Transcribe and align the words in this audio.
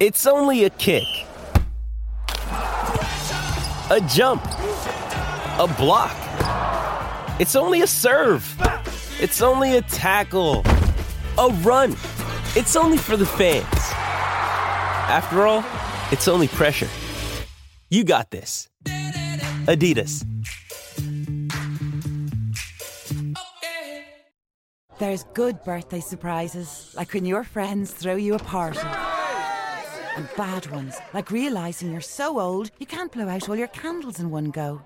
It's 0.00 0.26
only 0.26 0.64
a 0.64 0.70
kick, 0.70 1.04
a 2.48 4.00
jump, 4.08 4.42
a 5.58 5.72
block. 5.78 6.16
It's 7.38 7.54
only 7.54 7.82
a 7.82 7.86
serve. 7.86 8.44
It's 9.20 9.42
only 9.42 9.76
a 9.76 9.82
tackle, 9.82 10.64
a 11.38 11.48
run. 11.62 11.92
It's 12.56 12.74
only 12.74 12.96
for 12.96 13.16
the 13.16 13.26
fans. 13.26 13.64
After 15.08 15.46
all, 15.46 15.64
it's 16.10 16.26
only 16.26 16.48
pressure. 16.48 16.88
You 17.88 18.02
got 18.02 18.30
this. 18.30 18.68
Adidas. 19.66 20.26
There's 24.98 25.24
good 25.34 25.62
birthday 25.64 26.00
surprises, 26.00 26.92
like 26.96 27.12
when 27.12 27.26
your 27.26 27.44
friends 27.44 27.92
throw 27.92 28.16
you 28.16 28.34
a 28.34 28.38
party. 28.38 28.80
And 30.16 30.28
bad 30.36 30.70
ones, 30.70 30.96
like 31.14 31.30
realizing 31.30 31.90
you're 31.90 32.00
so 32.00 32.38
old 32.38 32.70
you 32.78 32.86
can't 32.86 33.10
blow 33.12 33.28
out 33.28 33.48
all 33.48 33.56
your 33.56 33.68
candles 33.68 34.20
in 34.20 34.30
one 34.30 34.50
go. 34.50 34.82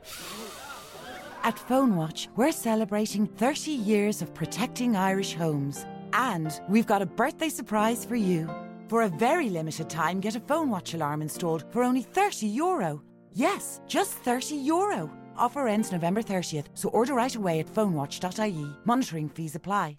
At 1.42 1.58
Phone 1.58 1.96
Watch, 1.96 2.28
we're 2.36 2.52
celebrating 2.52 3.26
30 3.26 3.70
years 3.70 4.22
of 4.22 4.34
protecting 4.34 4.96
Irish 4.96 5.34
homes. 5.34 5.86
And 6.12 6.60
we've 6.68 6.86
got 6.86 7.02
a 7.02 7.06
birthday 7.06 7.48
surprise 7.48 8.04
for 8.04 8.16
you. 8.16 8.50
For 8.88 9.02
a 9.02 9.08
very 9.08 9.50
limited 9.50 9.90
time, 9.90 10.20
get 10.20 10.36
a 10.36 10.40
Phone 10.40 10.70
Watch 10.70 10.94
alarm 10.94 11.22
installed 11.22 11.64
for 11.72 11.82
only 11.82 12.02
30 12.02 12.46
euro. 12.46 13.02
Yes, 13.32 13.80
just 13.86 14.12
30 14.12 14.56
euro. 14.56 15.10
Offer 15.36 15.68
ends 15.68 15.92
November 15.92 16.22
30th, 16.22 16.66
so 16.74 16.88
order 16.90 17.14
right 17.14 17.34
away 17.34 17.60
at 17.60 17.72
phonewatch.ie. 17.72 18.76
Monitoring 18.84 19.28
fees 19.28 19.54
apply. 19.54 19.98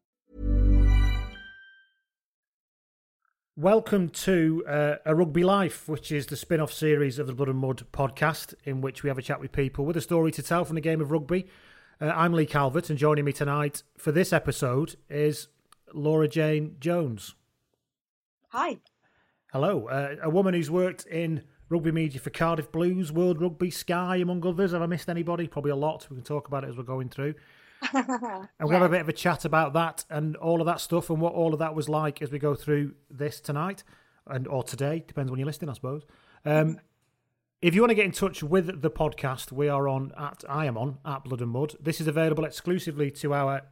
Welcome 3.59 4.09
to 4.09 4.63
uh, 4.67 4.95
A 5.03 5.15
Rugby 5.15 5.43
Life, 5.43 5.89
which 5.89 6.11
is 6.11 6.27
the 6.27 6.37
spin 6.37 6.59
off 6.59 6.71
series 6.71 7.17
of 7.17 7.25
the 7.25 7.33
Blood 7.33 7.49
and 7.49 7.57
Mud 7.57 7.87
podcast, 7.91 8.53
in 8.65 8.81
which 8.81 9.01
we 9.01 9.09
have 9.09 9.17
a 9.17 9.21
chat 9.23 9.39
with 9.39 9.51
people 9.51 9.83
with 9.83 9.97
a 9.97 10.01
story 10.01 10.31
to 10.33 10.43
tell 10.43 10.63
from 10.63 10.75
the 10.75 10.81
game 10.81 11.01
of 11.01 11.09
rugby. 11.09 11.47
Uh, 11.99 12.13
I'm 12.15 12.33
Lee 12.33 12.45
Calvert, 12.45 12.91
and 12.91 12.99
joining 12.99 13.25
me 13.25 13.33
tonight 13.33 13.81
for 13.97 14.11
this 14.11 14.31
episode 14.31 14.95
is 15.09 15.47
Laura 15.91 16.27
Jane 16.27 16.75
Jones. 16.79 17.33
Hi. 18.49 18.77
Hello. 19.51 19.87
Uh, 19.87 20.17
a 20.21 20.29
woman 20.29 20.53
who's 20.53 20.69
worked 20.69 21.07
in 21.07 21.41
rugby 21.67 21.91
media 21.91 22.21
for 22.21 22.29
Cardiff 22.29 22.71
Blues, 22.71 23.11
World 23.11 23.41
Rugby, 23.41 23.71
Sky, 23.71 24.17
among 24.17 24.45
others. 24.45 24.73
Have 24.73 24.83
I 24.83 24.85
missed 24.85 25.09
anybody? 25.09 25.47
Probably 25.47 25.71
a 25.71 25.75
lot. 25.75 26.05
We 26.11 26.17
can 26.17 26.23
talk 26.23 26.47
about 26.47 26.63
it 26.63 26.69
as 26.69 26.77
we're 26.77 26.83
going 26.83 27.09
through. 27.09 27.33
And 27.93 28.47
we'll 28.59 28.71
have 28.71 28.81
a 28.81 28.89
bit 28.89 29.01
of 29.01 29.09
a 29.09 29.13
chat 29.13 29.45
about 29.45 29.73
that 29.73 30.05
and 30.09 30.35
all 30.37 30.61
of 30.61 30.65
that 30.67 30.79
stuff 30.79 31.09
and 31.09 31.21
what 31.21 31.33
all 31.33 31.53
of 31.53 31.59
that 31.59 31.75
was 31.75 31.87
like 31.87 32.21
as 32.21 32.31
we 32.31 32.39
go 32.39 32.55
through 32.55 32.93
this 33.09 33.39
tonight 33.39 33.83
and 34.25 34.47
or 34.47 34.63
today, 34.63 35.03
depends 35.07 35.31
when 35.31 35.39
you're 35.39 35.45
listening, 35.45 35.69
I 35.69 35.73
suppose. 35.73 36.03
Um, 36.45 36.79
if 37.61 37.73
you 37.73 37.81
want 37.81 37.89
to 37.89 37.95
get 37.95 38.05
in 38.05 38.11
touch 38.11 38.43
with 38.43 38.81
the 38.81 38.91
podcast, 38.91 39.51
we 39.51 39.67
are 39.67 39.87
on 39.87 40.11
at 40.17 40.43
I 40.47 40.65
am 40.65 40.77
on 40.77 40.99
at 41.05 41.23
Blood 41.23 41.41
and 41.41 41.49
Mud. 41.49 41.75
This 41.79 41.99
is 41.99 42.07
available 42.07 42.45
exclusively 42.45 43.09
to 43.11 43.33
our 43.33 43.63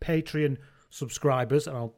Patreon 0.00 0.58
subscribers, 0.90 1.66
and 1.66 1.76
I'll 1.76 1.94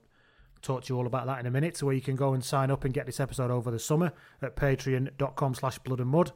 talk 0.62 0.84
to 0.84 0.94
you 0.94 0.98
all 0.98 1.06
about 1.06 1.26
that 1.26 1.38
in 1.38 1.46
a 1.46 1.50
minute. 1.50 1.76
So 1.76 1.86
where 1.86 1.94
you 1.94 2.00
can 2.00 2.16
go 2.16 2.32
and 2.32 2.42
sign 2.42 2.70
up 2.70 2.84
and 2.84 2.94
get 2.94 3.04
this 3.04 3.20
episode 3.20 3.50
over 3.50 3.70
the 3.70 3.78
summer 3.78 4.12
at 4.40 4.56
patreon.com 4.56 5.54
slash 5.54 5.78
blood 5.80 6.00
and 6.00 6.08
mud. 6.08 6.32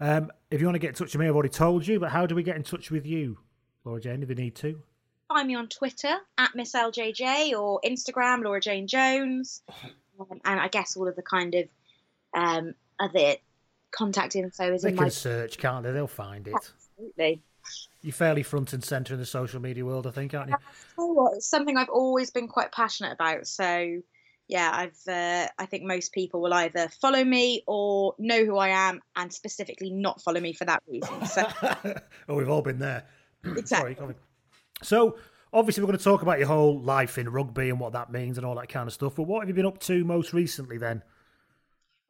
Um, 0.00 0.30
if 0.50 0.60
you 0.60 0.66
want 0.66 0.76
to 0.76 0.80
get 0.80 0.88
in 0.88 0.94
touch 0.94 1.12
with 1.12 1.20
me, 1.20 1.26
I've 1.26 1.34
already 1.34 1.48
told 1.48 1.86
you, 1.86 2.00
but 2.00 2.10
how 2.10 2.24
do 2.24 2.34
we 2.34 2.42
get 2.42 2.56
in 2.56 2.62
touch 2.62 2.90
with 2.90 3.04
you, 3.04 3.38
Laura 3.88 4.00
Jane, 4.02 4.22
if 4.22 4.28
you 4.28 4.34
need 4.34 4.54
to? 4.56 4.78
Find 5.28 5.48
me 5.48 5.54
on 5.54 5.66
Twitter 5.66 6.14
at 6.36 6.54
Miss 6.54 6.74
LJJ 6.74 7.58
or 7.58 7.80
Instagram 7.82 8.44
Laura 8.44 8.60
Jane 8.60 8.86
Jones, 8.86 9.62
um, 10.20 10.40
and 10.44 10.60
I 10.60 10.68
guess 10.68 10.94
all 10.94 11.08
of 11.08 11.16
the 11.16 11.22
kind 11.22 11.54
of 11.54 11.68
um, 12.34 12.74
other 13.00 13.36
contact 13.90 14.36
info 14.36 14.74
is 14.74 14.82
They 14.82 14.90
in 14.90 14.96
can 14.96 15.04
my 15.04 15.08
search, 15.08 15.56
can't 15.56 15.82
they? 15.82 15.92
They'll 15.92 16.06
find 16.06 16.46
it. 16.46 16.54
absolutely. 16.54 17.42
You're 18.02 18.12
fairly 18.12 18.42
front 18.42 18.74
and 18.74 18.84
centre 18.84 19.14
in 19.14 19.20
the 19.20 19.26
social 19.26 19.60
media 19.60 19.86
world, 19.86 20.06
I 20.06 20.10
think, 20.10 20.34
aren't 20.34 20.50
you? 20.50 20.56
You 20.98 21.14
what, 21.14 21.36
It's 21.36 21.48
something 21.48 21.78
I've 21.78 21.88
always 21.88 22.30
been 22.30 22.48
quite 22.48 22.70
passionate 22.70 23.12
about. 23.12 23.46
So 23.46 24.02
yeah, 24.48 24.70
I've 24.70 25.08
uh, 25.08 25.48
I 25.58 25.66
think 25.66 25.84
most 25.84 26.12
people 26.12 26.42
will 26.42 26.54
either 26.54 26.88
follow 27.00 27.24
me 27.24 27.62
or 27.66 28.14
know 28.18 28.44
who 28.44 28.58
I 28.58 28.68
am, 28.68 29.00
and 29.16 29.32
specifically 29.32 29.90
not 29.90 30.20
follow 30.20 30.40
me 30.40 30.52
for 30.52 30.66
that 30.66 30.82
reason. 30.86 31.26
So 31.26 31.46
oh, 32.28 32.34
we've 32.34 32.48
all 32.48 32.62
been 32.62 32.78
there. 32.78 33.04
Sorry, 33.44 33.58
exactly. 33.58 33.94
Colin. 33.94 34.14
So, 34.82 35.18
obviously, 35.52 35.82
we're 35.82 35.88
going 35.88 35.98
to 35.98 36.04
talk 36.04 36.22
about 36.22 36.38
your 36.38 36.48
whole 36.48 36.80
life 36.80 37.18
in 37.18 37.28
rugby 37.28 37.70
and 37.70 37.80
what 37.80 37.92
that 37.92 38.12
means 38.12 38.38
and 38.38 38.46
all 38.46 38.54
that 38.56 38.68
kind 38.68 38.86
of 38.86 38.92
stuff. 38.92 39.16
But 39.16 39.24
what 39.24 39.40
have 39.40 39.48
you 39.48 39.54
been 39.54 39.66
up 39.66 39.78
to 39.80 40.04
most 40.04 40.32
recently 40.32 40.78
then? 40.78 41.02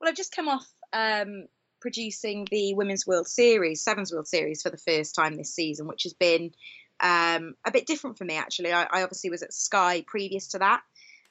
Well, 0.00 0.08
I've 0.08 0.16
just 0.16 0.34
come 0.34 0.48
off 0.48 0.66
um, 0.92 1.46
producing 1.80 2.46
the 2.50 2.74
Women's 2.74 3.06
World 3.06 3.26
Series, 3.26 3.82
Sevens 3.82 4.12
World 4.12 4.28
Series, 4.28 4.62
for 4.62 4.70
the 4.70 4.78
first 4.78 5.14
time 5.14 5.36
this 5.36 5.54
season, 5.54 5.86
which 5.86 6.04
has 6.04 6.14
been 6.14 6.52
um, 7.00 7.54
a 7.64 7.70
bit 7.72 7.86
different 7.86 8.18
for 8.18 8.24
me, 8.24 8.36
actually. 8.36 8.72
I, 8.72 8.84
I 8.84 9.02
obviously 9.02 9.30
was 9.30 9.42
at 9.42 9.52
Sky 9.52 10.04
previous 10.06 10.48
to 10.48 10.58
that 10.58 10.82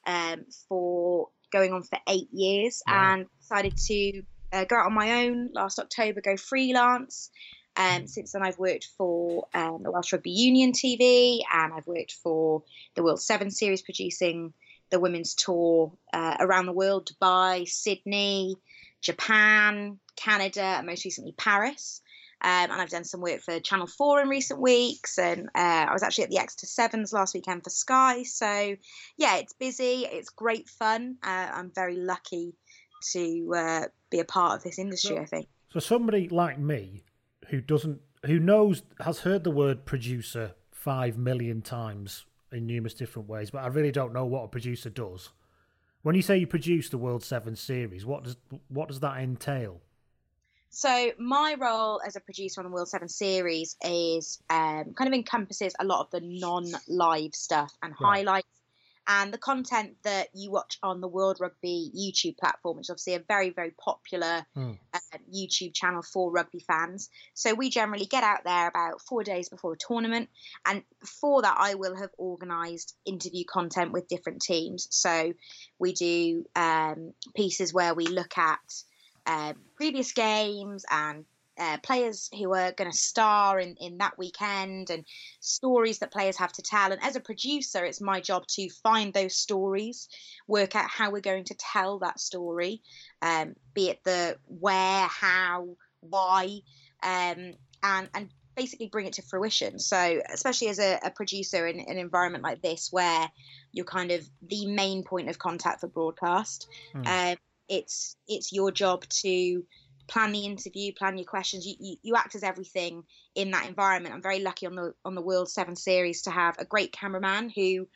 um, 0.05 0.45
for 0.67 1.29
going 1.51 1.73
on 1.73 1.83
for 1.83 1.99
eight 2.09 2.29
years 2.31 2.81
and 2.87 3.25
decided 3.39 3.77
to 3.77 4.21
uh, 4.51 4.65
go 4.65 4.77
out 4.77 4.87
on 4.87 4.93
my 4.93 5.25
own 5.25 5.49
last 5.53 5.79
October, 5.79 6.21
go 6.21 6.37
freelance. 6.37 7.29
Um, 7.77 8.07
since 8.07 8.31
then, 8.31 8.41
I've 8.41 8.57
worked 8.57 8.87
for 8.97 9.47
um, 9.53 9.83
the 9.83 9.91
Welsh 9.91 10.11
Rugby 10.11 10.31
Union 10.31 10.71
TV 10.71 11.39
and 11.53 11.73
I've 11.73 11.85
worked 11.85 12.13
for 12.13 12.63
the 12.95 13.03
World 13.03 13.21
Seven 13.21 13.51
Series, 13.51 13.83
producing 13.83 14.53
the 14.89 14.99
women's 14.99 15.35
tour 15.35 15.93
uh, 16.11 16.37
around 16.39 16.65
the 16.65 16.73
world 16.73 17.09
Dubai, 17.11 17.67
Sydney, 17.67 18.55
Japan, 19.01 19.99
Canada, 20.15 20.61
and 20.61 20.87
most 20.87 21.05
recently 21.05 21.33
Paris. 21.33 22.01
Um, 22.39 22.71
and 22.71 22.73
I've 22.73 22.89
done 22.89 23.03
some 23.03 23.21
work 23.21 23.41
for 23.41 23.59
Channel 23.59 23.87
4 23.87 24.21
in 24.21 24.29
recent 24.29 24.59
weeks. 24.59 25.17
And 25.17 25.47
uh, 25.55 25.85
I 25.89 25.93
was 25.93 26.03
actually 26.03 26.25
at 26.25 26.29
the 26.29 26.37
Exeter 26.39 26.67
Sevens 26.67 27.11
last 27.13 27.33
weekend 27.33 27.63
for 27.63 27.69
Sky. 27.69 28.23
So, 28.23 28.75
yeah, 29.17 29.37
it's 29.37 29.53
busy. 29.53 30.05
It's 30.05 30.29
great 30.29 30.69
fun. 30.69 31.17
Uh, 31.23 31.49
I'm 31.51 31.71
very 31.73 31.95
lucky 31.95 32.53
to 33.13 33.53
uh, 33.55 33.85
be 34.09 34.19
a 34.19 34.25
part 34.25 34.55
of 34.57 34.63
this 34.63 34.79
industry, 34.79 35.15
So- 35.15 35.21
I 35.21 35.25
think. 35.25 35.47
So, 35.69 35.79
somebody 35.79 36.29
like 36.29 36.57
me 36.57 37.03
who 37.49 37.61
doesn't, 37.61 38.01
who 38.25 38.39
knows, 38.39 38.83
has 38.99 39.19
heard 39.19 39.43
the 39.43 39.51
word 39.51 39.85
producer 39.85 40.53
five 40.71 41.17
million 41.17 41.61
times 41.61 42.25
in 42.51 42.65
numerous 42.65 42.93
different 42.93 43.27
ways, 43.27 43.49
but 43.51 43.59
I 43.63 43.67
really 43.67 43.91
don't 43.91 44.13
know 44.13 44.25
what 44.25 44.43
a 44.43 44.47
producer 44.47 44.89
does. 44.89 45.29
When 46.01 46.15
you 46.15 46.21
say 46.21 46.37
you 46.37 46.47
produce 46.47 46.89
the 46.89 46.97
World 46.97 47.23
Seven 47.23 47.55
Series, 47.55 48.05
what 48.05 48.23
does 48.23 48.37
what 48.69 48.87
does 48.87 49.01
that 49.01 49.17
entail? 49.17 49.81
So 50.69 51.11
my 51.17 51.55
role 51.59 52.01
as 52.05 52.15
a 52.15 52.19
producer 52.19 52.61
on 52.61 52.65
the 52.65 52.71
World 52.71 52.87
Seven 52.87 53.09
Series 53.09 53.75
is 53.83 54.39
um, 54.49 54.93
kind 54.95 55.07
of 55.07 55.13
encompasses 55.13 55.73
a 55.79 55.85
lot 55.85 56.01
of 56.01 56.11
the 56.11 56.21
non-live 56.21 57.33
stuff 57.33 57.73
and 57.81 57.93
Right. 57.99 58.17
highlights 58.25 58.47
and 59.07 59.33
the 59.33 59.37
content 59.37 59.95
that 60.03 60.27
you 60.33 60.51
watch 60.51 60.77
on 60.83 61.01
the 61.01 61.07
World 61.07 61.37
Rugby 61.39 61.91
YouTube 61.95 62.37
platform, 62.37 62.77
which 62.77 62.85
is 62.85 62.89
obviously 62.89 63.15
a 63.15 63.19
very, 63.19 63.51
very 63.51 63.71
popular 63.71 64.45
Mm. 64.55 64.77
uh, 64.93 65.17
YouTube 65.33 65.73
channel 65.73 66.01
for 66.01 66.31
rugby 66.31 66.59
fans. 66.59 67.09
So 67.33 67.53
we 67.53 67.69
generally 67.69 68.05
get 68.05 68.23
out 68.23 68.43
there 68.43 68.67
about 68.67 69.01
four 69.01 69.23
days 69.23 69.49
before 69.49 69.73
a 69.73 69.77
tournament, 69.77 70.29
and 70.65 70.83
before 70.99 71.41
that, 71.43 71.55
I 71.57 71.75
will 71.75 71.95
have 71.95 72.09
organised 72.19 72.95
interview 73.05 73.43
content 73.45 73.91
with 73.91 74.07
different 74.07 74.41
teams. 74.41 74.87
So 74.91 75.33
we 75.79 75.93
do 75.93 76.45
um, 76.55 77.13
pieces 77.35 77.73
where 77.73 77.93
we 77.93 78.07
look 78.07 78.37
at 78.37 78.83
um, 79.25 79.55
previous 79.75 80.13
games 80.13 80.85
and 80.89 81.25
uh, 81.57 81.77
players 81.83 82.29
who 82.37 82.53
are 82.53 82.71
going 82.71 82.91
to 82.91 82.97
star 82.97 83.59
in, 83.59 83.75
in 83.79 83.97
that 83.97 84.17
weekend 84.17 84.89
and 84.89 85.05
stories 85.39 85.99
that 85.99 86.11
players 86.11 86.37
have 86.37 86.51
to 86.53 86.61
tell. 86.61 86.91
And 86.91 87.01
as 87.03 87.15
a 87.15 87.19
producer, 87.19 87.83
it's 87.85 88.01
my 88.01 88.21
job 88.21 88.45
to 88.47 88.69
find 88.83 89.13
those 89.13 89.35
stories, 89.35 90.07
work 90.47 90.75
out 90.75 90.89
how 90.89 91.11
we're 91.11 91.21
going 91.21 91.45
to 91.45 91.55
tell 91.55 91.99
that 91.99 92.19
story, 92.19 92.81
um, 93.21 93.55
be 93.73 93.89
it 93.89 94.03
the 94.03 94.37
where, 94.45 95.07
how, 95.07 95.69
why, 96.01 96.59
um, 97.03 97.53
and 97.83 98.09
and 98.13 98.29
basically 98.55 98.87
bring 98.87 99.05
it 99.05 99.13
to 99.13 99.21
fruition. 99.21 99.77
So, 99.79 100.21
especially 100.33 100.69
as 100.69 100.79
a, 100.79 100.99
a 101.03 101.11
producer 101.11 101.67
in 101.67 101.79
an 101.79 101.97
environment 101.97 102.43
like 102.43 102.61
this, 102.61 102.89
where 102.91 103.29
you're 103.71 103.85
kind 103.85 104.11
of 104.11 104.27
the 104.41 104.65
main 104.67 105.03
point 105.03 105.29
of 105.29 105.37
contact 105.37 105.81
for 105.81 105.87
broadcast, 105.87 106.67
Mm. 106.95 107.31
um, 107.33 107.37
it's 107.69 108.15
it's 108.27 108.53
your 108.53 108.71
job 108.71 109.05
to 109.09 109.63
plan 110.07 110.31
the 110.31 110.45
interview, 110.45 110.93
plan 110.93 111.17
your 111.17 111.25
questions. 111.25 111.65
You, 111.65 111.75
you 111.79 111.95
you 112.01 112.15
act 112.15 112.35
as 112.35 112.43
everything 112.43 113.03
in 113.35 113.51
that 113.51 113.67
environment. 113.67 114.15
I'm 114.15 114.21
very 114.21 114.39
lucky 114.39 114.65
on 114.65 114.75
the 114.75 114.93
on 115.03 115.15
the 115.15 115.21
World 115.21 115.49
Seven 115.49 115.75
Series 115.75 116.23
to 116.23 116.31
have 116.31 116.55
a 116.57 116.65
great 116.65 116.91
cameraman 116.91 117.49
who 117.49 117.87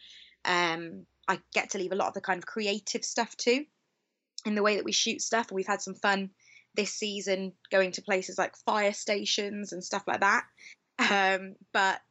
um, 0.46 1.06
I 1.28 1.40
get 1.54 1.72
to 1.72 1.78
leave 1.78 1.92
a 1.92 1.96
lot 1.96 2.10
of 2.10 2.13
the 2.13 2.22
kind 2.22 2.38
of 2.38 2.46
creative 2.46 3.04
stuff 3.04 3.36
to 3.38 3.63
in 4.46 4.56
the 4.56 4.63
way 4.63 4.75
that 4.75 4.86
we 4.86 4.92
shoot 4.92 5.22
stuff. 5.22 5.48
And 5.50 5.56
we've 5.56 5.68
had 5.68 5.81
some 5.81 5.96
fun 5.96 6.31
this 6.75 6.94
season 6.94 7.54
going 7.72 7.92
to 7.94 8.02
places 8.02 8.38
like 8.38 8.56
fire 8.66 8.94
stations 8.94 9.74
and 9.74 9.84
stuff 9.84 10.04
like 10.08 10.22
that. 10.22 10.44
Um, 11.00 11.56
but 11.74 12.02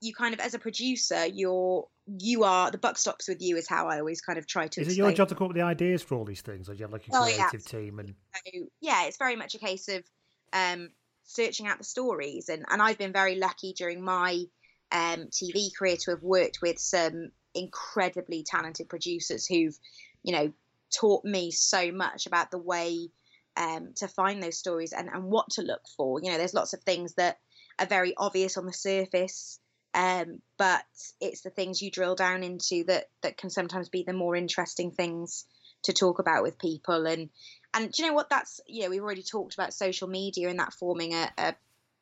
you 0.00 0.14
kind 0.14 0.34
of, 0.34 0.40
as 0.40 0.54
a 0.54 0.58
producer, 0.58 1.26
you're 1.26 1.86
you 2.06 2.44
are 2.44 2.70
the 2.70 2.78
buck 2.78 2.98
stops 2.98 3.28
with 3.28 3.40
you 3.40 3.56
is 3.56 3.68
how 3.68 3.88
I 3.88 3.98
always 3.98 4.20
kind 4.20 4.38
of 4.38 4.46
try 4.46 4.68
to. 4.68 4.80
Is 4.80 4.88
it 4.88 4.96
your 4.96 5.12
job 5.12 5.28
to 5.28 5.34
come 5.34 5.46
up 5.46 5.48
with 5.50 5.56
the 5.56 5.62
ideas 5.62 6.02
for 6.02 6.16
all 6.16 6.24
these 6.24 6.42
things, 6.42 6.68
or 6.68 6.72
do 6.72 6.78
you 6.78 6.84
have 6.84 6.92
like 6.92 7.06
a 7.08 7.10
yeah, 7.12 7.48
creative 7.48 7.64
team? 7.64 7.98
And 7.98 8.14
So, 8.34 8.66
yeah, 8.80 9.06
it's 9.06 9.16
very 9.16 9.36
much 9.36 9.54
a 9.54 9.58
case 9.58 9.88
of 9.88 10.04
um, 10.52 10.90
searching 11.24 11.66
out 11.66 11.78
the 11.78 11.84
stories, 11.84 12.48
and 12.48 12.64
and 12.68 12.82
I've 12.82 12.98
been 12.98 13.12
very 13.12 13.36
lucky 13.36 13.72
during 13.72 14.02
my 14.02 14.44
um, 14.92 15.28
TV 15.30 15.74
career 15.76 15.96
to 16.00 16.10
have 16.10 16.22
worked 16.22 16.58
with 16.60 16.78
some 16.78 17.30
incredibly 17.54 18.42
talented 18.42 18.88
producers 18.88 19.46
who've, 19.46 19.76
you 20.22 20.32
know, 20.32 20.52
taught 20.94 21.24
me 21.24 21.50
so 21.50 21.90
much 21.90 22.26
about 22.26 22.50
the 22.50 22.58
way 22.58 23.08
um, 23.56 23.92
to 23.96 24.08
find 24.08 24.42
those 24.42 24.58
stories 24.58 24.92
and 24.92 25.08
and 25.08 25.24
what 25.24 25.50
to 25.52 25.62
look 25.62 25.82
for. 25.96 26.20
You 26.22 26.32
know, 26.32 26.38
there's 26.38 26.54
lots 26.54 26.74
of 26.74 26.82
things 26.82 27.14
that 27.14 27.38
are 27.78 27.86
very 27.86 28.14
obvious 28.16 28.58
on 28.58 28.66
the 28.66 28.72
surface. 28.72 29.58
Um, 29.94 30.40
but 30.58 30.84
it's 31.20 31.42
the 31.42 31.50
things 31.50 31.80
you 31.80 31.90
drill 31.90 32.16
down 32.16 32.42
into 32.42 32.84
that, 32.84 33.04
that 33.22 33.36
can 33.36 33.48
sometimes 33.48 33.88
be 33.88 34.02
the 34.02 34.12
more 34.12 34.34
interesting 34.34 34.90
things 34.90 35.46
to 35.84 35.92
talk 35.92 36.18
about 36.18 36.42
with 36.42 36.58
people. 36.58 37.06
And 37.06 37.30
and 37.72 37.90
do 37.90 38.02
you 38.02 38.08
know 38.08 38.14
what? 38.14 38.28
That's 38.28 38.60
you 38.66 38.82
know 38.82 38.90
we've 38.90 39.02
already 39.02 39.22
talked 39.22 39.54
about 39.54 39.72
social 39.72 40.08
media 40.08 40.48
and 40.48 40.58
that 40.58 40.72
forming 40.72 41.14
a, 41.14 41.30
a 41.38 41.54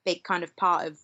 big 0.04 0.24
kind 0.24 0.42
of 0.42 0.56
part 0.56 0.86
of 0.86 0.98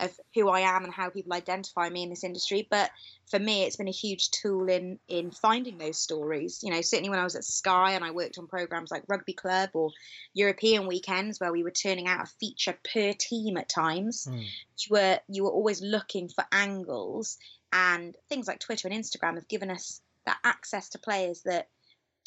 of 0.00 0.18
who 0.34 0.48
I 0.48 0.60
am 0.60 0.84
and 0.84 0.92
how 0.92 1.10
people 1.10 1.32
identify 1.34 1.88
me 1.88 2.02
in 2.04 2.10
this 2.10 2.24
industry 2.24 2.66
but 2.70 2.90
for 3.30 3.38
me 3.38 3.64
it's 3.64 3.76
been 3.76 3.88
a 3.88 3.92
huge 3.92 4.30
tool 4.30 4.68
in 4.68 4.98
in 5.08 5.30
finding 5.30 5.78
those 5.78 5.98
stories 5.98 6.60
you 6.62 6.70
know 6.70 6.80
certainly 6.80 7.10
when 7.10 7.18
I 7.18 7.24
was 7.24 7.34
at 7.36 7.44
Sky 7.44 7.92
and 7.92 8.04
I 8.04 8.10
worked 8.12 8.38
on 8.38 8.46
programs 8.46 8.90
like 8.90 9.02
Rugby 9.08 9.32
Club 9.32 9.70
or 9.74 9.90
European 10.34 10.86
weekends 10.86 11.40
where 11.40 11.52
we 11.52 11.62
were 11.62 11.70
turning 11.70 12.06
out 12.06 12.22
a 12.24 12.30
feature 12.40 12.78
per 12.92 13.12
team 13.12 13.56
at 13.56 13.68
times 13.68 14.26
Mm. 14.28 14.44
you 14.78 14.88
were 14.90 15.18
you 15.28 15.44
were 15.44 15.50
always 15.50 15.80
looking 15.82 16.28
for 16.28 16.44
angles 16.52 17.38
and 17.72 18.16
things 18.28 18.46
like 18.48 18.60
Twitter 18.60 18.88
and 18.88 18.96
Instagram 18.96 19.34
have 19.34 19.48
given 19.48 19.70
us 19.70 20.00
that 20.26 20.38
access 20.44 20.88
to 20.90 20.98
players 20.98 21.42
that 21.42 21.68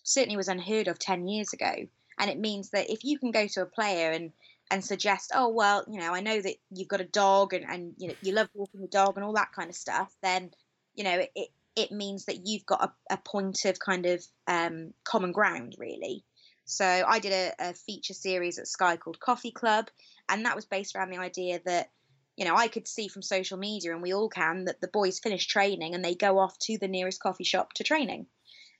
certainly 0.03 0.37
was 0.37 0.47
unheard 0.47 0.87
of 0.87 0.97
10 0.99 1.27
years 1.27 1.53
ago 1.53 1.73
and 2.17 2.29
it 2.29 2.37
means 2.39 2.69
that 2.71 2.89
if 2.89 3.03
you 3.03 3.17
can 3.17 3.31
go 3.31 3.47
to 3.47 3.61
a 3.61 3.65
player 3.65 4.11
and 4.11 4.31
and 4.71 4.83
suggest 4.83 5.31
oh 5.35 5.49
well 5.49 5.83
you 5.87 5.99
know 5.99 6.13
i 6.13 6.21
know 6.21 6.41
that 6.41 6.55
you've 6.71 6.87
got 6.87 7.01
a 7.01 7.05
dog 7.05 7.53
and, 7.53 7.65
and 7.65 7.93
you 7.97 8.07
know 8.07 8.15
you 8.21 8.33
love 8.33 8.47
walking 8.53 8.81
the 8.81 8.87
dog 8.87 9.17
and 9.17 9.25
all 9.25 9.33
that 9.33 9.51
kind 9.53 9.69
of 9.69 9.75
stuff 9.75 10.11
then 10.23 10.49
you 10.95 11.03
know 11.03 11.21
it 11.35 11.49
it 11.75 11.91
means 11.91 12.25
that 12.25 12.45
you've 12.45 12.65
got 12.65 12.83
a, 12.83 13.13
a 13.13 13.17
point 13.17 13.63
of 13.65 13.79
kind 13.79 14.05
of 14.05 14.21
um, 14.47 14.93
common 15.05 15.31
ground 15.31 15.75
really. 15.77 16.23
So 16.65 16.85
i 16.85 17.19
did 17.19 17.33
a, 17.33 17.69
a 17.69 17.73
feature 17.73 18.13
series 18.13 18.59
at 18.59 18.67
sky 18.67 18.95
called 18.95 19.19
coffee 19.19 19.51
club 19.51 19.89
and 20.29 20.45
that 20.45 20.55
was 20.55 20.65
based 20.65 20.95
around 20.95 21.09
the 21.09 21.17
idea 21.17 21.59
that 21.65 21.89
you 22.37 22.45
know 22.45 22.55
i 22.55 22.69
could 22.69 22.87
see 22.87 23.09
from 23.09 23.21
social 23.21 23.57
media 23.57 23.91
and 23.91 24.01
we 24.01 24.13
all 24.13 24.29
can 24.29 24.65
that 24.65 24.79
the 24.79 24.87
boys 24.87 25.19
finish 25.19 25.47
training 25.47 25.95
and 25.95 26.05
they 26.05 26.15
go 26.15 26.39
off 26.39 26.57
to 26.59 26.77
the 26.77 26.87
nearest 26.87 27.21
coffee 27.21 27.43
shop 27.43 27.73
to 27.73 27.83
training. 27.83 28.27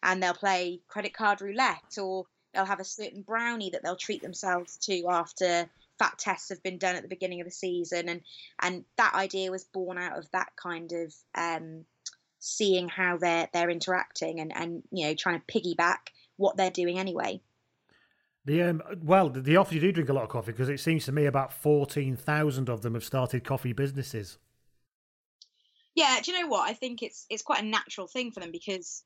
And 0.03 0.23
they'll 0.23 0.33
play 0.33 0.79
credit 0.87 1.13
card 1.13 1.41
roulette 1.41 1.97
or 2.01 2.25
they'll 2.53 2.65
have 2.65 2.79
a 2.79 2.85
certain 2.85 3.21
brownie 3.21 3.69
that 3.71 3.83
they'll 3.83 3.95
treat 3.95 4.21
themselves 4.21 4.77
to 4.77 5.05
after 5.09 5.69
fat 6.01 6.17
tests 6.17 6.49
have 6.49 6.63
been 6.63 6.79
done 6.79 6.95
at 6.95 7.03
the 7.03 7.07
beginning 7.07 7.41
of 7.41 7.45
the 7.45 7.51
season 7.51 8.09
and 8.09 8.21
and 8.61 8.83
that 8.97 9.13
idea 9.13 9.51
was 9.51 9.63
born 9.65 9.97
out 9.97 10.17
of 10.17 10.25
that 10.31 10.49
kind 10.55 10.91
of 10.93 11.13
um, 11.35 11.85
seeing 12.39 12.89
how 12.89 13.17
they're 13.17 13.47
they're 13.53 13.69
interacting 13.69 14.39
and 14.39 14.51
and 14.55 14.81
you 14.91 15.05
know 15.05 15.13
trying 15.13 15.39
to 15.39 15.45
piggyback 15.59 16.09
what 16.37 16.57
they're 16.57 16.71
doing 16.71 16.97
anyway 16.97 17.39
the 18.45 18.63
um, 18.63 18.81
well, 19.03 19.29
the, 19.29 19.39
the 19.39 19.57
office 19.57 19.75
you 19.75 19.79
do 19.79 19.91
drink 19.91 20.09
a 20.09 20.13
lot 20.13 20.23
of 20.23 20.29
coffee 20.29 20.51
because 20.51 20.69
it 20.69 20.79
seems 20.79 21.05
to 21.05 21.11
me 21.11 21.25
about 21.25 21.53
fourteen 21.53 22.15
thousand 22.15 22.69
of 22.69 22.81
them 22.81 22.95
have 22.95 23.03
started 23.03 23.43
coffee 23.43 23.73
businesses. 23.73 24.39
Yeah, 25.93 26.19
do 26.23 26.31
you 26.31 26.39
know 26.39 26.47
what? 26.47 26.67
I 26.67 26.73
think 26.73 27.03
it's 27.03 27.27
it's 27.29 27.43
quite 27.43 27.61
a 27.61 27.65
natural 27.65 28.07
thing 28.07 28.31
for 28.31 28.39
them 28.39 28.51
because 28.51 29.03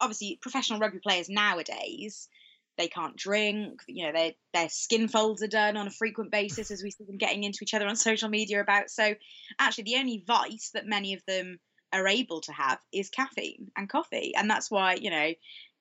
obviously 0.00 0.40
professional 0.42 0.80
rugby 0.80 0.98
players 0.98 1.28
nowadays 1.28 2.28
they 2.76 2.88
can't 2.88 3.16
drink. 3.16 3.82
You 3.86 4.06
know, 4.06 4.12
their 4.12 4.32
their 4.52 4.68
skin 4.68 5.08
folds 5.08 5.42
are 5.42 5.48
done 5.48 5.76
on 5.76 5.86
a 5.86 5.90
frequent 5.90 6.30
basis 6.30 6.70
as 6.70 6.82
we 6.82 6.90
see 6.90 7.04
them 7.04 7.18
getting 7.18 7.44
into 7.44 7.60
each 7.62 7.74
other 7.74 7.86
on 7.86 7.96
social 7.96 8.28
media 8.28 8.60
about. 8.60 8.90
So 8.90 9.14
actually, 9.58 9.84
the 9.84 9.96
only 9.96 10.24
vice 10.26 10.70
that 10.74 10.86
many 10.86 11.14
of 11.14 11.24
them 11.26 11.58
are 11.92 12.08
able 12.08 12.40
to 12.42 12.52
have 12.52 12.78
is 12.92 13.10
caffeine 13.10 13.70
and 13.76 13.88
coffee, 13.88 14.34
and 14.36 14.50
that's 14.50 14.70
why 14.70 14.94
you 14.94 15.10
know 15.10 15.32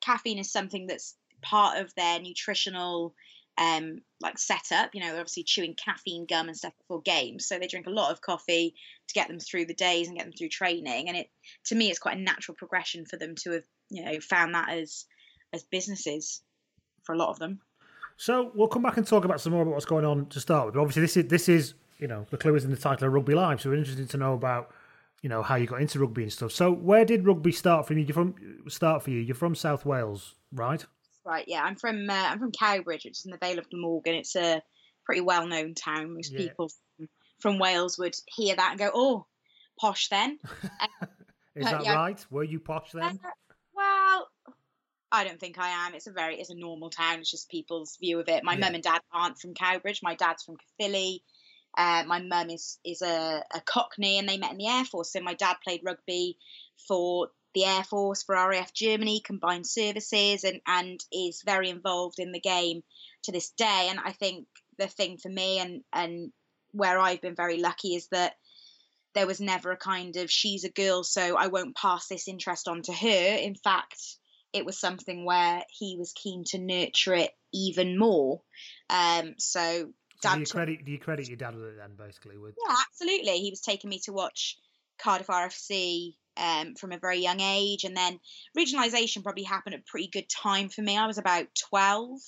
caffeine 0.01 0.40
is 0.40 0.51
something 0.51 0.88
that's 0.88 1.16
part 1.42 1.80
of 1.80 1.94
their 1.95 2.19
nutritional 2.19 3.13
um 3.60 4.00
like 4.19 4.40
setup 4.40 4.95
you 4.95 5.00
know 5.00 5.12
they're 5.12 5.19
obviously 5.19 5.44
chewing 5.44 5.75
caffeine 5.75 6.25
gum 6.25 6.48
and 6.48 6.57
stuff 6.57 6.74
before 6.80 7.01
games 7.01 7.48
so 7.48 7.60
they 7.60 7.68
drink 7.68 7.86
a 7.86 7.92
lot 7.92 8.12
of 8.12 8.19
coffee 8.19 8.74
to 9.07 9.13
get 9.13 9.28
them 9.28 9.40
through 9.40 9.66
the 9.66 9.75
days 9.75 10.07
and 10.07 10.18
get 10.18 10.24
them 10.24 10.34
through 10.34 10.50
training 10.50 11.07
and 11.07 11.16
it 11.16 11.30
to 11.63 11.75
me 11.75 11.90
it's 11.90 12.00
quite 12.00 12.18
a 12.18 12.22
natural 12.22 12.56
progression 12.56 13.06
for 13.06 13.18
them 13.18 13.36
to 13.36 13.51
have 13.51 13.63
you 13.92 14.04
know 14.04 14.19
found 14.19 14.56
that 14.56 14.69
as 14.69 15.06
as 15.54 15.63
businesses 15.66 16.42
for 17.03 17.13
a 17.13 17.17
lot 17.17 17.29
of 17.29 17.39
them 17.39 17.59
So 18.18 18.51
we'll 18.56 18.68
come 18.68 18.81
back 18.83 18.97
and 18.97 19.06
talk 19.07 19.25
about 19.25 19.42
some 19.42 19.54
more 19.54 19.61
about 19.63 19.73
what's 19.73 19.85
going 19.85 20.06
on 20.06 20.28
to 20.28 20.39
start 20.39 20.66
with. 20.66 20.75
But 20.75 20.81
obviously, 20.81 21.01
this 21.01 21.18
is 21.18 21.28
this 21.28 21.49
is 21.49 21.73
you 21.99 22.07
know 22.07 22.25
the 22.30 22.37
clue 22.37 22.56
is 22.56 22.63
in 22.66 22.71
the 22.71 22.78
title 22.78 23.07
of 23.07 23.13
Rugby 23.13 23.33
Life, 23.35 23.61
so 23.61 23.69
we're 23.69 23.78
interested 23.78 24.09
to 24.09 24.18
know 24.18 24.33
about 24.33 24.71
you 25.21 25.30
know 25.30 25.42
how 25.42 25.56
you 25.56 25.66
got 25.68 25.81
into 25.81 25.99
rugby 25.99 26.23
and 26.23 26.31
stuff. 26.33 26.51
So 26.51 26.71
where 26.71 27.06
did 27.06 27.25
rugby 27.25 27.51
start 27.51 27.87
for 27.87 27.94
you? 27.94 28.01
You're 28.01 28.13
from 28.13 28.35
start 28.68 29.04
for 29.04 29.09
you. 29.09 29.19
You're 29.19 29.35
from 29.35 29.56
South 29.56 29.85
Wales, 29.85 30.35
right? 30.51 30.85
right 31.25 31.45
yeah 31.47 31.63
i'm 31.63 31.78
from 31.78 32.09
uh, 32.09 32.13
i'm 32.31 32.37
from 32.37 32.51
cowbridge 32.51 33.06
which 33.06 33.19
is 33.19 33.25
in 33.25 33.31
the 33.31 33.37
vale 33.37 33.57
of 33.57 33.69
glamorgan 33.69 34.13
it's 34.16 34.35
a 34.35 34.61
pretty 35.06 35.21
well 35.21 35.47
known 35.47 35.73
town 35.73 36.13
most 36.16 36.33
Yeah. 36.33 36.39
people 36.39 36.69
from, 36.97 37.07
from 37.39 37.59
wales 37.59 37.97
would 37.97 38.13
hear 38.35 38.54
that 38.57 38.71
and 38.71 38.80
go 38.80 38.92
oh 38.94 39.25
posh 39.80 40.09
then 40.09 40.37
Is 41.56 41.66
Uh, 41.68 41.71
that 41.71 41.83
yeah. 41.85 41.94
right? 41.95 42.25
Were 42.31 42.44
you 42.44 42.59
posh 42.59 42.92
then? 42.92 43.19
Uh, 43.23 43.30
I 45.13 45.23
don't 45.23 45.39
think 45.39 45.59
I 45.59 45.69
am. 45.85 45.93
It's 45.93 46.07
a 46.07 46.11
very, 46.11 46.39
it's 46.39 46.49
a 46.49 46.55
normal 46.55 46.89
town. 46.89 47.19
It's 47.19 47.29
just 47.29 47.49
people's 47.49 47.97
view 47.97 48.19
of 48.19 48.27
it. 48.27 48.43
My 48.43 48.53
Yeah. 48.53 48.59
mum 48.61 48.73
and 48.73 48.83
dad 48.83 49.01
aren't 49.11 49.39
from 49.39 49.53
Cowbridge. 49.53 50.01
My 50.01 50.15
dad's 50.15 50.43
from 50.43 50.57
Caerphilly. 50.57 51.23
Uh, 51.77 52.03
my 52.07 52.19
mum 52.19 52.49
is 52.49 52.79
is 52.83 53.01
a, 53.01 53.43
a 53.53 53.61
Cockney, 53.61 54.17
and 54.17 54.27
they 54.27 54.37
met 54.37 54.51
in 54.51 54.57
the 54.57 54.67
Air 54.67 54.85
Force. 54.85 55.13
So 55.13 55.21
my 55.21 55.35
dad 55.35 55.57
played 55.63 55.81
rugby 55.83 56.37
for 56.87 57.29
the 57.53 57.65
Air 57.65 57.83
Force 57.83 58.23
for 58.23 58.35
RAF 58.35 58.73
Germany, 58.73 59.21
combined 59.21 59.67
services, 59.67 60.43
and 60.43 60.61
and 60.65 60.99
is 61.11 61.43
very 61.43 61.69
involved 61.69 62.19
in 62.19 62.31
the 62.31 62.39
game 62.39 62.83
to 63.23 63.31
this 63.31 63.51
day. 63.51 63.87
And 63.89 63.99
I 63.99 64.13
think 64.13 64.47
the 64.79 64.87
thing 64.87 65.17
for 65.17 65.29
me, 65.29 65.59
and 65.59 65.83
and 65.93 66.31
where 66.71 66.99
I've 66.99 67.21
been 67.21 67.35
very 67.35 67.57
lucky, 67.59 67.95
is 67.95 68.07
that 68.07 68.35
there 69.13 69.27
was 69.27 69.39
never 69.39 69.71
a 69.71 69.77
kind 69.77 70.15
of 70.17 70.31
she's 70.31 70.63
a 70.63 70.69
girl, 70.71 71.03
so 71.03 71.37
I 71.37 71.47
won't 71.47 71.75
pass 71.75 72.07
this 72.07 72.27
interest 72.27 72.67
on 72.67 72.81
to 72.83 72.93
her. 72.93 73.37
In 73.37 73.55
fact, 73.55 74.17
it 74.54 74.66
was 74.66 74.80
something 74.80 75.26
where 75.26 75.64
he 75.69 75.98
was 75.98 76.14
keen 76.14 76.44
to 76.45 76.57
nurture 76.60 77.14
it 77.16 77.31
even 77.54 77.98
more. 77.98 78.42
Um, 78.90 79.36
so 79.38 79.92
So 80.22 80.33
do 80.33 80.40
you 80.40 80.45
took- 80.45 80.54
credit 80.56 80.86
do 80.86 80.92
you 80.92 81.00
credit 81.00 81.28
your 81.28 81.38
dad 81.38 81.56
with 81.56 81.64
it 81.66 81.78
then, 81.78 81.95
basically? 81.95 82.38
With 82.38 82.56
yeah, 82.68 82.76
absolutely. 82.88 83.40
He 83.40 83.50
was 83.50 83.62
taking 83.62 83.90
me 83.90 84.00
to 84.06 84.14
watch 84.14 84.57
Cardiff 85.00 85.28
RFC 85.28 86.16
um, 86.38 86.76
from 86.76 86.92
a 86.92 86.98
very 87.00 87.19
young 87.19 87.40
age. 87.42 87.83
And 87.83 87.95
then 87.98 88.19
regionalisation 88.57 89.24
probably 89.24 89.44
happened 89.44 89.76
at 89.76 89.81
a 89.81 89.86
pretty 89.92 90.07
good 90.07 90.30
time 90.30 90.69
for 90.69 90.81
me. 90.81 90.98
I 90.98 91.07
was 91.07 91.18
about 91.18 91.48
12 91.69 92.19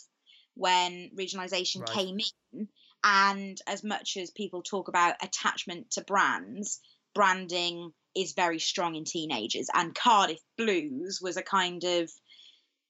when 0.55 1.11
regionalisation 1.17 1.81
Right. 1.81 1.89
came 1.89 2.17
in. 2.53 2.67
And 3.03 3.59
as 3.67 3.83
much 3.83 4.17
as 4.17 4.31
people 4.31 4.63
talk 4.63 4.87
about 4.87 5.23
attachment 5.23 5.91
to 5.91 6.03
brands, 6.03 6.79
branding 7.13 7.93
is 8.15 8.33
very 8.33 8.59
strong 8.59 8.95
in 8.95 9.03
teenagers. 9.03 9.67
And 9.73 9.95
Cardiff 9.95 10.39
Blues 10.57 11.19
was 11.21 11.37
a 11.37 11.43
kind 11.43 11.83
of 11.83 12.09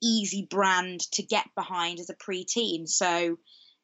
easy 0.01 0.47
brand 0.49 1.01
to 1.13 1.23
get 1.23 1.45
behind 1.55 1.99
as 1.99 2.09
a 2.09 2.15
preteen. 2.15 2.87
So 2.87 3.37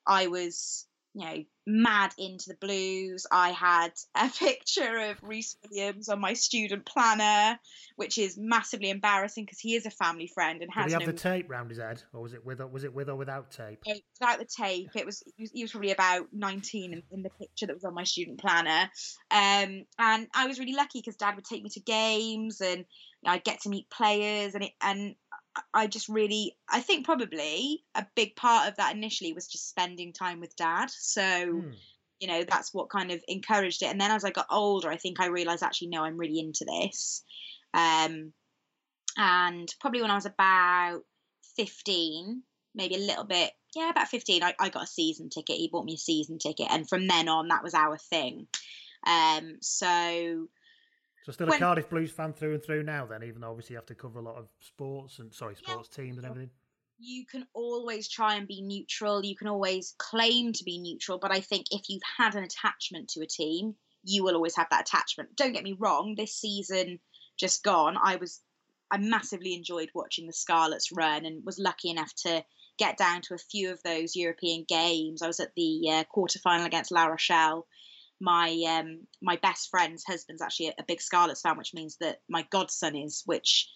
I 0.06 0.28
was, 0.28 0.86
you 1.14 1.26
know, 1.26 1.44
mad 1.68 2.14
into 2.18 2.50
the 2.50 2.56
blues. 2.56 3.26
I 3.32 3.50
had 3.50 3.92
a 4.16 4.30
picture 4.40 5.10
of 5.10 5.22
Rhys 5.22 5.58
Williams 5.70 6.10
on 6.10 6.20
my 6.20 6.34
student 6.34 6.86
planner, 6.86 7.60
which 7.96 8.18
is 8.18 8.38
massively 8.38 8.90
embarrassing 8.90 9.46
because 9.46 9.60
he 9.60 9.76
is 9.76 9.86
a 9.86 9.92
family 9.92 10.28
friend 10.34 10.62
and 10.62 10.72
has. 10.74 10.86
Did 10.86 10.90
he 10.90 10.94
have 10.94 11.02
no 11.02 11.08
the 11.08 11.18
tape 11.18 11.50
round 11.50 11.70
his 11.70 11.80
head, 11.80 12.02
or 12.14 12.22
was 12.22 12.34
it 12.34 12.46
with 12.46 12.62
or 12.62 12.68
was 12.68 12.84
it 12.84 12.94
with 12.94 13.10
or 13.10 13.16
without 13.16 13.52
tape? 13.52 13.80
without 14.20 14.40
the 14.40 14.46
tape. 14.46 14.90
It 14.96 15.06
was 15.06 15.24
he 15.36 15.44
was, 15.44 15.52
he 15.52 15.64
was 15.64 15.72
probably 15.72 15.92
about 15.92 16.28
19 16.32 16.94
in, 16.94 17.04
in 17.12 17.24
the 17.24 17.30
picture 17.30 17.68
that 17.68 17.76
was 17.76 17.84
on 17.84 17.94
my 17.94 18.04
student 18.04 18.40
planner. 18.40 18.90
Um, 19.30 19.86
and 20.00 20.28
I 20.34 20.48
was 20.48 20.60
really 20.60 20.76
lucky 20.76 21.00
because 21.00 21.18
Dad 21.18 21.36
would 21.36 21.46
take 21.46 21.64
me 21.64 21.70
to 21.72 21.80
games 21.82 22.62
and 22.62 22.86
I'd 23.26 23.44
get 23.44 23.62
to 23.62 23.70
meet 23.70 23.90
players 23.90 24.56
and 24.56 24.64
it 24.64 24.72
and 24.82 25.16
I- 25.74 25.88
just 25.88 26.08
really 26.10 26.56
I 26.70 26.80
think 26.82 27.06
probably 27.06 27.84
a 27.96 28.06
big 28.16 28.36
part 28.36 28.70
of 28.70 28.78
that 28.78 28.96
initially 28.96 29.34
was 29.34 29.48
just 29.48 29.70
spending 29.70 30.14
time 30.14 30.40
with 30.40 30.56
Dad. 30.56 30.90
So 30.90 31.46
Hmm. 31.46 31.72
you 32.20 32.28
know 32.28 32.44
that's 32.44 32.74
what 32.74 32.90
kind 32.90 33.12
of 33.12 33.24
encouraged 33.28 33.84
it. 33.84 33.88
And 33.88 34.00
then 34.00 34.12
as 34.12 34.24
I 34.24 34.32
got 34.32 34.48
older, 34.50 34.90
I 34.90 34.98
think 34.98 35.20
I 35.20 35.28
realized 35.28 35.64
actually 35.64 35.90
no, 35.90 36.04
I'm 36.04 36.18
really 36.18 36.40
into 36.40 36.66
this. 36.66 37.24
Um, 37.74 38.34
and 39.18 39.68
probably 39.80 40.02
when 40.02 40.12
I 40.12 40.16
was 40.16 40.26
about 40.26 41.02
15, 41.58 42.44
maybe 42.74 42.96
a 42.96 43.00
little 43.00 43.26
bit, 43.26 43.52
yeah, 43.76 43.90
about 43.90 44.08
15, 44.08 44.44
I, 44.44 44.56
I 44.60 44.70
got 44.70 44.84
a 44.84 44.88
season 44.88 45.30
ticket. 45.30 45.58
He 45.58 45.70
bought 45.70 45.86
me 45.86 45.96
a 45.96 45.98
season 45.98 46.38
ticket, 46.40 46.68
and 46.70 46.88
from 46.88 47.08
then 47.08 47.28
on, 47.28 47.50
that 47.50 47.64
was 47.64 47.74
our 47.74 47.98
thing. 47.98 48.48
Um, 49.06 49.58
so 49.62 50.48
So 51.24 51.32
still 51.32 51.52
a 51.52 51.58
Cardiff 51.60 51.90
Blues 51.90 52.12
fan 52.12 52.34
through 52.34 52.56
and 52.56 52.64
through 52.64 52.84
now. 52.84 53.06
Then, 53.06 53.24
even 53.24 53.42
though 53.42 53.52
obviously 53.52 53.74
you 53.74 53.78
have 53.78 53.86
to 53.88 53.96
cover 53.96 54.20
a 54.20 54.24
lot 54.24 54.36
of 54.38 54.48
sports 54.60 55.20
and 55.20 55.34
sorry, 55.34 55.56
Yeah. 55.62 55.74
sports 55.74 55.90
teams 55.90 56.18
and 56.18 56.26
everything. 56.26 56.50
you 57.04 57.26
can 57.26 57.48
always 57.54 58.08
try 58.08 58.36
and 58.36 58.48
be 58.48 58.62
neutral. 58.62 59.26
You 59.26 59.36
can 59.36 59.48
always 59.48 59.96
claim 59.98 60.54
to 60.54 60.64
be 60.64 60.78
neutral, 60.80 61.18
but 61.18 61.32
I 61.32 61.42
think 61.42 61.66
if 61.72 61.90
you've 61.90 62.04
had 62.18 62.36
an 62.36 62.44
attachment 62.44 63.10
to 63.10 63.22
a 63.22 63.26
team, 63.26 63.76
you 64.04 64.24
will 64.24 64.36
always 64.36 64.56
have 64.56 64.68
that 64.70 64.82
attachment. 64.88 65.36
Don't 65.36 65.54
get 65.54 65.64
me 65.64 65.74
wrong, 65.80 66.14
this 66.16 66.36
season 66.36 67.00
just 67.38 67.64
gone, 67.64 67.98
I 68.02 68.18
was 68.18 68.42
I 68.92 68.98
massively 68.98 69.54
enjoyed 69.56 69.90
watching 69.96 70.28
the 70.28 70.34
Scarlets 70.34 70.92
run 70.92 71.26
and 71.26 71.44
was 71.46 71.58
lucky 71.58 71.90
enough 71.90 72.14
to 72.18 72.44
get 72.78 72.98
down 72.98 73.22
to 73.22 73.34
a 73.34 73.38
few 73.38 73.72
of 73.72 73.82
those 73.84 74.16
European 74.18 74.66
games. 74.68 75.22
I 75.22 75.28
was 75.28 75.40
at 75.40 75.56
the 75.56 75.90
uh, 75.90 76.04
quarter 76.04 76.40
final 76.40 76.66
against 76.66 76.92
La 76.92 77.06
Rochelle. 77.06 77.66
My 78.22 78.56
um, 78.70 79.08
my 79.22 79.38
best 79.38 79.70
friend's 79.70 80.04
husband's 80.06 80.42
actually 80.42 80.68
a, 80.68 80.74
a 80.80 80.84
big 80.88 81.02
Scarlets 81.02 81.42
fan, 81.42 81.58
which 81.58 81.74
means 81.74 81.98
that 82.00 82.22
my 82.30 82.46
godson 82.52 82.96
is, 82.96 83.24
which 83.26 83.70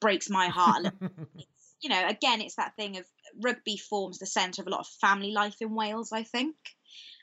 breaks 0.00 0.30
my 0.30 0.48
heart 0.48 0.78
a 0.78 0.82
little 0.84 0.98
it's, 1.36 1.76
you 1.80 1.90
know, 1.90 2.06
again, 2.08 2.40
it's 2.40 2.56
that 2.56 2.76
thing 2.76 2.96
of 2.96 3.04
rugby 3.40 3.76
forms 3.76 4.18
the 4.18 4.26
centre 4.26 4.62
of 4.62 4.68
a 4.68 4.70
lot 4.70 4.80
of 4.80 4.86
family 5.00 5.32
life 5.32 5.56
in 5.60 5.74
Wales, 5.74 6.12
I 6.12 6.22
think. 6.22 6.56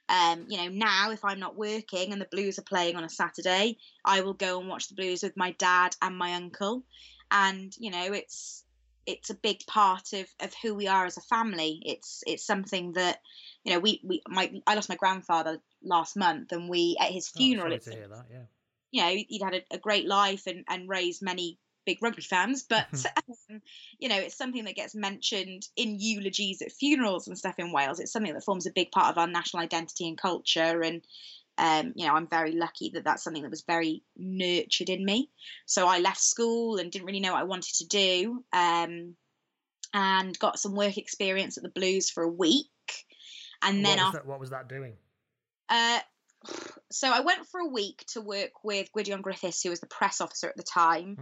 Um, 0.10 0.46
you 0.50 0.58
know, 0.58 0.70
now 0.70 1.12
if 1.12 1.24
I'm 1.24 1.40
not 1.40 1.56
working 1.56 2.12
and 2.12 2.20
the 2.20 2.28
Blues 2.32 2.58
are 2.58 2.64
playing 2.64 2.96
on 2.96 3.04
a 3.04 3.10
Saturday, 3.10 3.78
I 4.04 4.22
will 4.22 4.34
go 4.34 4.60
and 4.60 4.68
watch 4.68 4.88
the 4.88 4.96
Blues 4.96 5.22
with 5.22 5.38
my 5.38 5.52
dad 5.60 5.96
and 6.02 6.18
my 6.18 6.34
uncle. 6.34 6.84
And, 7.30 7.72
you 7.78 7.92
know, 7.92 8.12
it's 8.14 8.66
it's 9.06 9.30
a 9.30 9.36
big 9.36 9.66
part 9.66 10.14
of, 10.14 10.28
of 10.40 10.54
who 10.62 10.76
we 10.76 10.88
are 10.88 11.06
as 11.06 11.18
a 11.18 11.22
family. 11.22 11.82
It's 11.86 12.24
it's 12.26 12.46
something 12.46 12.94
that, 12.94 13.20
you 13.64 13.74
know, 13.74 13.80
we, 13.80 14.02
we 14.04 14.22
my 14.28 14.52
I 14.66 14.74
lost 14.74 14.90
my 14.90 14.96
grandfather 14.96 15.60
last 15.84 16.16
month 16.16 16.52
and 16.52 16.70
we 16.70 16.98
at 17.00 17.12
his 17.12 17.32
Oh, 17.36 17.40
funeral 17.40 17.80
sorry 17.80 17.98
it's 17.98 18.10
that. 18.10 18.26
Yeah. 18.32 18.44
you 18.92 19.02
know, 19.02 19.24
he'd 19.28 19.42
had 19.44 19.54
a, 19.56 19.62
a 19.72 19.78
great 19.78 20.08
life 20.08 20.48
and, 20.48 20.66
and 20.68 20.90
raised 20.90 21.22
many 21.22 21.58
big 21.86 22.04
rugby 22.04 22.22
fans, 22.22 22.64
but 22.70 22.88
um, 23.50 23.62
you 23.98 24.10
know, 24.10 24.18
it's 24.18 24.38
something 24.38 24.66
that 24.66 24.76
gets 24.76 24.96
mentioned 24.96 25.68
in 25.76 25.98
eulogies 26.00 26.62
at 26.62 26.72
funerals 26.72 27.28
and 27.28 27.38
stuff 27.38 27.56
in 27.58 27.72
Wales. 27.72 28.00
It's 28.00 28.12
something 28.12 28.34
that 28.34 28.44
forms 28.44 28.68
a 28.68 28.72
big 28.72 28.92
part 28.92 29.12
of 29.12 29.18
our 29.18 29.28
national 29.28 29.64
identity 29.64 30.08
and 30.08 30.18
culture, 30.18 30.82
and 30.82 31.02
um, 31.58 31.94
you 31.96 32.08
know, 32.08 32.14
I'm 32.14 32.28
very 32.28 32.54
lucky 32.54 32.92
that 32.94 33.04
that's 33.04 33.24
something 33.24 33.42
that 33.44 33.52
was 33.52 33.64
very 33.64 34.04
nurtured 34.16 34.90
in 34.90 35.04
me. 35.04 35.30
So 35.66 35.88
I 35.88 36.00
left 36.00 36.22
school 36.22 36.78
and 36.78 36.92
didn't 36.92 37.08
really 37.08 37.20
know 37.20 37.34
what 37.34 37.42
I 37.42 37.46
wanted 37.46 37.76
to 37.78 37.88
do, 37.88 38.44
um, 38.54 39.16
and 39.94 40.38
got 40.40 40.60
some 40.60 40.76
work 40.76 40.98
experience 40.98 41.58
at 41.58 41.64
the 41.64 41.70
Blues 41.70 42.10
for 42.10 42.24
a 42.24 42.30
week, 42.30 42.68
and 43.62 43.84
then 43.84 43.98
what, 43.98 44.06
was 44.06 44.06
after. 44.06 44.18
that, 44.18 44.28
what 44.28 44.40
was 44.40 44.50
that 44.52 44.70
doing? 44.70 44.94
Uh, 45.70 46.00
so 46.92 47.12
I 47.12 47.20
went 47.20 47.46
for 47.48 47.60
a 47.60 47.68
week 47.68 48.04
to 48.14 48.22
work 48.22 48.64
with 48.64 48.92
Gwydion 48.92 49.22
Griffiths, 49.22 49.62
who 49.62 49.70
was 49.70 49.80
the 49.80 49.88
press 49.88 50.22
officer 50.22 50.48
at 50.50 50.58
the 50.58 50.64
time, 50.64 51.18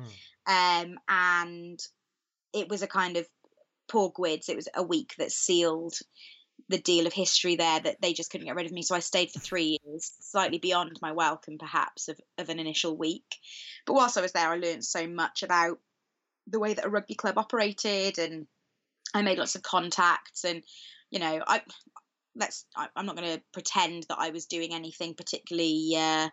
um, 0.46 0.98
and 1.10 1.80
it 2.54 2.70
was 2.70 2.82
a 2.82 2.88
kind 2.88 3.18
of 3.18 3.28
poor 3.90 4.12
Gwids. 4.12 4.50
It 4.50 4.56
was 4.56 4.70
a 4.76 4.84
week 4.84 5.14
that 5.18 5.32
sealed 5.32 5.96
the 6.70 6.78
deal 6.78 7.08
of 7.08 7.14
history 7.14 7.56
there 7.56 7.80
that 7.80 8.02
they 8.02 8.14
just 8.14 8.30
couldn't 8.32 8.48
get 8.48 8.56
rid 8.56 8.66
of 8.66 8.72
me. 8.72 8.82
So 8.82 8.96
I 8.96 9.00
stayed 9.00 9.32
for 9.32 9.40
three 9.40 9.80
years, 9.86 10.12
slightly 10.20 10.58
beyond 10.58 11.00
my 11.02 11.12
welcome, 11.12 11.58
perhaps, 11.58 12.08
of, 12.08 12.20
of 12.38 12.50
an 12.50 12.60
initial 12.60 12.96
week. 12.98 13.36
But 13.86 13.94
whilst 13.94 14.18
I 14.18 14.22
was 14.22 14.34
there, 14.34 14.50
I 14.50 14.58
learned 14.58 14.84
so 14.84 15.08
much 15.08 15.44
about 15.44 15.80
the 16.48 16.60
way 16.60 16.74
that 16.74 16.86
a 16.86 16.90
rugby 16.90 17.16
club 17.16 17.38
operated, 17.38 18.20
and 18.20 18.48
I 19.14 19.22
made 19.22 19.38
lots 19.38 19.56
of 19.56 19.64
contacts. 19.64 20.44
And 20.44 20.64
you 21.10 21.20
know, 21.20 21.42
I 21.48 21.62
let's 22.38 22.66
I, 22.76 22.88
I'm 22.96 23.06
not 23.06 23.18
going 23.18 23.38
to 23.38 23.44
pretend 23.54 24.06
that 24.10 24.20
I 24.20 24.30
was 24.30 24.46
doing 24.46 24.74
anything 24.74 25.16
particularly 25.16 25.94
uh, 25.98 26.30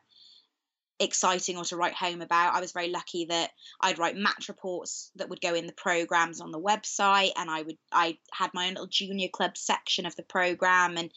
exciting 1.01 1.57
or 1.57 1.65
to 1.65 1.77
write 1.77 1.95
home 1.95 2.23
about. 2.23 2.55
I 2.55 2.61
was 2.61 2.73
very 2.73 2.89
lucky 2.91 3.27
that 3.27 3.51
I'd 3.81 3.99
write 3.99 4.17
match 4.17 4.49
reports 4.49 5.11
that 5.17 5.29
would 5.29 5.41
go 5.41 5.55
in 5.55 5.67
the 5.67 5.73
programs 5.73 6.41
on 6.41 6.51
the 6.51 6.61
website, 6.61 7.33
and 7.37 7.51
I 7.51 7.63
would 7.63 7.79
I 7.93 8.19
had 8.33 8.51
my 8.55 8.67
own 8.67 8.75
little 8.75 8.87
junior 8.87 9.29
club 9.33 9.57
section 9.57 10.07
of 10.07 10.17
the 10.17 10.23
program, 10.23 10.97
and 10.97 11.11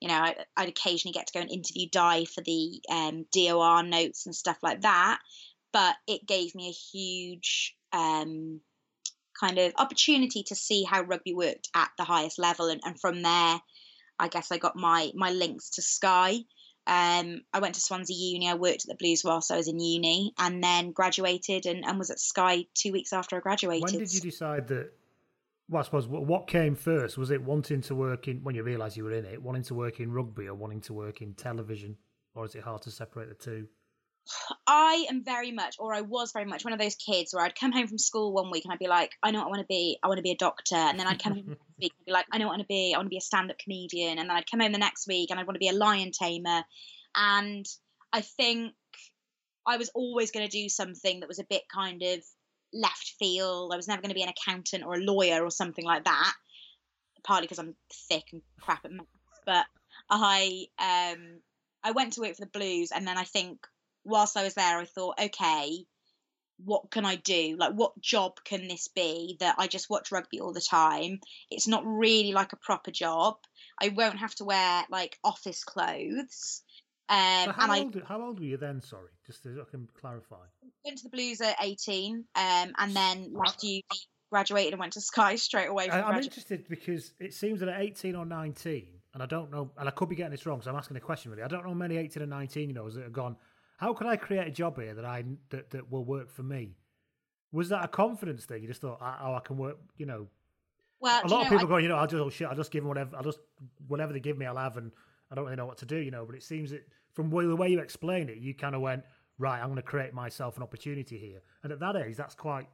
you 0.00 0.08
know 0.08 0.14
I, 0.14 0.36
I'd 0.56 0.68
occasionally 0.68 1.12
get 1.12 1.26
to 1.28 1.32
go 1.32 1.40
and 1.40 1.50
interview 1.50 1.88
Dai 1.90 2.24
for 2.24 2.42
the 2.42 2.80
um, 2.90 3.26
DOR 3.32 3.82
notes 3.82 4.26
and 4.26 4.34
stuff 4.34 4.58
like 4.62 4.82
that. 4.82 5.18
But 5.72 5.96
it 6.06 6.26
gave 6.26 6.54
me 6.54 6.68
a 6.68 6.96
huge 6.98 7.74
um, 7.92 8.60
kind 9.40 9.58
of 9.58 9.72
opportunity 9.78 10.42
to 10.44 10.54
see 10.54 10.84
how 10.84 11.02
rugby 11.02 11.32
worked 11.32 11.68
at 11.74 11.90
the 11.96 12.04
highest 12.04 12.38
level, 12.38 12.68
and, 12.68 12.80
and 12.84 13.00
from 13.00 13.22
there. 13.22 13.60
I 14.18 14.28
guess 14.28 14.52
I 14.52 14.58
got 14.58 14.76
my 14.76 15.10
my 15.14 15.30
links 15.30 15.70
to 15.70 15.82
Sky. 15.82 16.40
Um, 16.86 17.42
I 17.52 17.60
went 17.60 17.76
to 17.76 17.80
Swansea 17.80 18.16
Uni. 18.16 18.48
I 18.48 18.54
worked 18.54 18.84
at 18.84 18.88
the 18.88 18.96
Blues 18.96 19.22
whilst 19.24 19.52
I 19.52 19.56
was 19.56 19.68
in 19.68 19.78
uni, 19.78 20.32
and 20.36 20.62
then 20.62 20.90
graduated 20.90 21.66
and, 21.66 21.84
and 21.84 21.98
was 21.98 22.10
at 22.10 22.18
Sky 22.18 22.64
two 22.74 22.92
weeks 22.92 23.12
after 23.12 23.36
I 23.36 23.40
graduated. 23.40 23.84
When 23.84 23.98
did 23.98 24.12
you 24.12 24.20
decide 24.20 24.68
that? 24.68 24.92
Well, 25.68 25.80
I 25.80 25.84
suppose 25.84 26.08
what 26.08 26.26
what 26.26 26.48
came 26.48 26.74
first 26.74 27.16
was 27.16 27.30
it 27.30 27.42
wanting 27.42 27.82
to 27.82 27.94
work 27.94 28.26
in 28.26 28.42
when 28.42 28.54
you 28.54 28.62
realised 28.62 28.96
you 28.96 29.04
were 29.04 29.12
in 29.12 29.24
it, 29.24 29.40
wanting 29.40 29.62
to 29.64 29.74
work 29.74 30.00
in 30.00 30.12
rugby 30.12 30.48
or 30.48 30.54
wanting 30.54 30.80
to 30.82 30.92
work 30.92 31.22
in 31.22 31.34
television, 31.34 31.96
or 32.34 32.44
is 32.44 32.54
it 32.54 32.62
hard 32.62 32.82
to 32.82 32.90
separate 32.90 33.28
the 33.28 33.34
two? 33.34 33.68
I 34.66 35.06
am 35.10 35.24
very 35.24 35.52
much, 35.52 35.76
or 35.78 35.94
I 35.94 36.00
was 36.00 36.32
very 36.32 36.44
much, 36.44 36.64
one 36.64 36.72
of 36.72 36.78
those 36.78 36.94
kids 36.94 37.34
where 37.34 37.44
I'd 37.44 37.58
come 37.58 37.72
home 37.72 37.88
from 37.88 37.98
school 37.98 38.32
one 38.32 38.50
week 38.50 38.64
and 38.64 38.72
I'd 38.72 38.78
be 38.78 38.88
like, 38.88 39.12
I 39.22 39.30
know 39.30 39.40
what 39.40 39.46
I 39.46 39.50
want 39.50 39.60
to 39.60 39.66
be. 39.66 39.98
I 40.02 40.08
want 40.08 40.18
to 40.18 40.22
be 40.22 40.30
a 40.30 40.36
doctor. 40.36 40.76
And 40.76 40.98
then 40.98 41.06
I'd 41.06 41.22
come 41.22 41.34
home 41.34 41.44
next 41.48 41.78
week 41.80 41.92
and 41.98 42.06
be 42.06 42.12
like, 42.12 42.26
I 42.32 42.38
know 42.38 42.46
what 42.46 42.52
I 42.52 42.56
want 42.56 42.62
to 42.62 42.66
be. 42.66 42.94
I 42.94 42.98
want 42.98 43.06
to 43.06 43.10
be 43.10 43.18
a 43.18 43.22
stand-up 43.22 43.58
comedian. 43.58 44.18
And 44.18 44.30
then 44.30 44.36
I'd 44.36 44.50
come 44.50 44.60
home 44.60 44.72
the 44.72 44.78
next 44.78 45.06
week 45.06 45.30
and 45.30 45.40
I'd 45.40 45.46
want 45.46 45.56
to 45.56 45.60
be 45.60 45.68
a 45.68 45.72
lion 45.72 46.12
tamer. 46.12 46.62
And 47.16 47.66
I 48.12 48.20
think 48.20 48.74
I 49.66 49.76
was 49.76 49.90
always 49.94 50.30
going 50.30 50.46
to 50.46 50.50
do 50.50 50.68
something 50.68 51.20
that 51.20 51.28
was 51.28 51.38
a 51.38 51.44
bit 51.44 51.62
kind 51.74 52.02
of 52.02 52.20
left 52.72 53.14
field. 53.18 53.72
I 53.72 53.76
was 53.76 53.88
never 53.88 54.02
going 54.02 54.10
to 54.10 54.14
be 54.14 54.22
an 54.22 54.30
accountant 54.30 54.84
or 54.84 54.94
a 54.94 55.00
lawyer 55.00 55.42
or 55.42 55.50
something 55.50 55.84
like 55.84 56.04
that. 56.04 56.32
Partly 57.24 57.46
because 57.46 57.58
I'm 57.58 57.76
thick 58.08 58.24
and 58.32 58.42
crap 58.60 58.84
at 58.84 58.90
maths, 58.90 59.08
but 59.46 59.66
I 60.10 60.66
um 60.78 61.40
I 61.84 61.92
went 61.92 62.14
to 62.14 62.20
work 62.20 62.34
for 62.34 62.40
the 62.40 62.50
Blues, 62.50 62.90
and 62.92 63.06
then 63.06 63.16
I 63.16 63.22
think 63.22 63.64
whilst 64.04 64.36
I 64.36 64.44
was 64.44 64.54
there, 64.54 64.78
I 64.78 64.84
thought, 64.84 65.20
okay, 65.20 65.84
what 66.64 66.90
can 66.90 67.04
I 67.04 67.16
do? 67.16 67.56
Like, 67.58 67.72
what 67.74 68.00
job 68.00 68.36
can 68.44 68.68
this 68.68 68.88
be 68.88 69.36
that 69.40 69.56
I 69.58 69.66
just 69.66 69.90
watch 69.90 70.12
rugby 70.12 70.40
all 70.40 70.52
the 70.52 70.60
time? 70.60 71.20
It's 71.50 71.68
not 71.68 71.84
really 71.86 72.32
like 72.32 72.52
a 72.52 72.56
proper 72.56 72.90
job. 72.90 73.36
I 73.80 73.88
won't 73.88 74.18
have 74.18 74.34
to 74.36 74.44
wear 74.44 74.84
like 74.90 75.18
office 75.24 75.64
clothes. 75.64 76.62
Um, 77.08 77.46
So 77.46 77.52
how 77.52 77.62
and 77.64 77.72
I 77.72 77.78
old 77.80 78.02
how 78.06 78.22
old 78.22 78.38
were 78.38 78.46
you 78.46 78.56
then? 78.56 78.80
Sorry, 78.80 79.10
just 79.26 79.42
so 79.42 79.50
I 79.50 79.70
can 79.70 79.88
clarify. 80.00 80.36
went 80.84 80.98
to 80.98 81.04
the 81.04 81.10
Blues 81.10 81.40
at 81.40 81.56
18, 81.60 82.24
um, 82.34 82.72
and 82.78 82.94
then 82.94 83.32
left 83.32 83.62
you 83.64 83.82
graduated, 84.30 84.72
and 84.72 84.80
went 84.80 84.94
to 84.94 85.00
Sky 85.00 85.34
straight 85.36 85.68
away. 85.68 85.88
I, 85.88 85.98
I'm 85.98 86.04
graduate. 86.04 86.24
interested 86.26 86.68
because 86.68 87.12
it 87.18 87.34
seems 87.34 87.60
that 87.60 87.68
at 87.68 87.80
18 87.80 88.14
or 88.14 88.24
19, 88.24 88.86
and 89.14 89.22
I 89.22 89.26
don't 89.26 89.50
know, 89.50 89.72
and 89.76 89.88
I 89.88 89.90
could 89.90 90.08
be 90.08 90.16
getting 90.16 90.30
this 90.30 90.46
wrong, 90.46 90.62
so 90.62 90.70
I'm 90.70 90.76
asking 90.76 90.96
a 90.96 91.00
question 91.00 91.30
really. 91.32 91.42
I 91.42 91.48
don't 91.48 91.66
know 91.66 91.74
many 91.74 91.96
18 91.96 92.22
and 92.22 92.30
19 92.30 92.70
year 92.70 92.80
olds 92.80 92.94
that 92.94 93.02
have 93.02 93.12
gone, 93.12 93.36
how 93.82 93.92
can 93.92 94.06
I 94.06 94.14
create 94.16 94.46
a 94.46 94.50
job 94.50 94.80
here 94.80 94.94
that 94.94 95.04
I 95.04 95.24
that, 95.50 95.70
that 95.70 95.90
will 95.90 96.04
work 96.04 96.30
for 96.30 96.44
me? 96.44 96.76
Was 97.50 97.68
that 97.70 97.84
a 97.84 97.88
confidence 97.88 98.44
thing? 98.44 98.62
You 98.62 98.68
just 98.68 98.80
thought, 98.80 98.98
ah, 99.00 99.18
oh, 99.24 99.34
I 99.34 99.40
can 99.40 99.56
work, 99.58 99.78
you 99.98 100.06
know. 100.06 100.28
Well, 101.00 101.20
a 101.24 101.26
lot 101.28 101.40
of 101.40 101.44
know, 101.46 101.50
people 101.50 101.66
I- 101.66 101.68
going, 101.68 101.82
you 101.82 101.88
know, 101.88 101.96
I'll 101.96 102.06
just 102.06 102.22
oh 102.22 102.30
shit, 102.30 102.46
I'll 102.46 102.56
just 102.56 102.70
give 102.70 102.82
them 102.84 102.88
whatever, 102.88 103.16
I'll 103.16 103.24
just 103.24 103.40
whatever 103.88 104.12
they 104.12 104.20
give 104.20 104.38
me, 104.38 104.46
I'll 104.46 104.56
have, 104.56 104.76
and 104.76 104.92
I 105.30 105.34
don't 105.34 105.44
really 105.44 105.56
know 105.56 105.66
what 105.66 105.78
to 105.78 105.86
do, 105.86 105.96
you 105.96 106.12
know. 106.12 106.24
But 106.24 106.36
it 106.36 106.44
seems 106.44 106.70
that 106.70 106.86
from 107.12 107.28
the 107.30 107.56
way 107.56 107.68
you 107.68 107.80
explained 107.80 108.30
it, 108.30 108.38
you 108.38 108.54
kind 108.54 108.76
of 108.76 108.80
went 108.82 109.02
right. 109.38 109.58
I'm 109.58 109.66
going 109.66 109.76
to 109.76 109.82
create 109.82 110.14
myself 110.14 110.56
an 110.56 110.62
opportunity 110.62 111.18
here, 111.18 111.40
and 111.64 111.72
at 111.72 111.80
that 111.80 111.96
age, 111.96 112.16
that's 112.16 112.36
quite. 112.36 112.68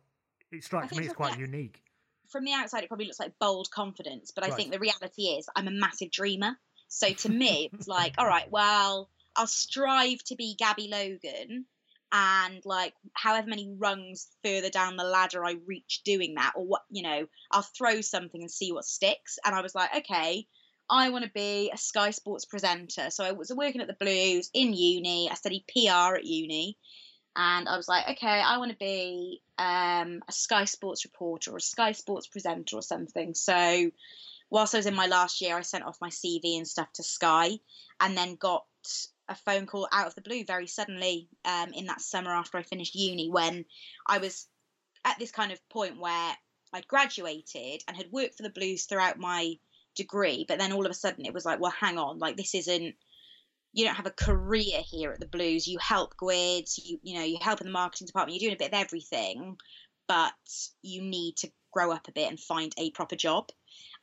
It 0.52 0.62
strikes 0.62 0.94
me 0.94 1.06
as 1.06 1.12
quite 1.14 1.38
unique. 1.38 1.82
from 2.28 2.44
the 2.44 2.52
outside, 2.52 2.84
it 2.84 2.88
probably 2.88 3.06
looks 3.06 3.20
like 3.20 3.32
bold 3.38 3.70
confidence, 3.70 4.30
but 4.34 4.44
I 4.44 4.48
Right. 4.48 4.56
think 4.56 4.72
the 4.72 4.78
reality 4.78 5.22
is 5.38 5.48
I'm 5.56 5.68
a 5.68 5.70
massive 5.70 6.10
dreamer. 6.10 6.58
So 6.88 7.10
to 7.12 7.28
me, 7.30 7.70
it's 7.72 7.88
like, 7.88 8.14
all 8.18 8.26
right, 8.26 8.50
well, 8.50 9.08
I'll 9.38 9.47
strive 9.47 10.23
to 10.25 10.37
be 10.37 10.57
Gabby 10.59 10.88
Logan, 10.88 11.64
and 12.11 12.61
like 12.64 12.95
however 13.14 13.49
many 13.49 13.75
rungs 13.78 14.28
further 14.45 14.71
down 14.71 14.97
the 14.97 15.04
ladder 15.04 15.45
I 15.45 15.57
reach 15.66 16.02
doing 16.04 16.35
that, 16.35 16.52
or 16.57 16.66
what, 16.66 16.83
you 16.90 17.02
know, 17.02 17.26
I'll 17.52 17.62
throw 17.62 18.00
something 18.00 18.40
and 18.40 18.50
see 18.50 18.73
what 18.73 18.85
sticks. 18.85 19.38
And 19.45 19.54
I 19.54 19.62
was 19.62 19.75
like, 19.75 19.95
okay, 19.99 20.47
I 20.90 21.11
want 21.11 21.25
to 21.25 21.30
be 21.30 21.71
a 21.73 21.76
Sky 21.76 22.11
Sports 22.11 22.47
presenter. 22.47 23.11
So 23.11 23.25
I 23.25 23.33
was 23.33 23.52
working 23.54 23.80
at 23.80 23.87
the 23.87 23.97
Blues 24.04 24.50
in 24.54 24.73
uni. 24.73 25.30
I 25.30 25.35
studied 25.35 25.64
PR 25.68 26.16
at 26.16 26.25
uni. 26.25 26.76
And 27.37 27.68
I 27.68 27.76
was 27.76 27.88
like, 27.88 28.09
okay, 28.16 28.26
I 28.26 28.59
want 28.59 28.73
to 28.73 28.76
be 28.78 29.42
um, 29.59 30.23
a 30.26 30.33
Sky 30.33 30.64
Sports 30.64 31.04
reporter 31.04 31.52
or 31.52 31.59
a 31.59 31.61
Sky 31.61 31.92
Sports 31.92 32.26
presenter 32.26 32.76
or 32.76 32.83
something. 32.83 33.35
So, 33.35 33.90
whilst 34.50 34.75
I 34.75 34.78
was 34.78 34.87
in 34.87 34.95
my 34.95 35.07
last 35.07 35.40
year, 35.40 35.57
I 35.57 35.61
sent 35.61 35.85
off 35.85 35.99
my 36.00 36.09
CV 36.09 36.57
and 36.57 36.66
stuff 36.66 36.92
to 36.95 37.04
Sky, 37.04 37.61
and 38.00 38.16
then 38.16 38.35
got 38.35 38.64
a 39.28 39.35
phone 39.35 39.66
call 39.66 39.88
out 39.92 40.06
of 40.06 40.14
the 40.14 40.23
blue 40.23 40.44
very 40.44 40.66
suddenly 40.66 41.28
um, 41.44 41.73
in 41.73 41.87
that 41.87 42.00
summer 42.00 42.30
after 42.30 42.58
I 42.58 42.62
finished 42.62 42.94
uni 42.94 43.28
when 43.30 43.64
I 44.06 44.18
was 44.18 44.47
at 45.04 45.18
this 45.18 45.30
kind 45.30 45.52
of 45.52 45.68
point 45.68 46.00
where 46.00 46.37
I'd 46.73 46.88
graduated 46.88 47.82
and 47.87 47.97
had 47.97 48.12
worked 48.12 48.37
for 48.37 48.42
the 48.42 48.50
Blues 48.50 48.85
throughout 48.85 49.18
my 49.18 49.54
degree, 49.94 50.44
but 50.47 50.58
then 50.58 50.73
all 50.73 50.85
of 50.85 50.90
a 50.90 50.94
sudden 50.94 51.25
it 51.25 51.35
was 51.35 51.44
like, 51.44 51.61
well, 51.61 51.73
hang 51.78 51.99
on, 51.99 52.18
like 52.18 52.37
this 52.37 52.54
isn't 52.54 52.94
you 53.75 53.85
don't 53.85 53.97
have 53.97 54.06
a 54.06 54.11
career 54.11 54.80
here 54.85 55.12
at 55.12 55.20
the 55.20 55.26
Blues. 55.26 55.68
You 55.68 55.78
help 55.78 56.16
Gwids, 56.16 56.80
you 56.82 56.99
you 57.02 57.18
know, 57.18 57.25
you 57.25 57.38
help 57.40 57.61
in 57.61 57.66
the 57.66 57.73
marketing 57.73 58.06
department. 58.06 58.40
You're 58.40 58.49
doing 58.49 58.56
a 58.56 58.64
bit 58.64 58.73
of 58.73 58.80
everything, 58.80 59.56
but 60.06 60.32
you 60.82 61.02
need 61.02 61.37
to 61.38 61.50
grow 61.73 61.92
up 61.92 62.08
a 62.08 62.12
bit 62.12 62.28
and 62.28 62.40
find 62.40 62.73
a 62.78 62.90
proper 62.90 63.16
job. 63.16 63.50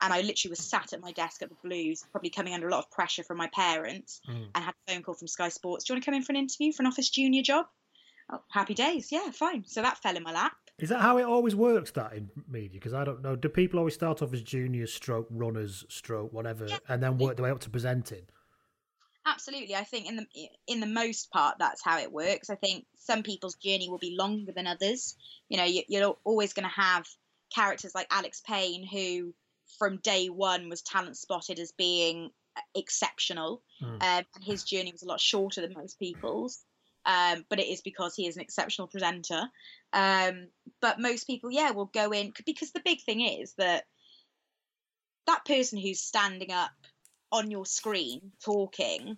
And 0.02 0.12
I 0.14 0.22
literally 0.22 0.50
was 0.52 0.60
sat 0.60 0.94
at 0.94 1.02
my 1.02 1.12
desk 1.12 1.42
at 1.42 1.50
the 1.50 1.56
Blues, 1.64 2.04
probably 2.12 2.30
coming 2.30 2.54
under 2.54 2.68
a 2.68 2.72
lot 2.72 2.80
of 2.86 2.92
pressure 2.92 3.24
from 3.24 3.38
my 3.38 3.48
parents, 3.48 4.22
Mm. 4.28 4.50
and 4.56 4.64
had 4.64 4.74
a 4.88 4.92
phone 4.94 5.04
call 5.04 5.14
from 5.16 5.28
Sky 5.28 5.50
Sports. 5.50 5.86
Do 5.86 5.94
you 5.94 5.96
want 5.96 6.04
to 6.04 6.06
come 6.12 6.16
in 6.16 6.24
for 6.24 6.32
an 6.34 6.38
interview 6.38 6.72
for 6.74 6.84
an 6.84 6.88
office 6.88 7.10
junior 7.10 7.42
job? 7.44 7.68
Oh, 8.30 8.42
happy 8.52 8.74
days. 8.74 9.12
Yeah, 9.12 9.30
fine. 9.32 9.64
So 9.66 9.82
that 9.84 10.00
fell 10.00 10.18
in 10.18 10.24
my 10.24 10.32
lap. 10.34 10.54
Is 10.80 10.90
that 10.90 11.00
how 11.02 11.18
it 11.20 11.24
always 11.24 11.56
works? 11.56 11.92
That 11.92 12.14
in 12.14 12.30
media? 12.50 12.72
Because 12.80 12.94
I 12.94 13.04
don't 13.06 13.22
know. 13.22 13.36
Do 13.36 13.48
people 13.50 13.80
always 13.80 13.94
start 13.94 14.22
off 14.22 14.34
as 14.34 14.42
juniors, 14.42 14.92
stroke 14.94 15.28
runners, 15.30 15.86
stroke 15.90 16.34
whatever, 16.34 16.66
Yeah. 16.68 16.80
and 16.90 17.02
then 17.04 17.18
work 17.18 17.38
their 17.38 17.44
way 17.46 17.52
up 17.52 17.60
to 17.62 17.70
presenting? 17.70 18.26
Absolutely, 19.28 19.74
I 19.76 19.84
think 19.84 20.08
in 20.08 20.18
the 20.18 20.28
in 20.68 20.80
the 20.82 20.86
most 20.86 21.32
part 21.32 21.58
that's 21.58 21.84
how 21.84 21.98
it 22.00 22.12
works. 22.12 22.50
I 22.52 22.56
think 22.56 22.86
some 23.00 23.24
people's 23.24 23.56
journey 23.56 23.90
will 23.90 23.98
be 23.98 24.16
longer 24.16 24.52
than 24.52 24.68
others. 24.68 25.16
You 25.50 25.58
know, 25.58 25.64
you, 25.64 25.82
you're 25.88 26.16
always 26.24 26.54
going 26.54 26.68
to 26.70 26.76
have 26.82 27.08
characters 27.54 27.96
like 27.96 28.08
Alex 28.12 28.42
Payne, 28.46 28.86
who 28.86 29.34
from 29.78 29.98
day 29.98 30.28
one 30.28 30.70
was 30.70 30.82
talent 30.82 31.18
spotted 31.18 31.60
as 31.60 31.72
being 31.72 32.32
exceptional, 32.74 33.64
Hmm. 33.80 33.86
um, 33.86 33.98
and 34.02 34.44
his 34.44 34.64
journey 34.64 34.92
was 34.92 35.04
a 35.04 35.08
lot 35.08 35.20
shorter 35.20 35.62
than 35.62 35.74
most 35.74 36.00
people's. 36.00 36.64
Um, 37.06 37.46
but 37.50 37.60
it 37.60 37.68
is 37.68 37.82
because 37.82 38.16
he 38.16 38.26
is 38.26 38.36
an 38.36 38.42
exceptional 38.42 38.88
presenter. 38.88 39.44
Um, 39.94 40.48
but 40.82 41.00
most 41.00 41.28
people, 41.28 41.52
yeah, 41.52 41.70
will 41.70 41.86
go 41.86 42.12
in 42.12 42.34
because 42.46 42.72
the 42.72 42.82
big 42.84 43.02
thing 43.02 43.22
is 43.22 43.54
that 43.60 43.86
that 45.28 45.46
person 45.46 45.78
who's 45.78 46.02
standing 46.02 46.52
up 46.52 46.72
on 47.32 47.52
your 47.52 47.66
screen 47.66 48.32
talking, 48.44 49.18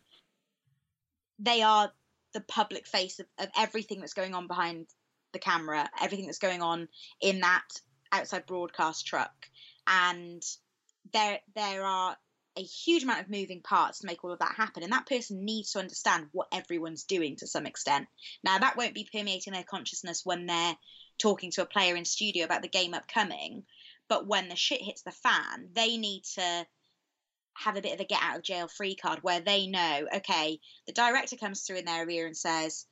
they 1.40 1.62
are 1.62 1.92
the 2.34 2.42
public 2.42 2.88
face 2.88 3.20
of, 3.20 3.26
of 3.40 3.50
everything 3.58 4.00
that's 4.00 4.14
going 4.14 4.34
on 4.34 4.48
behind 4.48 4.88
the 5.32 5.40
camera, 5.40 5.90
everything 6.02 6.26
that's 6.26 6.40
going 6.40 6.62
on 6.62 6.88
in 7.22 7.40
that 7.40 7.68
outside 8.12 8.46
broadcast 8.46 9.06
truck. 9.06 9.50
And 9.88 10.44
there 11.14 11.40
there 11.56 11.84
are 11.84 12.18
a 12.58 12.64
huge 12.64 13.04
amount 13.04 13.22
of 13.22 13.30
moving 13.30 13.62
parts 13.62 14.00
to 14.00 14.08
make 14.08 14.24
all 14.24 14.32
of 14.32 14.40
that 14.40 14.56
happen. 14.56 14.84
And 14.84 14.92
that 14.92 15.06
person 15.06 15.46
needs 15.46 15.72
to 15.72 15.80
understand 15.80 16.28
what 16.32 16.48
everyone's 16.52 17.04
doing 17.04 17.36
to 17.38 17.48
some 17.48 17.66
extent. 17.66 18.08
Now 18.44 18.58
that 18.58 18.78
won't 18.78 18.96
be 18.96 19.08
permeating 19.12 19.54
their 19.54 19.64
consciousness 19.64 20.26
when 20.26 20.48
they're 20.48 20.76
talking 21.20 21.52
to 21.52 21.62
a 21.62 21.68
player 21.68 21.96
in 21.96 22.06
studio 22.06 22.46
about 22.46 22.64
the 22.64 22.68
game 22.68 22.94
upcoming. 22.94 23.64
But 24.10 24.28
when 24.28 24.50
the 24.50 24.56
shit 24.56 24.82
hits 24.82 25.04
the 25.04 25.12
fan, 25.12 25.70
they 25.74 25.98
need 25.98 26.24
to 26.36 26.66
have 27.56 27.76
a 27.76 27.82
bit 27.82 27.94
of 27.94 28.00
a 28.00 28.06
get 28.06 28.22
out 28.22 28.38
of 28.38 28.44
jail 28.44 28.68
free 28.68 28.96
card 28.96 29.20
where 29.22 29.40
they 29.40 29.68
know, 29.68 30.08
okay, 30.16 30.60
the 30.86 30.94
director 30.94 31.36
comes 31.36 31.62
through 31.62 31.78
in 31.78 31.86
their 31.86 32.10
ear 32.10 32.26
and 32.26 32.38
says, 32.38 32.86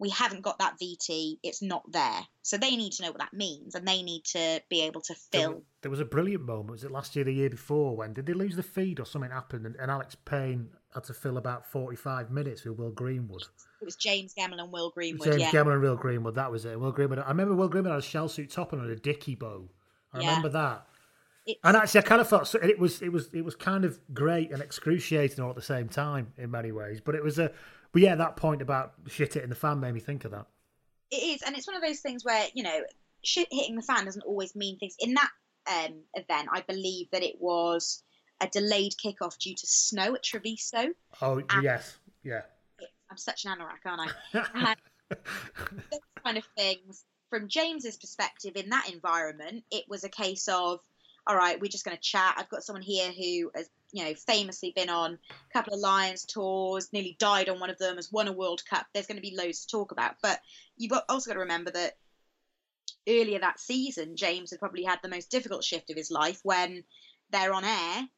we 0.00 0.10
haven't 0.10 0.42
got 0.42 0.58
that 0.60 0.74
VT, 0.80 1.38
it's 1.42 1.60
not 1.62 1.82
there. 1.90 2.20
So 2.42 2.56
they 2.56 2.76
need 2.76 2.92
to 2.94 3.02
know 3.02 3.10
what 3.10 3.18
that 3.18 3.32
means 3.32 3.74
and 3.74 3.86
they 3.86 4.02
need 4.02 4.24
to 4.26 4.62
be 4.70 4.82
able 4.82 5.00
to 5.02 5.14
There 5.32 5.40
fill. 5.42 5.52
wa- 5.54 5.60
There 5.82 5.90
was 5.90 6.00
a 6.00 6.04
brilliant 6.04 6.44
moment. 6.44 6.70
Was 6.70 6.84
it 6.84 6.90
last 6.90 7.16
year, 7.16 7.24
the 7.24 7.32
year 7.32 7.50
before? 7.50 7.96
When 7.96 8.12
did 8.14 8.26
they 8.26 8.32
lose 8.32 8.56
the 8.56 8.62
feed 8.62 9.00
or 9.00 9.04
something 9.06 9.30
happened? 9.30 9.66
And, 9.66 9.74
and 9.76 9.90
Alex 9.90 10.14
Payne 10.24 10.70
had 10.94 11.04
to 11.04 11.14
fill 11.14 11.36
about 11.36 11.66
forty-five 11.70 12.30
minutes 12.30 12.64
with 12.64 12.78
Will 12.78 12.90
Greenwood. 12.92 13.42
It 13.80 13.84
was 13.84 13.96
James 13.96 14.34
Gemmell 14.34 14.60
and 14.60 14.72
Will 14.72 14.90
Greenwood, 14.90 15.28
James 15.28 15.40
yeah. 15.42 15.50
Gemmell 15.50 15.72
and 15.74 15.82
Will 15.82 15.96
Greenwood. 15.96 16.34
That 16.36 16.50
was 16.50 16.64
it. 16.64 16.78
Will 16.80 16.92
Greenwood. 16.92 17.18
I 17.18 17.28
remember 17.28 17.54
Will 17.54 17.68
Greenwood 17.68 17.92
had 17.92 17.98
a 17.98 18.02
shell 18.02 18.28
suit 18.28 18.50
top 18.50 18.72
and 18.72 18.88
a 18.88 18.96
dicky 18.96 19.34
bow. 19.34 19.68
I 20.12 20.20
Yeah. 20.20 20.28
remember 20.28 20.48
that. 20.50 20.86
It's- 21.46 21.60
And 21.64 21.76
actually, 21.76 22.00
I 22.00 22.02
kind 22.04 22.20
of 22.20 22.46
so, 22.48 22.58
it 22.60 22.78
was 22.78 23.02
it 23.02 23.10
was 23.10 23.28
it 23.34 23.44
was 23.44 23.54
kind 23.56 23.84
of 23.84 23.98
great 24.14 24.50
and 24.52 24.62
excruciating 24.62 25.42
all 25.42 25.50
at 25.50 25.56
the 25.56 25.62
same 25.62 25.88
time 25.88 26.32
in 26.36 26.50
many 26.50 26.72
ways. 26.72 27.00
But 27.00 27.14
it 27.14 27.22
was 27.24 27.38
a 27.38 27.52
but 27.92 28.02
yeah, 28.02 28.14
that 28.16 28.36
point 28.36 28.62
about 28.62 28.94
shit 29.06 29.34
hitting 29.34 29.48
the 29.50 29.54
fan 29.54 29.80
made 29.80 29.94
me 29.94 30.00
think 30.00 30.24
of 30.24 30.30
that. 30.32 30.46
it 31.10 31.16
is, 31.16 31.42
and 31.42 31.56
it's 31.56 31.66
one 31.66 31.76
of 31.76 31.82
those 31.82 32.00
things 32.00 32.24
where 32.24 32.46
you 32.54 32.62
know 32.62 32.80
shit 33.24 33.48
hitting 33.50 33.76
the 33.76 33.82
fan 33.82 34.04
doesn't 34.04 34.22
always 34.24 34.54
mean 34.54 34.78
things. 34.78 34.94
In 35.00 35.14
that 35.14 35.30
um, 35.70 35.94
event, 36.14 36.48
I 36.52 36.62
believe 36.62 37.08
that 37.12 37.22
it 37.22 37.36
was 37.40 38.02
a 38.40 38.46
delayed 38.48 38.92
kickoff 39.04 39.36
due 39.38 39.54
to 39.54 39.66
snow 39.66 40.14
at 40.14 40.22
Treviso. 40.22 40.88
Oh 41.20 41.42
Ah. 41.50 41.60
yes, 41.62 41.98
yeah. 42.22 42.42
I'm 43.10 43.16
such 43.16 43.44
an 43.46 43.52
anorak, 43.58 43.84
aren't 43.86 44.12
I? 44.54 44.74
those 45.90 46.00
kind 46.24 46.38
of 46.38 46.44
things. 46.56 47.04
From 47.30 47.48
James's 47.48 47.96
perspective, 47.96 48.52
in 48.56 48.68
that 48.70 48.90
environment, 48.92 49.64
it 49.70 49.84
was 49.88 50.04
a 50.04 50.08
case 50.08 50.46
of, 50.48 50.80
all 51.26 51.36
right, 51.36 51.60
we're 51.60 51.68
just 51.68 51.84
going 51.84 51.96
to 51.96 52.02
chat. 52.02 52.34
I've 52.38 52.48
got 52.48 52.62
someone 52.62 52.82
here 52.82 53.10
who 53.12 53.50
has, 53.54 53.68
you 53.92 54.04
know, 54.04 54.14
famously 54.14 54.72
been 54.74 54.90
on 54.90 55.14
a 55.14 55.52
couple 55.52 55.74
of 55.74 55.80
Lions 55.80 56.24
tours, 56.24 56.92
nearly 56.92 57.16
died 57.18 57.48
on 57.48 57.60
one 57.60 57.70
of 57.70 57.78
them, 57.78 57.96
has 57.96 58.12
won 58.12 58.28
a 58.28 58.32
World 58.32 58.62
Cup. 58.68 58.86
There's 58.92 59.06
going 59.06 59.16
to 59.16 59.22
be 59.22 59.36
loads 59.36 59.64
to 59.64 59.76
talk 59.76 59.92
about. 59.92 60.16
But 60.22 60.40
you've 60.76 60.92
also 61.08 61.30
got 61.30 61.34
to 61.34 61.40
remember 61.40 61.70
that 61.70 61.96
earlier 63.08 63.38
that 63.38 63.60
season, 63.60 64.16
James 64.16 64.50
had 64.50 64.60
probably 64.60 64.84
had 64.84 65.00
the 65.02 65.08
most 65.08 65.30
difficult 65.30 65.64
shift 65.64 65.90
of 65.90 65.96
his 65.96 66.10
life 66.10 66.40
when 66.42 66.84
they're 67.30 67.54
on 67.54 67.64
air 67.64 68.08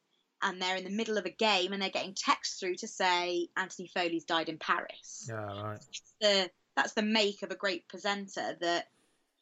and 0.41 0.61
they're 0.61 0.75
in 0.75 0.83
the 0.83 0.89
middle 0.89 1.17
of 1.17 1.25
a 1.25 1.31
game 1.31 1.71
and 1.71 1.81
they're 1.81 1.89
getting 1.89 2.15
text 2.15 2.59
through 2.59 2.75
to 2.75 2.87
say 2.87 3.47
Anthony 3.55 3.89
Foley's 3.93 4.23
died 4.23 4.49
in 4.49 4.57
Paris 4.57 5.27
yeah, 5.29 5.35
right. 5.35 5.79
that's 5.79 6.13
the 6.19 6.51
that's 6.75 6.93
the 6.93 7.01
make 7.01 7.43
of 7.43 7.51
a 7.51 7.55
great 7.55 7.87
presenter 7.87 8.57
that 8.61 8.87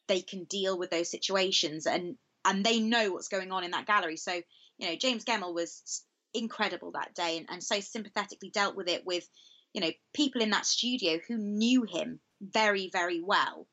they 0.08 0.20
can 0.20 0.44
deal 0.44 0.76
with 0.76 0.90
those 0.90 1.10
situations 1.10 1.86
and 1.86 2.16
and 2.44 2.64
they 2.64 2.80
know 2.80 3.12
what's 3.12 3.28
going 3.28 3.52
on 3.52 3.64
in 3.64 3.70
that 3.70 3.86
gallery. 3.86 4.16
So 4.16 4.32
you 4.78 4.88
know 4.88 4.96
James 4.96 5.24
Gemmell 5.24 5.54
was 5.54 6.04
incredible 6.34 6.92
that 6.92 7.14
day 7.14 7.38
and, 7.38 7.46
and 7.50 7.62
so 7.62 7.80
sympathetically 7.80 8.50
dealt 8.50 8.76
with 8.76 8.88
it 8.88 9.04
with 9.04 9.28
you 9.72 9.80
know 9.80 9.90
people 10.14 10.42
in 10.42 10.50
that 10.50 10.66
studio 10.66 11.18
who 11.26 11.36
knew 11.36 11.84
him 11.84 12.20
very 12.40 12.90
very 12.92 13.20
well. 13.20 13.66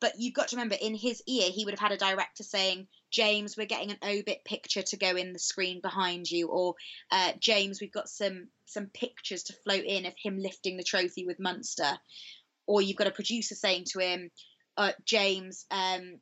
But 0.00 0.18
you've 0.18 0.34
got 0.34 0.48
to 0.48 0.56
remember, 0.56 0.76
in 0.78 0.94
his 0.94 1.22
ear, 1.26 1.50
he 1.50 1.64
would 1.64 1.72
have 1.72 1.80
had 1.80 1.92
a 1.92 1.96
director 1.96 2.42
saying, 2.42 2.88
"James, 3.10 3.56
we're 3.56 3.64
getting 3.64 3.90
an 3.90 3.98
obit 4.02 4.44
picture 4.44 4.82
to 4.82 4.98
go 4.98 5.16
in 5.16 5.32
the 5.32 5.38
screen 5.38 5.80
behind 5.80 6.30
you," 6.30 6.48
or 6.48 6.74
uh, 7.10 7.32
"James, 7.38 7.80
we've 7.80 7.90
got 7.90 8.10
some 8.10 8.48
some 8.66 8.88
pictures 8.88 9.44
to 9.44 9.54
float 9.64 9.84
in 9.84 10.04
of 10.04 10.12
him 10.22 10.36
lifting 10.36 10.76
the 10.76 10.84
trophy 10.84 11.24
with 11.24 11.40
Munster," 11.40 11.98
or 12.66 12.82
you've 12.82 12.98
got 12.98 13.06
a 13.06 13.12
producer 13.12 13.54
saying 13.54 13.84
to 13.92 14.00
him, 14.00 14.30
uh, 14.76 14.92
"James, 15.06 15.64
um, 15.70 16.20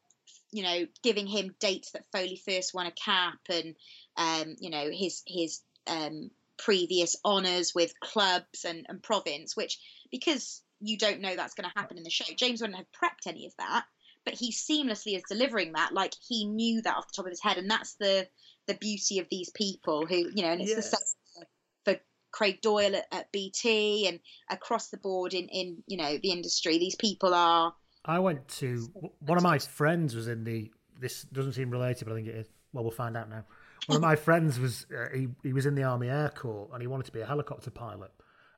you 0.52 0.62
know, 0.62 0.86
giving 1.02 1.26
him 1.26 1.54
dates 1.58 1.92
that 1.92 2.06
Foley 2.12 2.40
first 2.46 2.74
won 2.74 2.86
a 2.86 2.92
cap 2.92 3.38
and 3.48 3.74
um, 4.16 4.54
you 4.58 4.70
know 4.70 4.90
his 4.92 5.22
his 5.26 5.60
um, 5.86 6.30
previous 6.58 7.16
honours 7.24 7.74
with 7.74 7.98
clubs 8.00 8.64
and, 8.64 8.86
and 8.88 9.02
province, 9.02 9.56
which 9.56 9.78
because 10.10 10.62
you 10.80 10.98
don't 10.98 11.20
know 11.20 11.34
that's 11.34 11.54
going 11.54 11.68
to 11.68 11.78
happen 11.78 11.96
in 11.96 12.04
the 12.04 12.10
show, 12.10 12.24
James 12.36 12.60
wouldn't 12.60 12.78
have 12.78 12.86
prepped 12.92 13.26
any 13.26 13.46
of 13.46 13.52
that. 13.58 13.84
But 14.24 14.34
he 14.34 14.52
seamlessly 14.52 15.16
is 15.16 15.24
delivering 15.28 15.72
that, 15.72 15.92
like 15.92 16.14
he 16.28 16.46
knew 16.46 16.80
that 16.82 16.96
off 16.96 17.08
the 17.08 17.14
top 17.16 17.26
of 17.26 17.30
his 17.30 17.42
head, 17.42 17.58
and 17.58 17.68
that's 17.68 17.94
the 17.94 18.28
the 18.68 18.74
beauty 18.74 19.18
of 19.18 19.26
these 19.28 19.50
people 19.50 20.06
who, 20.06 20.30
you 20.32 20.42
know, 20.42 20.52
and 20.52 20.60
it's 20.60 20.70
Yeah. 20.70 20.76
the 20.76 20.82
same 20.82 21.44
for 21.84 22.00
Craig 22.30 22.60
Doyle 22.62 22.94
at, 22.94 23.06
at, 23.10 23.32
BT 23.32 24.06
and 24.06 24.20
across 24.48 24.90
the 24.90 24.98
board 24.98 25.34
in 25.34 25.48
in 25.48 25.82
you 25.88 25.96
know 25.96 26.18
the 26.18 26.30
industry. 26.30 26.78
These 26.78 26.96
people 26.96 27.34
are. 27.34 27.74
I 28.04 28.18
went 28.18 28.46
to 28.58 28.90
one 29.20 29.38
of 29.38 29.44
my 29.44 29.58
friends 29.58 30.14
was 30.14 30.28
in 30.28 30.44
the. 30.44 30.70
This 30.98 31.22
doesn't 31.22 31.54
seem 31.54 31.70
related, 31.70 32.04
but 32.04 32.12
I 32.12 32.16
think 32.16 32.28
it 32.28 32.34
is. 32.34 32.46
Well, 32.72 32.84
we'll 32.84 32.92
find 32.92 33.16
out 33.16 33.28
now. 33.28 33.44
One 33.86 33.96
of 33.96 34.02
my 34.02 34.14
friends 34.14 34.60
was 34.60 34.86
uh, 34.96 35.08
he 35.12 35.28
he 35.42 35.52
was 35.52 35.66
in 35.66 35.74
the 35.74 35.82
Army 35.82 36.08
Air 36.08 36.30
Corps 36.34 36.68
and 36.72 36.80
he 36.80 36.86
wanted 36.86 37.06
to 37.06 37.12
be 37.12 37.20
a 37.20 37.26
helicopter 37.26 37.70
pilot, 37.70 38.12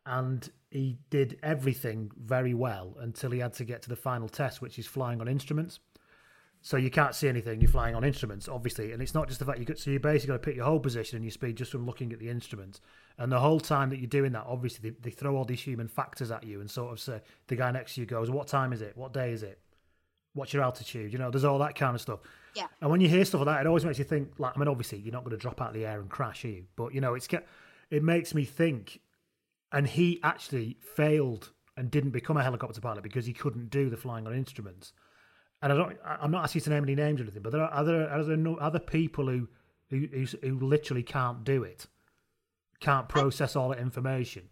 and 0.04 0.46
he 0.70 0.98
did 1.08 1.38
everything 1.42 2.10
very 2.16 2.52
well 2.52 2.94
until 3.00 3.30
he 3.30 3.38
had 3.38 3.54
to 3.54 3.64
get 3.64 3.80
to 3.82 3.88
the 3.88 3.96
final 3.96 4.28
test, 4.28 4.60
which 4.60 4.78
is 4.78 4.86
flying 4.86 5.22
on 5.22 5.28
instruments. 5.28 5.80
So 6.64 6.78
you 6.78 6.90
can't 6.90 7.14
see 7.14 7.28
anything. 7.28 7.60
You're 7.60 7.70
flying 7.70 7.94
on 7.94 8.04
instruments, 8.04 8.48
obviously, 8.48 8.92
and 8.92 9.02
it's 9.02 9.12
not 9.12 9.28
just 9.28 9.38
the 9.38 9.44
fact 9.44 9.58
you 9.58 9.66
got. 9.66 9.78
So 9.78 9.90
you 9.90 10.00
basically 10.00 10.28
got 10.28 10.42
to 10.42 10.46
pick 10.46 10.56
your 10.56 10.64
whole 10.64 10.80
position 10.80 11.16
and 11.16 11.22
your 11.22 11.30
speed 11.30 11.56
just 11.56 11.70
from 11.70 11.84
looking 11.84 12.10
at 12.10 12.18
the 12.18 12.30
instruments. 12.30 12.80
And 13.18 13.30
the 13.30 13.38
whole 13.38 13.60
time 13.60 13.90
that 13.90 13.98
you're 13.98 14.06
doing 14.06 14.32
that, 14.32 14.46
obviously, 14.48 14.88
they, 14.88 14.96
they 15.02 15.10
throw 15.10 15.36
all 15.36 15.44
these 15.44 15.60
human 15.60 15.88
factors 15.88 16.30
at 16.30 16.42
you 16.42 16.60
and 16.60 16.70
sort 16.70 16.90
of 16.90 16.98
say 16.98 17.20
the 17.48 17.56
guy 17.56 17.70
next 17.70 17.96
to 17.96 18.00
you 18.00 18.06
goes, 18.06 18.30
"What 18.30 18.48
time 18.48 18.72
is 18.72 18.80
it? 18.80 18.96
What 18.96 19.12
day 19.12 19.32
is 19.32 19.42
it? 19.42 19.58
What's 20.32 20.54
your 20.54 20.62
altitude?" 20.62 21.12
You 21.12 21.18
know, 21.18 21.30
there's 21.30 21.44
all 21.44 21.58
that 21.58 21.74
kind 21.74 21.94
of 21.94 22.00
stuff. 22.00 22.20
Yeah. 22.54 22.68
And 22.80 22.90
when 22.90 23.02
you 23.02 23.10
hear 23.10 23.26
stuff 23.26 23.40
like 23.40 23.56
that, 23.56 23.60
it 23.60 23.66
always 23.66 23.84
makes 23.84 23.98
you 23.98 24.06
think. 24.06 24.30
Like, 24.38 24.56
I 24.56 24.58
mean, 24.58 24.68
obviously, 24.68 25.00
you're 25.00 25.12
not 25.12 25.24
going 25.24 25.36
to 25.36 25.42
drop 25.42 25.60
out 25.60 25.68
of 25.68 25.74
the 25.74 25.84
air 25.84 26.00
and 26.00 26.08
crash, 26.08 26.46
are 26.46 26.48
you? 26.48 26.64
But 26.76 26.94
you 26.94 27.02
know, 27.02 27.12
it's 27.12 27.28
it 27.90 28.02
makes 28.02 28.34
me 28.34 28.46
think. 28.46 29.00
And 29.70 29.86
he 29.86 30.18
actually 30.22 30.78
failed 30.96 31.50
and 31.76 31.90
didn't 31.90 32.12
become 32.12 32.38
a 32.38 32.42
helicopter 32.42 32.80
pilot 32.80 33.02
because 33.02 33.26
he 33.26 33.34
couldn't 33.34 33.68
do 33.68 33.90
the 33.90 33.98
flying 33.98 34.26
on 34.26 34.32
instruments 34.32 34.94
and 35.64 35.72
I 35.72 35.76
don't, 35.76 35.96
I'm 36.04 36.30
not 36.30 36.44
asking 36.44 36.60
you 36.60 36.64
to 36.64 36.70
name 36.70 36.82
any 36.82 36.94
names 36.94 37.20
or 37.20 37.24
anything, 37.24 37.42
but 37.42 37.50
there 37.50 37.62
are 37.62 37.72
other 37.72 38.08
other 38.10 38.36
no, 38.36 38.56
other 38.56 38.78
people 38.78 39.26
who, 39.26 39.48
who 39.88 40.06
who 40.42 40.60
literally 40.60 41.02
can't 41.02 41.42
do 41.42 41.62
it, 41.64 41.86
can't 42.80 43.08
process 43.08 43.56
all 43.56 43.70
that 43.70 43.78
information. 43.78 44.50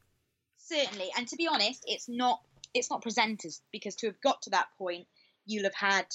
Certainly, 0.56 1.10
and 1.18 1.28
to 1.28 1.36
be 1.36 1.46
honest, 1.46 1.84
it's 1.86 2.08
not 2.08 2.40
it's 2.72 2.90
not 2.90 3.04
presenters 3.04 3.60
because 3.70 3.94
to 3.96 4.06
have 4.06 4.18
got 4.22 4.40
to 4.42 4.50
that 4.50 4.68
point, 4.78 5.06
you'll 5.44 5.64
have 5.64 5.74
had 5.74 6.06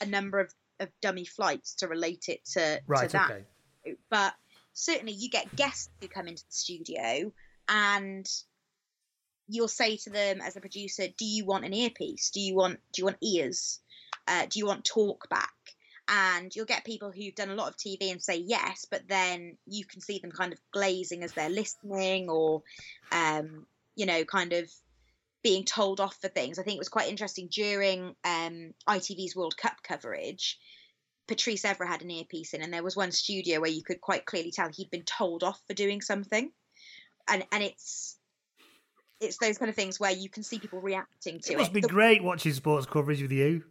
a 0.00 0.06
number 0.06 0.40
of, 0.40 0.52
of 0.80 0.88
dummy 1.00 1.24
flights 1.24 1.76
to 1.76 1.86
relate 1.86 2.24
it 2.26 2.44
to, 2.46 2.80
right, 2.88 3.08
to 3.08 3.12
that. 3.12 3.30
Okay. 3.30 3.96
But 4.10 4.34
certainly, 4.72 5.12
you 5.12 5.30
get 5.30 5.54
guests 5.54 5.88
who 6.00 6.08
come 6.08 6.26
into 6.26 6.42
the 6.42 6.52
studio 6.52 7.32
and 7.68 8.26
you'll 9.46 9.68
say 9.68 9.98
to 9.98 10.10
them 10.10 10.40
as 10.40 10.56
a 10.56 10.60
producer, 10.60 11.04
"Do 11.16 11.24
you 11.24 11.44
want 11.44 11.64
an 11.64 11.72
earpiece? 11.72 12.30
Do 12.30 12.40
you 12.40 12.56
want 12.56 12.80
do 12.92 13.02
you 13.02 13.04
want 13.04 13.18
ears?" 13.22 13.78
Uh, 14.26 14.46
do 14.48 14.58
you 14.58 14.66
want 14.66 14.84
talk 14.84 15.28
back? 15.28 15.50
And 16.08 16.54
you'll 16.54 16.66
get 16.66 16.84
people 16.84 17.12
who've 17.12 17.34
done 17.34 17.50
a 17.50 17.54
lot 17.54 17.68
of 17.68 17.76
TV 17.76 18.10
and 18.10 18.20
say 18.20 18.36
yes, 18.36 18.86
but 18.90 19.06
then 19.08 19.56
you 19.66 19.84
can 19.84 20.00
see 20.00 20.18
them 20.18 20.32
kind 20.32 20.52
of 20.52 20.58
glazing 20.72 21.22
as 21.22 21.32
they're 21.32 21.48
listening 21.48 22.28
or, 22.28 22.62
um, 23.12 23.66
you 23.94 24.06
know, 24.06 24.24
kind 24.24 24.52
of 24.52 24.70
being 25.42 25.64
told 25.64 26.00
off 26.00 26.16
for 26.20 26.28
things. 26.28 26.58
I 26.58 26.62
think 26.62 26.76
it 26.76 26.80
was 26.80 26.88
quite 26.88 27.08
interesting 27.08 27.48
during 27.50 28.14
um, 28.24 28.74
ITV's 28.88 29.36
World 29.36 29.56
Cup 29.56 29.76
coverage. 29.82 30.58
Patrice 31.28 31.62
Evra 31.62 31.86
had 31.86 32.02
an 32.02 32.10
earpiece 32.10 32.52
in, 32.52 32.62
and 32.62 32.72
there 32.72 32.82
was 32.82 32.96
one 32.96 33.12
studio 33.12 33.60
where 33.60 33.70
you 33.70 33.82
could 33.82 34.00
quite 34.00 34.24
clearly 34.24 34.50
tell 34.50 34.68
he'd 34.68 34.90
been 34.90 35.04
told 35.04 35.44
off 35.44 35.60
for 35.66 35.74
doing 35.74 36.00
something, 36.00 36.50
and 37.28 37.44
and 37.52 37.62
it's 37.62 38.16
it's 39.20 39.38
those 39.38 39.56
kind 39.56 39.68
of 39.68 39.76
things 39.76 40.00
where 40.00 40.10
you 40.10 40.28
can 40.28 40.42
see 40.42 40.58
people 40.58 40.80
reacting 40.80 41.40
to 41.40 41.52
it. 41.52 41.54
It 41.54 41.58
must 41.58 41.72
be 41.72 41.80
the, 41.80 41.88
great 41.88 42.22
watching 42.22 42.52
sports 42.52 42.86
coverage 42.86 43.22
with 43.22 43.32
you. 43.32 43.64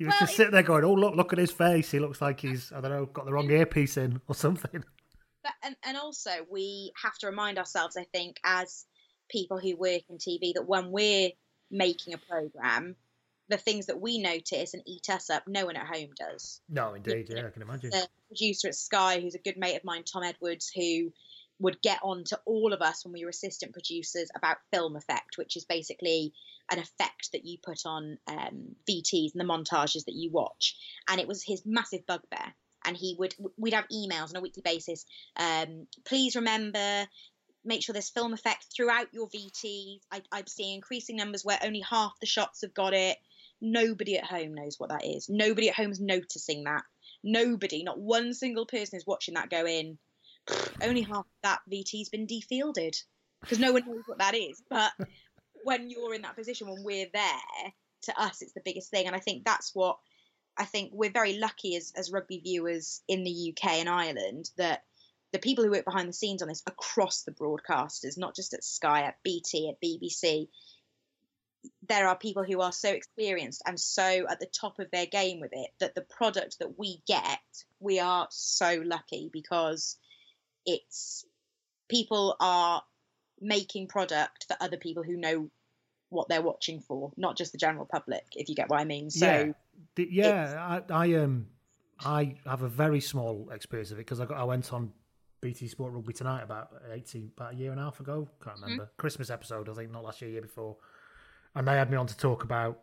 You 0.00 0.06
well, 0.06 0.16
just 0.18 0.34
sit 0.34 0.50
there 0.50 0.62
going, 0.62 0.82
"Oh 0.82 0.94
look, 0.94 1.14
look 1.14 1.34
at 1.34 1.38
his 1.38 1.50
face. 1.50 1.90
He 1.90 1.98
looks 1.98 2.22
like 2.22 2.40
he's 2.40 2.72
I 2.72 2.80
don't 2.80 2.90
know, 2.90 3.04
got 3.04 3.26
the 3.26 3.34
wrong 3.34 3.50
earpiece 3.50 3.98
in 3.98 4.20
or 4.26 4.34
something." 4.34 4.82
But 5.42 5.52
and, 5.62 5.74
and 5.86 5.96
also 5.96 6.30
we 6.50 6.92
have 7.02 7.16
to 7.20 7.26
remind 7.26 7.56
ourselves, 7.56 7.96
I 7.96 8.04
think, 8.04 8.36
as 8.44 8.84
people 9.30 9.58
who 9.58 9.74
work 9.74 10.02
in 10.10 10.18
TV, 10.18 10.52
that 10.52 10.66
when 10.66 10.90
we're 10.90 11.30
making 11.70 12.12
a 12.12 12.18
program, 12.18 12.94
the 13.48 13.56
things 13.56 13.86
that 13.86 13.98
we 13.98 14.18
notice 14.18 14.74
and 14.74 14.82
eat 14.86 15.08
us 15.08 15.30
up, 15.30 15.44
no 15.46 15.64
one 15.64 15.76
at 15.76 15.86
home 15.86 16.10
does. 16.14 16.60
No, 16.68 16.92
indeed, 16.92 17.30
yeah, 17.30 17.46
I 17.46 17.50
can 17.50 17.62
imagine. 17.62 17.88
The 17.88 18.06
producer 18.28 18.68
at 18.68 18.74
Sky, 18.74 19.20
who's 19.20 19.34
a 19.34 19.38
good 19.38 19.56
mate 19.56 19.76
of 19.76 19.84
mine, 19.84 20.04
Tom 20.04 20.24
Edwards, 20.24 20.70
who 20.74 21.10
would 21.60 21.80
get 21.82 21.98
on 22.02 22.24
to 22.24 22.40
all 22.46 22.72
of 22.72 22.80
us 22.80 23.04
when 23.04 23.12
we 23.12 23.24
were 23.24 23.30
assistant 23.30 23.72
producers 23.72 24.30
about 24.34 24.56
film 24.72 24.96
effect, 24.96 25.36
which 25.36 25.56
is 25.56 25.64
basically 25.64 26.32
an 26.70 26.78
effect 26.78 27.30
that 27.32 27.44
you 27.44 27.58
put 27.62 27.82
on 27.84 28.18
um, 28.26 28.74
VTs 28.88 29.34
and 29.34 29.40
the 29.40 29.44
montages 29.44 30.06
that 30.06 30.14
you 30.14 30.30
watch. 30.30 30.74
And 31.08 31.20
it 31.20 31.28
was 31.28 31.44
his 31.44 31.62
massive 31.64 32.06
bugbear. 32.06 32.54
And 32.84 32.96
he 32.96 33.14
would, 33.18 33.34
we'd 33.58 33.74
have 33.74 33.88
emails 33.92 34.30
on 34.30 34.36
a 34.36 34.40
weekly 34.40 34.62
basis. 34.64 35.04
Um, 35.36 35.86
please 36.06 36.34
remember, 36.34 37.06
make 37.62 37.82
sure 37.82 37.92
there's 37.92 38.08
film 38.08 38.32
effect 38.32 38.68
throughout 38.74 39.12
your 39.12 39.28
VTs. 39.28 39.98
I'm 40.10 40.46
seeing 40.46 40.76
increasing 40.76 41.16
numbers 41.16 41.44
where 41.44 41.58
only 41.62 41.80
half 41.80 42.12
the 42.20 42.26
shots 42.26 42.62
have 42.62 42.72
got 42.72 42.94
it. 42.94 43.18
Nobody 43.60 44.16
at 44.16 44.24
home 44.24 44.54
knows 44.54 44.76
what 44.78 44.88
that 44.88 45.04
is. 45.04 45.28
Nobody 45.28 45.68
at 45.68 45.74
home 45.74 45.90
is 45.90 46.00
noticing 46.00 46.64
that. 46.64 46.84
Nobody, 47.22 47.82
not 47.82 47.98
one 47.98 48.32
single 48.32 48.64
person 48.64 48.96
is 48.96 49.06
watching 49.06 49.34
that 49.34 49.50
go 49.50 49.66
in. 49.66 49.98
Only 50.82 51.02
half 51.02 51.26
that 51.42 51.60
VT's 51.68 52.08
been 52.08 52.26
defielded 52.26 52.96
because 53.40 53.58
no 53.58 53.72
one 53.72 53.86
knows 53.86 54.02
what 54.06 54.18
that 54.18 54.34
is. 54.34 54.62
But 54.68 54.92
when 55.64 55.90
you're 55.90 56.14
in 56.14 56.22
that 56.22 56.36
position, 56.36 56.68
when 56.68 56.82
we're 56.84 57.08
there, 57.12 57.72
to 58.02 58.20
us, 58.20 58.42
it's 58.42 58.52
the 58.52 58.62
biggest 58.64 58.90
thing. 58.90 59.06
And 59.06 59.16
I 59.16 59.20
think 59.20 59.44
that's 59.44 59.74
what 59.74 59.98
I 60.56 60.64
think 60.64 60.90
we're 60.92 61.10
very 61.10 61.38
lucky 61.38 61.76
as, 61.76 61.92
as 61.96 62.10
rugby 62.10 62.38
viewers 62.38 63.02
in 63.08 63.24
the 63.24 63.54
UK 63.54 63.72
and 63.74 63.88
Ireland 63.88 64.50
that 64.56 64.84
the 65.32 65.38
people 65.38 65.64
who 65.64 65.70
work 65.70 65.84
behind 65.84 66.08
the 66.08 66.14
scenes 66.14 66.42
on 66.42 66.48
this 66.48 66.62
across 66.66 67.22
the 67.22 67.32
broadcasters, 67.32 68.18
not 68.18 68.34
just 68.34 68.52
at 68.52 68.64
Sky, 68.64 69.02
at 69.02 69.22
BT, 69.22 69.68
at 69.70 69.80
BBC, 69.80 70.48
there 71.88 72.08
are 72.08 72.16
people 72.16 72.42
who 72.42 72.60
are 72.60 72.72
so 72.72 72.90
experienced 72.90 73.62
and 73.66 73.78
so 73.78 74.26
at 74.28 74.40
the 74.40 74.46
top 74.46 74.78
of 74.78 74.90
their 74.90 75.06
game 75.06 75.40
with 75.40 75.52
it 75.52 75.70
that 75.78 75.94
the 75.94 76.00
product 76.02 76.58
that 76.58 76.78
we 76.78 77.02
get, 77.06 77.38
we 77.78 78.00
are 78.00 78.26
so 78.30 78.82
lucky 78.84 79.30
because 79.32 79.96
it's 80.66 81.24
people 81.88 82.36
are 82.40 82.82
making 83.40 83.88
product 83.88 84.46
for 84.46 84.56
other 84.60 84.76
people 84.76 85.02
who 85.02 85.16
know 85.16 85.50
what 86.10 86.28
they're 86.28 86.42
watching 86.42 86.80
for, 86.80 87.12
not 87.16 87.36
just 87.36 87.52
the 87.52 87.58
general 87.58 87.86
public. 87.86 88.24
If 88.34 88.48
you 88.48 88.54
get 88.54 88.68
what 88.68 88.80
I 88.80 88.84
mean. 88.84 89.10
So 89.10 89.26
yeah, 89.26 89.52
the, 89.94 90.08
yeah, 90.10 90.80
I, 90.90 90.92
I 90.92 91.14
um 91.14 91.46
I 92.04 92.36
have 92.46 92.62
a 92.62 92.68
very 92.68 93.00
small 93.00 93.48
experience 93.52 93.90
of 93.90 93.98
it 93.98 94.02
because 94.02 94.20
I 94.20 94.26
got 94.26 94.36
I 94.36 94.44
went 94.44 94.72
on 94.72 94.92
BT 95.40 95.68
Sport 95.68 95.92
Rugby 95.92 96.12
tonight 96.12 96.42
about 96.42 96.70
eighteen 96.92 97.30
about 97.36 97.54
a 97.54 97.56
year 97.56 97.70
and 97.70 97.80
a 97.80 97.84
half 97.84 98.00
ago. 98.00 98.28
Can't 98.42 98.56
mm-hmm. 98.56 98.64
remember 98.64 98.84
mm-hmm. 98.84 99.00
Christmas 99.00 99.30
episode. 99.30 99.68
I 99.68 99.74
think 99.74 99.90
not 99.90 100.04
last 100.04 100.20
year, 100.20 100.30
year 100.30 100.42
before, 100.42 100.76
and 101.54 101.66
they 101.66 101.76
had 101.76 101.90
me 101.90 101.96
on 101.96 102.06
to 102.06 102.16
talk 102.16 102.44
about, 102.44 102.80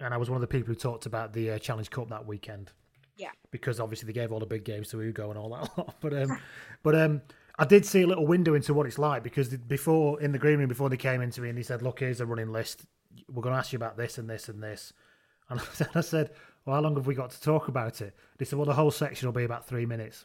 and 0.00 0.14
I 0.14 0.16
was 0.16 0.30
one 0.30 0.36
of 0.36 0.40
the 0.40 0.46
people 0.46 0.68
who 0.68 0.74
talked 0.74 1.06
about 1.06 1.32
the 1.32 1.52
uh, 1.52 1.58
Challenge 1.58 1.90
Cup 1.90 2.08
that 2.10 2.26
weekend. 2.26 2.72
Yeah, 3.16 3.30
because 3.50 3.80
obviously 3.80 4.06
they 4.06 4.12
gave 4.12 4.32
all 4.32 4.40
the 4.40 4.46
big 4.46 4.64
games 4.64 4.88
to 4.88 5.00
Ugo 5.00 5.30
and 5.30 5.38
all 5.38 5.50
that. 5.50 5.94
but 6.00 6.14
um, 6.14 6.40
but 6.82 6.94
um, 6.94 7.22
I 7.58 7.64
did 7.64 7.86
see 7.86 8.02
a 8.02 8.06
little 8.06 8.26
window 8.26 8.54
into 8.54 8.74
what 8.74 8.86
it's 8.86 8.98
like 8.98 9.22
because 9.22 9.48
before 9.48 10.20
in 10.20 10.32
the 10.32 10.38
green 10.38 10.58
room 10.58 10.68
before 10.68 10.88
they 10.88 10.96
came 10.96 11.20
into 11.22 11.40
me 11.40 11.48
and 11.48 11.58
they 11.58 11.62
said, 11.62 11.82
"Look, 11.82 12.00
here's 12.00 12.20
a 12.20 12.26
running 12.26 12.52
list. 12.52 12.86
We're 13.28 13.42
going 13.42 13.54
to 13.54 13.58
ask 13.58 13.72
you 13.72 13.76
about 13.76 13.96
this 13.96 14.18
and 14.18 14.28
this 14.28 14.48
and 14.48 14.62
this." 14.62 14.92
And 15.50 15.60
I 15.94 16.00
said, 16.00 16.30
"Well, 16.64 16.74
how 16.74 16.80
long 16.80 16.96
have 16.96 17.06
we 17.06 17.14
got 17.14 17.30
to 17.30 17.40
talk 17.40 17.68
about 17.68 18.00
it?" 18.00 18.16
They 18.38 18.46
said, 18.46 18.58
"Well, 18.58 18.64
the 18.64 18.72
whole 18.72 18.90
section 18.90 19.28
will 19.28 19.34
be 19.34 19.44
about 19.44 19.68
three 19.68 19.84
minutes." 19.84 20.24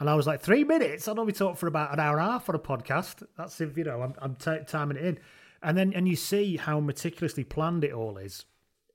And 0.00 0.08
I 0.08 0.14
was 0.14 0.26
like, 0.26 0.40
three 0.40 0.64
minutes? 0.64 1.08
I 1.08 1.12
know 1.12 1.24
we 1.24 1.32
talked 1.32 1.58
for 1.58 1.66
about 1.66 1.92
an 1.92 1.98
hour 1.98 2.18
and 2.18 2.26
a 2.26 2.32
half 2.32 2.48
on 2.48 2.54
a 2.54 2.58
podcast. 2.58 3.24
That's 3.36 3.60
if 3.60 3.76
you 3.76 3.84
know 3.84 4.02
I'm, 4.02 4.14
I'm 4.18 4.36
t- 4.36 4.64
timing 4.66 4.96
it 4.96 5.04
in, 5.04 5.18
and 5.62 5.76
then 5.76 5.92
and 5.92 6.08
you 6.08 6.16
see 6.16 6.56
how 6.56 6.78
meticulously 6.80 7.44
planned 7.44 7.84
it 7.84 7.92
all 7.92 8.16
is, 8.16 8.44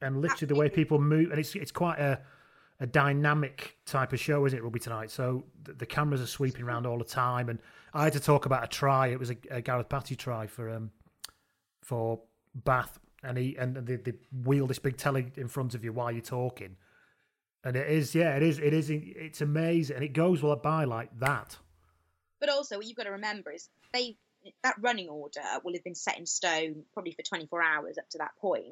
and 0.01 0.21
literally 0.21 0.47
the 0.47 0.55
way 0.55 0.69
people 0.69 0.99
move, 0.99 1.31
and 1.31 1.39
it's 1.39 1.55
it's 1.55 1.71
quite 1.71 1.99
a 1.99 2.21
a 2.83 2.85
dynamic 2.85 3.77
type 3.85 4.11
of 4.11 4.19
show, 4.19 4.45
isn't 4.45 4.59
it, 4.59 4.61
Rugby 4.61 4.77
Tonight? 4.77 5.09
So 5.09 5.45
the, 5.63 5.71
the, 5.71 5.85
cameras 5.85 6.21
are 6.21 6.27
sweeping 6.27 6.63
around 6.63 6.85
all 6.85 6.97
the 6.97 7.05
time, 7.05 7.47
and 7.47 7.57
I 7.93 8.03
had 8.03 8.13
to 8.13 8.19
talk 8.19 8.45
about 8.45 8.61
a 8.61 8.67
try. 8.67 9.07
It 9.07 9.19
was 9.19 9.31
a, 9.31 9.37
a 9.49 9.61
Gareth 9.61 9.87
Batty 9.87 10.17
try 10.17 10.47
for 10.47 10.69
um 10.69 10.91
for 11.81 12.19
Bath, 12.53 12.99
and 13.23 13.37
he 13.37 13.55
and 13.55 13.77
they, 13.77 13.95
they 13.95 14.13
wheel 14.43 14.67
this 14.67 14.79
big 14.79 14.97
telly 14.97 15.31
in 15.37 15.47
front 15.47 15.75
of 15.75 15.85
you 15.85 15.93
while 15.93 16.11
you're 16.11 16.21
talking, 16.21 16.75
and 17.63 17.77
it 17.77 17.89
is 17.89 18.13
yeah, 18.13 18.35
it 18.35 18.43
is 18.43 18.59
it 18.59 18.73
is 18.73 18.89
it's 18.91 19.39
amazing, 19.39 19.95
and 19.95 20.03
it 20.03 20.11
goes 20.11 20.43
well 20.43 20.57
by 20.57 20.83
like 20.83 21.17
that. 21.19 21.57
But 22.41 22.49
also, 22.49 22.75
what 22.75 22.85
you've 22.85 22.97
got 22.97 23.03
to 23.03 23.11
remember 23.11 23.53
is 23.53 23.69
they 23.93 24.17
that 24.61 24.75
running 24.81 25.07
order 25.07 25.39
will 25.63 25.73
have 25.73 25.85
been 25.85 25.95
set 25.95 26.19
in 26.19 26.25
stone 26.25 26.83
probably 26.93 27.13
for 27.13 27.21
24 27.21 27.63
hours 27.63 27.97
up 27.97 28.09
to 28.09 28.17
that 28.17 28.31
point 28.41 28.65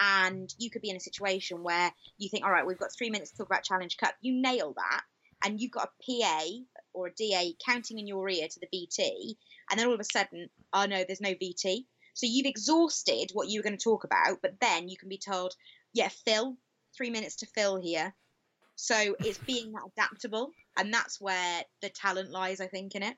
and 0.00 0.52
you 0.58 0.70
could 0.70 0.82
be 0.82 0.90
in 0.90 0.96
a 0.96 1.00
situation 1.00 1.62
where 1.62 1.92
you 2.18 2.28
think, 2.28 2.44
all 2.44 2.50
right, 2.50 2.66
we've 2.66 2.78
got 2.78 2.92
three 2.96 3.10
minutes 3.10 3.30
to 3.30 3.36
talk 3.36 3.46
about 3.46 3.64
Challenge 3.64 3.96
Cup. 3.98 4.14
You 4.22 4.40
nail 4.40 4.74
that, 4.76 5.02
and 5.44 5.60
you've 5.60 5.70
got 5.70 5.90
a 5.90 6.20
PA 6.22 6.44
or 6.92 7.08
a 7.08 7.14
DA 7.14 7.54
counting 7.64 7.98
in 7.98 8.06
your 8.06 8.28
ear 8.28 8.48
to 8.48 8.60
the 8.60 8.66
VT, 8.66 9.36
and 9.70 9.78
then 9.78 9.86
all 9.86 9.94
of 9.94 10.00
a 10.00 10.04
sudden, 10.04 10.48
oh 10.72 10.86
no, 10.86 11.04
there's 11.04 11.20
no 11.20 11.34
VT. 11.34 11.84
So 12.14 12.26
you've 12.26 12.46
exhausted 12.46 13.30
what 13.32 13.48
you 13.48 13.60
were 13.60 13.62
going 13.62 13.76
to 13.76 13.82
talk 13.82 14.04
about, 14.04 14.38
but 14.42 14.58
then 14.60 14.88
you 14.88 14.96
can 14.96 15.08
be 15.08 15.18
told, 15.18 15.54
yeah, 15.92 16.08
Phil, 16.08 16.56
three 16.96 17.10
minutes 17.10 17.36
to 17.36 17.46
fill 17.46 17.80
here. 17.80 18.14
So 18.76 19.14
it's 19.20 19.38
being 19.38 19.74
adaptable, 19.96 20.50
and 20.76 20.92
that's 20.92 21.20
where 21.20 21.62
the 21.82 21.90
talent 21.90 22.30
lies, 22.30 22.60
I 22.60 22.66
think, 22.66 22.94
in 22.94 23.02
it. 23.02 23.16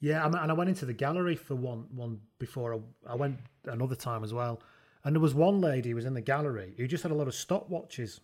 Yeah, 0.00 0.26
and 0.26 0.36
I 0.36 0.52
went 0.52 0.68
into 0.68 0.84
the 0.84 0.92
gallery 0.92 1.36
for 1.36 1.54
one 1.54 1.86
one 1.94 2.20
before 2.38 2.74
I, 2.74 3.12
I 3.12 3.14
went 3.14 3.38
another 3.64 3.94
time 3.94 4.24
as 4.24 4.34
well, 4.34 4.60
and 5.04 5.14
there 5.14 5.20
was 5.20 5.34
one 5.34 5.60
lady 5.60 5.90
who 5.90 5.96
was 5.96 6.04
in 6.04 6.14
the 6.14 6.20
gallery 6.20 6.74
who 6.76 6.86
just 6.86 7.02
had 7.02 7.12
a 7.12 7.14
lot 7.14 7.28
of 7.28 7.34
stopwatches. 7.34 8.20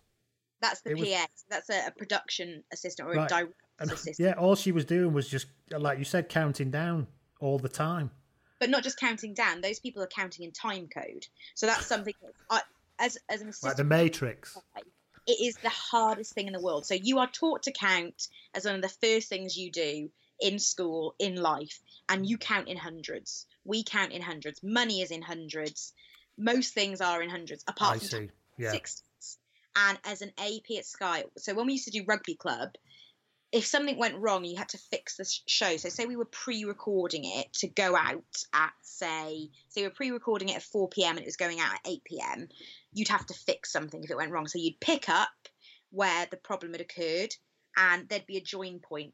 That's 0.61 0.81
the 0.81 0.91
It 0.91 0.97
was- 0.97 1.09
That's 1.49 1.69
a, 1.69 1.87
a 1.87 1.91
production 1.91 2.63
assistant 2.71 3.07
or 3.09 3.13
a 3.13 3.17
Right. 3.17 3.29
director's 3.29 3.55
And, 3.79 3.91
uh, 3.91 3.93
assistant. 3.93 4.19
yeah, 4.27 4.33
all 4.39 4.55
she 4.55 4.71
was 4.71 4.85
doing 4.85 5.13
was 5.13 5.27
just 5.27 5.47
like 5.71 5.97
you 5.99 6.05
said, 6.05 6.29
counting 6.29 6.71
down 6.71 7.07
all 7.39 7.57
the 7.59 7.69
time. 7.69 8.11
But 8.59 8.69
not 8.69 8.83
just 8.83 8.99
counting 8.99 9.33
down. 9.33 9.61
Those 9.61 9.79
people 9.79 10.03
are 10.03 10.07
counting 10.07 10.45
in 10.45 10.51
time 10.51 10.87
code. 10.87 11.25
So 11.55 11.65
that's 11.65 11.87
something 11.87 12.13
that 12.21 12.33
I, 12.49 12.61
as 12.99 13.17
as 13.29 13.41
an 13.41 13.49
assistant, 13.49 13.71
Like 13.71 13.77
the 13.77 13.83
Matrix. 13.83 14.55
it 15.27 15.31
is 15.41 15.55
the 15.57 15.69
hardest 15.69 16.33
thing 16.33 16.45
in 16.47 16.53
the 16.53 16.59
world. 16.61 16.85
So 16.85 16.93
you 16.93 17.17
are 17.19 17.27
taught 17.27 17.63
to 17.63 17.71
count 17.71 18.27
as 18.53 18.65
one 18.65 18.75
of 18.75 18.81
the 18.83 18.89
first 18.89 19.29
things 19.29 19.57
you 19.57 19.71
do 19.71 20.11
in 20.39 20.59
school, 20.59 21.15
in 21.17 21.35
life, 21.35 21.79
and 22.09 22.27
you 22.27 22.37
count 22.37 22.67
in 22.67 22.77
hundreds. 22.77 23.47
We 23.65 23.83
count 23.83 24.11
in 24.11 24.21
hundreds. 24.21 24.61
Money 24.61 25.01
is 25.01 25.09
in 25.11 25.21
hundreds. 25.23 25.93
Most 26.41 26.73
things 26.73 27.01
are 27.01 27.21
in 27.21 27.29
hundreds, 27.29 27.63
apart 27.67 27.95
I 27.95 27.99
from 27.99 28.07
see. 28.07 28.29
Yeah. 28.57 28.71
sixties. 28.71 29.37
And 29.75 29.97
as 30.03 30.21
an 30.21 30.31
AP 30.37 30.77
at 30.77 30.85
Sky, 30.85 31.23
so 31.37 31.53
when 31.53 31.67
we 31.67 31.73
used 31.73 31.85
to 31.85 31.91
do 31.91 32.03
rugby 32.05 32.35
club, 32.35 32.71
if 33.51 33.65
something 33.65 33.97
went 33.97 34.17
wrong, 34.17 34.45
you 34.45 34.57
had 34.57 34.69
to 34.69 34.77
fix 34.77 35.17
the 35.17 35.25
show. 35.45 35.77
So 35.77 35.89
say 35.89 36.05
we 36.05 36.15
were 36.15 36.25
pre-recording 36.25 37.25
it 37.25 37.51
to 37.55 37.67
go 37.67 37.95
out 37.95 38.23
at 38.53 38.71
say, 38.81 39.49
say 39.69 39.81
we 39.81 39.87
were 39.87 39.93
pre-recording 39.93 40.49
it 40.49 40.57
at 40.57 40.63
4 40.63 40.89
p.m. 40.89 41.17
and 41.17 41.19
it 41.19 41.25
was 41.25 41.37
going 41.37 41.59
out 41.59 41.73
at 41.73 41.81
8 41.85 42.03
p.m. 42.03 42.47
You'd 42.93 43.09
have 43.09 43.25
to 43.25 43.33
fix 43.33 43.71
something 43.71 44.03
if 44.03 44.09
it 44.09 44.17
went 44.17 44.31
wrong. 44.31 44.47
So 44.47 44.59
you'd 44.59 44.79
pick 44.79 45.09
up 45.09 45.29
where 45.91 46.27
the 46.31 46.37
problem 46.37 46.71
had 46.71 46.81
occurred, 46.81 47.35
and 47.75 48.07
there'd 48.07 48.25
be 48.25 48.37
a 48.37 48.41
join 48.41 48.79
point. 48.79 49.13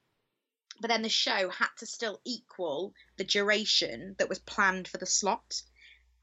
But 0.79 0.89
then 0.89 1.01
the 1.01 1.09
show 1.09 1.49
had 1.49 1.69
to 1.79 1.87
still 1.87 2.21
equal 2.23 2.93
the 3.17 3.23
duration 3.23 4.15
that 4.19 4.29
was 4.29 4.39
planned 4.39 4.87
for 4.87 4.99
the 4.99 5.07
slot. 5.07 5.63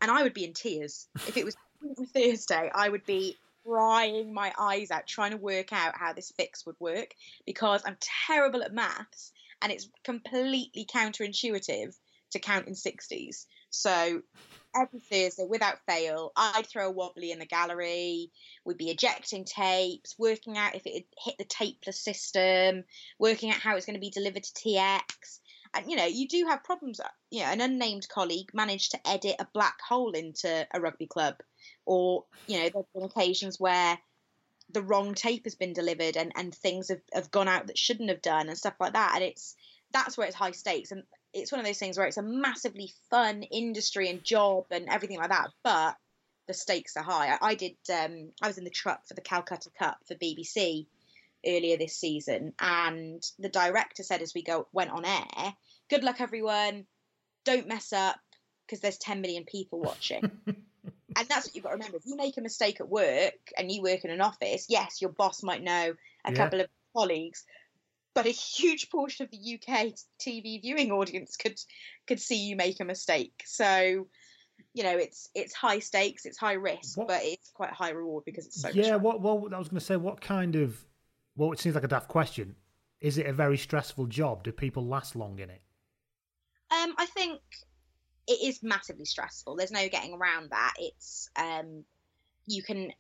And 0.04 0.10
I 0.10 0.22
would 0.22 0.34
be 0.34 0.44
in 0.44 0.52
tears 0.52 1.08
if 1.26 1.38
it 1.38 1.46
was 1.46 1.56
Thursday. 2.14 2.70
I 2.74 2.90
would 2.90 3.06
be 3.06 3.38
crying 3.64 4.34
my 4.34 4.52
eyes 4.58 4.90
out 4.90 5.06
trying 5.06 5.30
to 5.30 5.38
work 5.38 5.72
out 5.72 5.96
how 5.96 6.12
this 6.12 6.30
fix 6.36 6.66
would 6.66 6.76
work 6.78 7.14
because 7.46 7.82
I'm 7.86 7.96
terrible 8.26 8.62
at 8.62 8.74
maths 8.74 9.32
and 9.62 9.72
it's 9.72 9.88
completely 10.02 10.84
counterintuitive 10.84 11.96
to 12.32 12.38
count 12.38 12.68
in 12.68 12.74
60s. 12.74 13.46
So 13.70 14.20
every 14.76 15.00
Thursday, 15.00 15.46
without 15.48 15.78
fail, 15.88 16.32
I'd 16.36 16.66
throw 16.66 16.88
a 16.88 16.92
wobbly 16.92 17.32
in 17.32 17.38
the 17.38 17.46
gallery. 17.46 18.30
We'd 18.66 18.76
be 18.76 18.90
ejecting 18.90 19.46
tapes, 19.46 20.16
working 20.18 20.58
out 20.58 20.74
if 20.74 20.82
it 20.84 21.06
hit 21.16 21.38
the 21.38 21.44
tapeless 21.44 21.98
system, 21.98 22.84
working 23.18 23.50
out 23.50 23.56
how 23.56 23.74
it's 23.74 23.86
going 23.86 23.96
to 23.96 24.00
be 24.00 24.10
delivered 24.10 24.42
to 24.42 24.52
TX. 24.52 25.38
And 25.74 25.90
you 25.90 25.96
know, 25.96 26.06
you 26.06 26.28
do 26.28 26.46
have 26.48 26.64
problems. 26.64 27.00
You 27.30 27.40
know, 27.40 27.46
an 27.46 27.60
unnamed 27.60 28.08
colleague 28.08 28.50
managed 28.54 28.92
to 28.92 29.08
edit 29.08 29.36
a 29.38 29.48
black 29.52 29.80
hole 29.80 30.12
into 30.12 30.66
a 30.72 30.80
rugby 30.80 31.06
club, 31.06 31.36
or 31.84 32.24
you 32.46 32.58
know, 32.58 32.68
there've 32.68 32.92
been 32.94 33.04
occasions 33.04 33.58
where 33.58 33.98
the 34.70 34.82
wrong 34.82 35.14
tape 35.14 35.44
has 35.44 35.54
been 35.54 35.72
delivered 35.72 36.16
and, 36.16 36.32
and 36.36 36.54
things 36.54 36.88
have, 36.88 37.02
have 37.12 37.30
gone 37.30 37.48
out 37.48 37.66
that 37.66 37.78
shouldn't 37.78 38.08
have 38.08 38.22
done 38.22 38.48
and 38.48 38.56
stuff 38.56 38.74
like 38.80 38.94
that. 38.94 39.12
And 39.14 39.24
it's 39.24 39.54
that's 39.92 40.16
where 40.16 40.26
it's 40.26 40.36
high 40.36 40.52
stakes 40.52 40.90
and 40.90 41.02
it's 41.32 41.52
one 41.52 41.60
of 41.60 41.66
those 41.66 41.78
things 41.78 41.98
where 41.98 42.06
it's 42.06 42.16
a 42.16 42.22
massively 42.22 42.92
fun 43.10 43.42
industry 43.42 44.08
and 44.08 44.24
job 44.24 44.66
and 44.70 44.88
everything 44.88 45.18
like 45.18 45.30
that, 45.30 45.50
but 45.62 45.96
the 46.46 46.54
stakes 46.54 46.96
are 46.96 47.02
high. 47.02 47.36
I, 47.40 47.50
I 47.50 47.54
did 47.54 47.76
um, 47.92 48.30
I 48.42 48.48
was 48.48 48.58
in 48.58 48.64
the 48.64 48.70
truck 48.70 49.06
for 49.06 49.14
the 49.14 49.20
Calcutta 49.20 49.70
Cup 49.78 49.98
for 50.06 50.14
BBC 50.14 50.86
earlier 51.46 51.76
this 51.76 51.96
season 51.96 52.52
and 52.58 53.22
the 53.38 53.48
director 53.48 54.02
said 54.02 54.22
as 54.22 54.34
we 54.34 54.42
go 54.42 54.66
went 54.72 54.90
on 54.90 55.04
air, 55.04 55.54
good 55.90 56.04
luck 56.04 56.20
everyone, 56.20 56.86
don't 57.44 57.68
mess 57.68 57.92
up 57.92 58.16
because 58.66 58.80
there's 58.80 58.98
10 58.98 59.20
million 59.20 59.44
people 59.44 59.78
watching. 59.80 60.22
and 60.46 61.28
that's 61.28 61.46
what 61.46 61.54
you've 61.54 61.64
got 61.64 61.70
to 61.70 61.76
remember. 61.76 61.98
If 61.98 62.06
you 62.06 62.16
make 62.16 62.36
a 62.38 62.40
mistake 62.40 62.80
at 62.80 62.88
work 62.88 63.34
and 63.58 63.70
you 63.70 63.82
work 63.82 64.04
in 64.04 64.10
an 64.10 64.20
office, 64.20 64.66
yes, 64.68 65.00
your 65.00 65.10
boss 65.10 65.42
might 65.42 65.62
know 65.62 65.94
a 66.24 66.32
Yeah. 66.32 66.36
couple 66.36 66.60
of 66.60 66.68
colleagues, 66.96 67.44
but 68.14 68.26
a 68.26 68.30
huge 68.30 68.90
portion 68.90 69.24
of 69.24 69.30
the 69.30 69.54
UK 69.58 69.92
TV 70.20 70.62
viewing 70.62 70.92
audience 70.92 71.36
could 71.36 71.60
could 72.06 72.20
see 72.20 72.46
you 72.46 72.56
make 72.56 72.80
a 72.80 72.84
mistake. 72.84 73.42
So, 73.44 74.06
you 74.72 74.82
know, 74.84 74.96
it's 74.96 75.28
it's 75.34 75.52
high 75.52 75.80
stakes, 75.80 76.24
it's 76.24 76.38
high 76.38 76.52
risk, 76.54 76.96
What- 76.96 77.08
but 77.08 77.20
it's 77.24 77.50
quite 77.50 77.72
high 77.72 77.90
reward 77.90 78.24
because 78.24 78.46
it's 78.46 78.62
so 78.62 78.68
yeah, 78.70 78.96
what, 78.96 79.20
what 79.20 79.52
I 79.52 79.58
was 79.58 79.68
going 79.68 79.80
to 79.80 79.84
say, 79.84 79.96
what 79.96 80.20
kind 80.20 80.56
of, 80.56 80.84
well, 81.36 81.52
it 81.52 81.58
seems 81.58 81.74
like 81.74 81.84
a 81.84 81.88
daft 81.88 82.08
question. 82.08 82.56
Is 83.00 83.18
it 83.18 83.26
a 83.26 83.32
very 83.32 83.58
stressful 83.58 84.06
job? 84.06 84.44
Do 84.44 84.52
people 84.52 84.86
last 84.86 85.16
long 85.16 85.38
in 85.38 85.50
it? 85.50 85.62
Um, 86.70 86.94
I 86.96 87.06
think 87.06 87.40
it 88.26 88.40
is 88.42 88.62
massively 88.62 89.04
stressful. 89.04 89.56
There's 89.56 89.70
no 89.70 89.88
getting 89.88 90.14
around 90.14 90.50
that. 90.50 90.74
It's 90.78 91.28
um, 91.36 91.84
you 92.46 92.62
can. 92.62 92.92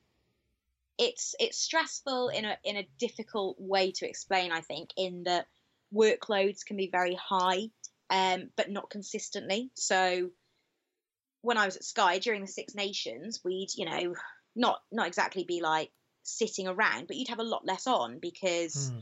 It's 0.98 1.34
it's 1.40 1.58
stressful 1.58 2.28
in 2.28 2.44
a 2.44 2.56
in 2.64 2.76
a 2.76 2.88
difficult 2.98 3.56
way 3.58 3.92
to 3.92 4.08
explain. 4.08 4.52
I 4.52 4.60
think 4.60 4.90
in 4.96 5.24
that 5.24 5.46
workloads 5.92 6.64
can 6.64 6.76
be 6.76 6.88
very 6.90 7.16
high, 7.16 7.70
um, 8.10 8.50
but 8.56 8.70
not 8.70 8.90
consistently. 8.90 9.70
So 9.74 10.30
when 11.40 11.58
I 11.58 11.66
was 11.66 11.76
at 11.76 11.84
Sky 11.84 12.18
during 12.18 12.42
the 12.42 12.46
Six 12.46 12.74
Nations, 12.74 13.40
we'd 13.44 13.68
you 13.74 13.86
know 13.86 14.14
not 14.54 14.80
not 14.92 15.06
exactly 15.06 15.44
be 15.44 15.60
like 15.62 15.90
sitting 16.24 16.66
around, 16.66 17.06
but 17.06 17.16
you'd 17.16 17.28
have 17.28 17.38
a 17.38 17.44
lot 17.44 17.64
less 17.64 17.86
on 17.86 18.18
because 18.18 18.90
Hmm. 18.90 18.98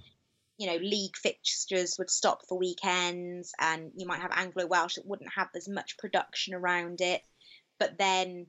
you 0.59 0.67
know, 0.67 0.77
league 0.77 1.17
fixtures 1.17 1.97
would 1.99 2.11
stop 2.11 2.47
for 2.47 2.59
weekends, 2.59 3.53
and 3.59 3.91
you 3.97 4.07
might 4.07 4.21
have 4.21 4.31
Anglo 4.33 4.67
Welsh 4.67 4.95
that 4.97 5.07
wouldn't 5.07 5.33
have 5.35 5.49
as 5.57 5.69
much 5.69 5.97
production 5.97 6.55
around 6.55 7.01
it. 7.01 7.23
But 7.79 7.99
then, 7.99 8.47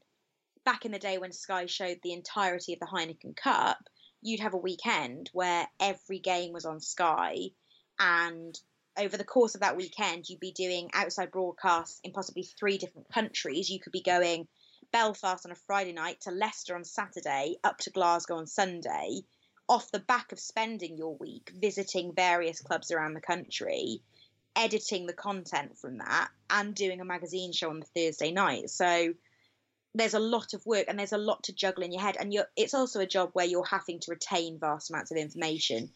back 0.65 0.85
in 0.85 0.91
the 0.91 0.99
day 0.99 1.17
when 1.17 1.31
Sky 1.31 1.65
showed 1.65 1.99
the 2.03 2.13
entirety 2.13 2.73
of 2.73 2.79
the 2.79 2.85
Heineken 2.85 3.35
Cup, 3.35 3.89
you'd 4.21 4.41
have 4.41 4.53
a 4.53 4.57
weekend 4.57 5.29
where 5.33 5.67
every 5.79 6.19
game 6.19 6.53
was 6.53 6.65
on 6.65 6.81
Sky, 6.81 7.51
and 7.97 8.59
over 8.95 9.17
the 9.17 9.23
course 9.23 9.55
of 9.55 9.61
that 9.61 9.77
weekend, 9.77 10.29
you'd 10.29 10.39
be 10.39 10.51
doing 10.51 10.91
outside 10.93 11.31
broadcasts 11.31 11.99
in 12.03 12.11
possibly 12.11 12.43
three 12.43 12.77
different 12.77 13.09
countries. 13.11 13.69
You 13.69 13.79
could 13.79 13.93
be 13.93 14.03
going 14.03 14.47
Belfast 14.93 15.43
on 15.43 15.51
a 15.51 15.55
Friday 15.55 15.91
night 15.91 16.21
to 16.21 16.31
Leicester 16.31 16.75
on 16.75 16.85
Saturday, 16.85 17.57
up 17.63 17.79
to 17.79 17.89
Glasgow 17.89 18.37
on 18.37 18.45
Sunday 18.45 19.23
off 19.67 19.91
the 19.91 19.99
back 19.99 20.31
of 20.31 20.39
spending 20.39 20.97
your 20.97 21.17
week 21.17 21.51
visiting 21.59 22.13
various 22.13 22.61
clubs 22.61 22.91
around 22.91 23.15
the 23.15 23.21
country, 23.21 24.01
editing 24.55 25.07
the 25.07 25.13
content 25.13 25.77
from 25.79 25.97
that, 25.97 26.29
and 26.49 26.75
doing 26.75 27.01
a 27.01 27.05
magazine 27.05 27.51
show 27.51 27.71
on 27.71 27.79
the 27.79 27.87
Thursday 27.87 28.31
night. 28.31 28.69
So 28.69 29.13
there's 29.95 30.13
a 30.13 30.19
lot 30.19 30.53
of 30.53 30.63
work 30.65 30.85
and 30.87 30.99
there's 30.99 31.11
a 31.11 31.17
lot 31.17 31.43
to 31.43 31.53
juggle 31.53 31.83
in 31.83 31.91
your 31.91 32.01
head. 32.01 32.17
And 32.19 32.31
it's 32.55 32.75
also 32.75 32.99
a 32.99 33.07
job 33.07 33.31
where 33.33 33.45
you're 33.47 33.65
having 33.65 33.99
to 34.01 34.11
retain 34.11 34.59
vast 34.59 34.91
amounts 34.91 35.11
of 35.11 35.17
information 35.17 35.89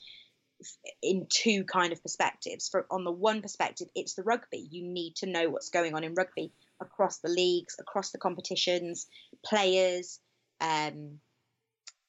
in 1.03 1.27
two 1.29 1.65
kind 1.65 1.93
of 1.93 2.01
perspectives. 2.01 2.67
For 2.67 2.87
on 2.89 3.03
the 3.03 3.11
one 3.11 3.43
perspective, 3.43 3.89
it's 3.93 4.15
the 4.15 4.23
rugby. 4.23 4.67
You 4.71 4.87
need 4.87 5.17
to 5.17 5.27
know 5.27 5.49
what's 5.49 5.69
going 5.69 5.93
on 5.93 6.03
in 6.03 6.15
rugby 6.15 6.51
across 6.79 7.19
the 7.19 7.29
leagues, 7.29 7.75
across 7.79 8.11
the 8.11 8.17
competitions, 8.17 9.07
players, 9.45 10.19
um, 10.61 11.19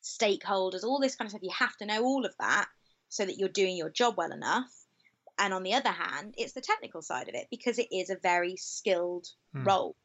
stakeholders, 0.02 0.84
all 0.84 1.00
this 1.00 1.16
kind 1.16 1.26
of 1.26 1.30
stuff. 1.30 1.42
You 1.42 1.52
have 1.58 1.76
to 1.78 1.86
know 1.86 2.04
all 2.04 2.24
of 2.24 2.34
that 2.38 2.66
so 3.08 3.24
that 3.24 3.36
you're 3.38 3.48
doing 3.48 3.76
your 3.76 3.90
job 3.90 4.14
well 4.16 4.32
enough. 4.32 4.70
And 5.38 5.54
on 5.54 5.62
the 5.62 5.74
other 5.74 5.90
hand, 5.90 6.34
it's 6.36 6.52
the 6.52 6.60
technical 6.60 7.02
side 7.02 7.28
of 7.28 7.34
it 7.34 7.46
because 7.50 7.78
it 7.78 7.88
is 7.92 8.10
a 8.10 8.16
very 8.16 8.56
skilled 8.56 9.26
Hmm. 9.52 9.64
role. 9.64 9.96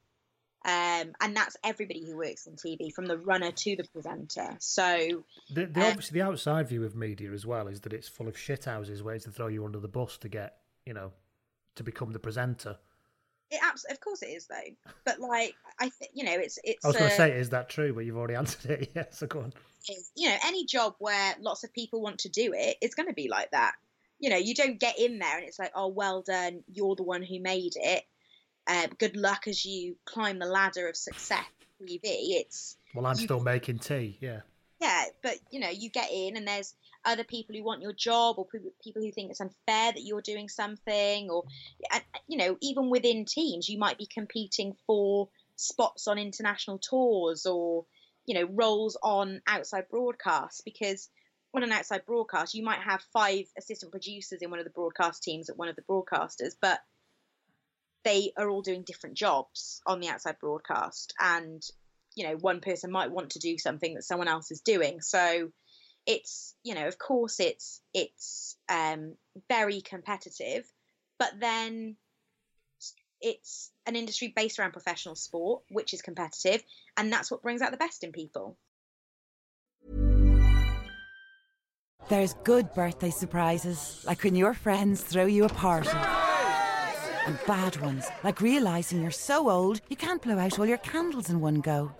Um, 0.65 1.11
and 1.19 1.35
that's 1.35 1.57
everybody 1.61 2.05
who 2.05 2.15
works 2.15 2.47
in 2.47 2.55
TV, 2.55 2.89
from 2.93 3.05
the 3.05 3.17
runner 3.17 3.51
to 3.51 3.75
the 3.75 3.83
presenter. 3.91 4.55
So, 4.59 5.25
The, 5.49 5.65
the 5.65 5.81
Uh, 5.81 5.87
obviously 5.89 6.21
the 6.21 6.25
outside 6.25 6.69
view 6.69 6.85
of 6.85 6.95
media 6.95 7.33
as 7.33 7.45
well 7.45 7.67
is 7.67 7.81
that 7.81 7.91
it's 7.91 8.07
full 8.07 8.29
of 8.29 8.37
shit 8.37 8.63
houses, 8.63 9.03
ways 9.03 9.25
to 9.25 9.31
throw 9.31 9.47
you 9.47 9.65
under 9.65 9.79
the 9.79 9.89
bus 9.89 10.17
to 10.19 10.29
get, 10.29 10.61
you 10.85 10.93
know, 10.93 11.11
to 11.75 11.83
become 11.83 12.13
the 12.13 12.19
presenter. 12.19 12.79
It 13.53 13.59
abs- 13.63 13.85
of 13.89 13.99
course 13.99 14.21
it 14.21 14.27
is 14.27 14.47
though. 14.47 14.91
But 15.05 15.19
like, 15.19 15.55
I 15.79 15.89
think 15.89 16.11
you 16.13 16.23
know, 16.25 16.33
it's 16.33 16.59
it's 16.63 16.83
I 16.83 16.89
was 16.89 16.97
going 16.97 17.09
to 17.09 17.13
uh, 17.13 17.17
say, 17.17 17.31
is 17.31 17.49
that 17.51 17.69
true? 17.69 17.93
But 17.93 18.01
you've 18.05 18.17
already 18.17 18.35
answered 18.43 18.71
it. 18.71 18.91
Yeah, 18.95 19.05
so 19.11 19.27
go 19.27 19.39
on. 19.41 19.53
is, 19.89 20.11
you 20.15 20.29
know, 20.29 20.35
any 20.45 20.65
job 20.65 20.95
where 20.99 21.35
lots 21.39 21.63
of 21.63 21.73
people 21.73 22.01
want 22.01 22.19
to 22.19 22.29
do 22.29 22.53
it, 22.55 22.77
it's 22.81 22.95
going 22.95 23.07
to 23.07 23.13
be 23.13 23.27
like 23.29 23.51
that. 23.51 23.73
You 24.19 24.29
know, 24.29 24.37
you 24.37 24.55
don't 24.55 24.79
get 24.79 24.97
in 24.99 25.19
there 25.19 25.37
and 25.37 25.45
it's 25.47 25.59
like, 25.59 25.71
oh, 25.75 25.87
well 25.87 26.21
done, 26.21 26.63
you're 26.71 26.95
the 26.95 27.03
one 27.03 27.23
who 27.23 27.39
made 27.41 27.73
it. 27.75 28.03
Uh, 28.65 28.87
good 28.97 29.17
luck 29.17 29.47
as 29.47 29.65
you 29.65 29.97
climb 30.05 30.39
the 30.39 30.45
ladder 30.45 30.87
of 30.87 30.95
success. 30.95 31.43
TV. 31.81 31.99
It's 32.03 32.77
Well, 32.95 33.05
I'm 33.05 33.17
You- 33.17 33.23
still 33.25 33.41
making 33.41 33.79
tea. 33.79 34.17
Yeah. 34.21 34.41
yeah, 34.79 35.03
but 35.21 35.35
you 35.51 35.59
know, 35.59 35.67
you 35.69 35.89
get 35.89 36.09
in 36.13 36.37
and 36.37 36.47
there's 36.47 36.73
other 37.05 37.23
people 37.23 37.55
who 37.55 37.63
want 37.63 37.81
your 37.81 37.93
job 37.93 38.37
or 38.37 38.45
people 38.83 39.01
who 39.01 39.11
think 39.11 39.29
it's 39.29 39.41
unfair 39.41 39.91
that 39.91 40.03
you're 40.03 40.21
doing 40.21 40.49
something 40.49 41.29
or 41.29 41.43
you 42.27 42.37
know, 42.37 42.57
even 42.61 42.89
within 42.89 43.25
teams 43.25 43.69
you 43.69 43.77
might 43.77 43.97
be 43.97 44.07
competing 44.07 44.75
for 44.87 45.29
spots 45.55 46.07
on 46.07 46.17
international 46.17 46.79
tours 46.79 47.45
or 47.45 47.85
you 48.25 48.35
know, 48.35 48.47
roles 48.53 48.97
on 49.03 49.41
outside 49.47 49.89
broadcasts 49.89 50.61
because 50.61 51.09
on 51.53 51.63
an 51.63 51.71
outside 51.71 52.05
broadcast 52.05 52.53
you 52.53 52.63
might 52.63 52.79
have 52.79 53.01
five 53.13 53.45
assistant 53.57 53.91
producers 53.91 54.41
in 54.41 54.49
one 54.49 54.59
of 54.59 54.65
the 54.65 54.71
broadcast 54.71 55.21
teams 55.23 55.49
at 55.49 55.57
one 55.57 55.67
of 55.67 55.75
the 55.75 55.81
broadcasters, 55.83 56.55
but 56.61 56.79
they 58.03 58.31
are 58.37 58.49
all 58.49 58.61
doing 58.61 58.83
different 58.83 59.15
jobs 59.15 59.81
on 59.85 59.99
the 59.99 60.09
outside 60.09 60.37
broadcast, 60.39 61.13
and 61.19 61.63
you 62.15 62.27
know 62.27 62.35
one 62.35 62.59
person 62.59 62.91
might 62.91 63.11
want 63.11 63.31
to 63.31 63.39
do 63.39 63.57
something 63.57 63.93
that 63.95 64.03
someone 64.03 64.27
else 64.27 64.51
is 64.51 64.61
doing. 64.61 65.01
So 65.01 65.51
it's 66.05 66.55
you 66.63 66.75
know 66.75 66.87
of 66.87 66.97
course 66.97 67.39
it's 67.39 67.81
it's 67.93 68.57
um, 68.69 69.15
very 69.49 69.81
competitive, 69.81 70.65
but 71.17 71.31
then 71.39 71.95
it's 73.21 73.71
an 73.85 73.95
industry 73.95 74.33
based 74.35 74.59
around 74.59 74.73
professional 74.73 75.15
sport, 75.15 75.63
which 75.69 75.93
is 75.93 76.01
competitive, 76.01 76.61
and 76.97 77.11
that's 77.11 77.31
what 77.31 77.41
brings 77.41 77.61
out 77.61 77.71
the 77.71 77.77
best 77.77 78.03
in 78.03 78.11
people. 78.11 78.57
There's 82.09 82.33
good 82.43 82.73
birthday 82.73 83.11
surprises, 83.11 84.03
like 84.05 84.23
when 84.23 84.35
your 84.35 84.53
friends 84.53 85.01
throw 85.01 85.25
you 85.25 85.45
a 85.45 85.49
party. 85.49 85.97
And 87.25 87.39
bad 87.47 87.79
ones, 87.79 88.05
like 88.25 88.41
realising 88.41 89.01
you're 89.01 89.11
so 89.11 89.49
old 89.49 89.79
you 89.87 89.95
can't 89.95 90.21
blow 90.21 90.37
out 90.37 90.59
all 90.59 90.65
your 90.65 90.77
candles 90.79 91.29
in 91.29 91.39
one 91.39 91.61
go. 91.61 91.93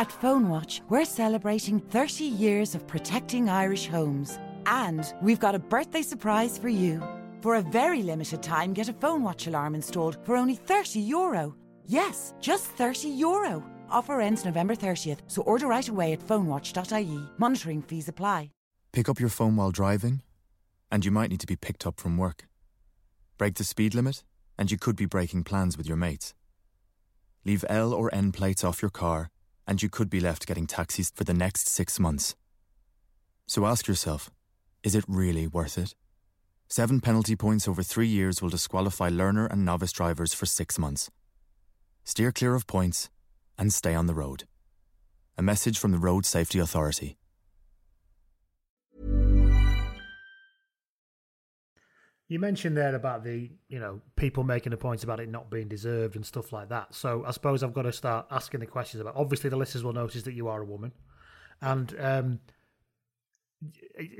At 0.00 0.08
PhoneWatch, 0.08 0.80
we're 0.88 1.04
celebrating 1.04 1.78
30 1.78 2.24
years 2.24 2.74
of 2.74 2.86
protecting 2.86 3.50
Irish 3.50 3.86
homes. 3.86 4.38
And 4.64 5.12
we've 5.20 5.38
got 5.38 5.54
a 5.54 5.58
birthday 5.58 6.00
surprise 6.00 6.56
for 6.56 6.70
you. 6.70 7.02
For 7.42 7.56
a 7.56 7.60
very 7.60 8.02
limited 8.02 8.42
time, 8.42 8.72
get 8.72 8.88
a 8.88 8.94
PhoneWatch 8.94 9.46
alarm 9.46 9.74
installed 9.74 10.16
for 10.24 10.36
only 10.36 10.54
30 10.54 11.00
euro. 11.00 11.54
Yes, 11.84 12.32
just 12.40 12.64
30 12.78 13.10
euro. 13.10 13.62
Offer 13.90 14.22
ends 14.22 14.42
November 14.42 14.74
30th, 14.74 15.18
so 15.26 15.42
order 15.42 15.66
right 15.66 15.86
away 15.86 16.14
at 16.14 16.26
phonewatch.ie. 16.26 17.28
Monitoring 17.36 17.82
fees 17.82 18.08
apply. 18.08 18.52
Pick 18.92 19.06
up 19.10 19.20
your 19.20 19.28
phone 19.28 19.54
while 19.56 19.70
driving, 19.70 20.22
and 20.90 21.04
you 21.04 21.10
might 21.10 21.28
need 21.28 21.40
to 21.40 21.46
be 21.46 21.56
picked 21.56 21.86
up 21.86 22.00
from 22.00 22.16
work. 22.16 22.48
Break 23.36 23.56
the 23.56 23.64
speed 23.64 23.94
limit, 23.94 24.24
and 24.56 24.70
you 24.70 24.78
could 24.78 24.96
be 24.96 25.04
breaking 25.04 25.44
plans 25.44 25.76
with 25.76 25.86
your 25.86 25.98
mates. 25.98 26.32
Leave 27.44 27.66
L 27.68 27.92
or 27.92 28.08
N 28.14 28.32
plates 28.32 28.64
off 28.64 28.80
your 28.80 28.90
car, 28.90 29.30
and 29.70 29.80
you 29.80 29.88
could 29.88 30.10
be 30.10 30.18
left 30.18 30.48
getting 30.48 30.66
taxis 30.66 31.12
for 31.14 31.22
the 31.22 31.32
next 31.32 31.68
six 31.68 32.00
months. 32.00 32.34
So 33.46 33.64
ask 33.64 33.86
yourself 33.86 34.28
is 34.82 34.96
it 34.96 35.04
really 35.06 35.46
worth 35.46 35.78
it? 35.78 35.94
Seven 36.68 37.00
penalty 37.00 37.36
points 37.36 37.68
over 37.68 37.82
three 37.82 38.08
years 38.08 38.42
will 38.42 38.48
disqualify 38.48 39.08
learner 39.08 39.46
and 39.46 39.64
novice 39.64 39.92
drivers 39.92 40.34
for 40.34 40.46
six 40.46 40.78
months. 40.78 41.08
Steer 42.02 42.32
clear 42.32 42.56
of 42.56 42.66
points 42.66 43.10
and 43.56 43.72
stay 43.72 43.94
on 43.94 44.06
the 44.06 44.14
road. 44.14 44.44
A 45.38 45.42
message 45.42 45.78
from 45.78 45.92
the 45.92 45.98
Road 45.98 46.26
Safety 46.26 46.58
Authority. 46.58 47.19
You 52.30 52.38
mentioned 52.38 52.76
there 52.76 52.94
about 52.94 53.24
the, 53.24 53.50
you 53.68 53.80
know, 53.80 54.00
people 54.14 54.44
making 54.44 54.72
a 54.72 54.76
point 54.76 55.02
about 55.02 55.18
it 55.18 55.28
not 55.28 55.50
being 55.50 55.66
deserved 55.66 56.14
and 56.14 56.24
stuff 56.24 56.52
like 56.52 56.68
that. 56.68 56.94
So 56.94 57.24
I 57.26 57.32
suppose 57.32 57.64
I've 57.64 57.74
got 57.74 57.82
to 57.82 57.92
start 57.92 58.26
asking 58.30 58.60
the 58.60 58.66
questions 58.66 59.00
about. 59.00 59.16
Obviously, 59.16 59.50
the 59.50 59.56
listeners 59.56 59.82
will 59.82 59.92
notice 59.92 60.22
that 60.22 60.34
you 60.34 60.46
are 60.46 60.62
a 60.62 60.64
woman, 60.64 60.92
and 61.60 61.92
um, 61.98 62.38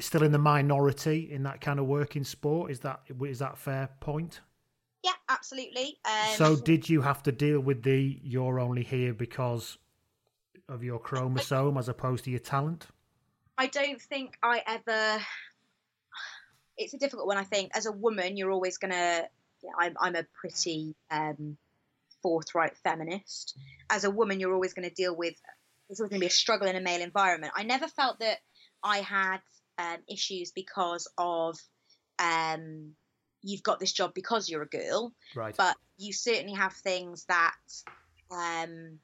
still 0.00 0.24
in 0.24 0.32
the 0.32 0.38
minority 0.38 1.30
in 1.30 1.44
that 1.44 1.60
kind 1.60 1.78
of 1.78 1.86
working 1.86 2.24
sport. 2.24 2.72
Is 2.72 2.80
that 2.80 3.02
is 3.24 3.38
that 3.38 3.56
fair 3.56 3.88
point? 4.00 4.40
Yeah, 5.04 5.12
absolutely. 5.28 5.98
Um, 6.04 6.34
so 6.34 6.56
did 6.56 6.88
you 6.88 7.02
have 7.02 7.22
to 7.22 7.30
deal 7.30 7.60
with 7.60 7.84
the 7.84 8.18
you're 8.24 8.58
only 8.58 8.82
here 8.82 9.14
because 9.14 9.78
of 10.68 10.82
your 10.82 10.98
chromosome 10.98 11.78
as 11.78 11.88
opposed 11.88 12.24
to 12.24 12.30
your 12.32 12.40
talent? 12.40 12.88
I 13.56 13.68
don't 13.68 14.02
think 14.02 14.36
I 14.42 14.64
ever 14.66 15.22
it's 16.80 16.94
a 16.94 16.98
difficult 16.98 17.26
one. 17.26 17.36
I 17.36 17.44
think 17.44 17.72
as 17.74 17.86
a 17.86 17.92
woman, 17.92 18.36
you're 18.36 18.50
always 18.50 18.78
gonna. 18.78 19.22
Yeah, 19.62 19.70
I'm 19.78 19.94
I'm 20.00 20.16
a 20.16 20.24
pretty 20.40 20.94
um, 21.10 21.58
forthright 22.22 22.76
feminist. 22.78 23.56
As 23.88 24.04
a 24.04 24.10
woman, 24.10 24.40
you're 24.40 24.54
always 24.54 24.74
going 24.74 24.88
to 24.88 24.94
deal 24.94 25.14
with. 25.14 25.34
It's 25.88 26.00
always 26.00 26.10
going 26.10 26.20
to 26.20 26.24
be 26.24 26.28
a 26.28 26.30
struggle 26.30 26.68
in 26.68 26.76
a 26.76 26.80
male 26.80 27.02
environment. 27.02 27.52
I 27.56 27.64
never 27.64 27.88
felt 27.88 28.20
that 28.20 28.38
I 28.82 28.98
had 28.98 29.38
um, 29.78 29.98
issues 30.08 30.52
because 30.52 31.10
of 31.18 31.58
um, 32.18 32.92
you've 33.42 33.62
got 33.62 33.80
this 33.80 33.92
job 33.92 34.14
because 34.14 34.48
you're 34.48 34.62
a 34.62 34.68
girl, 34.68 35.12
right? 35.34 35.54
But 35.56 35.76
you 35.98 36.12
certainly 36.12 36.54
have 36.54 36.72
things 36.74 37.24
that 37.26 37.54
um, 38.30 38.98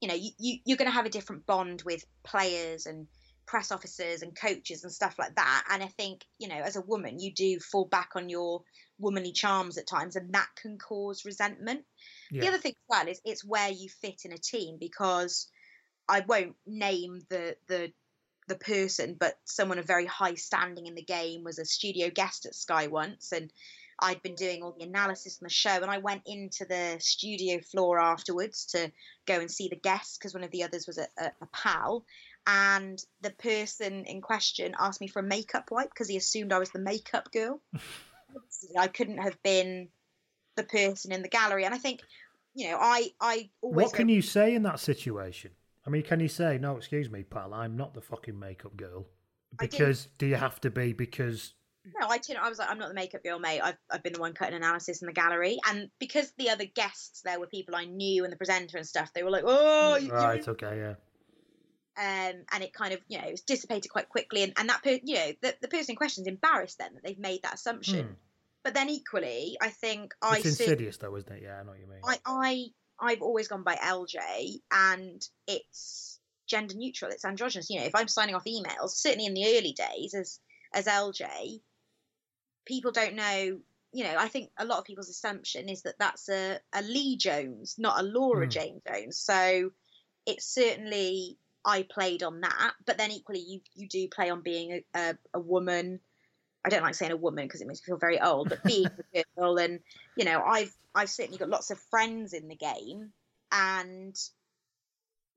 you 0.00 0.08
know 0.08 0.14
you, 0.14 0.30
you 0.38 0.58
you're 0.64 0.78
going 0.78 0.90
to 0.90 0.94
have 0.94 1.06
a 1.06 1.10
different 1.10 1.46
bond 1.46 1.82
with 1.84 2.04
players 2.24 2.86
and 2.86 3.06
press 3.46 3.72
officers 3.72 4.22
and 4.22 4.34
coaches 4.34 4.84
and 4.84 4.92
stuff 4.92 5.18
like 5.18 5.34
that. 5.34 5.64
And 5.70 5.82
I 5.82 5.86
think, 5.86 6.24
you 6.38 6.48
know, 6.48 6.56
as 6.56 6.76
a 6.76 6.82
woman, 6.82 7.18
you 7.18 7.32
do 7.32 7.58
fall 7.58 7.84
back 7.84 8.10
on 8.14 8.28
your 8.28 8.62
womanly 8.98 9.32
charms 9.32 9.78
at 9.78 9.86
times, 9.86 10.16
and 10.16 10.32
that 10.34 10.48
can 10.60 10.78
cause 10.78 11.24
resentment. 11.24 11.84
Yeah. 12.30 12.42
The 12.42 12.48
other 12.48 12.58
thing 12.58 12.72
as 12.72 12.88
well 12.88 13.08
is 13.08 13.20
it's 13.24 13.44
where 13.44 13.70
you 13.70 13.88
fit 13.88 14.22
in 14.24 14.32
a 14.32 14.38
team 14.38 14.76
because 14.78 15.48
I 16.08 16.20
won't 16.20 16.56
name 16.66 17.20
the 17.28 17.56
the 17.68 17.92
the 18.48 18.56
person, 18.56 19.16
but 19.18 19.38
someone 19.44 19.78
of 19.78 19.86
very 19.86 20.06
high 20.06 20.34
standing 20.34 20.86
in 20.86 20.94
the 20.94 21.02
game 21.02 21.44
was 21.44 21.58
a 21.58 21.64
studio 21.64 22.10
guest 22.10 22.46
at 22.46 22.54
Sky 22.54 22.88
once, 22.88 23.32
and 23.32 23.52
I'd 24.00 24.22
been 24.22 24.34
doing 24.34 24.62
all 24.62 24.74
the 24.76 24.84
analysis 24.84 25.38
on 25.40 25.46
the 25.46 25.52
show, 25.52 25.70
and 25.70 25.90
I 25.90 25.98
went 25.98 26.22
into 26.26 26.64
the 26.64 26.96
studio 26.98 27.60
floor 27.60 28.00
afterwards 28.00 28.66
to 28.66 28.90
go 29.26 29.38
and 29.38 29.50
see 29.50 29.68
the 29.68 29.76
guests 29.76 30.18
because 30.18 30.34
one 30.34 30.44
of 30.44 30.50
the 30.50 30.64
others 30.64 30.86
was 30.86 30.98
a, 30.98 31.06
a, 31.18 31.26
a 31.40 31.46
pal, 31.52 32.04
and 32.46 33.02
the 33.20 33.30
person 33.30 34.04
in 34.04 34.20
question 34.20 34.74
asked 34.78 35.00
me 35.00 35.06
for 35.06 35.20
a 35.20 35.24
makeup 35.24 35.70
wipe 35.70 35.90
because 35.90 36.08
he 36.08 36.16
assumed 36.16 36.52
I 36.52 36.58
was 36.58 36.70
the 36.70 36.80
makeup 36.80 37.30
girl. 37.32 37.60
I 38.78 38.88
couldn't 38.88 39.18
have 39.18 39.40
been 39.42 39.88
the 40.56 40.64
person 40.64 41.12
in 41.12 41.22
the 41.22 41.28
gallery, 41.28 41.64
and 41.64 41.74
I 41.74 41.78
think, 41.78 42.00
you 42.54 42.70
know, 42.70 42.78
I 42.80 43.10
I 43.20 43.50
always. 43.60 43.86
What 43.86 43.94
can 43.94 44.08
you 44.08 44.22
say 44.22 44.54
in 44.54 44.62
that 44.64 44.80
situation? 44.80 45.52
I 45.86 45.90
mean, 45.90 46.02
can 46.02 46.20
you 46.20 46.28
say 46.28 46.58
no? 46.58 46.76
Excuse 46.76 47.10
me, 47.10 47.22
pal, 47.22 47.54
I'm 47.54 47.76
not 47.76 47.94
the 47.94 48.00
fucking 48.00 48.38
makeup 48.38 48.76
girl. 48.76 49.06
Because 49.58 50.08
do 50.18 50.26
you 50.26 50.36
have 50.36 50.60
to 50.62 50.70
be? 50.70 50.92
Because 50.92 51.54
no, 52.00 52.08
I 52.08 52.18
didn't. 52.18 52.42
I 52.42 52.48
was 52.48 52.58
like, 52.58 52.70
I'm 52.70 52.78
not 52.78 52.88
the 52.88 52.94
makeup 52.94 53.22
girl, 53.22 53.38
mate. 53.38 53.60
I've, 53.60 53.76
I've 53.90 54.02
been 54.02 54.14
the 54.14 54.20
one 54.20 54.32
cutting 54.32 54.54
analysis 54.54 55.02
in 55.02 55.06
the 55.06 55.12
gallery, 55.12 55.58
and 55.68 55.90
because 55.98 56.32
the 56.38 56.50
other 56.50 56.64
guests 56.64 57.22
there 57.24 57.38
were 57.38 57.46
people 57.46 57.74
I 57.74 57.84
knew 57.84 58.24
and 58.24 58.32
the 58.32 58.36
presenter 58.36 58.78
and 58.78 58.86
stuff, 58.86 59.12
they 59.12 59.22
were 59.22 59.30
like, 59.30 59.44
oh, 59.46 59.98
right, 60.10 60.46
okay, 60.48 60.78
yeah 60.78 60.94
um, 61.98 62.44
and 62.52 62.62
it 62.62 62.72
kind 62.72 62.92
of 62.92 63.00
you 63.08 63.18
know 63.18 63.24
it's 63.26 63.42
dissipated 63.42 63.90
quite 63.90 64.08
quickly. 64.08 64.42
And, 64.42 64.52
and 64.56 64.68
that 64.68 64.82
per, 64.82 64.98
you 65.02 65.14
know 65.14 65.32
the, 65.42 65.54
the 65.60 65.68
person 65.68 65.92
in 65.92 65.96
question 65.96 66.22
is 66.22 66.28
embarrassed 66.28 66.78
then 66.78 66.94
that 66.94 67.02
they've 67.04 67.18
made 67.18 67.42
that 67.42 67.54
assumption. 67.54 68.06
Hmm. 68.06 68.12
but 68.64 68.74
then 68.74 68.88
equally 68.88 69.56
i 69.60 69.68
think 69.68 70.14
I 70.22 70.36
it's 70.36 70.46
i 70.46 70.48
insidious 70.48 70.96
though 70.96 71.14
isn't 71.16 71.32
it? 71.32 71.42
Yeah 71.42 71.60
i 71.60 71.62
know 71.62 71.70
what 71.70 71.80
you 71.80 71.86
mean. 71.86 72.00
I, 72.04 72.18
I 72.26 72.66
i've 73.00 73.22
always 73.22 73.48
gone 73.48 73.62
by 73.62 73.74
lj 73.74 74.60
and 74.72 75.22
it's 75.46 76.20
gender 76.46 76.74
neutral 76.76 77.10
it's 77.10 77.24
androgynous. 77.24 77.70
You 77.70 77.80
know 77.80 77.86
if 77.86 77.94
i'm 77.94 78.08
signing 78.08 78.34
off 78.34 78.44
emails 78.44 78.90
certainly 78.90 79.26
in 79.26 79.34
the 79.34 79.58
early 79.58 79.72
days 79.72 80.14
as 80.14 80.38
as 80.72 80.86
lj 80.86 81.60
people 82.64 82.92
don't 82.92 83.14
know 83.14 83.58
you 83.92 84.04
know 84.04 84.14
i 84.16 84.28
think 84.28 84.50
a 84.56 84.64
lot 84.64 84.78
of 84.78 84.84
people's 84.84 85.08
assumption 85.08 85.68
is 85.68 85.82
that 85.82 85.98
that's 85.98 86.28
a, 86.28 86.58
a 86.72 86.82
lee 86.82 87.16
jones 87.16 87.74
not 87.78 88.00
a 88.00 88.02
laura 88.02 88.46
hmm. 88.46 88.50
jane 88.50 88.80
jones. 88.86 89.18
So 89.18 89.70
it's 90.26 90.46
certainly 90.46 91.38
I 91.64 91.86
played 91.88 92.22
on 92.22 92.40
that, 92.40 92.72
but 92.86 92.98
then 92.98 93.10
equally 93.10 93.40
you 93.40 93.60
you 93.74 93.88
do 93.88 94.08
play 94.08 94.30
on 94.30 94.42
being 94.42 94.72
a, 94.72 94.98
a, 94.98 95.14
a 95.34 95.40
woman. 95.40 96.00
I 96.64 96.68
don't 96.68 96.82
like 96.82 96.94
saying 96.94 97.12
a 97.12 97.16
woman 97.16 97.44
because 97.44 97.60
it 97.60 97.66
makes 97.66 97.80
me 97.80 97.86
feel 97.86 97.98
very 97.98 98.20
old, 98.20 98.48
but 98.48 98.62
being 98.64 98.86
a 99.14 99.24
girl, 99.38 99.58
and 99.58 99.80
you 100.16 100.24
know, 100.24 100.42
I've 100.42 100.74
I've 100.94 101.10
certainly 101.10 101.38
got 101.38 101.48
lots 101.48 101.70
of 101.70 101.78
friends 101.90 102.32
in 102.32 102.48
the 102.48 102.56
game, 102.56 103.12
and 103.50 104.16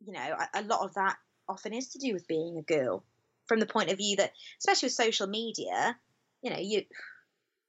you 0.06 0.14
know, 0.14 0.20
a, 0.54 0.62
a 0.62 0.64
lot 0.64 0.82
of 0.82 0.94
that 0.96 1.18
often 1.48 1.74
is 1.74 1.90
to 1.90 2.00
do 2.00 2.14
with 2.14 2.28
being 2.28 2.58
a 2.58 2.62
girl, 2.62 3.04
from 3.48 3.60
the 3.60 3.66
point 3.66 3.92
of 3.92 3.98
view 3.98 4.18
that, 4.18 4.34
especially 4.60 4.88
with 4.88 4.94
social 4.94 5.28
media, 5.28 5.98
you 6.42 6.50
know, 6.50 6.60
you 6.60 6.84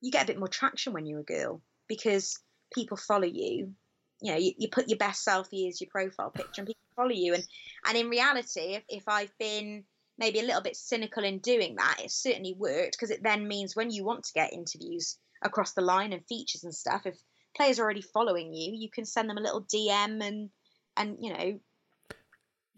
you 0.01 0.11
get 0.11 0.25
a 0.25 0.27
bit 0.27 0.39
more 0.39 0.49
traction 0.49 0.93
when 0.93 1.07
you're 1.07 1.21
a 1.21 1.25
girl 1.25 1.61
because 1.89 2.39
people 2.73 2.97
follow 2.97 3.27
you. 3.27 3.75
You 4.21 4.33
know, 4.33 4.39
you, 4.39 4.53
you 4.59 4.69
put 4.69 4.89
your 4.89 4.99
best 4.99 5.27
selfie 5.27 5.69
as 5.69 5.81
your 5.81 5.91
profile 5.91 6.31
picture, 6.31 6.61
and 6.61 6.67
people 6.67 6.81
follow 6.95 7.11
you. 7.11 7.35
And 7.35 7.45
and 7.89 7.97
in 7.97 8.09
reality, 8.09 8.75
if, 8.75 8.85
if 8.89 9.05
I've 9.09 9.37
been 9.39 9.85
maybe 10.19 10.41
a 10.41 10.45
little 10.45 10.63
bit 10.63 10.77
cynical 10.77 11.25
in 11.25 11.39
doing 11.39 11.77
that, 11.77 12.01
it 12.03 12.11
certainly 12.11 12.55
worked 12.59 12.93
because 12.93 13.11
it 13.11 13.23
then 13.23 13.47
means 13.47 13.77
when 13.77 13.91
you 13.91 14.05
want 14.05 14.25
to 14.25 14.33
get 14.33 14.53
interviews 14.53 15.19
across 15.43 15.73
the 15.73 15.83
line 15.83 16.13
and 16.13 16.27
features 16.27 16.65
and 16.65 16.75
stuff, 16.75 17.03
if 17.05 17.19
players 17.55 17.79
are 17.79 17.85
already 17.85 18.03
following 18.03 18.53
you, 18.53 18.73
you 18.75 18.89
can 18.91 19.05
send 19.05 19.29
them 19.29 19.39
a 19.39 19.43
little 19.43 19.65
DM 19.65 20.27
and 20.27 20.51
and 20.97 21.17
you 21.21 21.33
know. 21.33 21.61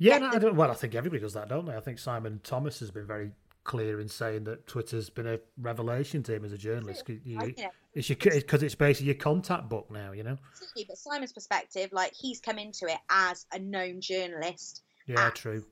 Yeah, 0.00 0.18
no, 0.18 0.28
I 0.28 0.38
don't, 0.38 0.54
well, 0.54 0.70
I 0.70 0.74
think 0.74 0.94
everybody 0.94 1.20
does 1.20 1.34
that, 1.34 1.48
don't 1.48 1.66
they? 1.66 1.74
I 1.74 1.80
think 1.80 1.98
Simon 1.98 2.40
Thomas 2.44 2.78
has 2.78 2.92
been 2.92 3.06
very 3.06 3.32
clear 3.64 4.00
in 4.00 4.08
saying 4.08 4.44
that 4.44 4.66
Twitter's 4.68 5.10
been 5.10 5.26
a 5.26 5.40
revelation 5.60 6.22
to 6.22 6.34
him 6.34 6.44
as 6.44 6.52
a 6.52 6.58
journalist. 6.58 7.08
You, 7.08 7.54
it's 7.98 8.08
your 8.08 8.16
because 8.16 8.62
it's 8.62 8.74
basically 8.74 9.06
your 9.06 9.16
contact 9.16 9.68
book 9.68 9.90
now, 9.90 10.12
you 10.12 10.22
know. 10.22 10.38
Absolutely, 10.50 10.86
but 10.88 10.98
Simon's 10.98 11.32
perspective, 11.32 11.90
like 11.92 12.12
he's 12.14 12.40
come 12.40 12.58
into 12.58 12.86
it 12.86 12.98
as 13.10 13.46
a 13.52 13.58
known 13.58 14.00
journalist. 14.00 14.82
Yeah, 15.06 15.26
at, 15.26 15.34
true. 15.34 15.64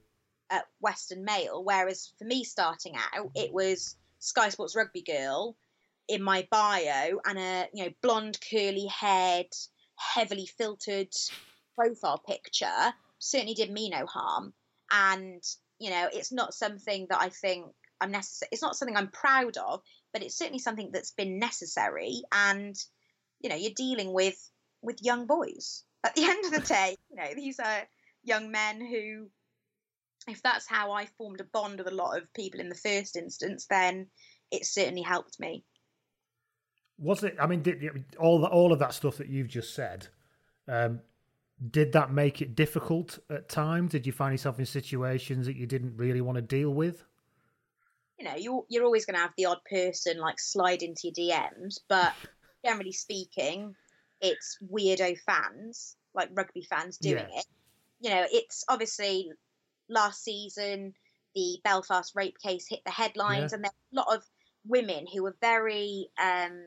At 0.50 0.64
Western 0.80 1.24
Mail, 1.24 1.62
whereas 1.64 2.12
for 2.18 2.24
me 2.24 2.44
starting 2.44 2.94
out, 2.96 3.30
it 3.34 3.52
was 3.52 3.96
Sky 4.18 4.48
Sports 4.48 4.76
Rugby 4.76 5.02
Girl, 5.02 5.56
in 6.08 6.22
my 6.22 6.46
bio 6.50 7.18
and 7.24 7.38
a 7.38 7.68
you 7.72 7.84
know 7.84 7.90
blonde 8.02 8.38
curly 8.50 8.86
haired 8.86 9.52
heavily 9.96 10.46
filtered 10.46 11.12
profile 11.74 12.18
picture 12.18 12.92
certainly 13.18 13.54
did 13.54 13.70
me 13.70 13.90
no 13.90 14.06
harm 14.06 14.52
and 14.90 15.42
you 15.78 15.90
know 15.90 16.08
it's 16.12 16.32
not 16.32 16.54
something 16.54 17.06
that 17.10 17.20
i 17.20 17.28
think 17.28 17.66
i'm 18.00 18.10
necessary 18.10 18.48
it's 18.52 18.62
not 18.62 18.76
something 18.76 18.96
i'm 18.96 19.10
proud 19.10 19.56
of 19.56 19.80
but 20.16 20.22
it's 20.22 20.38
certainly 20.38 20.58
something 20.58 20.88
that's 20.92 21.10
been 21.10 21.38
necessary 21.38 22.22
and 22.32 22.74
you 23.40 23.50
know 23.50 23.56
you're 23.56 23.70
dealing 23.76 24.14
with 24.14 24.50
with 24.80 25.02
young 25.02 25.26
boys 25.26 25.84
at 26.04 26.14
the 26.14 26.24
end 26.30 26.46
of 26.46 26.52
the 26.52 26.66
day 26.66 26.96
you 27.10 27.16
know 27.16 27.34
these 27.34 27.60
are 27.60 27.82
young 28.24 28.50
men 28.50 28.80
who 28.80 29.28
if 30.26 30.40
that's 30.40 30.66
how 30.66 30.92
i 30.92 31.04
formed 31.18 31.42
a 31.42 31.44
bond 31.44 31.76
with 31.76 31.86
a 31.86 31.94
lot 31.94 32.16
of 32.16 32.32
people 32.32 32.60
in 32.60 32.70
the 32.70 32.74
first 32.74 33.14
instance 33.14 33.66
then 33.68 34.06
it 34.50 34.64
certainly 34.64 35.02
helped 35.02 35.38
me 35.38 35.62
was 36.98 37.22
it? 37.24 37.36
I 37.38 37.46
mean, 37.46 37.60
did 37.60 38.06
all 38.18 38.40
the, 38.40 38.46
all 38.46 38.72
of 38.72 38.78
that 38.78 38.94
stuff 38.94 39.18
that 39.18 39.28
you've 39.28 39.48
just 39.48 39.74
said? 39.74 40.08
Um, 40.66 41.00
did 41.70 41.92
that 41.92 42.10
make 42.10 42.40
it 42.40 42.54
difficult 42.54 43.18
at 43.28 43.50
times? 43.50 43.92
Did 43.92 44.06
you 44.06 44.12
find 44.12 44.32
yourself 44.32 44.58
in 44.58 44.64
situations 44.64 45.44
that 45.44 45.56
you 45.56 45.66
didn't 45.66 45.98
really 45.98 46.22
want 46.22 46.36
to 46.36 46.42
deal 46.42 46.70
with? 46.70 47.04
You 48.18 48.24
know, 48.24 48.36
you're 48.36 48.64
you're 48.68 48.84
always 48.84 49.04
going 49.04 49.16
to 49.16 49.20
have 49.20 49.34
the 49.36 49.46
odd 49.46 49.60
person 49.70 50.18
like 50.18 50.38
slide 50.40 50.82
into 50.82 51.10
your 51.12 51.12
DMs, 51.12 51.80
but 51.88 52.12
generally 52.64 52.92
speaking, 52.92 53.74
it's 54.20 54.58
weirdo 54.72 55.18
fans 55.26 55.96
like 56.14 56.30
rugby 56.32 56.62
fans 56.62 56.96
doing 56.98 57.26
yeah. 57.30 57.38
it. 57.38 57.46
You 58.00 58.10
know, 58.10 58.26
it's 58.32 58.64
obviously 58.68 59.30
last 59.88 60.24
season 60.24 60.94
the 61.34 61.58
Belfast 61.62 62.12
rape 62.16 62.38
case 62.42 62.66
hit 62.66 62.80
the 62.84 62.90
headlines, 62.90 63.52
yeah. 63.52 63.56
and 63.56 63.64
there's 63.64 63.74
a 63.92 63.96
lot 63.96 64.16
of 64.16 64.24
women 64.66 65.06
who 65.12 65.22
were 65.22 65.36
very 65.40 66.08
um, 66.20 66.64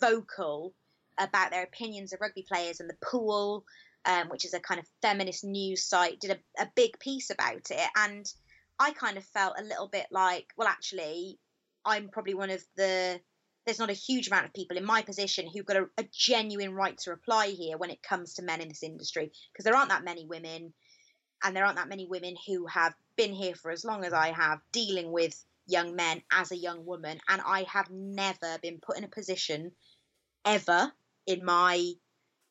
vocal 0.00 0.72
about 1.18 1.50
their 1.50 1.64
opinions 1.64 2.12
of 2.12 2.20
rugby 2.20 2.46
players, 2.48 2.80
and 2.80 2.88
the 2.88 2.96
Pool, 3.04 3.64
um, 4.04 4.28
which 4.28 4.44
is 4.44 4.54
a 4.54 4.60
kind 4.60 4.78
of 4.78 4.86
feminist 5.02 5.44
news 5.44 5.84
site, 5.84 6.20
did 6.20 6.30
a, 6.30 6.62
a 6.62 6.70
big 6.76 6.98
piece 7.00 7.30
about 7.30 7.70
it. 7.70 7.88
And 7.96 8.32
I 8.78 8.92
kind 8.92 9.16
of 9.16 9.24
felt 9.24 9.58
a 9.58 9.64
little 9.64 9.88
bit 9.88 10.06
like, 10.10 10.46
well, 10.56 10.68
actually, 10.68 11.38
I'm 11.84 12.08
probably 12.08 12.34
one 12.34 12.50
of 12.50 12.64
the 12.76 13.20
there's 13.64 13.78
not 13.78 13.90
a 13.90 13.94
huge 13.94 14.28
amount 14.28 14.44
of 14.44 14.52
people 14.52 14.76
in 14.76 14.84
my 14.84 15.00
position 15.00 15.48
who've 15.48 15.64
got 15.64 15.78
a, 15.78 15.86
a, 15.96 16.04
genuine 16.12 16.74
right 16.74 16.98
to 16.98 17.10
reply 17.10 17.46
here 17.46 17.78
when 17.78 17.88
it 17.88 18.02
comes 18.02 18.34
to 18.34 18.42
men 18.42 18.60
in 18.60 18.68
this 18.68 18.82
industry 18.82 19.32
because 19.50 19.64
there 19.64 19.74
aren't 19.74 19.88
that 19.88 20.04
many 20.04 20.26
women 20.26 20.74
and 21.42 21.56
there 21.56 21.64
aren't 21.64 21.78
that 21.78 21.88
many 21.88 22.06
women 22.06 22.36
who 22.46 22.66
have 22.66 22.94
been 23.16 23.32
here 23.32 23.54
for 23.54 23.70
as 23.70 23.82
long 23.82 24.04
as 24.04 24.12
I 24.12 24.32
have 24.32 24.60
dealing 24.70 25.12
with 25.12 25.42
young 25.66 25.96
men 25.96 26.22
as 26.30 26.52
a 26.52 26.56
young 26.56 26.84
woman, 26.84 27.20
and 27.28 27.40
I 27.44 27.64
have 27.64 27.90
never 27.90 28.58
been 28.62 28.80
put 28.80 28.98
in 28.98 29.04
a 29.04 29.08
position 29.08 29.72
ever 30.44 30.92
in 31.26 31.44
my 31.44 31.92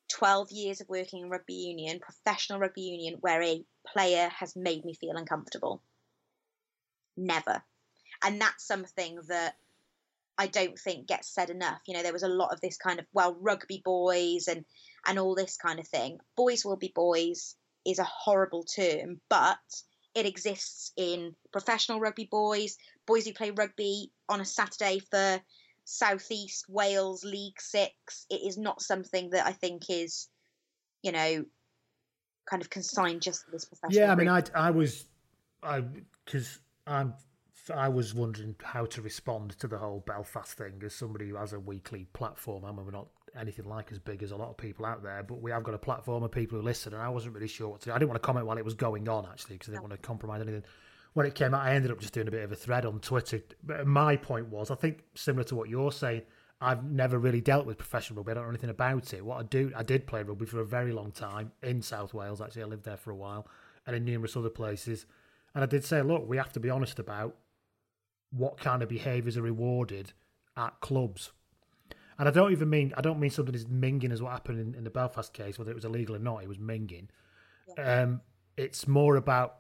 12 0.10 0.52
years 0.52 0.82
of 0.82 0.90
working 0.90 1.24
in 1.24 1.30
rugby 1.30 1.54
union, 1.54 2.00
professional 2.00 2.60
rugby 2.60 2.82
union, 2.82 3.18
where 3.20 3.42
a 3.42 3.64
player 3.88 4.30
has 4.30 4.56
made 4.56 4.86
me 4.86 4.94
feel 4.94 5.16
uncomfortable. 5.16 5.82
Never. 7.18 7.62
And 8.24 8.40
that's 8.40 8.66
something 8.66 9.20
that 9.28 9.56
I 10.38 10.48
don't 10.48 10.78
think 10.80 11.08
gets 11.08 11.28
said 11.28 11.50
enough. 11.50 11.82
You 11.88 11.94
know, 11.94 12.04
there 12.04 12.14
was 12.14 12.24
a 12.24 12.28
lot 12.28 12.54
of 12.54 12.62
this 12.62 12.78
kind 12.78 13.00
of, 13.00 13.06
well, 13.14 13.38
rugby 13.40 13.82
boys 13.84 14.48
and, 14.48 14.66
and 15.06 15.20
all 15.20 15.36
this 15.36 15.58
kind 15.58 15.80
of 15.80 15.88
thing. 15.88 16.20
Boys 16.36 16.66
will 16.66 16.78
be 16.78 16.92
boys 16.94 17.56
is 17.86 18.00
a 18.00 18.04
horrible 18.04 18.64
term, 18.64 19.20
but 19.30 19.58
it 20.16 20.26
exists 20.26 20.92
in 20.96 21.36
professional 21.52 22.00
rugby 22.00 22.28
boys, 22.30 22.78
boys 23.06 23.26
who 23.26 23.34
play 23.34 23.52
rugby 23.52 24.12
on 24.30 24.42
a 24.42 24.46
Saturday 24.46 25.00
for 25.12 25.42
Southeast 25.86 26.66
Wales 26.70 27.24
League 27.24 27.60
Six. 27.60 28.26
It 28.30 28.42
is 28.48 28.58
not 28.58 28.82
something 28.82 29.32
that 29.32 29.46
I 29.46 29.52
think 29.52 29.84
is, 29.90 30.30
you 31.02 31.12
know, 31.12 31.46
kind 32.50 32.62
of 32.62 32.70
consigned 32.70 33.22
just 33.22 33.46
to 33.46 33.52
this 33.52 33.66
professional. 33.66 34.02
Yeah, 34.02 34.12
I 34.12 34.16
mean, 34.16 34.30
I 34.30 34.44
I 34.56 34.72
was, 34.72 35.06
I 35.62 35.84
because 36.26 36.60
I'm. 36.88 37.14
I 37.74 37.88
was 37.88 38.14
wondering 38.14 38.56
how 38.62 38.86
to 38.88 39.02
respond 39.02 39.58
to 39.60 39.68
the 39.68 39.78
whole 39.78 40.02
Belfast 40.06 40.58
thing 40.58 40.82
as 40.86 40.94
somebody 40.94 41.30
who 41.30 41.38
has 41.38 41.54
a 41.54 41.60
weekly 41.60 42.08
platform. 42.12 42.66
I 42.66 42.72
mean, 42.72 42.84
we're 42.84 42.92
not 42.92 43.08
anything 43.40 43.66
like 43.66 43.92
as 43.92 44.00
big 44.00 44.22
as 44.22 44.32
a 44.32 44.36
lot 44.36 44.50
of 44.50 44.58
people 44.58 44.86
out 44.86 45.02
there, 45.02 45.24
but 45.24 45.42
we 45.42 45.52
have 45.52 45.64
got 45.64 45.74
a 45.74 45.78
platform 45.80 46.24
of 46.24 46.32
people 46.32 46.58
who 46.58 46.64
listen, 46.64 46.94
and 46.94 47.02
I 47.02 47.10
wasn't 47.10 47.36
really 47.36 47.48
sure 47.48 47.70
what 47.70 47.80
to 47.82 47.86
do. 47.86 47.92
I 47.94 48.00
didn't 48.00 48.10
want 48.10 48.22
to 48.22 48.26
comment 48.26 48.48
while 48.48 48.58
it 48.58 48.66
was 48.66 48.74
going 48.74 49.08
on, 49.08 49.26
actually, 49.26 49.56
because 49.56 49.70
I 49.70 49.72
didn't 49.74 49.84
want 49.84 49.94
to 49.94 50.06
compromise 50.06 50.42
anything. 50.42 50.64
When 51.14 51.26
it 51.26 51.36
came 51.36 51.54
out, 51.54 51.62
I 51.62 51.76
ended 51.76 51.92
up 51.92 52.00
just 52.00 52.14
doing 52.14 52.28
a 52.28 52.32
bit 52.32 52.44
of 52.44 52.52
a 52.52 52.56
thread 52.56 52.86
on 52.86 53.00
Twitter. 53.00 53.42
But 53.64 53.88
my 53.88 54.18
point 54.18 54.50
was, 54.50 54.70
I 54.70 54.76
think 54.76 55.04
similar 55.16 55.44
to 55.46 55.56
what 55.56 55.70
you're 55.70 55.92
saying, 55.92 56.24
I've 56.60 56.84
never 56.84 57.18
really 57.18 57.42
dealt 57.42 57.66
with 57.66 57.78
professional 57.78 58.18
rugby. 58.18 58.32
I 58.32 58.34
don't 58.36 58.44
know 58.44 58.50
anything 58.50 58.70
about 58.70 59.14
it. 59.14 59.24
What 59.24 59.40
I 59.40 59.44
do, 59.44 59.72
I 59.76 59.84
did 59.84 60.08
play 60.08 60.24
rugby 60.24 60.46
for 60.46 60.60
a 60.60 60.66
very 60.66 60.92
long 60.92 61.12
time 61.12 61.52
in 61.62 61.82
South 61.82 62.14
Wales. 62.14 62.42
Actually, 62.42 62.64
I 62.64 62.66
lived 62.66 62.84
there 62.84 62.98
for 62.98 63.12
a 63.12 63.16
while, 63.16 63.48
and 63.86 63.96
in 63.96 64.04
numerous 64.04 64.36
other 64.36 64.50
places. 64.50 65.06
And 65.56 65.64
I 65.64 65.68
did 65.68 65.86
say, 65.86 66.02
look, 66.02 66.28
we 66.28 66.38
have 66.38 66.54
to 66.54 66.60
be 66.60 66.70
honest 66.70 67.00
about 67.00 67.36
what 68.32 68.58
kind 68.58 68.82
of 68.82 68.90
behaviours 68.90 69.38
are 69.38 69.44
rewarded 69.44 70.14
at 70.58 70.80
clubs 70.80 71.32
and 72.20 72.28
I 72.28 72.32
don't 72.32 72.52
even 72.52 72.70
mean 72.70 72.94
I 72.96 73.02
don't 73.02 73.20
mean 73.20 73.30
something 73.30 73.56
as 73.56 73.66
minging 73.66 74.12
as 74.12 74.22
what 74.22 74.32
happened 74.32 74.60
in, 74.60 74.76
in 74.76 74.84
the 74.84 74.90
Belfast 74.90 75.34
case, 75.34 75.58
whether 75.58 75.72
it 75.72 75.76
was 75.76 75.86
illegal 75.86 76.16
or 76.16 76.20
not. 76.20 76.44
It 76.44 76.48
was 76.48 76.58
minging. 76.58 77.08
Yeah. 77.78 78.04
Um, 78.04 78.22
it's 78.56 78.88
more 78.88 79.16
about 79.16 79.58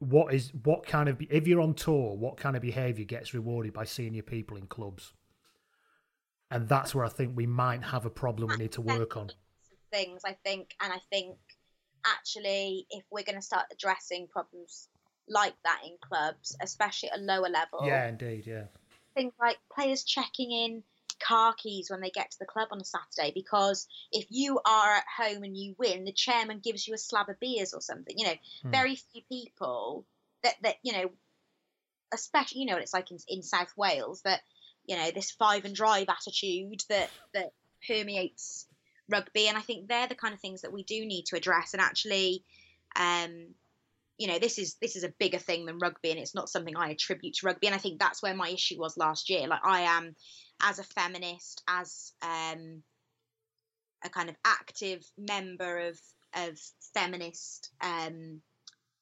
what 0.00 0.34
is 0.34 0.52
what 0.64 0.86
kind 0.86 1.08
of 1.08 1.20
if 1.20 1.46
you're 1.46 1.60
on 1.60 1.74
tour, 1.74 2.16
what 2.16 2.36
kind 2.36 2.56
of 2.56 2.62
behaviour 2.62 3.04
gets 3.04 3.32
rewarded 3.32 3.72
by 3.72 3.84
senior 3.84 4.22
people 4.22 4.56
in 4.56 4.66
clubs, 4.66 5.12
and 6.50 6.68
that's 6.68 6.94
where 6.94 7.04
I 7.04 7.08
think 7.08 7.36
we 7.36 7.46
might 7.46 7.82
have 7.84 8.06
a 8.06 8.10
problem 8.10 8.50
we 8.50 8.56
need 8.56 8.72
to 8.72 8.82
work 8.82 9.16
on. 9.16 9.30
Things 9.92 10.22
I 10.26 10.36
think, 10.44 10.74
and 10.82 10.92
I 10.92 10.98
think 11.10 11.36
actually, 12.04 12.86
if 12.90 13.04
we're 13.12 13.22
going 13.22 13.36
to 13.36 13.42
start 13.42 13.66
addressing 13.72 14.26
problems 14.26 14.88
like 15.28 15.54
that 15.64 15.80
in 15.84 15.96
clubs, 16.00 16.56
especially 16.60 17.10
at 17.10 17.18
a 17.18 17.22
lower 17.22 17.48
level, 17.48 17.80
yeah, 17.84 18.08
indeed, 18.08 18.46
yeah, 18.46 18.64
things 19.14 19.32
like 19.40 19.56
players 19.72 20.04
checking 20.04 20.50
in 20.52 20.82
car 21.20 21.54
keys 21.54 21.90
when 21.90 22.00
they 22.00 22.10
get 22.10 22.30
to 22.30 22.38
the 22.38 22.44
club 22.44 22.68
on 22.70 22.80
a 22.80 22.84
Saturday 22.84 23.32
because 23.34 23.86
if 24.12 24.26
you 24.30 24.60
are 24.64 24.96
at 24.96 25.04
home 25.16 25.42
and 25.42 25.56
you 25.56 25.74
win, 25.78 26.04
the 26.04 26.12
chairman 26.12 26.60
gives 26.62 26.86
you 26.86 26.94
a 26.94 26.98
slab 26.98 27.28
of 27.28 27.40
beers 27.40 27.72
or 27.72 27.80
something. 27.80 28.16
You 28.18 28.26
know, 28.26 28.34
hmm. 28.62 28.70
very 28.70 28.96
few 28.96 29.22
people 29.28 30.04
that 30.42 30.54
that 30.62 30.76
you 30.82 30.92
know, 30.92 31.10
especially 32.12 32.60
you 32.60 32.66
know, 32.66 32.76
it's 32.76 32.94
like 32.94 33.10
in, 33.10 33.18
in 33.28 33.42
South 33.42 33.72
Wales 33.76 34.22
that 34.22 34.40
you 34.86 34.96
know 34.96 35.10
this 35.10 35.30
five 35.30 35.64
and 35.64 35.74
drive 35.74 36.08
attitude 36.08 36.82
that 36.88 37.10
that 37.32 37.52
permeates 37.86 38.66
rugby, 39.08 39.48
and 39.48 39.56
I 39.56 39.60
think 39.60 39.88
they're 39.88 40.08
the 40.08 40.14
kind 40.14 40.34
of 40.34 40.40
things 40.40 40.62
that 40.62 40.72
we 40.72 40.82
do 40.82 41.04
need 41.06 41.26
to 41.26 41.36
address 41.36 41.74
and 41.74 41.82
actually. 41.82 42.44
Um, 42.96 43.54
you 44.18 44.28
know 44.28 44.38
this 44.38 44.58
is 44.58 44.76
this 44.80 44.96
is 44.96 45.04
a 45.04 45.12
bigger 45.18 45.38
thing 45.38 45.66
than 45.66 45.78
rugby 45.78 46.10
and 46.10 46.20
it's 46.20 46.34
not 46.34 46.48
something 46.48 46.76
i 46.76 46.90
attribute 46.90 47.34
to 47.34 47.46
rugby 47.46 47.66
and 47.66 47.74
i 47.74 47.78
think 47.78 47.98
that's 47.98 48.22
where 48.22 48.34
my 48.34 48.48
issue 48.48 48.78
was 48.78 48.96
last 48.96 49.28
year 49.28 49.48
like 49.48 49.60
i 49.64 49.80
am 49.80 50.14
as 50.62 50.78
a 50.78 50.84
feminist, 50.84 51.62
as 51.68 52.12
um, 52.22 52.82
a 54.04 54.08
kind 54.08 54.28
of 54.28 54.36
active 54.44 55.04
member 55.18 55.88
of 55.88 56.00
of 56.36 56.58
feminist 56.94 57.70
um, 57.80 58.40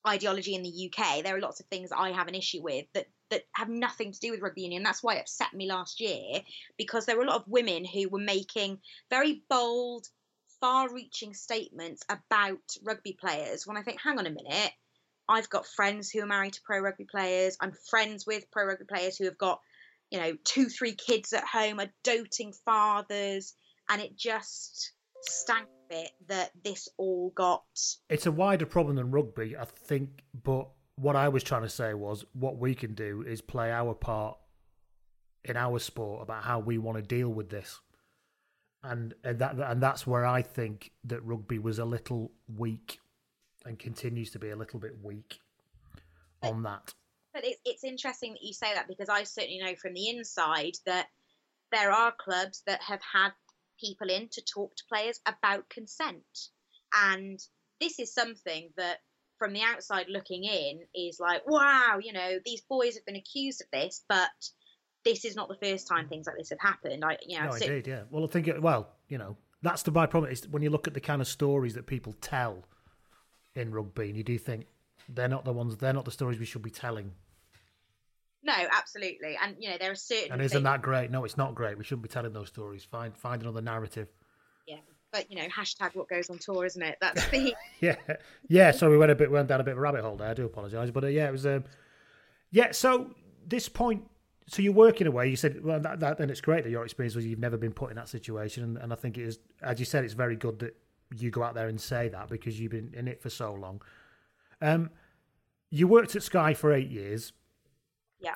ideology 0.07 0.55
in 0.55 0.63
the 0.63 0.91
UK, 0.91 1.23
there 1.23 1.35
are 1.35 1.41
lots 1.41 1.61
of 1.61 1.67
things 1.67 1.91
I 1.91 2.11
have 2.11 2.29
an 2.29 2.35
issue 2.35 2.63
with 2.63 2.85
that 2.93 3.07
that 3.31 3.45
have 3.55 3.71
nothing 3.71 4.13
to 4.13 4.21
do 4.21 4.31
with 4.31 4.43
rugby 4.43 4.63
union. 4.63 4.83
That's 4.83 5.03
why 5.03 5.15
it 5.15 5.23
upset 5.23 5.55
me 5.55 5.67
last 5.67 6.01
year 6.01 6.43
because 6.77 7.07
there 7.07 7.17
were 7.17 7.23
a 7.23 7.27
lot 7.27 7.41
of 7.41 7.49
women 7.49 7.87
who 7.87 8.11
were 8.11 8.19
making 8.19 8.81
very 9.09 9.43
bold, 9.49 10.07
far-reaching 10.61 11.33
statements 11.33 12.03
about 12.11 12.61
rugby 12.83 13.17
players. 13.19 13.67
When 13.67 13.79
I 13.79 13.83
think, 13.83 13.99
hang 14.03 14.19
on 14.19 14.27
a 14.27 14.31
minute, 14.31 14.73
I've 15.29 15.49
got 15.49 15.66
friends 15.66 16.11
who 16.11 16.20
are 16.23 16.27
married 16.27 16.55
to 16.55 16.61
pro 16.64 16.81
rugby 16.81 17.07
players. 17.11 17.57
I'm 17.61 17.73
friends 17.91 18.27
with 18.27 18.51
pro 18.51 18.66
rugby 18.66 18.85
players 18.85 19.16
who 19.16 19.25
have 19.25 19.39
got 19.39 19.61
you 20.12 20.20
know, 20.20 20.37
two, 20.45 20.66
three 20.66 20.93
kids 20.93 21.33
at 21.33 21.43
home, 21.43 21.81
are 21.81 21.91
doting 22.05 22.53
fathers, 22.66 23.55
and 23.89 24.01
it 24.01 24.14
just 24.14 24.93
stank 25.23 25.66
a 25.66 25.95
bit 25.95 26.11
that 26.29 26.51
this 26.62 26.87
all 26.99 27.33
got. 27.35 27.64
It's 28.11 28.27
a 28.27 28.31
wider 28.31 28.66
problem 28.66 28.97
than 28.97 29.11
rugby, 29.11 29.57
I 29.57 29.64
think, 29.64 30.23
but 30.45 30.68
what 30.97 31.16
I 31.16 31.31
was 31.31 31.43
trying 31.43 31.62
to 31.62 31.68
say 31.70 31.95
was 31.95 32.27
what 32.35 32.59
we 32.59 32.75
can 32.75 32.95
do 32.95 33.25
is 33.27 33.41
play 33.41 33.73
our 33.73 33.95
part 33.95 34.37
in 35.47 35.57
our 35.57 35.79
sport 35.79 36.23
about 36.23 36.45
how 36.45 36.59
we 36.59 36.77
want 36.77 36.99
to 36.99 37.03
deal 37.03 37.31
with 37.31 37.49
this. 37.49 37.81
And, 38.85 39.14
and 39.25 39.39
that 39.39 39.57
and 39.59 39.83
that's 39.83 40.07
where 40.07 40.27
I 40.27 40.43
think 40.43 40.91
that 41.05 41.25
rugby 41.25 41.59
was 41.59 41.79
a 41.79 41.85
little 41.85 42.33
weak 42.55 42.99
and 43.65 43.79
continues 43.79 44.31
to 44.31 44.39
be 44.39 44.51
a 44.51 44.57
little 44.57 44.81
bit 44.81 44.97
weak 45.03 45.41
on 46.43 46.63
that 46.63 46.93
but 47.33 47.45
it's, 47.45 47.59
it's 47.65 47.85
interesting 47.85 48.33
that 48.33 48.43
you 48.43 48.53
say 48.53 48.75
that 48.75 48.89
because 48.89 49.09
I 49.09 49.25
certainly 49.25 49.59
know 49.59 49.75
from 49.75 49.95
the 49.95 50.09
inside 50.09 50.75
that 50.87 51.07
there 51.71 51.91
are 51.91 52.13
clubs 52.19 52.63
that 52.67 52.83
have 52.83 53.01
had 53.01 53.31
people 53.81 54.09
in 54.09 54.29
to 54.33 54.43
talk 54.43 54.75
to 54.77 54.85
players 54.89 55.21
about 55.27 55.69
consent. 55.69 56.23
And 56.95 57.41
this 57.81 57.99
is 57.99 58.15
something 58.15 58.71
that, 58.77 58.99
from 59.39 59.55
the 59.55 59.63
outside 59.63 60.07
looking 60.09 60.45
in, 60.45 60.81
is 60.95 61.19
like, 61.19 61.43
wow, 61.47 61.99
you 62.01 62.13
know, 62.13 62.39
these 62.45 62.61
boys 62.69 62.95
have 62.95 63.07
been 63.07 63.17
accused 63.17 63.63
of 63.63 63.67
this, 63.73 64.05
but 64.09 64.31
this 65.05 65.25
is 65.25 65.35
not 65.35 65.49
the 65.49 65.67
first 65.67 65.89
time 65.89 66.09
things 66.09 66.27
like 66.27 66.37
this 66.37 66.51
have 66.51 66.61
happened. 66.61 67.05
I, 67.05 67.17
you 67.27 67.39
know, 67.39 67.47
No, 67.47 67.57
so- 67.57 67.65
indeed, 67.65 67.89
yeah. 67.89 68.03
Well, 68.11 68.25
I 68.25 68.27
think, 68.29 68.49
well, 68.61 68.91
you 69.09 69.19
know, 69.19 69.37
that's 69.63 69.83
the 69.83 69.91
my 69.91 70.07
problem 70.07 70.31
is 70.31 70.47
when 70.49 70.63
you 70.63 70.71
look 70.71 70.87
at 70.87 70.95
the 70.95 71.01
kind 71.01 71.23
of 71.23 71.29
stories 71.29 71.75
that 71.75 71.87
people 71.87 72.15
tell 72.21 72.65
in 73.55 73.73
rugby, 73.73 74.09
and 74.09 74.17
you 74.17 74.25
do 74.25 74.39
think 74.39 74.67
they're 75.09 75.29
not 75.29 75.45
the 75.45 75.53
ones, 75.53 75.77
they're 75.77 75.93
not 75.93 76.05
the 76.05 76.11
stories 76.11 76.39
we 76.39 76.45
should 76.47 76.63
be 76.63 76.71
telling. 76.71 77.13
no, 78.43 78.55
absolutely, 78.73 79.37
and 79.43 79.57
you 79.59 79.71
know, 79.71 79.77
there 79.79 79.91
are 79.91 79.95
certain. 79.95 80.33
And 80.33 80.43
isn't 80.43 80.57
things- 80.57 80.65
that 80.65 80.83
great? 80.83 81.11
No, 81.11 81.25
it's 81.25 81.37
not 81.37 81.55
great. 81.55 81.79
We 81.79 81.85
shouldn't 81.85 82.03
be 82.03 82.09
telling 82.09 82.33
those 82.33 82.49
stories. 82.49 82.85
Find 82.85 83.17
find 83.17 83.43
another 83.43 83.61
narrative. 83.63 84.09
Yeah, 84.67 84.77
but 85.13 85.31
you 85.31 85.37
know, 85.37 85.49
hashtag 85.49 85.95
what 85.95 86.09
goes 86.09 86.31
on 86.31 86.39
tour, 86.39 86.65
isn't 86.65 86.83
it? 86.83 86.99
That's 87.01 87.27
the. 87.29 87.55
Yeah, 87.81 87.97
yeah. 88.49 88.71
So 88.71 88.91
we 88.91 88.97
went 88.97 89.11
a 89.11 89.15
bit 89.15 89.31
went 89.31 89.49
down 89.49 89.61
a 89.61 89.65
bit 89.65 89.73
of 89.73 89.79
a 89.79 89.81
rabbit 89.81 90.03
hole 90.03 90.17
there. 90.17 90.29
I 90.29 90.35
do 90.35 90.45
apologise, 90.45 90.91
but 90.91 91.05
uh, 91.05 91.09
yeah, 91.09 91.29
it 91.29 91.33
was. 91.33 91.47
Um, 91.47 91.65
yeah. 92.51 92.73
So 92.73 93.11
this 93.47 93.69
point, 93.69 94.05
so 94.47 94.63
you're 94.63 94.73
working 94.73 95.07
away. 95.07 95.29
You 95.29 95.37
said, 95.37 95.65
well, 95.65 95.81
that, 95.81 96.01
that 96.01 96.21
and 96.21 96.31
it's 96.31 96.41
great 96.41 96.65
that 96.65 96.71
your 96.71 96.85
experience 96.85 97.15
was 97.17 97.27
you've 97.27 97.39
never 97.41 97.57
been 97.57 97.73
put 97.73 97.91
in 97.91 97.97
that 97.97 98.09
situation, 98.09 98.63
and, 98.63 98.77
and 98.79 98.93
I 98.93 98.97
think 98.97 99.19
it 99.19 99.25
is, 99.25 99.39
as 99.63 99.79
you 99.81 99.85
said, 99.85 100.05
it's 100.05 100.15
very 100.15 100.37
good 100.37 100.61
that 100.61 100.77
you 101.17 101.31
go 101.31 101.43
out 101.43 101.55
there 101.55 101.69
and 101.69 101.81
say 101.81 102.09
that 102.09 102.29
because 102.29 102.59
you've 102.59 102.73
been 102.73 102.93
in 102.95 103.09
it 103.09 103.21
for 103.23 103.31
so 103.31 103.53
long. 103.53 103.83
Um, 104.61 104.91
you 105.71 105.89
worked 105.89 106.15
at 106.17 106.23
Sky 106.23 106.55
for 106.55 106.73
eight 106.73 106.91
years. 106.91 107.33
yeah. 108.21 108.35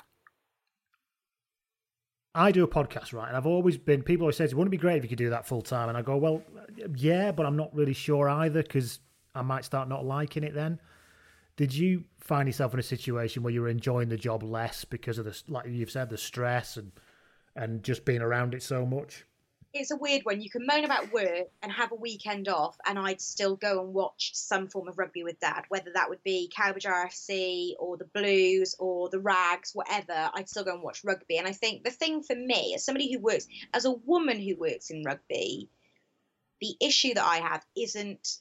I 2.35 2.53
do 2.53 2.65
a 2.65 2.69
podcast, 2.69 3.13
right? 3.15 3.29
And 3.29 3.37
I've 3.37 3.47
always 3.47 3.79
been, 3.79 4.03
people 4.03 4.25
always 4.25 4.37
say, 4.37 4.45
it 4.45 4.55
wouldn't 4.55 4.75
it 4.75 4.79
be 4.79 4.81
great 4.81 4.99
if 4.99 5.03
you 5.05 5.09
could 5.09 5.17
do 5.19 5.31
that 5.31 5.47
full 5.47 5.63
time? 5.63 5.89
And 5.89 5.97
I 5.97 6.03
go, 6.03 6.17
well, 6.17 6.43
yeah, 6.95 7.33
but 7.33 7.47
I'm 7.47 7.57
not 7.57 7.75
really 7.75 7.95
sure 7.95 8.29
either 8.29 8.63
because 8.63 9.01
I 9.35 9.43
might 9.43 9.65
start 9.65 9.89
not 9.89 10.05
liking 10.05 10.45
it 10.45 10.55
then. 10.55 10.79
Did 11.57 11.75
you 11.75 12.05
find 12.21 12.47
yourself 12.47 12.75
in 12.75 12.81
a 12.81 12.83
situation 12.83 13.43
where 13.43 13.53
you 13.53 13.63
were 13.63 13.69
enjoying 13.69 14.11
the 14.11 14.19
job 14.19 14.43
less 14.43 14.85
because 14.85 15.17
of 15.17 15.25
the, 15.25 15.43
like 15.49 15.67
you've 15.67 15.91
said, 15.91 16.11
the 16.11 16.19
stress 16.19 16.77
and 16.77 16.93
and 17.55 17.83
just 17.83 18.05
being 18.05 18.21
around 18.21 18.53
it 18.53 18.63
so 18.63 18.85
much? 18.85 19.25
It's 19.79 19.91
a 19.91 19.97
weird 19.97 20.25
one. 20.25 20.41
You 20.41 20.51
can 20.51 20.67
moan 20.67 20.85
about 20.85 21.13
work 21.13 21.49
and 21.63 21.73
have 21.73 21.93
a 21.93 21.97
weekend 21.97 22.49
off, 22.49 22.77
and 22.87 22.99
I'd 22.99 23.21
still 23.21 23.57
go 23.57 23.83
and 23.83 23.95
watch 23.95 24.33
some 24.35 24.69
form 24.69 24.89
of 24.89 24.99
rugby 24.99 25.23
with 25.23 25.41
dad, 25.41 25.65
whether 25.69 25.93
that 25.95 26.09
would 26.09 26.23
be 26.23 26.51
Cowbridge 26.55 26.85
RFC 26.85 27.75
or 27.79 27.97
the 27.97 28.05
Blues 28.05 28.75
or 28.79 29.09
the 29.09 29.21
Rags, 29.21 29.75
whatever. 29.75 30.31
I'd 30.35 30.49
still 30.49 30.65
go 30.65 30.75
and 30.75 30.83
watch 30.83 31.05
rugby. 31.05 31.39
And 31.39 31.47
I 31.47 31.53
think 31.53 31.85
the 31.85 31.91
thing 31.91 32.23
for 32.23 32.35
me, 32.35 32.73
as 32.75 32.85
somebody 32.85 33.13
who 33.13 33.19
works, 33.19 33.47
as 33.73 33.85
a 33.85 33.93
woman 33.93 34.41
who 34.41 34.57
works 34.57 34.91
in 34.91 35.03
rugby, 35.05 35.69
the 36.61 36.77
issue 36.81 37.15
that 37.15 37.25
I 37.25 37.39
have 37.39 37.65
isn't 37.77 38.39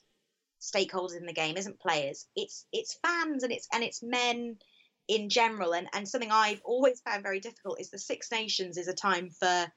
stakeholders 0.62 1.18
in 1.18 1.26
the 1.26 1.34
game, 1.34 1.58
isn't 1.58 1.80
players. 1.80 2.26
It's 2.36 2.66
it's 2.72 2.98
fans 3.06 3.44
and 3.44 3.52
it's 3.52 3.68
and 3.72 3.84
it's 3.84 4.02
men 4.02 4.58
in 5.08 5.30
general. 5.30 5.74
And 5.74 5.88
and 5.94 6.08
something 6.08 6.32
I've 6.32 6.62
always 6.64 7.02
found 7.02 7.24
very 7.24 7.40
difficult 7.40 7.80
is 7.80 7.90
the 7.90 8.00
Six 8.00 8.32
Nations 8.32 8.78
is 8.78 8.88
a 8.88 8.94
time 8.94 9.30
for 9.30 9.68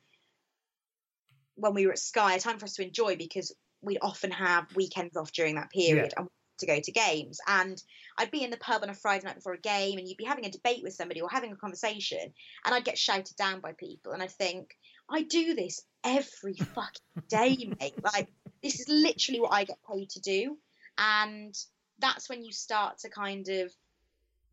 when 1.59 1.75
we 1.75 1.87
were 1.87 1.93
at 1.93 1.99
Sky, 1.99 2.35
a 2.35 2.41
time 2.41 2.59
for 2.59 2.65
us 2.65 2.75
to 2.75 2.83
enjoy 2.83 3.17
because 3.17 3.55
we'd 3.83 3.99
often 4.01 4.31
have 4.31 4.75
weekends 4.75 5.17
off 5.17 5.33
during 5.33 5.57
that 5.57 5.71
period 5.71 6.15
and 6.17 6.29
to 6.59 6.67
go 6.67 6.81
to 6.81 6.93
games. 6.93 7.39
And 7.47 7.81
I'd 8.17 8.31
be 8.31 8.43
in 8.43 8.51
the 8.51 8.57
pub 8.57 8.83
on 8.83 8.91
a 8.91 8.95
Friday 8.95 9.27
night 9.27 9.37
before 9.37 9.55
a 9.55 9.61
game, 9.61 9.99
and 9.99 10.09
you'd 10.09 10.17
be 10.17 10.25
having 10.25 10.45
a 10.45 10.51
debate 10.51 10.83
with 10.83 10.95
somebody 10.95 11.21
or 11.21 11.29
having 11.31 11.53
a 11.53 11.57
conversation, 11.57 12.33
and 12.65 12.75
I'd 12.75 12.85
get 12.85 12.99
shouted 12.99 13.37
down 13.37 13.61
by 13.61 13.73
people, 13.73 14.13
and 14.13 14.23
I 14.23 14.27
think 14.27 14.77
I 15.11 15.23
do 15.23 15.55
this 15.55 15.83
every 16.05 16.55
fucking 16.75 17.25
day, 17.29 17.71
mate. 17.81 17.95
Like 18.03 18.29
this 18.63 18.81
is 18.81 18.89
literally 18.89 19.41
what 19.41 19.53
I 19.53 19.65
get 19.65 19.79
paid 19.91 20.11
to 20.11 20.21
do, 20.21 20.59
and 20.97 21.55
that's 21.99 22.29
when 22.29 22.43
you 22.45 22.53
start 22.53 22.99
to 22.99 23.11
kind 23.11 23.49
of 23.49 23.73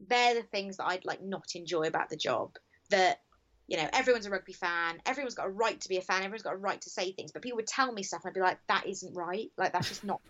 they're 0.08 0.36
the 0.36 0.44
things 0.44 0.78
that 0.78 0.88
I'd 0.88 1.06
like 1.06 1.24
not 1.24 1.56
enjoy 1.56 1.84
about 1.84 2.10
the 2.10 2.18
job 2.18 2.56
that 2.90 3.20
you 3.68 3.78
know, 3.78 3.90
everyone's 3.94 4.26
a 4.26 4.30
rugby 4.30 4.54
fan. 4.54 5.02
Everyone's 5.06 5.36
got 5.36 5.48
a 5.48 5.52
right 5.52 5.80
to 5.82 5.90
be 5.90 5.98
a 5.98 6.02
fan. 6.02 6.20
Everyone's 6.20 6.44
got 6.44 6.54
a 6.54 6.58
right 6.58 6.80
to 6.82 6.90
say 6.90 7.12
things. 7.12 7.32
But 7.32 7.42
people 7.42 7.58
would 7.58 7.68
tell 7.68 7.92
me 7.92 8.04
stuff, 8.04 8.22
and 8.24 8.30
I'd 8.30 8.36
be 8.36 8.42
like, 8.42 8.60
"That 8.68 8.86
isn't 8.86 9.16
right. 9.16 9.52
Like 9.58 9.74
that's 9.74 9.90
just 9.90 10.04
not." 10.04 10.22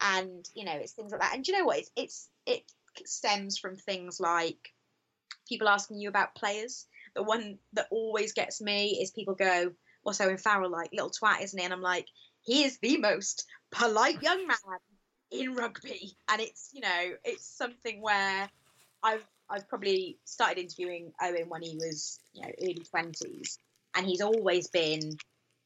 And 0.00 0.48
you 0.54 0.64
know, 0.64 0.74
it's 0.74 0.92
things 0.92 1.10
like 1.10 1.20
that. 1.20 1.34
And 1.34 1.46
you 1.46 1.58
know 1.58 1.64
what? 1.64 1.78
It's 1.78 1.90
it's 1.96 2.28
it 2.46 2.62
stems 3.04 3.58
from 3.58 3.76
things 3.76 4.20
like 4.20 4.72
people 5.48 5.68
asking 5.68 5.98
you 5.98 6.08
about 6.08 6.34
players. 6.34 6.86
The 7.14 7.22
one 7.22 7.58
that 7.72 7.88
always 7.90 8.32
gets 8.32 8.60
me 8.60 9.00
is 9.02 9.10
people 9.10 9.34
go, 9.34 9.72
"What's 10.02 10.20
Owen 10.20 10.38
Farrell 10.38 10.70
like? 10.70 10.92
Little 10.92 11.10
twat, 11.10 11.42
isn't 11.42 11.58
he?" 11.58 11.64
And 11.64 11.74
I'm 11.74 11.82
like, 11.82 12.06
"He 12.42 12.62
is 12.62 12.78
the 12.78 12.98
most 12.98 13.44
polite 13.72 14.22
young 14.22 14.46
man 14.46 14.56
in 15.32 15.56
rugby." 15.56 16.16
And 16.28 16.40
it's 16.40 16.70
you 16.72 16.80
know, 16.80 17.12
it's 17.24 17.44
something 17.44 18.00
where 18.00 18.48
I've 19.02 19.26
I've 19.50 19.68
probably 19.68 20.18
started 20.24 20.58
interviewing 20.58 21.12
Owen 21.22 21.48
when 21.48 21.62
he 21.62 21.74
was, 21.76 22.18
you 22.32 22.42
know, 22.42 22.50
early 22.62 22.82
twenties, 22.90 23.58
and 23.94 24.06
he's 24.06 24.20
always 24.20 24.68
been 24.68 25.16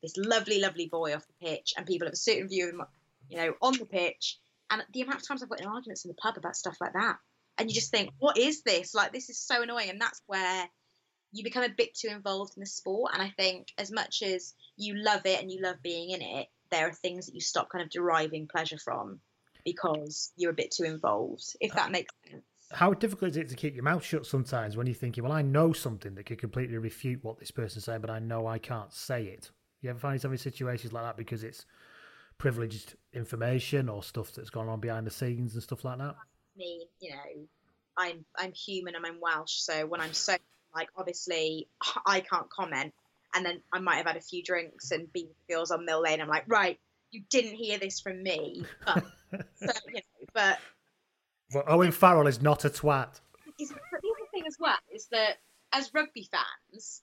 this 0.02 0.16
lovely, 0.16 0.60
lovely 0.60 0.86
boy 0.86 1.14
off 1.14 1.26
the 1.26 1.46
pitch, 1.46 1.74
and 1.76 1.86
people 1.86 2.06
have 2.06 2.14
a 2.14 2.16
certain 2.16 2.48
view 2.48 2.68
of 2.68 2.74
him, 2.74 2.82
you 3.28 3.36
know, 3.36 3.54
on 3.60 3.76
the 3.78 3.86
pitch. 3.86 4.38
And 4.70 4.82
the 4.92 5.02
amount 5.02 5.20
of 5.20 5.28
times 5.28 5.42
I've 5.42 5.48
got 5.48 5.60
in 5.60 5.66
arguments 5.66 6.04
in 6.04 6.08
the 6.08 6.14
pub 6.14 6.36
about 6.36 6.56
stuff 6.56 6.76
like 6.80 6.94
that, 6.94 7.18
and 7.58 7.68
you 7.68 7.74
just 7.74 7.90
think, 7.90 8.10
what 8.18 8.38
is 8.38 8.62
this? 8.62 8.94
Like, 8.94 9.12
this 9.12 9.28
is 9.30 9.38
so 9.38 9.62
annoying, 9.62 9.90
and 9.90 10.00
that's 10.00 10.22
where 10.26 10.68
you 11.32 11.44
become 11.44 11.64
a 11.64 11.68
bit 11.68 11.94
too 11.94 12.08
involved 12.08 12.52
in 12.56 12.60
the 12.60 12.66
sport. 12.66 13.12
And 13.14 13.22
I 13.22 13.30
think 13.36 13.68
as 13.78 13.90
much 13.90 14.22
as 14.22 14.54
you 14.76 14.94
love 14.96 15.22
it 15.24 15.40
and 15.40 15.50
you 15.50 15.62
love 15.62 15.76
being 15.82 16.10
in 16.10 16.20
it, 16.20 16.48
there 16.70 16.88
are 16.88 16.92
things 16.92 17.26
that 17.26 17.34
you 17.34 17.40
stop 17.40 17.70
kind 17.70 17.82
of 17.82 17.90
deriving 17.90 18.48
pleasure 18.48 18.78
from 18.78 19.20
because 19.64 20.30
you're 20.36 20.50
a 20.50 20.54
bit 20.54 20.72
too 20.72 20.84
involved. 20.84 21.44
If 21.60 21.72
that 21.74 21.90
makes 21.90 22.12
sense. 22.28 22.44
How 22.72 22.94
difficult 22.94 23.32
is 23.32 23.36
it 23.36 23.48
to 23.48 23.56
keep 23.56 23.74
your 23.74 23.84
mouth 23.84 24.04
shut 24.04 24.26
sometimes 24.26 24.76
when 24.76 24.86
you're 24.86 24.94
thinking, 24.94 25.24
well, 25.24 25.32
I 25.32 25.42
know 25.42 25.72
something 25.72 26.14
that 26.14 26.24
could 26.24 26.38
completely 26.38 26.78
refute 26.78 27.22
what 27.22 27.38
this 27.38 27.50
person's 27.50 27.84
saying, 27.84 28.00
but 28.00 28.10
I 28.10 28.18
know 28.18 28.46
I 28.46 28.58
can't 28.58 28.92
say 28.92 29.24
it? 29.24 29.50
You 29.80 29.90
ever 29.90 29.98
find 29.98 30.14
yourself 30.14 30.32
in 30.32 30.38
situations 30.38 30.92
like 30.92 31.04
that 31.04 31.16
because 31.16 31.44
it's 31.44 31.66
privileged 32.38 32.96
information 33.12 33.88
or 33.88 34.02
stuff 34.02 34.32
that's 34.32 34.50
gone 34.50 34.68
on 34.68 34.80
behind 34.80 35.06
the 35.06 35.10
scenes 35.10 35.54
and 35.54 35.62
stuff 35.62 35.84
like 35.84 35.98
that? 35.98 36.16
me, 36.56 36.86
you 37.00 37.10
know, 37.10 37.46
I'm 37.96 38.24
I'm 38.36 38.52
human 38.52 38.94
and 38.94 39.06
I'm 39.06 39.20
Welsh, 39.20 39.52
so 39.52 39.86
when 39.86 40.00
I'm 40.00 40.12
so 40.12 40.36
like 40.74 40.88
obviously 40.96 41.68
I 42.06 42.20
can't 42.20 42.48
comment, 42.50 42.94
and 43.34 43.44
then 43.44 43.60
I 43.72 43.78
might 43.78 43.96
have 43.96 44.06
had 44.06 44.16
a 44.16 44.20
few 44.22 44.42
drinks 44.42 44.90
and 44.90 45.12
be 45.12 45.26
with 45.26 45.48
girls 45.48 45.70
on 45.70 45.84
Mill 45.84 46.02
Lane. 46.02 46.20
I'm 46.20 46.28
like, 46.28 46.44
right, 46.46 46.78
you 47.10 47.22
didn't 47.30 47.54
hear 47.54 47.78
this 47.78 48.00
from 48.00 48.22
me, 48.22 48.64
but 48.84 49.04
so, 49.56 49.72
you 49.88 49.94
know, 49.94 50.26
but 50.32 50.58
Well, 51.54 51.64
Owen 51.66 51.92
Farrell 51.92 52.26
is 52.26 52.40
not 52.40 52.64
a 52.64 52.70
twat. 52.70 53.20
is 53.58 53.68
the 53.68 53.74
other 53.74 54.28
thing 54.32 54.44
as 54.46 54.56
well 54.58 54.78
is 54.92 55.06
that 55.08 55.38
as 55.72 55.92
rugby 55.94 56.28
fans, 56.30 57.02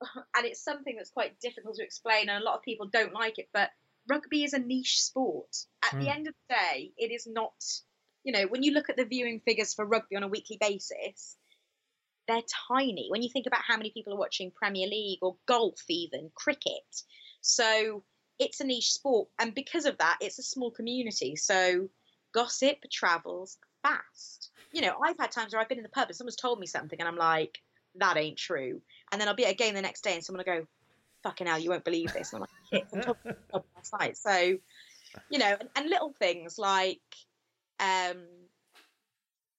and 0.36 0.46
it's 0.46 0.62
something 0.62 0.96
that's 0.96 1.10
quite 1.10 1.38
difficult 1.40 1.76
to 1.76 1.84
explain, 1.84 2.28
and 2.28 2.42
a 2.42 2.44
lot 2.44 2.56
of 2.56 2.62
people 2.62 2.86
don't 2.86 3.12
like 3.12 3.38
it, 3.38 3.48
but 3.52 3.70
rugby 4.08 4.44
is 4.44 4.52
a 4.52 4.58
niche 4.58 5.00
sport. 5.00 5.56
At 5.84 5.92
the 5.98 6.06
Mm. 6.06 6.14
end 6.16 6.28
of 6.28 6.34
the 6.48 6.54
day, 6.54 6.92
it 6.96 7.10
is 7.12 7.26
not. 7.26 7.54
You 8.24 8.32
know, 8.32 8.46
when 8.46 8.62
you 8.62 8.72
look 8.72 8.88
at 8.88 8.96
the 8.96 9.04
viewing 9.04 9.40
figures 9.40 9.74
for 9.74 9.84
rugby 9.84 10.14
on 10.16 10.22
a 10.22 10.28
weekly 10.28 10.56
basis, 10.60 11.36
they're 12.28 12.42
tiny. 12.68 13.08
When 13.10 13.22
you 13.22 13.28
think 13.28 13.46
about 13.46 13.62
how 13.66 13.76
many 13.76 13.90
people 13.90 14.12
are 14.12 14.18
watching 14.18 14.52
Premier 14.52 14.86
League 14.86 15.18
or 15.22 15.36
golf, 15.46 15.82
even 15.88 16.30
cricket, 16.34 17.02
so 17.40 18.04
it's 18.38 18.60
a 18.60 18.64
niche 18.64 18.92
sport, 18.92 19.28
and 19.38 19.54
because 19.54 19.86
of 19.86 19.98
that, 19.98 20.18
it's 20.20 20.38
a 20.38 20.42
small 20.42 20.70
community. 20.70 21.34
So 21.36 21.88
gossip 22.32 22.78
travels 22.90 23.58
fast. 23.82 24.50
You 24.72 24.80
know, 24.82 24.96
I've 25.04 25.18
had 25.18 25.30
times 25.30 25.52
where 25.52 25.60
I've 25.60 25.68
been 25.68 25.78
in 25.78 25.84
the 25.84 25.90
pub 25.90 26.08
and 26.08 26.16
someone's 26.16 26.36
told 26.36 26.58
me 26.58 26.66
something, 26.66 26.98
and 26.98 27.08
I'm 27.08 27.16
like, 27.16 27.58
"That 27.96 28.16
ain't 28.16 28.38
true," 28.38 28.80
and 29.10 29.20
then 29.20 29.28
I'll 29.28 29.34
be 29.34 29.44
at 29.44 29.52
a 29.52 29.56
game 29.56 29.74
the 29.74 29.82
next 29.82 30.02
day, 30.02 30.14
and 30.14 30.24
someone 30.24 30.44
will 30.46 30.60
go, 30.60 30.66
"Fucking 31.22 31.46
hell, 31.46 31.58
you 31.58 31.70
won't 31.70 31.84
believe 31.84 32.12
this," 32.12 32.32
and 32.32 32.38
I'm 32.38 32.40
like, 32.40 32.50
"Shit, 32.72 32.88
I 32.94 33.00
told 33.04 33.16
you 33.24 33.34
last 33.76 33.92
night." 33.98 34.16
So, 34.16 34.58
you 35.28 35.38
know, 35.38 35.56
and, 35.60 35.68
and 35.76 35.90
little 35.90 36.14
things 36.18 36.58
like, 36.58 37.00
um, 37.80 38.26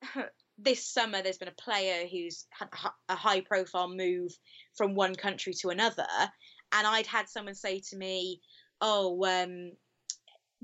this 0.57 0.88
summer 0.88 1.21
there's 1.21 1.38
been 1.38 1.47
a 1.47 1.61
player 1.61 2.07
who's 2.07 2.45
had 2.51 2.69
a 2.71 3.13
a 3.13 3.15
high 3.15 3.41
profile 3.41 3.89
move 3.89 4.32
from 4.76 4.95
one 4.95 5.15
country 5.15 5.53
to 5.61 5.69
another, 5.69 6.07
and 6.71 6.88
I'd 6.88 7.07
had 7.07 7.30
someone 7.30 7.55
say 7.55 7.82
to 7.89 7.95
me, 7.97 8.41
"Oh, 8.82 9.24
um, 9.26 9.74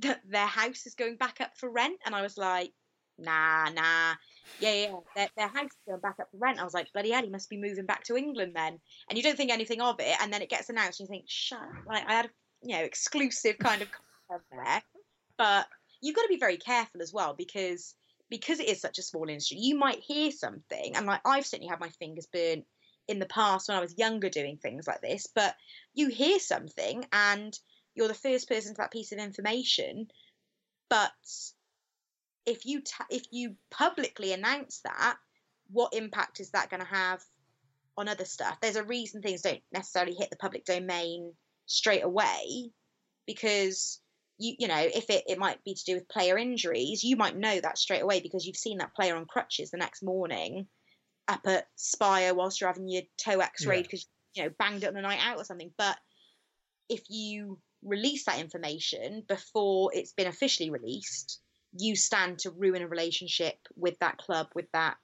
th- 0.01 0.17
their 0.27 0.47
house 0.47 0.85
is 0.85 0.95
going 0.95 1.17
back 1.17 1.41
up 1.41 1.57
for 1.57 1.69
rent," 1.69 1.99
and 2.05 2.15
I 2.15 2.21
was 2.21 2.37
like, 2.37 2.73
"Nah, 3.17 3.69
nah, 3.69 4.15
yeah, 4.59 4.73
yeah, 4.73 4.95
their, 5.15 5.29
their 5.37 5.47
house 5.47 5.71
is 5.71 5.87
going 5.87 6.01
back 6.01 6.19
up 6.19 6.29
for 6.31 6.37
rent." 6.37 6.59
I 6.59 6.63
was 6.63 6.73
like, 6.73 6.91
"Bloody 6.93 7.11
hell, 7.11 7.23
he 7.23 7.29
must 7.29 7.49
be 7.49 7.57
moving 7.57 7.85
back 7.85 8.03
to 8.05 8.17
England 8.17 8.53
then." 8.55 8.79
And 9.09 9.17
you 9.17 9.23
don't 9.23 9.37
think 9.37 9.51
anything 9.51 9.81
of 9.81 9.99
it, 9.99 10.15
and 10.21 10.31
then 10.33 10.41
it 10.41 10.49
gets 10.49 10.69
announced, 10.69 10.99
and 10.99 11.09
you 11.09 11.13
think, 11.13 11.25
"Shut!" 11.27 11.59
up." 11.59 11.85
Like 11.87 12.07
I 12.07 12.13
had, 12.13 12.25
a, 12.25 12.29
you 12.63 12.77
know, 12.77 12.83
exclusive 12.83 13.57
kind 13.59 13.81
of 13.81 13.89
there, 14.51 14.81
but 15.37 15.67
you've 16.01 16.15
got 16.15 16.23
to 16.23 16.29
be 16.29 16.37
very 16.37 16.57
careful 16.57 17.01
as 17.01 17.13
well 17.13 17.33
because 17.33 17.95
because 18.29 18.59
it 18.59 18.69
is 18.69 18.79
such 18.79 18.99
a 18.99 19.03
small 19.03 19.27
industry, 19.27 19.57
you 19.57 19.75
might 19.75 19.99
hear 19.99 20.31
something, 20.31 20.95
and 20.95 21.05
like 21.05 21.21
I've 21.25 21.45
certainly 21.45 21.69
had 21.69 21.79
my 21.79 21.89
fingers 21.89 22.27
burnt 22.27 22.65
in 23.07 23.17
the 23.17 23.25
past 23.25 23.67
when 23.67 23.77
I 23.77 23.81
was 23.81 23.97
younger 23.97 24.29
doing 24.29 24.57
things 24.57 24.87
like 24.87 25.01
this, 25.01 25.27
but 25.33 25.55
you 25.95 26.09
hear 26.09 26.39
something 26.39 27.05
and 27.11 27.57
you're 27.95 28.07
the 28.07 28.13
first 28.13 28.47
person 28.47 28.73
to 28.73 28.81
that 28.81 28.91
piece 28.91 29.11
of 29.11 29.19
information, 29.19 30.07
but 30.89 31.11
if 32.45 32.65
you 32.65 32.81
ta 32.81 33.05
if 33.09 33.23
you 33.31 33.55
publicly 33.69 34.33
announce 34.33 34.81
that, 34.83 35.17
what 35.71 35.93
impact 35.93 36.39
is 36.39 36.51
that 36.51 36.69
going 36.69 36.81
to 36.81 36.87
have 36.87 37.21
on 37.97 38.07
other 38.07 38.25
stuff. 38.25 38.57
There's 38.61 38.77
a 38.77 38.83
reason 38.83 39.21
things 39.21 39.41
don't 39.41 39.61
necessarily 39.73 40.15
hit 40.15 40.29
the 40.29 40.37
public 40.37 40.65
domain 40.65 41.33
straight 41.65 42.03
away 42.03 42.71
because 43.27 43.99
you 44.39 44.55
you 44.57 44.67
know 44.67 44.79
if 44.79 45.09
it, 45.09 45.25
it 45.27 45.37
might 45.37 45.63
be 45.63 45.75
to 45.75 45.83
do 45.85 45.93
with 45.93 46.09
player 46.09 46.35
injuries 46.35 47.03
you 47.03 47.15
might 47.15 47.37
know 47.37 47.59
that 47.59 47.77
straight 47.77 48.01
away 48.01 48.21
because 48.21 48.43
you've 48.43 48.57
seen 48.57 48.79
that 48.79 48.95
player 48.95 49.15
on 49.15 49.25
crutches 49.25 49.69
the 49.69 49.77
next 49.77 50.01
morning 50.01 50.65
up 51.27 51.41
at 51.45 51.67
Spire 51.75 52.33
whilst 52.33 52.59
you're 52.59 52.69
having 52.69 52.89
your 52.89 53.03
toe 53.23 53.39
x-rayed 53.39 53.83
because 53.83 54.07
you 54.33 54.43
know 54.43 54.49
banged 54.57 54.83
it 54.83 54.87
on 54.87 54.97
a 54.97 55.01
night 55.01 55.19
out 55.23 55.37
or 55.37 55.43
something 55.43 55.71
but 55.77 55.95
if 56.89 57.03
you 57.07 57.59
release 57.83 58.25
that 58.25 58.39
information 58.39 59.23
before 59.27 59.91
it's 59.93 60.13
been 60.13 60.27
officially 60.27 60.69
released 60.69 61.39
you 61.77 61.95
stand 61.95 62.39
to 62.39 62.51
ruin 62.51 62.81
a 62.81 62.87
relationship 62.87 63.55
with 63.75 63.97
that 63.99 64.17
club 64.17 64.47
with 64.55 64.65
that 64.73 64.97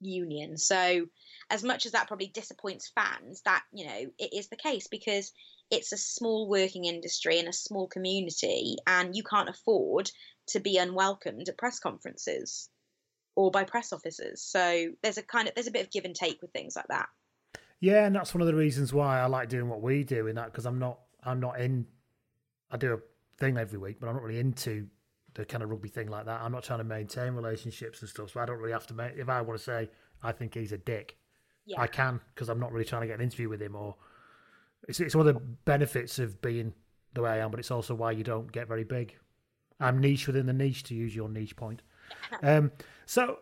union. 0.00 0.56
So 0.56 1.06
as 1.50 1.62
much 1.62 1.86
as 1.86 1.92
that 1.92 2.08
probably 2.08 2.28
disappoints 2.28 2.90
fans 2.94 3.42
that 3.44 3.62
you 3.72 3.86
know 3.86 4.06
it 4.18 4.32
is 4.32 4.48
the 4.48 4.56
case 4.56 4.88
because 4.88 5.32
it's 5.70 5.92
a 5.92 5.96
small 5.96 6.48
working 6.48 6.84
industry 6.84 7.38
and 7.38 7.48
a 7.48 7.52
small 7.52 7.86
community 7.86 8.76
and 8.86 9.16
you 9.16 9.22
can't 9.22 9.48
afford 9.48 10.10
to 10.48 10.60
be 10.60 10.76
unwelcomed 10.76 11.48
at 11.48 11.58
press 11.58 11.78
conferences 11.78 12.68
or 13.34 13.50
by 13.50 13.64
press 13.64 13.92
officers. 13.92 14.42
So 14.42 14.88
there's 15.02 15.18
a 15.18 15.22
kind 15.22 15.48
of 15.48 15.54
there's 15.54 15.68
a 15.68 15.72
bit 15.72 15.86
of 15.86 15.92
give 15.92 16.04
and 16.04 16.14
take 16.14 16.42
with 16.42 16.52
things 16.52 16.76
like 16.76 16.88
that. 16.88 17.08
Yeah 17.80 18.06
and 18.06 18.14
that's 18.14 18.34
one 18.34 18.42
of 18.42 18.46
the 18.46 18.54
reasons 18.54 18.92
why 18.92 19.20
i 19.20 19.26
like 19.26 19.48
doing 19.48 19.68
what 19.68 19.82
we 19.82 20.04
do 20.04 20.28
in 20.28 20.36
that 20.36 20.46
because 20.46 20.66
i'm 20.66 20.78
not 20.78 21.00
i'm 21.24 21.40
not 21.40 21.60
in 21.60 21.86
i 22.70 22.76
do 22.76 22.94
a 22.94 22.98
thing 23.38 23.56
every 23.56 23.78
week 23.78 23.98
but 24.00 24.08
i'm 24.08 24.14
not 24.14 24.22
really 24.22 24.40
into 24.40 24.86
the 25.34 25.44
kind 25.44 25.62
of 25.62 25.70
rugby 25.70 25.88
thing 25.88 26.08
like 26.08 26.26
that 26.26 26.40
i'm 26.42 26.52
not 26.52 26.62
trying 26.62 26.78
to 26.78 26.84
maintain 26.84 27.32
relationships 27.32 28.00
and 28.00 28.08
stuff 28.08 28.30
so 28.30 28.40
i 28.40 28.44
don't 28.44 28.58
really 28.58 28.72
have 28.72 28.86
to 28.86 28.94
make 28.94 29.12
if 29.16 29.28
i 29.28 29.40
want 29.40 29.58
to 29.58 29.64
say 29.64 29.88
i 30.22 30.30
think 30.32 30.54
he's 30.54 30.72
a 30.72 30.78
dick 30.78 31.16
yeah. 31.66 31.80
I 31.80 31.86
can 31.86 32.20
because 32.34 32.48
I'm 32.48 32.60
not 32.60 32.72
really 32.72 32.84
trying 32.84 33.02
to 33.02 33.06
get 33.06 33.18
an 33.18 33.24
interview 33.24 33.48
with 33.48 33.60
him. 33.60 33.76
Or 33.76 33.96
it's 34.88 35.00
it's 35.00 35.14
one 35.14 35.26
of 35.26 35.34
the 35.34 35.40
benefits 35.64 36.18
of 36.18 36.40
being 36.40 36.72
the 37.14 37.22
way 37.22 37.30
I 37.30 37.38
am, 37.38 37.50
but 37.50 37.60
it's 37.60 37.70
also 37.70 37.94
why 37.94 38.12
you 38.12 38.24
don't 38.24 38.50
get 38.50 38.68
very 38.68 38.84
big. 38.84 39.16
I'm 39.80 39.98
niche 39.98 40.26
within 40.26 40.46
the 40.46 40.52
niche, 40.52 40.84
to 40.84 40.94
use 40.94 41.14
your 41.14 41.28
niche 41.28 41.56
point. 41.56 41.82
Um, 42.42 42.72
so 43.06 43.38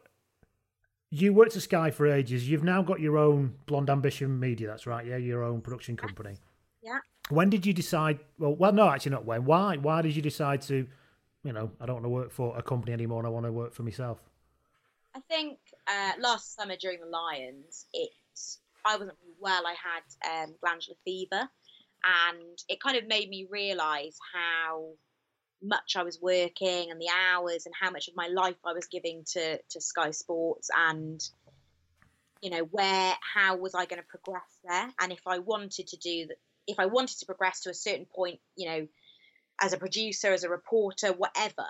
you 1.10 1.32
worked 1.32 1.56
at 1.56 1.62
Sky 1.62 1.90
for 1.90 2.06
ages. 2.06 2.48
You've 2.48 2.62
now 2.62 2.82
got 2.82 3.00
your 3.00 3.18
own 3.18 3.54
Blonde 3.66 3.90
Ambition 3.90 4.38
Media. 4.38 4.68
That's 4.68 4.86
right, 4.86 5.04
yeah, 5.04 5.16
your 5.16 5.42
own 5.42 5.60
production 5.60 5.96
company. 5.96 6.36
Yeah. 6.82 6.98
When 7.30 7.50
did 7.50 7.64
you 7.64 7.72
decide? 7.72 8.20
Well, 8.38 8.54
well, 8.54 8.72
no, 8.72 8.88
actually, 8.88 9.12
not 9.12 9.24
when. 9.24 9.44
Why? 9.44 9.76
Why 9.76 10.02
did 10.02 10.16
you 10.16 10.22
decide 10.22 10.62
to? 10.62 10.86
You 11.42 11.52
know, 11.52 11.70
I 11.80 11.86
don't 11.86 11.96
want 11.96 12.04
to 12.04 12.10
work 12.10 12.30
for 12.30 12.56
a 12.58 12.62
company 12.62 12.92
anymore, 12.92 13.18
and 13.20 13.26
I 13.26 13.30
want 13.30 13.46
to 13.46 13.52
work 13.52 13.72
for 13.72 13.82
myself. 13.82 14.20
I 15.14 15.20
think 15.20 15.58
uh, 15.88 16.12
last 16.20 16.54
summer 16.54 16.76
during 16.76 17.00
the 17.00 17.06
Lions, 17.06 17.86
it 17.92 18.10
I 18.84 18.96
wasn't 18.96 19.16
well. 19.38 19.62
I 19.66 19.74
had 19.74 20.44
um, 20.44 20.54
glandular 20.60 20.96
fever, 21.04 21.48
and 22.04 22.58
it 22.68 22.80
kind 22.80 22.96
of 22.96 23.06
made 23.06 23.28
me 23.28 23.46
realise 23.50 24.18
how 24.34 24.90
much 25.62 25.96
I 25.96 26.02
was 26.02 26.20
working 26.20 26.90
and 26.90 27.00
the 27.00 27.10
hours 27.30 27.66
and 27.66 27.74
how 27.78 27.90
much 27.90 28.08
of 28.08 28.16
my 28.16 28.28
life 28.28 28.56
I 28.64 28.72
was 28.72 28.86
giving 28.86 29.24
to 29.32 29.58
to 29.58 29.80
Sky 29.80 30.10
Sports 30.10 30.70
and 30.74 31.20
you 32.40 32.50
know 32.50 32.62
where 32.70 33.14
how 33.20 33.56
was 33.56 33.74
I 33.74 33.84
going 33.84 34.00
to 34.00 34.08
progress 34.08 34.58
there 34.64 34.88
and 35.00 35.12
if 35.12 35.20
I 35.26 35.38
wanted 35.38 35.88
to 35.88 35.96
do 35.98 36.28
if 36.70 36.78
I 36.78 36.86
wanted 36.86 37.18
to 37.18 37.26
progress 37.26 37.60
to 37.62 37.70
a 37.70 37.74
certain 37.74 38.06
point 38.06 38.40
you 38.56 38.68
know 38.68 38.88
as 39.60 39.72
a 39.72 39.78
producer 39.78 40.32
as 40.32 40.44
a 40.44 40.48
reporter 40.48 41.12
whatever 41.12 41.66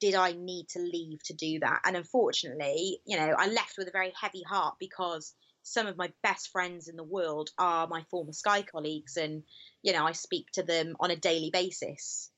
did 0.00 0.14
I 0.14 0.32
need 0.32 0.68
to 0.70 0.80
leave 0.80 1.22
to 1.24 1.34
do 1.34 1.60
that? 1.60 1.80
And 1.84 1.96
unfortunately, 1.96 3.00
you 3.06 3.16
know, 3.16 3.34
I 3.38 3.46
left 3.46 3.78
with 3.78 3.88
a 3.88 3.92
very 3.92 4.12
heavy 4.20 4.42
heart 4.42 4.74
because 4.78 5.32
some 5.62 5.86
of 5.86 5.96
my 5.96 6.12
best 6.22 6.50
friends 6.50 6.88
in 6.88 6.96
the 6.96 7.02
world 7.02 7.48
are 7.58 7.86
my 7.86 8.02
former 8.10 8.32
Sky 8.32 8.62
colleagues, 8.62 9.16
and 9.16 9.44
you 9.82 9.92
know, 9.92 10.04
I 10.04 10.12
speak 10.12 10.50
to 10.52 10.62
them 10.62 10.96
on 11.00 11.10
a 11.10 11.16
daily 11.16 11.50
basis. 11.50 12.30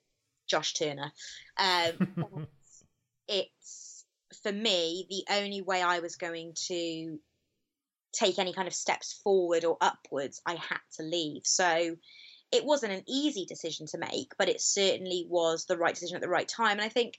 Josh 0.47 0.75
Turner. 0.75 1.13
Um, 1.59 2.47
it's 3.29 4.05
for 4.45 4.53
me 4.53 5.07
the 5.11 5.35
only 5.35 5.61
way 5.61 5.83
I 5.83 5.99
was 5.99 6.15
going 6.15 6.53
to 6.69 7.19
take 8.17 8.39
any 8.39 8.53
kind 8.53 8.69
of 8.69 8.75
steps 8.75 9.21
forward 9.25 9.65
or 9.65 9.77
upwards. 9.81 10.41
I 10.47 10.55
had 10.55 10.81
to 10.97 11.03
leave. 11.03 11.43
So 11.45 11.97
it 12.53 12.65
wasn't 12.65 12.93
an 12.93 13.05
easy 13.07 13.45
decision 13.45 13.87
to 13.89 13.99
make, 13.99 14.33
but 14.39 14.49
it 14.49 14.61
certainly 14.61 15.27
was 15.29 15.67
the 15.67 15.77
right 15.77 15.95
decision 15.95 16.17
at 16.17 16.23
the 16.23 16.29
right 16.29 16.49
time. 16.49 16.79
And 16.79 16.83
I 16.83 16.89
think 16.89 17.19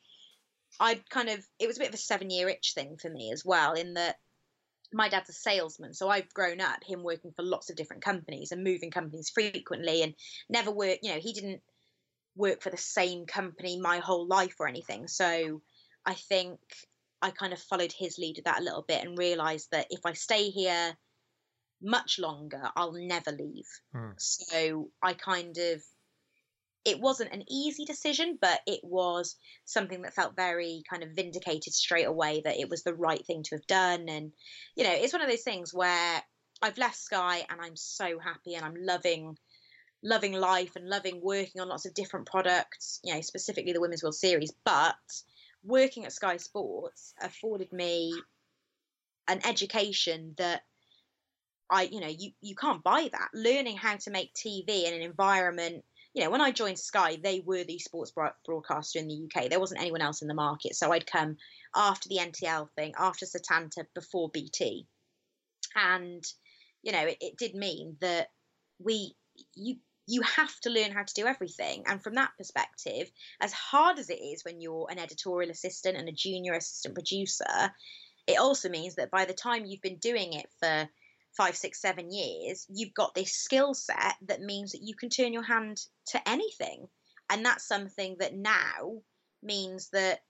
I'd 0.80 1.10
kind 1.10 1.30
of 1.30 1.46
it 1.60 1.68
was 1.68 1.78
a 1.78 1.80
bit 1.80 1.90
of 1.90 1.94
a 1.94 1.98
seven 1.98 2.30
year 2.30 2.50
itch 2.50 2.74
thing 2.74 2.98
for 2.98 3.10
me 3.10 3.32
as 3.32 3.44
well, 3.46 3.74
in 3.74 3.96
that 3.96 4.18
my 4.94 5.10
dad's 5.10 5.30
a 5.30 5.34
salesman, 5.34 5.94
so 5.94 6.10
I've 6.10 6.34
grown 6.34 6.62
up 6.62 6.84
him 6.84 7.04
working 7.04 7.32
for 7.36 7.44
lots 7.44 7.70
of 7.70 7.76
different 7.76 8.04
companies 8.04 8.52
and 8.52 8.64
moving 8.64 8.90
companies 8.90 9.30
frequently 9.30 10.02
and 10.02 10.14
never 10.50 10.72
work. 10.72 11.00
You 11.02 11.14
know, 11.14 11.20
he 11.20 11.34
didn't 11.34 11.62
work 12.36 12.62
for 12.62 12.70
the 12.70 12.78
same 12.78 13.26
company 13.26 13.80
my 13.80 13.98
whole 13.98 14.28
life 14.28 14.56
or 14.60 14.68
anything. 14.68 15.08
So 15.08 15.62
I 16.06 16.14
think 16.14 16.60
I 17.22 17.32
kind 17.32 17.54
of 17.54 17.60
followed 17.60 17.92
his 17.92 18.18
lead 18.18 18.38
with 18.38 18.46
that 18.46 18.60
a 18.60 18.64
little 18.64 18.86
bit 18.88 19.04
and 19.04 19.18
realised 19.18 19.70
that 19.72 19.88
if 19.90 20.06
I 20.06 20.14
stay 20.14 20.50
here 20.50 20.96
much 21.82 22.20
longer, 22.20 22.70
I'll 22.76 22.94
never 22.94 23.32
leave. 23.32 23.68
Hmm. 23.94 24.12
So 24.18 24.90
I 25.02 25.14
kind 25.14 25.58
of 25.58 25.82
it 26.88 27.02
wasn't 27.02 27.34
an 27.34 27.44
easy 27.50 27.84
decision, 27.84 28.38
but 28.40 28.62
it 28.66 28.80
was 28.82 29.36
something 29.66 30.04
that 30.04 30.14
felt 30.14 30.38
very 30.38 30.84
kind 30.90 31.04
of 31.04 31.10
vindicated 31.12 31.74
straight 31.74 32.06
away 32.06 32.42
that 32.46 32.58
it 32.58 32.70
was 32.70 32.84
the 32.84 32.94
right 32.94 33.26
thing 33.26 33.44
to 33.44 33.56
have 33.56 33.68
done. 33.68 34.08
And, 34.08 34.32
you 34.78 34.86
know, 34.86 34.94
it's 34.94 35.12
one 35.12 35.22
of 35.22 35.30
those 35.30 35.42
things 35.42 35.74
where 35.74 36.24
I've 36.62 36.78
left 36.78 36.96
Sky 36.96 37.46
and 37.50 37.60
I'm 37.60 37.76
so 37.76 38.20
happy 38.20 38.56
and 38.56 38.64
I'm 38.64 38.76
loving 38.80 39.38
loving 40.02 40.32
life 40.32 40.78
and 40.78 40.88
loving 40.88 41.20
working 41.22 41.60
on 41.60 41.68
lots 41.68 41.86
of 41.86 41.94
different 41.94 42.26
products, 42.28 43.02
you 43.04 43.14
know, 43.14 43.20
specifically 43.20 43.74
the 43.74 43.82
Women's 43.82 44.04
World 44.04 44.16
Series. 44.16 44.54
But 44.64 44.96
working 45.64 46.06
at 46.06 46.14
Sky 46.14 46.38
Sports 46.38 47.14
afforded 47.22 47.72
me 47.72 48.14
an 49.28 49.42
education 49.46 50.34
that 50.38 50.62
I, 51.70 51.84
you 51.84 52.00
know, 52.00 52.08
you, 52.08 52.32
you 52.42 52.56
can't 52.56 52.84
buy 52.84 53.10
that. 53.12 53.30
Learning 53.34 53.76
how 53.76 53.98
to 53.98 54.12
make 54.12 54.34
TV 54.34 54.86
in 54.86 54.94
an 54.94 55.02
environment 55.02 55.84
you 56.18 56.24
know, 56.24 56.32
when 56.32 56.42
I 56.42 56.50
joined 56.50 56.80
Sky, 56.80 57.20
they 57.22 57.42
were 57.46 57.64
the 57.64 57.78
sports 57.78 58.12
broadcaster 58.44 58.98
in 58.98 59.08
the 59.08 59.26
UK. 59.26 59.52
There 59.52 59.60
wasn't 59.60 59.82
anyone 59.82 60.02
else 60.02 60.24
in 60.24 60.28
the 60.28 60.34
market. 60.34 60.76
So 60.76 60.92
I'd 60.92 61.06
come 61.06 61.38
after 61.76 62.10
the 62.10 62.18
NTL 62.18 62.70
thing, 62.76 62.94
after 62.98 63.28
Setanta, 63.28 63.86
before 63.94 64.32
BT. 64.34 64.88
And, 65.76 66.24
you 66.82 66.92
know, 66.92 67.06
it, 67.06 67.18
it 67.22 67.38
did 67.38 67.54
mean 67.54 67.98
that 68.02 68.30
we, 68.80 69.14
you, 69.54 69.76
you 70.08 70.22
have 70.22 70.58
to 70.62 70.70
learn 70.70 70.92
how 70.92 71.04
to 71.04 71.14
do 71.14 71.28
everything. 71.28 71.84
And 71.86 72.02
from 72.02 72.16
that 72.16 72.32
perspective, 72.38 73.12
as 73.42 73.52
hard 73.52 74.00
as 74.00 74.10
it 74.10 74.20
is 74.20 74.44
when 74.44 74.62
you're 74.62 74.88
an 74.90 75.00
editorial 75.00 75.52
assistant 75.52 75.98
and 75.98 76.08
a 76.08 76.14
junior 76.14 76.54
assistant 76.54 76.96
producer, 76.96 77.74
it 78.26 78.40
also 78.40 78.70
means 78.70 78.96
that 78.96 79.12
by 79.12 79.26
the 79.26 79.34
time 79.34 79.66
you've 79.66 79.82
been 79.82 79.98
doing 79.98 80.34
it 80.34 80.48
for 80.60 80.90
five, 81.36 81.56
six, 81.56 81.82
seven 81.82 82.12
years, 82.12 82.66
you've 82.70 82.94
got 82.94 83.14
this 83.14 83.34
skill 83.34 83.74
set 83.74 84.16
that 84.28 84.42
means 84.42 84.72
that 84.72 84.82
you 84.82 84.96
can 84.96 85.10
turn 85.10 85.34
your 85.34 85.44
hand 85.44 85.78
to 86.08 86.30
anything. 86.30 86.88
And 87.30 87.46
that's 87.46 87.68
something 87.68 88.16
that 88.20 88.34
now 88.34 89.02
means 89.44 89.90
that 89.90 90.22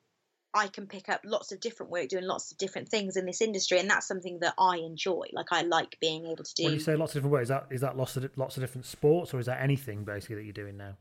I 0.57 0.67
can 0.67 0.87
pick 0.87 1.07
up 1.07 1.21
lots 1.23 1.51
of 1.51 1.59
different 1.59 1.91
work 1.91 2.09
doing 2.09 2.25
lots 2.25 2.51
of 2.51 2.57
different 2.57 2.89
things 2.89 3.15
in 3.15 3.25
this 3.25 3.41
industry, 3.41 3.77
and 3.79 3.87
that's 3.87 4.07
something 4.07 4.39
that 4.39 4.55
I 4.57 4.77
enjoy. 4.77 5.27
Like 5.31 5.51
I 5.51 5.61
like 5.61 5.99
being 6.01 6.25
able 6.25 6.43
to 6.43 6.53
do. 6.55 6.63
When 6.63 6.73
you 6.73 6.79
say 6.79 6.95
lots 6.95 7.11
of 7.11 7.19
different 7.19 7.33
work, 7.33 7.43
is 7.43 7.49
that 7.49 7.67
is 7.69 7.81
that 7.81 7.95
lots 7.95 8.17
of 8.17 8.27
lots 8.35 8.57
of 8.57 8.63
different 8.63 8.85
sports, 8.85 9.35
or 9.35 9.39
is 9.39 9.45
that 9.45 9.61
anything 9.61 10.03
basically 10.03 10.37
that 10.37 10.43
you're 10.43 10.53
doing 10.53 10.75
now? 10.75 10.97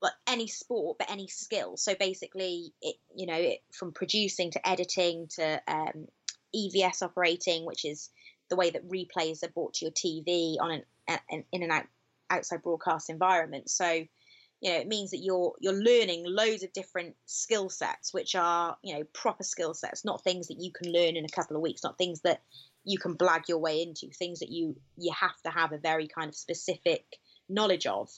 Well, 0.00 0.12
any 0.26 0.46
sport, 0.46 0.96
but 0.98 1.10
any 1.10 1.28
skill. 1.28 1.76
So 1.76 1.94
basically, 1.94 2.72
it 2.80 2.96
you 3.14 3.26
know, 3.26 3.36
it, 3.36 3.62
from 3.72 3.92
producing 3.92 4.50
to 4.52 4.68
editing 4.68 5.28
to 5.36 5.60
um, 5.68 6.08
EVS 6.56 7.02
operating, 7.02 7.66
which 7.66 7.84
is 7.84 8.08
the 8.48 8.56
way 8.56 8.70
that 8.70 8.88
replays 8.88 9.42
are 9.42 9.48
brought 9.48 9.74
to 9.74 9.84
your 9.84 9.92
TV 9.92 10.56
on 10.60 10.70
an, 10.70 11.18
an 11.28 11.44
in 11.52 11.62
an 11.62 11.70
out, 11.70 11.86
outside 12.30 12.62
broadcast 12.62 13.10
environment. 13.10 13.68
So, 13.68 14.06
you 14.64 14.72
know, 14.72 14.78
it 14.78 14.88
means 14.88 15.10
that 15.10 15.18
you're 15.18 15.52
you're 15.60 15.74
learning 15.74 16.24
loads 16.26 16.62
of 16.62 16.72
different 16.72 17.14
skill 17.26 17.68
sets, 17.68 18.14
which 18.14 18.34
are 18.34 18.78
you 18.82 18.94
know 18.94 19.04
proper 19.12 19.44
skill 19.44 19.74
sets, 19.74 20.06
not 20.06 20.24
things 20.24 20.48
that 20.48 20.58
you 20.58 20.72
can 20.72 20.90
learn 20.90 21.16
in 21.16 21.24
a 21.26 21.28
couple 21.28 21.54
of 21.54 21.60
weeks, 21.62 21.84
not 21.84 21.98
things 21.98 22.22
that 22.22 22.40
you 22.82 22.98
can 22.98 23.14
blag 23.14 23.42
your 23.46 23.58
way 23.58 23.82
into, 23.82 24.08
things 24.08 24.40
that 24.40 24.48
you 24.48 24.74
you 24.96 25.12
have 25.12 25.38
to 25.42 25.50
have 25.50 25.72
a 25.72 25.78
very 25.78 26.08
kind 26.08 26.30
of 26.30 26.34
specific 26.34 27.04
knowledge 27.46 27.86
of. 27.86 28.08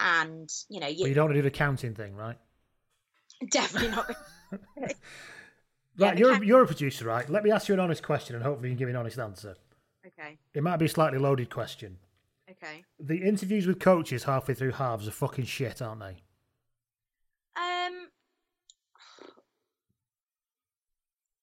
And 0.00 0.50
you 0.68 0.80
know, 0.80 0.88
you, 0.88 1.06
you 1.06 1.14
don't 1.14 1.26
want 1.26 1.36
to 1.36 1.38
do 1.38 1.42
the 1.42 1.52
counting 1.52 1.94
thing, 1.94 2.16
right? 2.16 2.36
Definitely 3.52 3.90
not. 3.90 4.10
right, 4.76 4.96
yeah, 5.96 6.14
you're 6.16 6.42
you're 6.42 6.62
a 6.64 6.66
producer, 6.66 7.04
right? 7.04 7.30
Let 7.30 7.44
me 7.44 7.52
ask 7.52 7.68
you 7.68 7.74
an 7.74 7.80
honest 7.80 8.02
question, 8.02 8.34
and 8.34 8.44
hopefully 8.44 8.70
you 8.70 8.74
can 8.74 8.78
give 8.78 8.88
me 8.88 8.94
an 8.94 8.96
honest 8.98 9.20
answer. 9.20 9.56
Okay. 10.04 10.36
It 10.52 10.64
might 10.64 10.78
be 10.78 10.86
a 10.86 10.88
slightly 10.88 11.20
loaded 11.20 11.48
question. 11.48 11.98
Okay. 12.52 12.84
The 12.98 13.22
interviews 13.22 13.66
with 13.66 13.78
coaches 13.80 14.24
halfway 14.24 14.54
through 14.54 14.72
halves 14.72 15.08
are 15.08 15.12
fucking 15.12 15.46
shit, 15.46 15.80
aren't 15.80 16.00
they? 16.00 16.16
Um, 17.56 18.08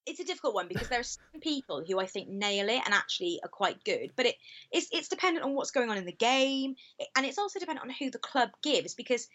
it's 0.06 0.20
a 0.20 0.26
difficult 0.26 0.54
one 0.54 0.68
because 0.68 0.88
there 0.88 1.00
are 1.00 1.04
some 1.04 1.42
people 1.42 1.84
who 1.88 2.00
I 2.00 2.06
think 2.06 2.30
nail 2.30 2.70
it 2.70 2.82
and 2.86 2.94
actually 2.94 3.40
are 3.44 3.50
quite 3.50 3.84
good, 3.84 4.12
but 4.16 4.28
it 4.28 4.36
it's 4.72 4.88
it's 4.92 5.08
dependent 5.08 5.46
on 5.46 5.56
what's 5.56 5.72
going 5.72 5.90
on 5.90 5.98
in 5.98 6.06
the 6.06 6.12
game, 6.12 6.76
and 7.16 7.26
it's 7.26 7.38
also 7.38 7.60
dependent 7.60 7.88
on 7.88 7.96
who 7.98 8.12
the 8.12 8.20
club 8.20 8.50
gives 8.62 8.94
because 8.94 9.28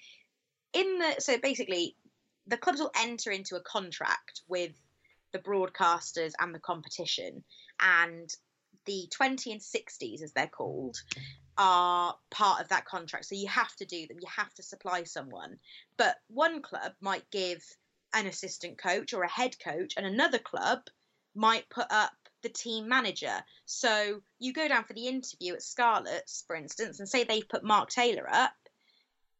in 0.73 0.99
the 0.99 1.17
so 1.21 1.39
basically 1.39 1.97
the 2.47 2.57
clubs 2.57 2.81
will 2.81 2.93
enter 3.01 3.31
into 3.31 3.57
a 3.57 3.61
contract 3.61 4.43
with 4.49 4.73
the 5.33 5.39
broadcasters 5.39 6.33
and 6.39 6.55
the 6.55 6.61
competition, 6.61 7.43
and 7.81 8.31
the 8.87 9.09
20 9.17 9.53
and 9.53 9.61
60s 9.61 10.23
as 10.23 10.33
they're 10.33 10.47
called 10.47 10.97
are 11.57 12.17
part 12.31 12.61
of 12.61 12.69
that 12.69 12.85
contract. 12.85 13.27
So 13.27 13.35
you 13.35 13.49
have 13.49 13.75
to 13.77 13.85
do 13.85 14.07
them, 14.07 14.19
you 14.21 14.29
have 14.37 14.53
to 14.55 14.63
supply 14.63 15.05
someone. 15.05 15.59
But 15.97 16.17
one 16.29 16.63
club 16.63 16.93
might 17.01 17.31
give 17.31 17.63
an 18.13 18.27
assistant 18.27 18.79
coach 18.79 19.13
or 19.13 19.23
a 19.23 19.31
head 19.31 19.57
coach, 19.59 19.95
and 19.97 20.07
another 20.07 20.39
club 20.39 20.81
might 21.35 21.69
put 21.69 21.87
up 21.91 22.13
the 22.43 22.49
team 22.49 22.89
manager. 22.89 23.43
So 23.65 24.21
you 24.39 24.53
go 24.53 24.69
down 24.69 24.85
for 24.85 24.93
the 24.93 25.09
interview 25.09 25.55
at 25.55 25.63
Scarlets, 25.63 26.45
for 26.47 26.55
instance, 26.55 27.01
and 27.01 27.09
say 27.09 27.25
they've 27.25 27.49
put 27.49 27.65
Mark 27.65 27.91
Taylor 27.91 28.29
up. 28.31 28.53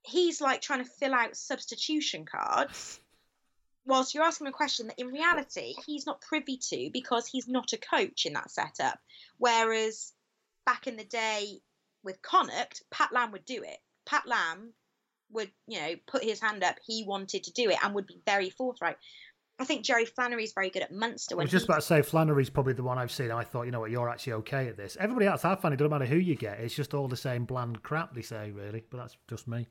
He's 0.03 0.41
like 0.41 0.61
trying 0.61 0.85
to 0.85 0.91
fill 0.91 1.15
out 1.15 1.37
substitution 1.37 2.25
cards 2.27 3.01
whilst 3.87 4.15
you're 4.15 4.25
asking 4.25 4.47
a 4.47 4.53
question 4.53 4.87
that 4.87 4.99
in 4.99 5.09
reality 5.09 5.75
he's 5.87 6.07
not 6.07 6.21
privy 6.21 6.57
to 6.57 6.91
because 6.93 7.27
he's 7.27 7.49
not 7.49 7.73
a 7.73 7.79
coach 7.79 8.27
in 8.27 8.33
that 8.35 8.51
setup. 8.51 8.99
Whereas 9.39 10.13
back 10.65 10.87
in 10.87 10.97
the 10.97 11.05
day 11.05 11.61
with 12.05 12.23
Connacht, 12.23 12.83
Pat 12.91 13.13
Lam 13.13 13.33
would 13.33 13.45
do 13.45 13.63
it. 13.63 13.79
Pat 14.07 14.27
Lam 14.27 14.73
would, 15.31 15.51
you 15.67 15.81
know, 15.81 15.95
put 16.07 16.23
his 16.23 16.41
hand 16.41 16.63
up. 16.63 16.77
He 16.85 17.05
wanted 17.07 17.45
to 17.45 17.53
do 17.53 17.71
it 17.71 17.79
and 17.83 17.95
would 17.95 18.07
be 18.07 18.21
very 18.27 18.51
forthright. 18.51 18.97
I 19.59 19.65
think 19.65 19.85
Jerry 19.85 20.05
Flannery's 20.05 20.53
very 20.53 20.69
good 20.69 20.83
at 20.83 20.93
Munster. 20.93 21.37
I 21.39 21.43
was 21.43 21.51
just 21.51 21.67
about 21.67 21.77
to 21.77 21.83
say 21.83 22.03
Flannery's 22.03 22.51
probably 22.51 22.73
the 22.73 22.83
one 22.83 22.99
I've 22.99 23.13
seen. 23.13 23.31
I 23.31 23.45
thought, 23.45 23.63
you 23.63 23.71
know 23.71 23.81
what, 23.81 23.91
you're 23.91 24.09
actually 24.09 24.33
okay 24.35 24.67
at 24.67 24.77
this. 24.77 24.97
Everybody 24.99 25.27
else 25.27 25.45
I 25.45 25.55
find 25.55 25.73
it 25.73 25.77
doesn't 25.77 25.91
matter 25.91 26.07
who 26.07 26.17
you 26.17 26.35
get. 26.35 26.59
It's 26.59 26.75
just 26.75 26.93
all 26.93 27.07
the 27.07 27.17
same 27.17 27.45
bland 27.45 27.83
crap 27.83 28.15
they 28.15 28.23
say, 28.23 28.51
really. 28.51 28.83
But 28.91 28.99
that's 28.99 29.17
just 29.29 29.47
me. 29.47 29.69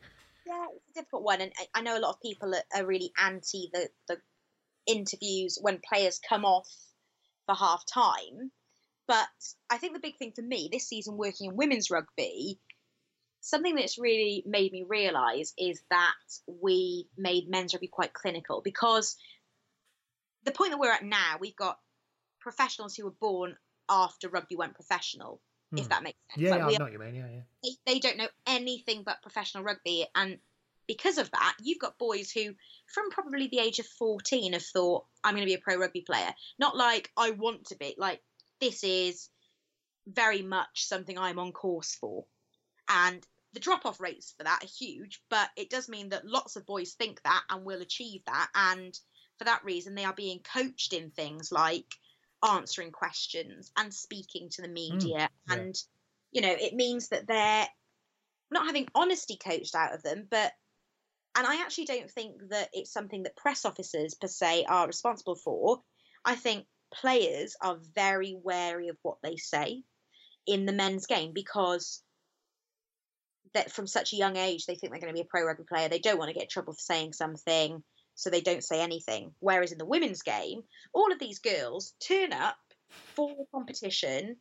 Yeah, 0.47 0.65
it's 0.73 0.87
a 0.91 1.01
difficult 1.01 1.23
one, 1.23 1.41
and 1.41 1.51
I 1.75 1.81
know 1.81 1.97
a 1.97 1.99
lot 1.99 2.11
of 2.11 2.21
people 2.21 2.53
are 2.73 2.85
really 2.85 3.11
anti 3.17 3.69
the 3.73 3.89
the 4.07 4.17
interviews 4.87 5.57
when 5.61 5.79
players 5.87 6.19
come 6.27 6.45
off 6.45 6.69
for 7.45 7.55
half 7.55 7.83
time. 7.85 8.51
But 9.07 9.27
I 9.69 9.77
think 9.77 9.93
the 9.93 9.99
big 9.99 10.17
thing 10.17 10.31
for 10.31 10.41
me 10.41 10.69
this 10.71 10.87
season, 10.87 11.17
working 11.17 11.49
in 11.49 11.57
women's 11.57 11.91
rugby, 11.91 12.59
something 13.41 13.75
that's 13.75 13.97
really 13.97 14.43
made 14.45 14.71
me 14.71 14.83
realise 14.87 15.53
is 15.57 15.81
that 15.89 16.13
we 16.47 17.07
made 17.17 17.49
men's 17.49 17.73
rugby 17.73 17.87
quite 17.87 18.13
clinical 18.13 18.61
because 18.61 19.17
the 20.45 20.51
point 20.51 20.71
that 20.71 20.79
we're 20.79 20.91
at 20.91 21.03
now, 21.03 21.37
we've 21.39 21.55
got 21.55 21.79
professionals 22.39 22.95
who 22.95 23.05
were 23.05 23.11
born 23.11 23.55
after 23.89 24.29
rugby 24.29 24.55
went 24.55 24.75
professional, 24.75 25.41
hmm. 25.71 25.79
if 25.79 25.89
that 25.89 26.03
makes 26.03 26.17
sense. 26.31 26.41
Yeah, 26.41 26.51
like 26.51 26.59
yeah 26.59 26.65
I 26.65 26.77
know 26.77 26.85
what 26.85 26.93
you 26.93 26.99
mean. 26.99 27.15
Yeah, 27.15 27.27
yeah. 27.31 27.41
They, 27.85 27.93
they 27.93 27.99
don't 27.99 28.17
know 28.17 28.29
anything 28.47 29.03
but 29.03 29.21
professional 29.21 29.63
rugby, 29.63 30.05
and 30.15 30.37
because 30.87 31.17
of 31.17 31.31
that, 31.31 31.55
you've 31.61 31.79
got 31.79 31.97
boys 31.97 32.31
who, 32.31 32.53
from 32.87 33.09
probably 33.09 33.47
the 33.47 33.59
age 33.59 33.79
of 33.79 33.85
14, 33.85 34.53
have 34.53 34.63
thought, 34.63 35.05
I'm 35.23 35.35
going 35.35 35.43
to 35.43 35.49
be 35.49 35.53
a 35.53 35.59
pro 35.59 35.77
rugby 35.77 36.01
player. 36.01 36.33
Not 36.59 36.75
like 36.75 37.11
I 37.17 37.31
want 37.31 37.67
to 37.67 37.75
be, 37.75 37.95
like, 37.97 38.21
this 38.63 38.83
is 38.83 39.29
very 40.07 40.41
much 40.41 40.85
something 40.85 41.17
I'm 41.17 41.39
on 41.39 41.51
course 41.51 41.95
for. 41.95 42.25
And 42.87 43.25
the 43.53 43.59
drop 43.59 43.85
off 43.85 43.99
rates 43.99 44.33
for 44.37 44.43
that 44.45 44.63
are 44.63 44.67
huge, 44.79 45.21
but 45.29 45.49
it 45.57 45.69
does 45.69 45.89
mean 45.89 46.09
that 46.09 46.25
lots 46.25 46.55
of 46.55 46.65
boys 46.65 46.93
think 46.93 47.21
that 47.23 47.43
and 47.49 47.65
will 47.65 47.81
achieve 47.81 48.21
that. 48.25 48.49
And 48.55 48.97
for 49.37 49.45
that 49.45 49.63
reason, 49.65 49.95
they 49.95 50.05
are 50.05 50.13
being 50.13 50.39
coached 50.39 50.93
in 50.93 51.11
things 51.11 51.51
like 51.51 51.93
answering 52.47 52.91
questions 52.91 53.71
and 53.77 53.93
speaking 53.93 54.49
to 54.51 54.61
the 54.61 54.67
hmm. 54.67 54.73
media. 54.73 54.99
Mm, 54.99 55.09
yeah. 55.09 55.27
And, 55.49 55.75
you 56.31 56.41
know, 56.41 56.55
it 56.57 56.73
means 56.73 57.09
that 57.09 57.27
they're 57.27 57.67
not 58.49 58.65
having 58.65 58.87
honesty 58.95 59.37
coached 59.37 59.75
out 59.75 59.93
of 59.93 60.03
them, 60.03 60.27
but 60.29 60.53
and 61.35 61.47
I 61.47 61.61
actually 61.61 61.85
don't 61.85 62.11
think 62.11 62.35
that 62.49 62.69
it's 62.73 62.93
something 62.93 63.23
that 63.23 63.35
press 63.35 63.65
officers 63.65 64.13
per 64.13 64.27
se 64.27 64.65
are 64.69 64.85
responsible 64.85 65.33
for. 65.35 65.81
I 66.23 66.35
think 66.35 66.67
players 67.01 67.55
are 67.61 67.79
very 67.95 68.35
wary 68.41 68.89
of 68.89 68.97
what 69.01 69.17
they 69.23 69.35
say 69.35 69.83
in 70.45 70.65
the 70.65 70.73
men's 70.73 71.05
game 71.05 71.31
because 71.33 72.01
that 73.53 73.71
from 73.71 73.87
such 73.87 74.13
a 74.13 74.17
young 74.17 74.35
age 74.35 74.65
they 74.65 74.75
think 74.75 74.91
they're 74.91 75.01
going 75.01 75.13
to 75.13 75.17
be 75.17 75.21
a 75.21 75.29
pro 75.29 75.43
rugby 75.45 75.63
player. 75.63 75.89
They 75.89 75.99
don't 75.99 76.17
want 76.17 76.29
to 76.29 76.39
get 76.39 76.49
trouble 76.49 76.73
for 76.73 76.79
saying 76.79 77.13
something, 77.13 77.83
so 78.15 78.29
they 78.29 78.41
don't 78.41 78.63
say 78.63 78.81
anything. 78.81 79.31
Whereas 79.39 79.71
in 79.71 79.77
the 79.77 79.85
women's 79.85 80.21
game, 80.21 80.63
all 80.93 81.11
of 81.11 81.19
these 81.19 81.39
girls 81.39 81.93
turn 81.99 82.33
up 82.33 82.57
for 83.15 83.29
the 83.29 83.45
competition 83.53 84.37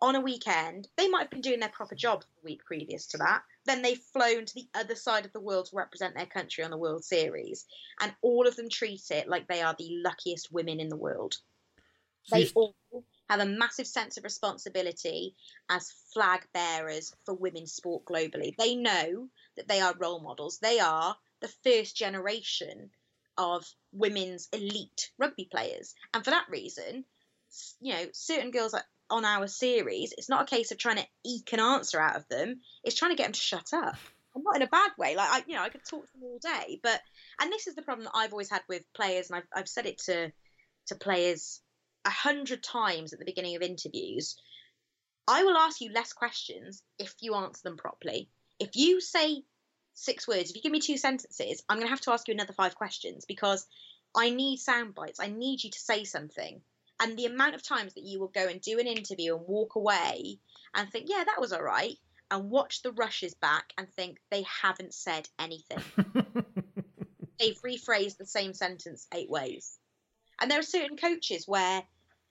on 0.00 0.16
a 0.16 0.20
weekend. 0.20 0.88
They 0.96 1.08
might 1.08 1.22
have 1.22 1.30
been 1.30 1.40
doing 1.40 1.60
their 1.60 1.68
proper 1.68 1.94
job 1.94 2.22
the 2.22 2.50
week 2.50 2.64
previous 2.64 3.06
to 3.08 3.18
that 3.18 3.42
then 3.66 3.82
they've 3.82 3.98
flown 3.98 4.44
to 4.46 4.54
the 4.54 4.68
other 4.74 4.94
side 4.94 5.26
of 5.26 5.32
the 5.32 5.40
world 5.40 5.66
to 5.66 5.76
represent 5.76 6.14
their 6.14 6.26
country 6.26 6.64
on 6.64 6.70
the 6.70 6.76
World 6.76 7.04
Series, 7.04 7.66
and 8.00 8.14
all 8.22 8.46
of 8.46 8.56
them 8.56 8.68
treat 8.70 9.10
it 9.10 9.28
like 9.28 9.46
they 9.48 9.60
are 9.60 9.74
the 9.76 10.00
luckiest 10.04 10.52
women 10.52 10.80
in 10.80 10.88
the 10.88 10.96
world. 10.96 11.34
They 12.30 12.48
all 12.54 12.74
have 13.28 13.40
a 13.40 13.46
massive 13.46 13.86
sense 13.86 14.16
of 14.16 14.24
responsibility 14.24 15.34
as 15.68 15.92
flag 16.12 16.46
bearers 16.52 17.12
for 17.24 17.34
women's 17.34 17.72
sport 17.72 18.04
globally. 18.04 18.54
They 18.56 18.76
know 18.76 19.28
that 19.56 19.68
they 19.68 19.80
are 19.80 19.94
role 19.98 20.20
models. 20.20 20.58
They 20.58 20.80
are 20.80 21.16
the 21.40 21.52
first 21.64 21.96
generation 21.96 22.90
of 23.36 23.66
women's 23.92 24.48
elite 24.52 25.10
rugby 25.18 25.48
players, 25.50 25.94
and 26.14 26.24
for 26.24 26.30
that 26.30 26.48
reason, 26.48 27.04
you 27.80 27.92
know, 27.92 28.06
certain 28.12 28.50
girls 28.50 28.74
on 29.10 29.24
our 29.24 29.46
series, 29.46 30.14
it's 30.16 30.28
not 30.28 30.42
a 30.42 30.56
case 30.56 30.72
of 30.72 30.78
trying 30.78 30.96
to 30.96 31.06
eke 31.24 31.52
an 31.52 31.60
answer 31.60 32.00
out 32.00 32.16
of 32.16 32.26
them. 32.28 32.60
It's 32.82 32.96
trying 32.96 33.12
to 33.12 33.16
get 33.16 33.24
them 33.24 33.32
to 33.32 33.40
shut 33.40 33.72
up. 33.72 33.96
I'm 34.34 34.42
not 34.42 34.56
in 34.56 34.62
a 34.62 34.66
bad 34.66 34.90
way. 34.98 35.16
Like 35.16 35.30
I, 35.30 35.44
you 35.46 35.54
know, 35.54 35.62
I 35.62 35.68
could 35.68 35.84
talk 35.84 36.06
to 36.06 36.12
them 36.14 36.22
all 36.24 36.38
day, 36.38 36.80
but 36.82 37.00
and 37.40 37.52
this 37.52 37.66
is 37.66 37.74
the 37.74 37.82
problem 37.82 38.04
that 38.04 38.16
I've 38.16 38.32
always 38.32 38.50
had 38.50 38.62
with 38.68 38.82
players, 38.94 39.30
and 39.30 39.38
I've 39.38 39.48
I've 39.54 39.68
said 39.68 39.86
it 39.86 39.98
to 40.06 40.32
to 40.86 40.94
players 40.94 41.60
a 42.06 42.10
hundred 42.10 42.62
times 42.62 43.12
at 43.12 43.18
the 43.18 43.24
beginning 43.24 43.56
of 43.56 43.62
interviews. 43.62 44.36
I 45.28 45.42
will 45.42 45.56
ask 45.56 45.80
you 45.80 45.92
less 45.92 46.12
questions 46.12 46.82
if 46.98 47.14
you 47.20 47.34
answer 47.34 47.60
them 47.64 47.76
properly. 47.76 48.30
If 48.58 48.76
you 48.76 49.00
say 49.00 49.42
six 49.94 50.26
words, 50.28 50.50
if 50.50 50.56
you 50.56 50.62
give 50.62 50.72
me 50.72 50.80
two 50.80 50.96
sentences, 50.96 51.62
I'm 51.68 51.76
going 51.76 51.86
to 51.86 51.90
have 51.90 52.00
to 52.02 52.12
ask 52.12 52.28
you 52.28 52.34
another 52.34 52.52
five 52.52 52.76
questions 52.76 53.24
because 53.26 53.66
I 54.14 54.30
need 54.30 54.58
sound 54.58 54.94
bites. 54.94 55.20
I 55.20 55.26
need 55.26 55.64
you 55.64 55.70
to 55.70 55.78
say 55.78 56.04
something 56.04 56.62
and 57.00 57.16
the 57.16 57.26
amount 57.26 57.54
of 57.54 57.62
times 57.62 57.94
that 57.94 58.04
you 58.04 58.18
will 58.18 58.28
go 58.28 58.46
and 58.46 58.60
do 58.60 58.78
an 58.78 58.86
interview 58.86 59.36
and 59.36 59.46
walk 59.46 59.74
away 59.74 60.38
and 60.74 60.90
think, 60.90 61.06
yeah, 61.08 61.24
that 61.24 61.40
was 61.40 61.52
all 61.52 61.62
right, 61.62 61.96
and 62.30 62.50
watch 62.50 62.82
the 62.82 62.92
rushes 62.92 63.34
back 63.34 63.72
and 63.76 63.88
think 63.92 64.18
they 64.30 64.44
haven't 64.62 64.94
said 64.94 65.28
anything. 65.38 65.82
They've 67.38 67.60
rephrased 67.62 68.16
the 68.16 68.26
same 68.26 68.54
sentence 68.54 69.06
eight 69.14 69.28
ways. 69.28 69.78
And 70.40 70.50
there 70.50 70.58
are 70.58 70.64
certain 70.64 70.96
coaches 70.96 71.46
where 71.46 71.82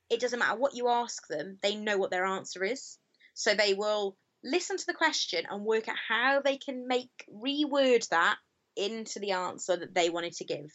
it 0.10 0.20
doesn't 0.20 0.40
matter 0.40 0.58
what 0.58 0.76
you 0.76 0.88
ask 0.90 1.28
them, 1.28 1.58
they 1.62 1.76
know 1.76 1.98
what 1.98 2.12
their 2.12 2.26
answer 2.26 2.64
is. 2.64 2.98
So 3.34 3.54
they 3.54 3.74
will 3.74 4.16
listen 4.44 4.78
to 4.78 4.86
the 4.86 4.94
question 4.94 5.44
and 5.50 5.66
work 5.66 5.88
out 5.88 5.98
how 6.08 6.42
they 6.42 6.58
can 6.58 6.88
make 6.88 7.10
reword 7.34 8.08
that 8.10 8.38
into 8.76 9.20
the 9.20 9.32
answer 9.32 9.76
that 9.76 9.94
they 9.94 10.10
wanted 10.10 10.34
to 10.34 10.46
give. 10.46 10.72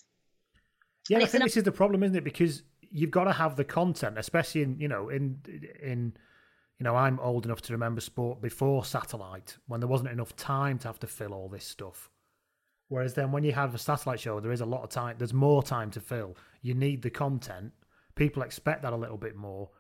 Yeah, 1.09 1.19
I 1.19 1.27
think 1.27 1.45
this 1.45 1.57
is 1.57 1.65
the 1.65 1.73
problem, 1.73 2.03
isn't 2.03 2.17
it? 2.17 2.25
Because 2.25 2.63
you've 2.91 3.11
got 3.11 3.25
to 3.25 3.33
have 3.33 3.57
the 3.57 3.65
content, 3.65 4.19
especially 4.19 4.63
in 4.63 4.79
you 4.79 4.89
know 4.89 5.09
in 5.09 5.41
in 5.83 6.13
you 6.79 6.85
know 6.85 6.95
I'm 6.95 7.19
old 7.21 7.47
enough 7.47 7.63
to 7.63 7.73
remember 7.73 8.01
sport 8.01 8.41
before 8.41 8.85
satellite 8.85 9.57
when 9.67 9.81
there 9.81 9.89
wasn't 9.89 10.11
enough 10.11 10.37
time 10.37 10.79
to 10.79 10.89
have 10.89 10.99
to 11.01 11.07
fill 11.07 11.33
all 11.33 11.49
this 11.49 11.65
stuff. 11.65 12.11
Whereas 12.89 13.15
then 13.15 13.31
when 13.31 13.45
you 13.45 13.53
have 13.53 13.75
a 13.75 13.79
satellite 13.79 14.21
show, 14.21 14.41
there 14.41 14.53
is 14.53 14.61
a 14.61 14.67
lot 14.67 14.83
of 14.83 14.91
time. 14.91 15.15
There's 15.17 15.33
more 15.33 15.63
time 15.63 15.91
to 15.93 16.01
fill. 16.01 16.37
You 16.61 16.75
need 16.75 17.03
the 17.03 17.11
content. 17.11 17.73
People 18.21 18.43
expect 18.43 18.83
that 18.83 18.93
a 18.93 18.97
little 18.97 19.17
bit 19.17 19.35
more. 19.35 19.71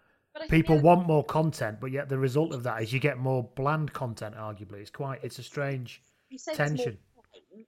People 0.49 0.79
want 0.81 1.07
more 1.07 1.23
content, 1.23 1.77
but 1.79 1.91
yet 1.91 2.09
the 2.09 2.17
result 2.17 2.55
of 2.55 2.63
that 2.63 2.83
is 2.83 2.91
you 2.91 2.99
get 2.99 3.19
more 3.19 3.51
bland 3.55 3.93
content. 3.93 4.35
Arguably, 4.35 4.81
it's 4.81 4.89
quite 4.89 5.23
it's 5.23 5.39
a 5.39 5.43
strange 5.43 6.03
tension. 6.55 6.97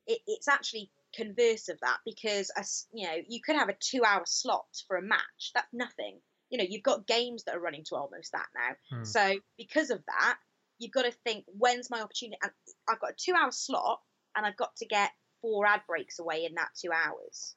It, 0.06 0.20
it's 0.26 0.48
actually 0.48 0.90
converse 1.14 1.68
of 1.68 1.78
that 1.80 1.98
because 2.06 2.50
as 2.56 2.86
you 2.90 3.06
know 3.06 3.16
you 3.28 3.42
could 3.44 3.54
have 3.54 3.68
a 3.68 3.76
two 3.80 4.02
hour 4.02 4.22
slot 4.24 4.64
for 4.88 4.96
a 4.96 5.02
match 5.02 5.50
that's 5.54 5.68
nothing 5.74 6.18
you 6.48 6.56
know 6.56 6.64
you've 6.66 6.82
got 6.82 7.06
games 7.06 7.44
that 7.44 7.54
are 7.54 7.60
running 7.60 7.84
to 7.84 7.94
almost 7.94 8.32
that 8.32 8.46
now 8.54 8.96
hmm. 8.96 9.04
so 9.04 9.34
because 9.58 9.90
of 9.90 10.02
that 10.06 10.38
you've 10.78 10.90
got 10.90 11.02
to 11.02 11.12
think 11.22 11.44
when's 11.48 11.90
my 11.90 12.00
opportunity 12.00 12.38
and 12.42 12.50
i've 12.88 12.98
got 12.98 13.10
a 13.10 13.14
two 13.22 13.34
hour 13.34 13.50
slot 13.50 14.00
and 14.34 14.46
i've 14.46 14.56
got 14.56 14.74
to 14.74 14.86
get 14.86 15.10
four 15.42 15.66
ad 15.66 15.82
breaks 15.86 16.18
away 16.18 16.46
in 16.46 16.54
that 16.54 16.70
two 16.80 16.90
hours 16.90 17.56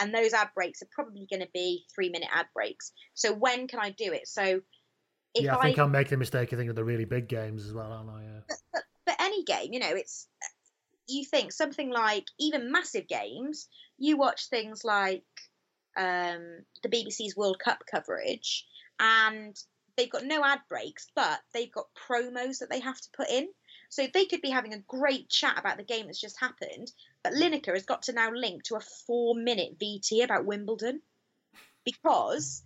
and 0.00 0.14
those 0.14 0.32
ad 0.32 0.48
breaks 0.54 0.82
are 0.82 0.88
probably 0.92 1.26
going 1.30 1.42
to 1.42 1.48
be 1.52 1.84
three 1.94 2.08
minute 2.08 2.28
ad 2.32 2.46
breaks 2.54 2.92
so 3.14 3.32
when 3.32 3.68
can 3.68 3.78
i 3.80 3.90
do 3.90 4.12
it 4.12 4.26
so 4.26 4.60
yeah 5.34 5.56
i 5.56 5.62
think 5.62 5.78
I, 5.78 5.84
am 5.84 5.92
making 5.92 6.14
a 6.14 6.18
mistake 6.18 6.52
i 6.52 6.56
think 6.56 6.70
of 6.70 6.76
the 6.76 6.84
really 6.84 7.04
big 7.04 7.28
games 7.28 7.66
as 7.66 7.72
well 7.72 7.92
aren't 7.92 8.10
i 8.10 8.22
yeah. 8.22 8.40
but, 8.48 8.56
but, 8.72 8.82
but 9.06 9.16
any 9.20 9.44
game 9.44 9.72
you 9.72 9.80
know 9.80 9.94
it's 9.94 10.28
you 11.06 11.24
think 11.24 11.52
something 11.52 11.90
like 11.90 12.26
even 12.38 12.72
massive 12.72 13.06
games, 13.08 13.68
you 13.98 14.16
watch 14.16 14.48
things 14.48 14.84
like 14.84 15.24
um, 15.96 16.64
the 16.82 16.88
BBC's 16.88 17.36
World 17.36 17.58
Cup 17.58 17.84
coverage, 17.90 18.66
and 18.98 19.56
they've 19.96 20.10
got 20.10 20.24
no 20.24 20.44
ad 20.44 20.60
breaks, 20.68 21.06
but 21.14 21.40
they've 21.52 21.72
got 21.72 21.86
promos 22.08 22.58
that 22.58 22.70
they 22.70 22.80
have 22.80 23.00
to 23.00 23.08
put 23.16 23.28
in. 23.28 23.48
So 23.94 24.08
they 24.12 24.24
could 24.24 24.42
be 24.42 24.50
having 24.50 24.74
a 24.74 24.80
great 24.80 25.28
chat 25.28 25.56
about 25.56 25.76
the 25.76 25.84
game 25.84 26.06
that's 26.06 26.20
just 26.20 26.40
happened, 26.40 26.90
but 27.22 27.32
Lineker 27.32 27.74
has 27.74 27.84
got 27.84 28.02
to 28.02 28.12
now 28.12 28.32
link 28.32 28.64
to 28.64 28.74
a 28.74 28.80
four-minute 28.80 29.78
VT 29.78 30.24
about 30.24 30.46
Wimbledon 30.46 31.00
because 31.84 32.64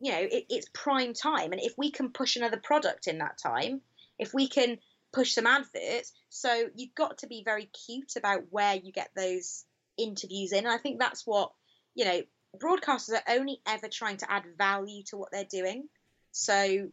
you 0.00 0.10
know 0.10 0.18
it, 0.18 0.46
it's 0.50 0.68
prime 0.74 1.14
time, 1.14 1.52
and 1.52 1.60
if 1.60 1.74
we 1.78 1.92
can 1.92 2.10
push 2.10 2.34
another 2.34 2.56
product 2.56 3.06
in 3.06 3.18
that 3.18 3.38
time, 3.38 3.82
if 4.18 4.34
we 4.34 4.48
can 4.48 4.78
push 5.12 5.32
some 5.32 5.46
adverts, 5.46 6.12
so 6.28 6.68
you've 6.74 6.96
got 6.96 7.18
to 7.18 7.28
be 7.28 7.44
very 7.44 7.66
cute 7.66 8.14
about 8.16 8.42
where 8.50 8.74
you 8.74 8.90
get 8.90 9.10
those 9.14 9.64
interviews 9.96 10.50
in. 10.50 10.64
And 10.64 10.74
I 10.74 10.78
think 10.78 10.98
that's 10.98 11.24
what 11.24 11.52
you 11.94 12.04
know 12.04 12.22
broadcasters 12.58 13.14
are 13.14 13.36
only 13.36 13.60
ever 13.64 13.86
trying 13.86 14.16
to 14.16 14.32
add 14.32 14.42
value 14.58 15.04
to 15.04 15.16
what 15.16 15.30
they're 15.30 15.44
doing. 15.44 15.88
So, 16.32 16.88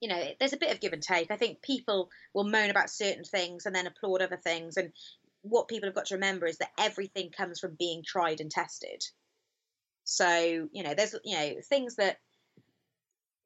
you 0.00 0.08
know, 0.08 0.22
there's 0.38 0.52
a 0.52 0.58
bit 0.58 0.72
of 0.72 0.80
give 0.80 0.92
and 0.92 1.02
take. 1.02 1.30
I 1.30 1.36
think 1.36 1.62
people 1.62 2.10
will 2.34 2.48
moan 2.48 2.70
about 2.70 2.90
certain 2.90 3.24
things 3.24 3.66
and 3.66 3.74
then 3.74 3.86
applaud 3.86 4.22
other 4.22 4.36
things. 4.36 4.76
And 4.76 4.92
what 5.42 5.68
people 5.68 5.88
have 5.88 5.94
got 5.94 6.06
to 6.06 6.14
remember 6.14 6.46
is 6.46 6.58
that 6.58 6.70
everything 6.78 7.30
comes 7.30 7.60
from 7.60 7.76
being 7.78 8.02
tried 8.06 8.40
and 8.40 8.50
tested. 8.50 9.02
So, 10.04 10.68
you 10.72 10.82
know, 10.82 10.94
there's, 10.94 11.14
you 11.24 11.36
know, 11.36 11.54
things 11.68 11.96
that 11.96 12.18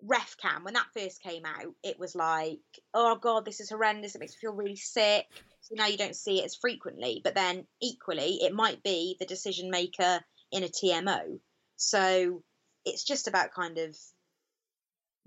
ref 0.05 0.36
cam 0.36 0.64
when 0.64 0.74
that 0.74 0.88
first 0.96 1.22
came 1.22 1.44
out 1.44 1.72
it 1.84 1.96
was 1.96 2.16
like 2.16 2.59
oh 2.92 3.14
god 3.14 3.44
this 3.44 3.61
is 3.61 3.70
horrendous 3.70 4.14
it 4.14 4.18
makes 4.18 4.32
me 4.32 4.38
feel 4.40 4.53
really 4.53 4.74
sick 4.74 5.26
so 5.61 5.76
now 5.76 5.86
you 5.86 5.96
don't 5.96 6.16
see 6.16 6.40
it 6.40 6.44
as 6.44 6.57
frequently 6.57 7.20
but 7.22 7.36
then 7.36 7.64
equally 7.80 8.40
it 8.42 8.53
might 8.53 8.82
be 8.82 9.16
the 9.20 9.26
decision 9.26 9.70
maker 9.70 10.20
in 10.50 10.64
a 10.64 10.68
tmo 10.68 11.38
so 11.76 12.42
it's 12.84 13.05
just 13.05 13.28
about 13.28 13.55
kind 13.55 13.78
of 13.78 13.96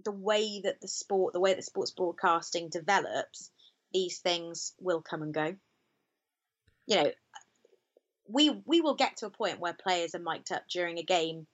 the 0.03 0.11
way 0.11 0.61
that 0.63 0.81
the 0.81 0.87
sport 0.87 1.33
the 1.33 1.39
way 1.39 1.53
that 1.53 1.63
sports 1.63 1.91
broadcasting 1.91 2.69
develops 2.69 3.51
these 3.93 4.19
things 4.19 4.73
will 4.79 5.01
come 5.01 5.21
and 5.21 5.33
go 5.33 5.55
you 6.87 6.95
know 6.95 7.11
we 8.27 8.61
we 8.65 8.81
will 8.81 8.95
get 8.95 9.17
to 9.17 9.25
a 9.25 9.29
point 9.29 9.59
where 9.59 9.73
players 9.73 10.15
are 10.15 10.19
mic'd 10.19 10.51
up 10.51 10.63
during 10.69 10.97
a 10.97 11.03
game 11.03 11.47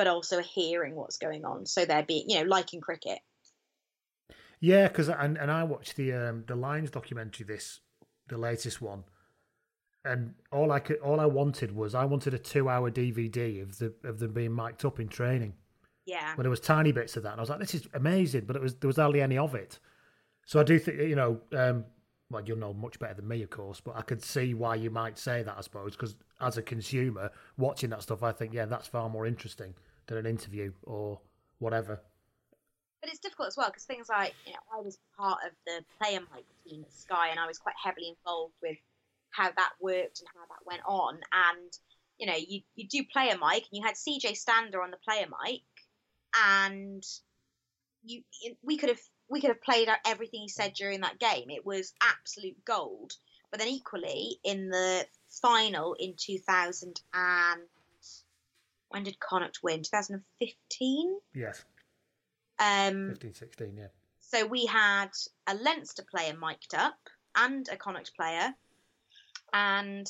but 0.00 0.06
also 0.06 0.40
hearing 0.40 0.94
what's 0.94 1.18
going 1.18 1.44
on. 1.44 1.66
So 1.66 1.84
they're 1.84 2.02
being, 2.02 2.24
you 2.26 2.38
know, 2.38 2.48
like 2.48 2.72
in 2.72 2.80
cricket. 2.80 3.18
Yeah, 4.58 4.88
because 4.88 5.10
and, 5.10 5.36
and 5.36 5.50
I 5.50 5.64
watched 5.64 5.96
the 5.96 6.14
um, 6.14 6.44
the 6.46 6.56
Lions 6.56 6.90
documentary 6.90 7.44
this 7.44 7.80
the 8.26 8.38
latest 8.38 8.80
one, 8.80 9.04
and 10.02 10.32
all 10.50 10.72
I 10.72 10.78
could 10.78 11.00
all 11.00 11.20
I 11.20 11.26
wanted 11.26 11.76
was 11.76 11.94
I 11.94 12.06
wanted 12.06 12.32
a 12.32 12.38
two 12.38 12.66
hour 12.70 12.90
DVD 12.90 13.62
of 13.62 13.76
the 13.76 13.92
of 14.02 14.20
them 14.20 14.32
being 14.32 14.54
mic'd 14.54 14.86
up 14.86 15.00
in 15.00 15.08
training. 15.08 15.52
Yeah. 16.06 16.34
When 16.34 16.44
there 16.44 16.50
was 16.50 16.60
tiny 16.60 16.92
bits 16.92 17.16
of 17.16 17.22
that, 17.24 17.32
and 17.32 17.40
I 17.40 17.42
was 17.42 17.50
like, 17.50 17.60
this 17.60 17.74
is 17.74 17.88
amazing, 17.94 18.44
but 18.46 18.56
it 18.56 18.62
was 18.62 18.74
there 18.76 18.88
was 18.88 18.96
hardly 18.96 19.20
any 19.20 19.38
of 19.38 19.54
it. 19.54 19.78
So 20.46 20.60
I 20.60 20.64
do 20.64 20.78
think 20.78 20.98
you 21.00 21.16
know, 21.16 21.40
um, 21.56 21.84
well, 22.30 22.42
you'll 22.44 22.58
know 22.58 22.72
much 22.72 22.98
better 22.98 23.14
than 23.14 23.28
me, 23.28 23.42
of 23.42 23.50
course, 23.50 23.80
but 23.80 23.96
I 23.96 24.02
could 24.02 24.22
see 24.22 24.54
why 24.54 24.76
you 24.76 24.90
might 24.90 25.18
say 25.18 25.42
that, 25.42 25.54
I 25.56 25.60
suppose, 25.60 25.96
because 25.96 26.14
as 26.40 26.56
a 26.56 26.62
consumer 26.62 27.30
watching 27.58 27.90
that 27.90 28.02
stuff, 28.02 28.22
I 28.22 28.32
think 28.32 28.54
yeah, 28.54 28.66
that's 28.66 28.86
far 28.86 29.08
more 29.08 29.26
interesting 29.26 29.74
than 30.06 30.18
an 30.18 30.26
interview 30.26 30.72
or 30.82 31.20
whatever. 31.58 32.00
But 33.00 33.10
it's 33.10 33.18
difficult 33.18 33.48
as 33.48 33.56
well 33.56 33.68
because 33.68 33.84
things 33.84 34.08
like 34.08 34.34
you 34.46 34.52
know 34.52 34.58
I 34.76 34.80
was 34.80 34.98
part 35.18 35.38
of 35.46 35.52
the 35.66 35.84
player 35.98 36.20
mic 36.20 36.44
team 36.66 36.84
at 36.84 36.92
Sky 36.92 37.28
and 37.28 37.40
I 37.40 37.46
was 37.46 37.58
quite 37.58 37.76
heavily 37.82 38.08
involved 38.08 38.54
with 38.62 38.76
how 39.30 39.50
that 39.50 39.72
worked 39.80 40.20
and 40.20 40.28
how 40.34 40.42
that 40.48 40.66
went 40.66 40.82
on. 40.86 41.20
And 41.32 41.72
you 42.18 42.26
know 42.26 42.36
you 42.36 42.60
you 42.74 42.86
do 42.88 43.02
player 43.10 43.38
mic 43.40 43.64
and 43.70 43.72
you 43.72 43.82
had 43.82 43.94
CJ 43.94 44.36
Stander 44.36 44.82
on 44.82 44.90
the 44.90 44.98
player 44.98 45.26
mic 45.26 45.62
and 46.34 47.04
you 48.02 48.22
we 48.62 48.76
could 48.76 48.88
have 48.90 49.00
we 49.28 49.40
could 49.40 49.50
have 49.50 49.62
played 49.62 49.88
out 49.88 49.98
everything 50.06 50.40
he 50.42 50.48
said 50.48 50.74
during 50.74 51.00
that 51.00 51.18
game. 51.18 51.50
It 51.50 51.64
was 51.64 51.92
absolute 52.02 52.64
gold. 52.64 53.14
But 53.50 53.60
then 53.60 53.68
equally 53.68 54.38
in 54.44 54.68
the 54.70 55.06
final 55.28 55.94
in 55.94 56.14
2000 56.16 57.00
and 57.14 57.62
when 58.90 59.04
did 59.04 59.20
Connacht 59.20 59.60
win? 59.62 59.82
2015? 59.82 61.18
Yes. 61.34 61.64
Um, 62.58 63.10
15, 63.10 63.34
16, 63.34 63.76
yeah. 63.76 63.86
So 64.18 64.46
we 64.46 64.66
had 64.66 65.10
a 65.46 65.54
Leinster 65.54 66.04
player 66.08 66.34
mic'd 66.36 66.74
up 66.74 66.98
and 67.36 67.68
a 67.68 67.76
Connacht 67.76 68.14
player. 68.16 68.54
And 69.52 70.06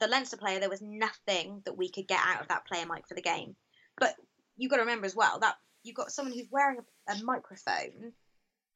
the 0.00 0.08
Leinster 0.08 0.36
player, 0.36 0.60
there 0.60 0.68
was 0.68 0.82
nothing 0.82 1.62
that 1.64 1.76
we 1.76 1.88
could 1.88 2.06
get 2.06 2.20
out 2.20 2.42
of 2.42 2.48
that 2.48 2.66
player 2.66 2.84
mic 2.86 3.06
for 3.08 3.14
the 3.14 3.22
game. 3.22 3.56
But 3.98 4.14
you've 4.56 4.70
got 4.70 4.76
to 4.76 4.82
remember 4.82 5.06
as 5.06 5.16
well 5.16 5.38
that 5.40 5.56
you've 5.82 5.96
got 5.96 6.12
someone 6.12 6.34
who's 6.34 6.50
wearing 6.50 6.78
a, 7.08 7.12
a 7.12 7.24
microphone 7.24 8.12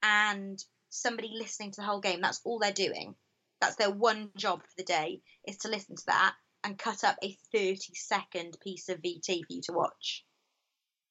and 0.02 0.62
somebody 0.90 1.30
listening 1.34 1.72
to 1.72 1.80
the 1.80 1.86
whole 1.86 2.00
game. 2.00 2.20
That's 2.20 2.40
all 2.44 2.58
they're 2.58 2.72
doing. 2.72 3.14
That's 3.60 3.76
their 3.76 3.90
one 3.90 4.30
job 4.36 4.62
for 4.62 4.74
the 4.76 4.84
day 4.84 5.20
is 5.46 5.58
to 5.58 5.68
listen 5.68 5.96
to 5.96 6.06
that 6.06 6.34
and 6.64 6.78
cut 6.78 7.04
up 7.04 7.16
a 7.22 7.36
30 7.52 7.78
second 7.94 8.56
piece 8.62 8.88
of 8.88 9.00
VT 9.00 9.46
for 9.46 9.52
you 9.52 9.62
to 9.62 9.72
watch. 9.72 10.24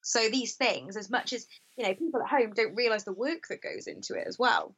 So 0.02 0.28
these 0.30 0.54
things, 0.54 0.96
as 0.96 1.10
much 1.10 1.32
as 1.32 1.46
you 1.76 1.84
know, 1.84 1.94
people 1.94 2.22
at 2.22 2.28
home 2.28 2.52
don't 2.54 2.74
realise 2.74 3.04
the 3.04 3.12
work 3.12 3.48
that 3.48 3.62
goes 3.62 3.86
into 3.86 4.14
it 4.14 4.26
as 4.26 4.38
well. 4.38 4.74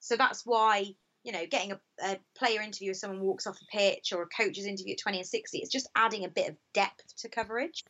So 0.00 0.16
that's 0.16 0.44
why 0.44 0.94
you 1.24 1.32
know, 1.32 1.46
getting 1.50 1.72
a, 1.72 1.80
a 2.02 2.18
player 2.36 2.60
interview 2.60 2.90
if 2.90 2.98
someone 2.98 3.20
walks 3.20 3.46
off 3.46 3.58
the 3.58 3.66
pitch 3.72 4.12
or 4.12 4.22
a 4.22 4.26
coach's 4.26 4.66
interview 4.66 4.92
at 4.92 5.00
20 5.00 5.18
and 5.18 5.26
60, 5.26 5.58
it's 5.58 5.70
just 5.70 5.88
adding 5.96 6.24
a 6.24 6.28
bit 6.28 6.50
of 6.50 6.56
depth 6.74 7.16
to 7.18 7.28
coverage. 7.30 7.82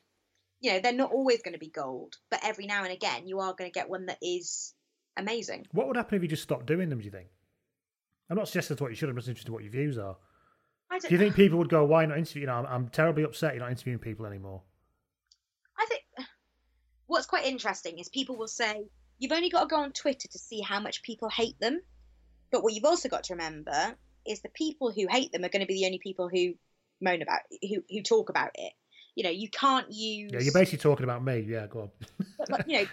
You 0.65 0.73
know, 0.73 0.81
they're 0.81 0.95
not 0.95 1.13
always 1.13 1.43
going 1.43 1.53
to 1.53 1.59
be 1.59 1.69
gold, 1.69 2.17
but 2.31 2.41
every 2.43 2.65
now 2.65 2.85
and 2.85 2.93
again, 2.93 3.29
you 3.29 3.41
are 3.41 3.53
going 3.53 3.71
to 3.71 3.75
get 3.75 3.91
one 3.91 4.07
that 4.07 4.17
is 4.23 4.73
amazing. 5.15 5.67
What 5.73 5.87
would 5.89 5.97
happen 5.97 6.17
if 6.17 6.23
you 6.23 6.29
just 6.29 6.43
stopped 6.43 6.65
doing 6.65 6.89
them? 6.89 7.01
Do 7.01 7.05
you 7.05 7.11
think? 7.11 7.29
I'm 8.31 8.39
not 8.39 8.49
suggesting 8.49 8.75
that's 8.75 8.81
what 8.81 8.91
you 8.91 8.97
should. 8.97 9.11
I'm 9.11 9.17
just 9.17 9.29
interested 9.29 9.51
in 9.51 9.53
what 9.53 9.63
your 9.63 9.73
views 9.73 9.99
are. 9.99 10.17
Do 11.03 11.09
you 11.11 11.19
think 11.19 11.35
people 11.35 11.59
would 11.59 11.69
go, 11.69 11.85
"Why 11.85 12.07
not 12.07 12.17
interview?" 12.17 12.41
You 12.43 12.47
know, 12.47 12.55
I'm, 12.55 12.65
I'm 12.65 12.89
terribly 12.89 13.25
upset 13.25 13.53
you're 13.53 13.63
not 13.63 13.73
interviewing 13.73 13.99
people 13.99 14.25
anymore. 14.25 14.63
I 15.79 15.85
think 15.87 16.03
what's 17.05 17.27
quite 17.27 17.45
interesting 17.45 17.99
is 17.99 18.09
people 18.09 18.39
will 18.39 18.49
say 18.49 18.87
you've 19.19 19.33
only 19.33 19.51
got 19.51 19.65
to 19.65 19.67
go 19.67 19.77
on 19.77 19.93
Twitter 19.93 20.29
to 20.29 20.39
see 20.39 20.63
how 20.63 20.81
much 20.81 21.03
people 21.03 21.29
hate 21.29 21.61
them, 21.61 21.79
but 22.51 22.63
what 22.63 22.73
you've 22.73 22.87
also 22.87 23.11
got 23.11 23.25
to 23.25 23.35
remember 23.35 23.97
is 24.27 24.41
the 24.41 24.49
people 24.49 24.91
who 24.91 25.09
hate 25.11 25.31
them 25.31 25.45
are 25.45 25.51
going 25.51 25.61
to 25.61 25.67
be 25.67 25.75
the 25.75 25.85
only 25.85 26.01
people 26.03 26.31
who 26.31 26.55
moan 27.03 27.21
about 27.21 27.41
who 27.61 27.85
who 27.91 28.01
talk 28.01 28.31
about 28.31 28.53
it. 28.55 28.73
You 29.15 29.25
know, 29.25 29.31
you 29.31 29.49
can't 29.49 29.91
use. 29.91 30.33
Yeah, 30.33 30.41
you're 30.41 30.53
basically 30.53 30.79
talking 30.79 31.05
about 31.05 31.25
me. 31.25 31.41
Yeah, 31.41 31.67
go 31.67 31.83
on. 31.83 31.91
but, 32.39 32.51
like, 32.51 32.65
you 32.67 32.79
know, 32.79 32.87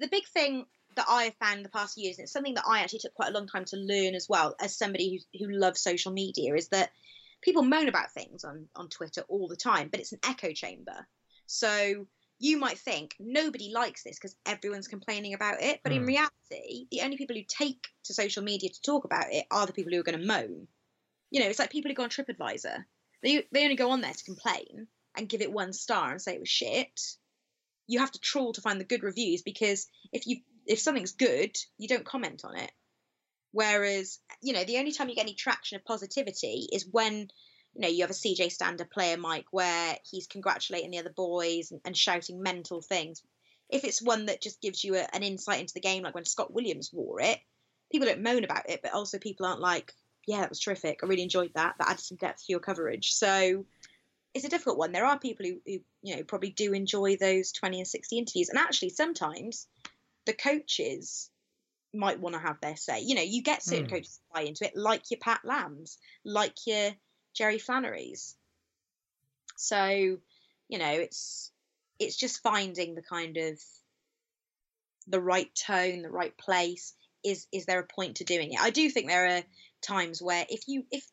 the 0.00 0.08
big 0.08 0.26
thing 0.26 0.66
that 0.96 1.06
I 1.08 1.24
have 1.24 1.34
found 1.36 1.64
the 1.64 1.70
past 1.70 1.96
years, 1.96 2.18
and 2.18 2.24
it's 2.24 2.32
something 2.32 2.54
that 2.54 2.64
I 2.68 2.80
actually 2.80 3.00
took 3.00 3.14
quite 3.14 3.30
a 3.30 3.32
long 3.32 3.46
time 3.46 3.64
to 3.66 3.76
learn 3.76 4.14
as 4.14 4.28
well, 4.28 4.56
as 4.60 4.76
somebody 4.76 5.22
who 5.32 5.46
who 5.46 5.52
loves 5.52 5.80
social 5.80 6.12
media, 6.12 6.54
is 6.54 6.68
that 6.68 6.90
people 7.40 7.62
moan 7.62 7.88
about 7.88 8.12
things 8.12 8.44
on, 8.44 8.66
on 8.74 8.88
Twitter 8.88 9.22
all 9.28 9.48
the 9.48 9.56
time, 9.56 9.88
but 9.88 10.00
it's 10.00 10.12
an 10.12 10.20
echo 10.24 10.52
chamber. 10.52 11.06
So 11.46 12.06
you 12.38 12.58
might 12.58 12.78
think 12.78 13.14
nobody 13.18 13.72
likes 13.72 14.04
this 14.04 14.16
because 14.16 14.36
everyone's 14.46 14.88
complaining 14.88 15.34
about 15.34 15.62
it, 15.62 15.80
but 15.82 15.92
mm. 15.92 15.96
in 15.96 16.02
hmm. 16.02 16.08
reality, 16.08 16.86
the 16.90 17.02
only 17.02 17.16
people 17.16 17.36
who 17.36 17.42
take 17.48 17.88
to 18.04 18.14
social 18.14 18.42
media 18.42 18.70
to 18.70 18.82
talk 18.82 19.04
about 19.04 19.32
it 19.32 19.44
are 19.50 19.66
the 19.66 19.72
people 19.72 19.92
who 19.92 20.00
are 20.00 20.04
going 20.04 20.18
to 20.18 20.26
moan. 20.26 20.68
You 21.30 21.40
know, 21.40 21.46
it's 21.46 21.58
like 21.58 21.70
people 21.70 21.90
who 21.90 21.94
go 21.94 22.04
on 22.04 22.10
TripAdvisor. 22.10 22.84
They 23.22 23.44
they 23.52 23.64
only 23.64 23.76
go 23.76 23.90
on 23.90 24.00
there 24.00 24.12
to 24.12 24.24
complain 24.24 24.86
and 25.18 25.28
give 25.28 25.42
it 25.42 25.52
one 25.52 25.72
star 25.72 26.12
and 26.12 26.22
say 26.22 26.34
it 26.34 26.40
was 26.40 26.48
shit. 26.48 27.00
You 27.86 27.98
have 27.98 28.12
to 28.12 28.20
trawl 28.20 28.52
to 28.52 28.60
find 28.60 28.80
the 28.80 28.84
good 28.84 29.02
reviews 29.02 29.42
because 29.42 29.86
if 30.12 30.26
you 30.26 30.38
if 30.66 30.78
something's 30.78 31.12
good, 31.12 31.56
you 31.78 31.88
don't 31.88 32.04
comment 32.04 32.42
on 32.44 32.56
it. 32.56 32.70
Whereas, 33.52 34.18
you 34.42 34.52
know, 34.52 34.64
the 34.64 34.78
only 34.78 34.92
time 34.92 35.08
you 35.08 35.14
get 35.14 35.22
any 35.22 35.34
traction 35.34 35.76
of 35.76 35.84
positivity 35.84 36.68
is 36.70 36.86
when, 36.90 37.30
you 37.74 37.80
know, 37.80 37.88
you 37.88 38.02
have 38.02 38.10
a 38.10 38.14
CJ 38.14 38.52
Stander 38.52 38.84
player 38.84 39.16
mic 39.16 39.46
where 39.50 39.96
he's 40.08 40.26
congratulating 40.26 40.90
the 40.90 40.98
other 40.98 41.12
boys 41.14 41.70
and, 41.70 41.80
and 41.84 41.96
shouting 41.96 42.42
mental 42.42 42.82
things. 42.82 43.22
If 43.70 43.84
it's 43.84 44.02
one 44.02 44.26
that 44.26 44.42
just 44.42 44.60
gives 44.60 44.84
you 44.84 44.96
a, 44.96 45.06
an 45.14 45.22
insight 45.22 45.60
into 45.60 45.74
the 45.74 45.80
game, 45.80 46.02
like 46.02 46.14
when 46.14 46.26
Scott 46.26 46.52
Williams 46.52 46.90
wore 46.92 47.22
it, 47.22 47.38
people 47.90 48.06
don't 48.06 48.22
moan 48.22 48.44
about 48.44 48.68
it, 48.68 48.80
but 48.82 48.92
also 48.92 49.18
people 49.18 49.46
aren't 49.46 49.60
like, 49.60 49.94
yeah, 50.26 50.40
that 50.40 50.50
was 50.50 50.60
terrific. 50.60 51.00
I 51.02 51.06
really 51.06 51.22
enjoyed 51.22 51.52
that. 51.54 51.76
That 51.78 51.88
added 51.88 52.02
some 52.02 52.18
depth 52.18 52.44
to 52.46 52.52
your 52.52 52.60
coverage. 52.60 53.12
So 53.12 53.64
it's 54.34 54.44
a 54.44 54.50
difficult 54.50 54.78
one. 54.78 54.92
There 54.92 55.06
are 55.06 55.18
people 55.18 55.46
who, 55.46 55.60
who 55.66 55.78
you 56.02 56.16
know, 56.16 56.22
probably 56.22 56.50
do 56.50 56.72
enjoy 56.72 57.16
those 57.16 57.52
20 57.52 57.78
and 57.78 57.88
60 57.88 58.18
interviews. 58.18 58.48
And 58.48 58.58
actually, 58.58 58.90
sometimes 58.90 59.66
the 60.26 60.32
coaches 60.32 61.30
might 61.94 62.20
want 62.20 62.34
to 62.34 62.40
have 62.40 62.60
their 62.60 62.76
say. 62.76 63.00
You 63.00 63.14
know, 63.14 63.22
you 63.22 63.42
get 63.42 63.62
certain 63.62 63.86
mm. 63.86 63.90
coaches 63.90 64.20
buy 64.32 64.42
into 64.42 64.66
it, 64.66 64.76
like 64.76 65.10
your 65.10 65.18
Pat 65.20 65.40
Lams, 65.44 65.98
like 66.24 66.54
your 66.66 66.90
Jerry 67.34 67.58
Flannery's. 67.58 68.36
So, 69.56 70.18
you 70.68 70.78
know, 70.78 70.92
it's 70.92 71.50
it's 71.98 72.16
just 72.16 72.42
finding 72.42 72.94
the 72.94 73.02
kind 73.02 73.36
of 73.36 73.60
the 75.08 75.20
right 75.20 75.50
tone, 75.54 76.02
the 76.02 76.10
right 76.10 76.36
place. 76.36 76.94
Is 77.24 77.46
is 77.50 77.66
there 77.66 77.80
a 77.80 77.86
point 77.86 78.16
to 78.16 78.24
doing 78.24 78.52
it? 78.52 78.60
I 78.60 78.70
do 78.70 78.88
think 78.90 79.08
there 79.08 79.38
are 79.38 79.42
times 79.82 80.22
where 80.22 80.46
if 80.48 80.68
you 80.68 80.84
if 80.90 81.04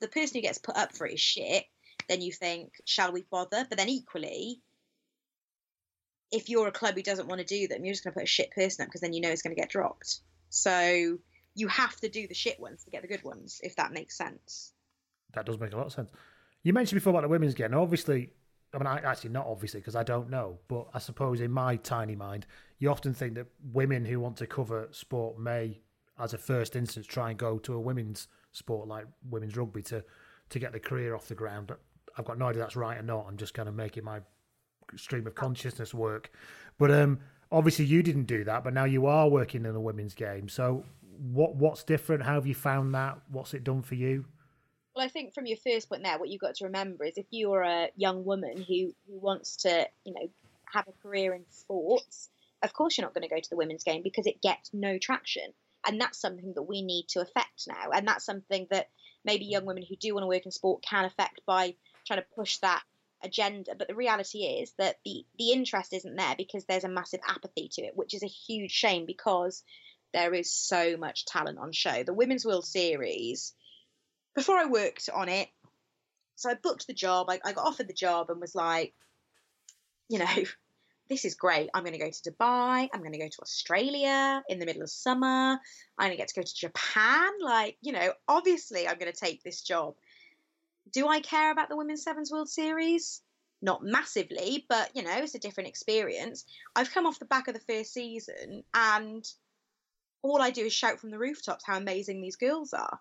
the 0.00 0.08
person 0.08 0.36
who 0.36 0.42
gets 0.42 0.58
put 0.58 0.76
up 0.76 0.94
for 0.94 1.06
it 1.06 1.14
is 1.14 1.20
shit, 1.20 1.64
then 2.10 2.20
you 2.20 2.32
think, 2.32 2.72
shall 2.84 3.12
we 3.12 3.24
bother? 3.30 3.64
But 3.68 3.78
then 3.78 3.88
equally, 3.88 4.60
if 6.32 6.48
you're 6.48 6.66
a 6.66 6.72
club 6.72 6.96
who 6.96 7.02
doesn't 7.02 7.28
want 7.28 7.40
to 7.40 7.46
do 7.46 7.68
them, 7.68 7.84
you're 7.84 7.94
just 7.94 8.02
going 8.02 8.12
to 8.12 8.18
put 8.18 8.24
a 8.24 8.26
shit 8.26 8.50
person 8.50 8.82
up 8.82 8.88
because 8.88 9.00
then 9.00 9.12
you 9.12 9.20
know 9.20 9.30
it's 9.30 9.42
going 9.42 9.54
to 9.54 9.60
get 9.60 9.70
dropped. 9.70 10.20
So 10.48 11.18
you 11.54 11.68
have 11.68 11.94
to 12.00 12.08
do 12.08 12.26
the 12.26 12.34
shit 12.34 12.58
ones 12.58 12.82
to 12.84 12.90
get 12.90 13.02
the 13.02 13.08
good 13.08 13.22
ones, 13.22 13.60
if 13.62 13.76
that 13.76 13.92
makes 13.92 14.18
sense. 14.18 14.72
That 15.34 15.46
does 15.46 15.60
make 15.60 15.72
a 15.72 15.76
lot 15.76 15.86
of 15.86 15.92
sense. 15.92 16.10
You 16.64 16.72
mentioned 16.72 16.96
before 16.96 17.10
about 17.10 17.22
the 17.22 17.28
women's 17.28 17.54
game. 17.54 17.72
Obviously, 17.74 18.30
I 18.74 18.78
mean, 18.78 18.88
I, 18.88 18.98
actually 18.98 19.30
not 19.30 19.46
obviously 19.46 19.78
because 19.78 19.94
I 19.94 20.02
don't 20.02 20.30
know, 20.30 20.58
but 20.66 20.88
I 20.92 20.98
suppose 20.98 21.40
in 21.40 21.52
my 21.52 21.76
tiny 21.76 22.16
mind, 22.16 22.44
you 22.80 22.90
often 22.90 23.14
think 23.14 23.34
that 23.34 23.46
women 23.72 24.04
who 24.04 24.18
want 24.18 24.36
to 24.38 24.48
cover 24.48 24.88
sport 24.90 25.38
may, 25.38 25.78
as 26.18 26.34
a 26.34 26.38
first 26.38 26.74
instance, 26.74 27.06
try 27.06 27.30
and 27.30 27.38
go 27.38 27.58
to 27.58 27.74
a 27.74 27.80
women's 27.80 28.26
sport 28.50 28.88
like 28.88 29.06
women's 29.30 29.56
rugby 29.56 29.82
to 29.82 30.04
to 30.50 30.58
get 30.58 30.72
the 30.72 30.80
career 30.80 31.14
off 31.14 31.28
the 31.28 31.34
ground. 31.34 31.72
I've 32.16 32.24
got 32.24 32.38
no 32.38 32.46
idea 32.46 32.60
that's 32.62 32.76
right 32.76 32.98
or 32.98 33.02
not. 33.02 33.26
I'm 33.28 33.36
just 33.36 33.54
kind 33.54 33.68
of 33.68 33.74
making 33.74 34.04
my 34.04 34.20
stream 34.96 35.26
of 35.26 35.34
consciousness 35.34 35.94
work. 35.94 36.30
But 36.78 36.90
um, 36.90 37.20
obviously, 37.52 37.84
you 37.84 38.02
didn't 38.02 38.24
do 38.24 38.44
that, 38.44 38.64
but 38.64 38.74
now 38.74 38.84
you 38.84 39.06
are 39.06 39.28
working 39.28 39.64
in 39.64 39.74
a 39.74 39.80
women's 39.80 40.14
game. 40.14 40.48
So, 40.48 40.84
what 41.32 41.56
what's 41.56 41.84
different? 41.84 42.22
How 42.22 42.34
have 42.34 42.46
you 42.46 42.54
found 42.54 42.94
that? 42.94 43.18
What's 43.30 43.54
it 43.54 43.64
done 43.64 43.82
for 43.82 43.94
you? 43.94 44.24
Well, 44.94 45.04
I 45.04 45.08
think 45.08 45.34
from 45.34 45.46
your 45.46 45.56
first 45.56 45.88
point 45.88 46.02
there, 46.02 46.18
what 46.18 46.28
you've 46.28 46.40
got 46.40 46.56
to 46.56 46.64
remember 46.64 47.04
is 47.04 47.16
if 47.16 47.26
you're 47.30 47.62
a 47.62 47.90
young 47.96 48.24
woman 48.24 48.56
who, 48.56 48.92
who 49.06 49.18
wants 49.20 49.56
to, 49.58 49.86
you 50.04 50.12
know, 50.12 50.28
have 50.72 50.88
a 50.88 51.02
career 51.02 51.32
in 51.32 51.44
sports, 51.50 52.28
of 52.62 52.72
course 52.72 52.98
you're 52.98 53.06
not 53.06 53.14
going 53.14 53.22
to 53.22 53.34
go 53.34 53.40
to 53.40 53.50
the 53.50 53.56
women's 53.56 53.84
game 53.84 54.02
because 54.02 54.26
it 54.26 54.42
gets 54.42 54.70
no 54.72 54.98
traction. 54.98 55.52
And 55.86 56.00
that's 56.00 56.20
something 56.20 56.52
that 56.54 56.62
we 56.62 56.82
need 56.82 57.06
to 57.10 57.20
affect 57.20 57.68
now. 57.68 57.90
And 57.94 58.06
that's 58.06 58.24
something 58.24 58.66
that 58.70 58.88
maybe 59.24 59.44
young 59.44 59.64
women 59.64 59.84
who 59.88 59.96
do 59.96 60.12
want 60.12 60.24
to 60.24 60.28
work 60.28 60.44
in 60.44 60.50
sport 60.50 60.82
can 60.82 61.04
affect 61.04 61.40
by 61.46 61.74
trying 62.10 62.22
to 62.22 62.34
push 62.34 62.56
that 62.58 62.82
agenda. 63.22 63.74
But 63.76 63.88
the 63.88 63.94
reality 63.94 64.40
is 64.40 64.72
that 64.78 64.96
the, 65.04 65.24
the 65.38 65.52
interest 65.52 65.92
isn't 65.92 66.16
there 66.16 66.34
because 66.36 66.64
there's 66.64 66.84
a 66.84 66.88
massive 66.88 67.20
apathy 67.26 67.68
to 67.74 67.82
it, 67.82 67.96
which 67.96 68.14
is 68.14 68.22
a 68.22 68.26
huge 68.26 68.72
shame 68.72 69.06
because 69.06 69.62
there 70.12 70.34
is 70.34 70.52
so 70.52 70.96
much 70.96 71.26
talent 71.26 71.58
on 71.58 71.72
show. 71.72 72.02
The 72.02 72.12
Women's 72.12 72.44
World 72.44 72.66
Series 72.66 73.54
before 74.34 74.56
I 74.56 74.66
worked 74.66 75.08
on 75.14 75.28
it, 75.28 75.48
so 76.34 76.50
I 76.50 76.54
booked 76.54 76.86
the 76.86 76.94
job. 76.94 77.28
I, 77.28 77.38
I 77.44 77.52
got 77.52 77.66
offered 77.66 77.86
the 77.86 77.92
job 77.94 78.30
and 78.30 78.40
was 78.40 78.54
like, 78.54 78.94
you 80.08 80.18
know, 80.18 80.44
this 81.08 81.24
is 81.24 81.34
great. 81.34 81.70
I'm 81.74 81.84
going 81.84 81.92
to 81.92 81.98
go 81.98 82.10
to 82.10 82.30
Dubai. 82.30 82.88
I'm 82.92 83.00
going 83.00 83.12
to 83.12 83.18
go 83.18 83.28
to 83.28 83.42
Australia 83.42 84.42
in 84.48 84.58
the 84.58 84.66
middle 84.66 84.82
of 84.82 84.90
summer. 84.90 85.60
I'm 85.98 86.08
going 86.08 86.12
to 86.12 86.16
get 86.16 86.28
to 86.28 86.34
go 86.34 86.42
to 86.42 86.54
Japan. 86.54 87.30
Like, 87.40 87.76
you 87.82 87.92
know, 87.92 88.12
obviously 88.26 88.88
I'm 88.88 88.98
going 88.98 89.12
to 89.12 89.18
take 89.18 89.42
this 89.42 89.60
job. 89.60 89.94
Do 90.92 91.08
I 91.08 91.20
care 91.20 91.50
about 91.50 91.68
the 91.68 91.76
Women's 91.76 92.02
Sevens 92.02 92.30
World 92.30 92.48
Series? 92.48 93.22
Not 93.62 93.84
massively, 93.84 94.64
but, 94.68 94.90
you 94.94 95.02
know, 95.02 95.18
it's 95.18 95.34
a 95.34 95.38
different 95.38 95.68
experience. 95.68 96.44
I've 96.74 96.92
come 96.92 97.06
off 97.06 97.18
the 97.18 97.26
back 97.26 97.48
of 97.48 97.54
the 97.54 97.60
first 97.60 97.92
season 97.92 98.64
and 98.74 99.24
all 100.22 100.40
I 100.40 100.50
do 100.50 100.66
is 100.66 100.72
shout 100.72 100.98
from 100.98 101.10
the 101.10 101.18
rooftops 101.18 101.64
how 101.66 101.76
amazing 101.76 102.20
these 102.20 102.36
girls 102.36 102.72
are 102.72 103.00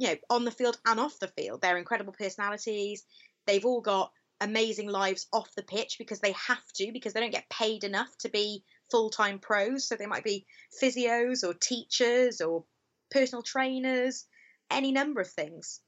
you 0.00 0.08
know, 0.08 0.16
on 0.30 0.46
the 0.46 0.50
field 0.50 0.78
and 0.86 0.98
off 0.98 1.18
the 1.18 1.28
field. 1.28 1.60
They're 1.60 1.76
incredible 1.76 2.14
personalities. 2.14 3.04
They've 3.46 3.66
all 3.66 3.82
got 3.82 4.10
amazing 4.40 4.88
lives 4.88 5.26
off 5.30 5.54
the 5.54 5.62
pitch 5.62 5.96
because 5.98 6.20
they 6.20 6.32
have 6.32 6.64
to, 6.76 6.90
because 6.90 7.12
they 7.12 7.20
don't 7.20 7.30
get 7.30 7.50
paid 7.50 7.84
enough 7.84 8.08
to 8.20 8.30
be 8.30 8.64
full 8.90 9.10
time 9.10 9.38
pros. 9.38 9.86
So 9.86 9.96
they 9.96 10.06
might 10.06 10.24
be 10.24 10.46
physios 10.82 11.46
or 11.46 11.52
teachers 11.52 12.40
or 12.40 12.64
personal 13.10 13.42
trainers, 13.42 14.24
any 14.70 14.90
number 14.90 15.20
of 15.20 15.28
things. 15.28 15.80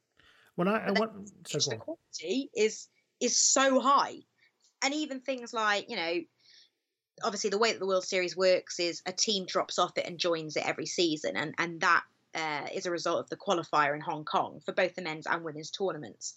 When 0.56 0.68
I, 0.68 0.86
I 0.86 0.90
want, 0.92 1.32
so 1.46 1.58
the 1.70 1.76
quality 1.76 2.50
is 2.54 2.88
is 3.20 3.36
so 3.36 3.80
high, 3.80 4.16
and 4.82 4.92
even 4.92 5.20
things 5.20 5.52
like 5.52 5.88
you 5.88 5.96
know, 5.96 6.14
obviously 7.24 7.50
the 7.50 7.58
way 7.58 7.72
that 7.72 7.78
the 7.78 7.86
World 7.86 8.04
Series 8.04 8.36
works 8.36 8.78
is 8.78 9.02
a 9.06 9.12
team 9.12 9.46
drops 9.46 9.78
off 9.78 9.96
it 9.96 10.06
and 10.06 10.18
joins 10.18 10.56
it 10.56 10.66
every 10.66 10.86
season, 10.86 11.36
and 11.36 11.54
and 11.58 11.80
that 11.80 12.04
uh, 12.34 12.66
is 12.72 12.86
a 12.86 12.90
result 12.90 13.20
of 13.20 13.28
the 13.28 13.36
qualifier 13.36 13.94
in 13.94 14.00
Hong 14.00 14.24
Kong 14.24 14.60
for 14.64 14.72
both 14.72 14.94
the 14.94 15.02
men's 15.02 15.26
and 15.26 15.44
women's 15.44 15.70
tournaments. 15.70 16.34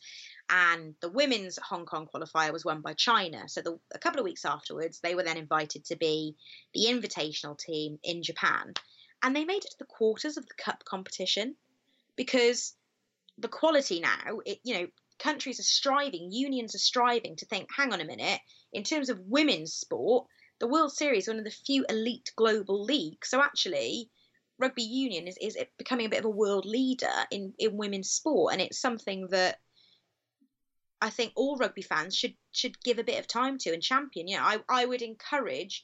And 0.50 0.94
the 1.02 1.10
women's 1.10 1.58
Hong 1.58 1.86
Kong 1.86 2.08
qualifier 2.14 2.54
was 2.54 2.66
won 2.66 2.82
by 2.82 2.94
China. 2.94 3.48
So 3.48 3.62
the, 3.62 3.80
a 3.94 4.00
couple 4.00 4.20
of 4.20 4.26
weeks 4.26 4.46
afterwards, 4.46 5.00
they 5.00 5.16
were 5.16 5.24
then 5.24 5.38
invited 5.38 5.86
to 5.86 5.96
be 5.96 6.36
the 6.74 6.86
invitational 6.86 7.58
team 7.58 7.98
in 8.04 8.22
Japan. 8.22 8.74
And 9.24 9.36
they 9.36 9.46
made 9.46 9.64
it 9.66 9.72
to 9.72 9.80
the 9.80 9.86
quarters 9.86 10.38
of 10.38 10.46
the 10.46 10.54
cup 10.54 10.84
competition 10.86 11.56
because 12.16 12.76
the 13.38 13.48
quality 13.48 14.00
now, 14.00 14.40
it, 14.46 14.60
you 14.64 14.74
know, 14.74 14.88
countries 15.20 15.60
are 15.60 15.64
striving, 15.64 16.32
unions 16.32 16.76
are 16.76 16.80
striving 16.80 17.36
to 17.38 17.46
think, 17.46 17.70
hang 17.76 17.94
on 17.94 18.02
a 18.02 18.06
minute, 18.06 18.40
in 18.74 18.84
terms 18.84 19.10
of 19.10 19.20
women's 19.20 19.74
sport, 19.74 20.28
the 20.60 20.68
World 20.68 20.94
Series 20.94 21.24
is 21.24 21.28
one 21.28 21.38
of 21.38 21.44
the 21.44 21.52
few 21.52 21.86
elite 21.90 22.32
global 22.36 22.84
leagues. 22.84 23.30
So 23.30 23.42
actually, 23.42 24.10
rugby 24.58 24.84
union 24.84 25.28
is, 25.28 25.38
is 25.42 25.58
becoming 25.78 26.06
a 26.06 26.10
bit 26.10 26.20
of 26.20 26.26
a 26.26 26.30
world 26.30 26.66
leader 26.66 27.12
in, 27.32 27.54
in 27.60 27.78
women's 27.78 28.10
sport, 28.10 28.54
and 28.54 28.62
it's 28.62 28.80
something 28.80 29.28
that 29.32 29.60
I 31.02 31.10
think 31.10 31.34
all 31.36 31.58
rugby 31.58 31.82
fans 31.82 32.16
should 32.16 32.36
should 32.52 32.82
give 32.82 33.00
a 33.00 33.04
bit 33.04 33.20
of 33.20 33.28
time 33.28 33.58
to 33.60 33.74
and 33.74 33.84
champion. 33.84 34.28
You 34.28 34.38
know, 34.38 34.44
I, 34.44 34.60
I 34.70 34.86
would 34.86 35.02
encourage 35.02 35.84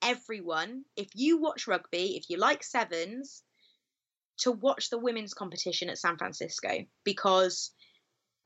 everyone, 0.00 0.84
if 0.96 1.08
you 1.14 1.40
watch 1.40 1.66
rugby, 1.66 2.16
if 2.16 2.30
you 2.30 2.36
like 2.36 2.62
sevens, 2.62 3.42
to 4.42 4.52
watch 4.52 4.90
the 4.90 4.98
women's 4.98 5.34
competition 5.34 5.88
at 5.88 5.98
San 5.98 6.18
Francisco 6.18 6.84
because 7.04 7.70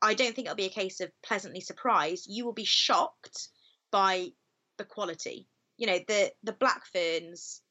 I 0.01 0.13
don't 0.13 0.35
think 0.35 0.45
it'll 0.47 0.55
be 0.55 0.65
a 0.65 0.69
case 0.69 0.99
of 0.99 1.11
pleasantly 1.23 1.61
surprised. 1.61 2.27
You 2.29 2.45
will 2.45 2.53
be 2.53 2.65
shocked 2.65 3.49
by 3.91 4.29
the 4.77 4.85
quality. 4.85 5.47
You 5.77 5.87
know, 5.87 5.99
the 6.07 6.31
the 6.43 6.53
Black 6.53 6.83
Ferns 6.93 7.61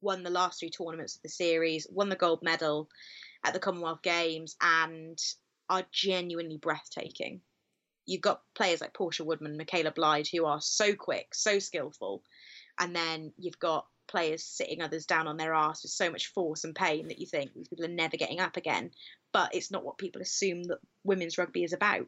won 0.00 0.22
the 0.22 0.30
last 0.30 0.60
three 0.60 0.70
tournaments 0.70 1.16
of 1.16 1.22
the 1.22 1.28
series, 1.28 1.86
won 1.90 2.08
the 2.08 2.16
gold 2.16 2.40
medal 2.42 2.88
at 3.44 3.52
the 3.52 3.60
Commonwealth 3.60 4.02
Games, 4.02 4.56
and 4.60 5.18
are 5.68 5.84
genuinely 5.92 6.56
breathtaking. 6.56 7.40
You've 8.06 8.20
got 8.20 8.42
players 8.54 8.80
like 8.80 8.94
Portia 8.94 9.24
Woodman, 9.24 9.56
Michaela 9.56 9.92
Blyde, 9.92 10.28
who 10.28 10.44
are 10.46 10.60
so 10.60 10.94
quick, 10.94 11.34
so 11.34 11.58
skillful, 11.58 12.22
and 12.78 12.96
then 12.96 13.32
you've 13.38 13.58
got 13.58 13.86
players 14.08 14.44
sitting 14.44 14.82
others 14.82 15.06
down 15.06 15.26
on 15.26 15.36
their 15.36 15.54
ass 15.54 15.82
with 15.82 15.92
so 15.92 16.10
much 16.10 16.32
force 16.32 16.64
and 16.64 16.74
pain 16.74 17.08
that 17.08 17.18
you 17.18 17.26
think 17.26 17.52
these 17.52 17.68
people 17.68 17.84
are 17.84 17.88
never 17.88 18.16
getting 18.16 18.40
up 18.40 18.56
again. 18.56 18.90
But 19.32 19.54
it's 19.54 19.70
not 19.70 19.84
what 19.84 19.98
people 19.98 20.22
assume 20.22 20.64
that 20.64 20.78
women's 21.04 21.38
rugby 21.38 21.64
is 21.64 21.72
about. 21.72 22.06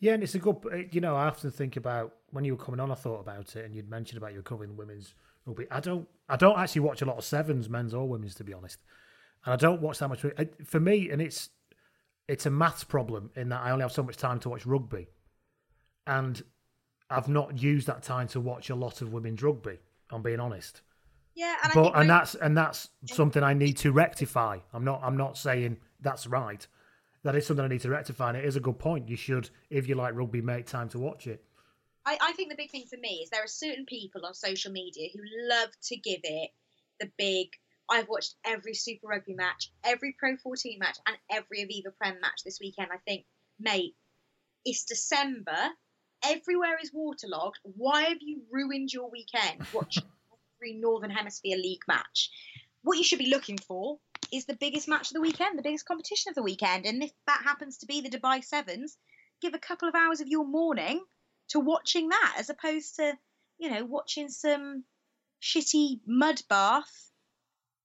Yeah, 0.00 0.14
and 0.14 0.22
it's 0.22 0.34
a 0.34 0.40
good. 0.40 0.56
Uh, 0.70 0.78
you 0.90 1.00
know, 1.00 1.14
I 1.14 1.26
often 1.26 1.52
think 1.52 1.76
about 1.76 2.14
when 2.30 2.44
you 2.44 2.56
were 2.56 2.64
coming 2.64 2.80
on. 2.80 2.90
I 2.90 2.94
thought 2.94 3.20
about 3.20 3.54
it, 3.54 3.64
and 3.64 3.74
you'd 3.74 3.88
mentioned 3.88 4.18
about 4.18 4.34
you 4.34 4.42
covering 4.42 4.76
women's 4.76 5.14
rugby. 5.46 5.66
I 5.70 5.78
don't. 5.78 6.08
I 6.28 6.36
don't 6.36 6.58
actually 6.58 6.80
watch 6.80 7.02
a 7.02 7.04
lot 7.04 7.18
of 7.18 7.24
sevens, 7.24 7.68
men's 7.68 7.94
or 7.94 8.08
women's, 8.08 8.34
to 8.36 8.44
be 8.44 8.52
honest. 8.52 8.78
And 9.44 9.52
I 9.52 9.56
don't 9.56 9.80
watch 9.80 9.98
that 9.98 10.08
much. 10.08 10.24
Uh, 10.24 10.44
for 10.64 10.80
me, 10.80 11.10
and 11.10 11.22
it's 11.22 11.50
it's 12.26 12.46
a 12.46 12.50
maths 12.50 12.82
problem 12.82 13.30
in 13.36 13.50
that 13.50 13.62
I 13.62 13.70
only 13.70 13.82
have 13.82 13.92
so 13.92 14.02
much 14.02 14.16
time 14.16 14.40
to 14.40 14.48
watch 14.48 14.66
rugby, 14.66 15.06
and 16.06 16.42
I've 17.08 17.28
not 17.28 17.62
used 17.62 17.86
that 17.86 18.02
time 18.02 18.26
to 18.28 18.40
watch 18.40 18.70
a 18.70 18.74
lot 18.74 19.02
of 19.02 19.12
women's 19.12 19.40
rugby. 19.42 19.78
I'm 20.12 20.22
being 20.22 20.40
honest. 20.40 20.82
Yeah, 21.34 21.54
and 21.64 21.72
but 21.74 21.96
and 21.96 22.10
that's 22.10 22.34
and 22.34 22.56
that's 22.56 22.90
something 23.06 23.42
I 23.42 23.54
need 23.54 23.78
to 23.78 23.92
rectify. 23.92 24.58
I'm 24.72 24.84
not. 24.84 25.00
I'm 25.02 25.16
not 25.16 25.38
saying 25.38 25.78
that's 26.00 26.26
right 26.26 26.66
that 27.24 27.36
is 27.36 27.46
something 27.46 27.64
I 27.64 27.68
need 27.68 27.80
to 27.82 27.90
rectify. 27.90 28.30
And 28.30 28.38
it 28.38 28.44
is 28.44 28.56
a 28.56 28.60
good 28.60 28.78
point. 28.78 29.08
You 29.08 29.16
should, 29.16 29.50
if 29.70 29.88
you 29.88 29.94
like 29.94 30.14
rugby, 30.14 30.40
make 30.40 30.66
time 30.66 30.88
to 30.90 30.98
watch 30.98 31.26
it. 31.26 31.44
I, 32.04 32.18
I 32.20 32.32
think 32.32 32.50
the 32.50 32.56
big 32.56 32.70
thing 32.70 32.86
for 32.90 32.98
me 32.98 33.20
is 33.22 33.30
there 33.30 33.44
are 33.44 33.48
certain 33.48 33.86
people 33.86 34.26
on 34.26 34.34
social 34.34 34.72
media 34.72 35.08
who 35.12 35.20
love 35.48 35.68
to 35.84 35.96
give 35.96 36.20
it 36.24 36.50
the 37.00 37.10
big. 37.16 37.48
I've 37.88 38.08
watched 38.08 38.34
every 38.44 38.74
Super 38.74 39.06
Rugby 39.06 39.34
match, 39.34 39.70
every 39.84 40.16
Pro 40.18 40.36
14 40.36 40.78
match, 40.78 40.98
and 41.06 41.16
every 41.30 41.58
Aviva 41.58 41.94
Prem 41.96 42.20
match 42.20 42.42
this 42.44 42.58
weekend. 42.60 42.88
I 42.92 42.98
think, 43.06 43.24
mate, 43.60 43.94
it's 44.64 44.84
December. 44.84 45.70
Everywhere 46.24 46.78
is 46.82 46.92
waterlogged. 46.92 47.58
Why 47.62 48.02
have 48.02 48.18
you 48.20 48.42
ruined 48.50 48.92
your 48.92 49.10
weekend 49.10 49.66
watching 49.72 50.04
every 50.58 50.74
Northern 50.74 51.10
Hemisphere 51.10 51.56
League 51.56 51.82
match? 51.88 52.30
What 52.82 52.98
you 52.98 53.04
should 53.04 53.18
be 53.18 53.30
looking 53.30 53.58
for 53.58 53.98
is 54.32 54.46
the 54.46 54.56
biggest 54.56 54.88
match 54.88 55.10
of 55.10 55.14
the 55.14 55.20
weekend, 55.20 55.58
the 55.58 55.62
biggest 55.62 55.86
competition 55.86 56.30
of 56.30 56.34
the 56.34 56.42
weekend. 56.42 56.86
And 56.86 57.02
if 57.02 57.12
that 57.26 57.42
happens 57.44 57.78
to 57.78 57.86
be 57.86 58.00
the 58.00 58.10
Dubai 58.10 58.42
Sevens, 58.42 58.96
give 59.40 59.54
a 59.54 59.58
couple 59.58 59.88
of 59.88 59.94
hours 59.94 60.20
of 60.20 60.28
your 60.28 60.46
morning 60.46 61.02
to 61.48 61.60
watching 61.60 62.08
that 62.08 62.36
as 62.38 62.48
opposed 62.48 62.96
to, 62.96 63.16
you 63.58 63.70
know, 63.70 63.84
watching 63.84 64.28
some 64.28 64.84
shitty 65.42 66.00
mud 66.06 66.40
bath 66.48 67.10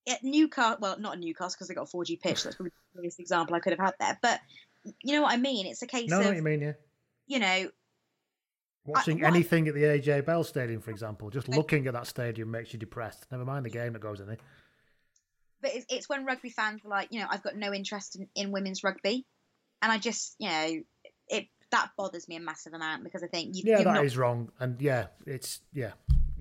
at 0.07 0.23
Newcastle. 0.23 0.77
Well, 0.79 0.99
not 0.99 1.19
Newcastle 1.19 1.55
because 1.55 1.67
they 1.67 1.73
got 1.73 1.89
a 1.93 1.97
4G 1.97 2.21
pitch. 2.21 2.43
That's 2.43 2.55
probably 2.55 2.71
the 2.93 3.01
biggest 3.01 3.19
example 3.19 3.55
I 3.55 3.59
could 3.59 3.73
have 3.73 3.85
had 3.85 3.95
there. 3.99 4.17
But 4.21 4.39
you 5.03 5.15
know 5.15 5.23
what 5.23 5.33
I 5.33 5.37
mean? 5.37 5.65
It's 5.65 5.81
a 5.81 5.87
case 5.87 6.09
no, 6.09 6.19
of. 6.19 6.25
No, 6.25 6.31
you 6.31 6.41
mean, 6.41 6.61
yeah. 6.61 6.73
You 7.25 7.39
know, 7.39 7.69
Watching 8.87 9.23
I, 9.23 9.27
anything 9.27 9.67
at 9.67 9.73
the 9.73 9.83
AJ 9.83 10.25
Bell 10.25 10.43
Stadium, 10.43 10.81
for 10.81 10.91
example, 10.91 11.29
just 11.29 11.49
looking 11.49 11.87
at 11.87 11.93
that 11.93 12.07
stadium 12.07 12.49
makes 12.49 12.71
you 12.71 12.79
depressed. 12.79 13.25
Never 13.31 13.43
mind 13.43 13.65
the 13.65 13.69
game 13.69 13.93
that 13.93 13.99
goes 13.99 14.21
in 14.21 14.27
there. 14.27 14.37
but 15.61 15.71
it's, 15.75 15.85
it's 15.89 16.09
when 16.09 16.25
rugby 16.25 16.49
fans 16.49 16.81
are 16.85 16.89
like, 16.89 17.09
you 17.11 17.19
know, 17.19 17.27
I've 17.29 17.43
got 17.43 17.57
no 17.57 17.73
interest 17.73 18.15
in, 18.15 18.29
in 18.33 18.51
women's 18.51 18.83
rugby, 18.83 19.25
and 19.81 19.91
I 19.91 19.97
just, 19.97 20.35
you 20.39 20.49
know, 20.49 20.81
it 21.27 21.47
that 21.71 21.89
bothers 21.97 22.29
me 22.29 22.37
a 22.37 22.39
massive 22.39 22.73
amount 22.73 23.03
because 23.03 23.23
I 23.23 23.27
think 23.27 23.55
you, 23.55 23.63
yeah, 23.65 23.83
that 23.83 23.93
not... 23.93 24.05
is 24.05 24.17
wrong, 24.17 24.49
and 24.59 24.81
yeah, 24.81 25.07
it's 25.25 25.59
yeah. 25.73 25.91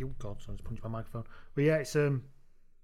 Oh 0.03 0.13
God, 0.19 0.41
someone's 0.41 0.61
punched 0.61 0.85
my 0.85 0.91
microphone. 0.91 1.25
But 1.55 1.65
yeah, 1.65 1.77
it's 1.77 1.97
um, 1.97 2.23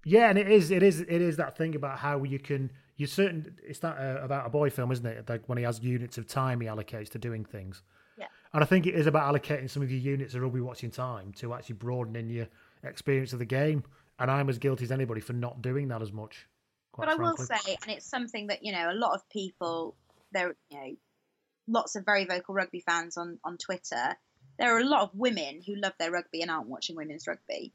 yeah, 0.05 0.29
and 0.29 0.37
it 0.37 0.51
is, 0.51 0.71
it 0.71 0.83
is, 0.83 0.99
it 0.99 1.09
is 1.09 1.37
that 1.37 1.57
thing 1.57 1.75
about 1.75 1.99
how 1.99 2.23
you 2.23 2.39
can, 2.39 2.71
you 2.97 3.07
certain. 3.07 3.55
It's 3.63 3.79
that 3.79 3.97
uh, 3.97 4.19
about 4.21 4.45
a 4.45 4.49
boy 4.49 4.69
film, 4.69 4.91
isn't 4.91 5.05
it? 5.05 5.29
Like 5.29 5.47
when 5.47 5.57
he 5.57 5.63
has 5.63 5.81
units 5.81 6.17
of 6.17 6.27
time 6.27 6.59
he 6.59 6.67
allocates 6.67 7.09
to 7.09 7.19
doing 7.19 7.45
things. 7.45 7.81
And 8.53 8.63
I 8.63 8.67
think 8.67 8.85
it 8.85 8.93
is 8.93 9.07
about 9.07 9.33
allocating 9.33 9.69
some 9.69 9.81
of 9.81 9.91
your 9.91 9.99
units 9.99 10.35
of 10.35 10.41
rugby 10.41 10.61
watching 10.61 10.91
time 10.91 11.33
to 11.37 11.53
actually 11.53 11.75
broadening 11.75 12.29
your 12.29 12.47
experience 12.83 13.33
of 13.33 13.39
the 13.39 13.45
game. 13.45 13.83
And 14.19 14.29
I'm 14.29 14.47
as 14.49 14.59
guilty 14.59 14.83
as 14.83 14.91
anybody 14.91 15.21
for 15.21 15.33
not 15.33 15.61
doing 15.61 15.87
that 15.87 16.01
as 16.01 16.11
much. 16.11 16.47
But 16.95 17.09
I 17.09 17.15
will 17.15 17.35
say, 17.35 17.77
and 17.81 17.95
it's 17.95 18.05
something 18.05 18.47
that 18.47 18.63
you 18.63 18.71
know, 18.71 18.91
a 18.91 18.93
lot 18.93 19.15
of 19.15 19.27
people 19.29 19.95
there, 20.31 20.55
you 20.69 20.77
know, 20.77 20.95
lots 21.67 21.95
of 21.95 22.05
very 22.05 22.25
vocal 22.25 22.53
rugby 22.53 22.81
fans 22.81 23.17
on 23.17 23.39
on 23.43 23.57
Twitter. 23.57 24.15
There 24.59 24.75
are 24.75 24.79
a 24.79 24.85
lot 24.85 25.01
of 25.01 25.09
women 25.15 25.61
who 25.65 25.75
love 25.75 25.93
their 25.97 26.11
rugby 26.11 26.43
and 26.43 26.51
aren't 26.51 26.67
watching 26.67 26.95
women's 26.95 27.25
rugby. 27.27 27.73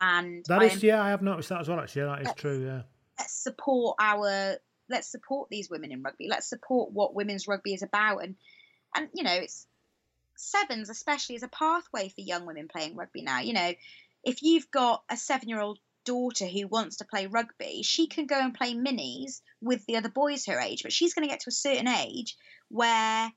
And 0.00 0.44
that 0.48 0.62
is, 0.62 0.82
yeah, 0.82 1.02
I 1.02 1.08
have 1.08 1.22
noticed 1.22 1.48
that 1.48 1.62
as 1.62 1.68
well. 1.68 1.80
Actually, 1.80 2.02
that 2.02 2.22
is 2.22 2.34
true. 2.36 2.64
Yeah. 2.64 2.82
Let's 3.18 3.32
support 3.32 3.96
our. 3.98 4.58
Let's 4.90 5.10
support 5.10 5.48
these 5.50 5.70
women 5.70 5.90
in 5.90 6.02
rugby. 6.02 6.28
Let's 6.28 6.48
support 6.48 6.92
what 6.92 7.14
women's 7.14 7.48
rugby 7.48 7.72
is 7.72 7.82
about, 7.82 8.18
and 8.18 8.36
and 8.94 9.08
you 9.14 9.24
know, 9.24 9.32
it's 9.32 9.66
sevens 10.38 10.88
especially 10.88 11.34
is 11.34 11.42
a 11.42 11.48
pathway 11.48 12.08
for 12.08 12.20
young 12.20 12.46
women 12.46 12.68
playing 12.68 12.96
rugby 12.96 13.22
now. 13.22 13.40
You 13.40 13.52
know, 13.52 13.72
if 14.24 14.42
you've 14.42 14.70
got 14.70 15.02
a 15.10 15.16
seven-year-old 15.16 15.78
daughter 16.04 16.46
who 16.46 16.66
wants 16.66 16.96
to 16.96 17.04
play 17.04 17.26
rugby, 17.26 17.82
she 17.82 18.06
can 18.06 18.26
go 18.26 18.38
and 18.40 18.54
play 18.54 18.74
minis 18.74 19.40
with 19.60 19.84
the 19.86 19.96
other 19.96 20.08
boys 20.08 20.46
her 20.46 20.60
age, 20.60 20.82
but 20.82 20.92
she's 20.92 21.14
going 21.14 21.26
to 21.26 21.30
get 21.30 21.40
to 21.40 21.50
a 21.50 21.52
certain 21.52 21.88
age 21.88 22.36
where 22.68 23.30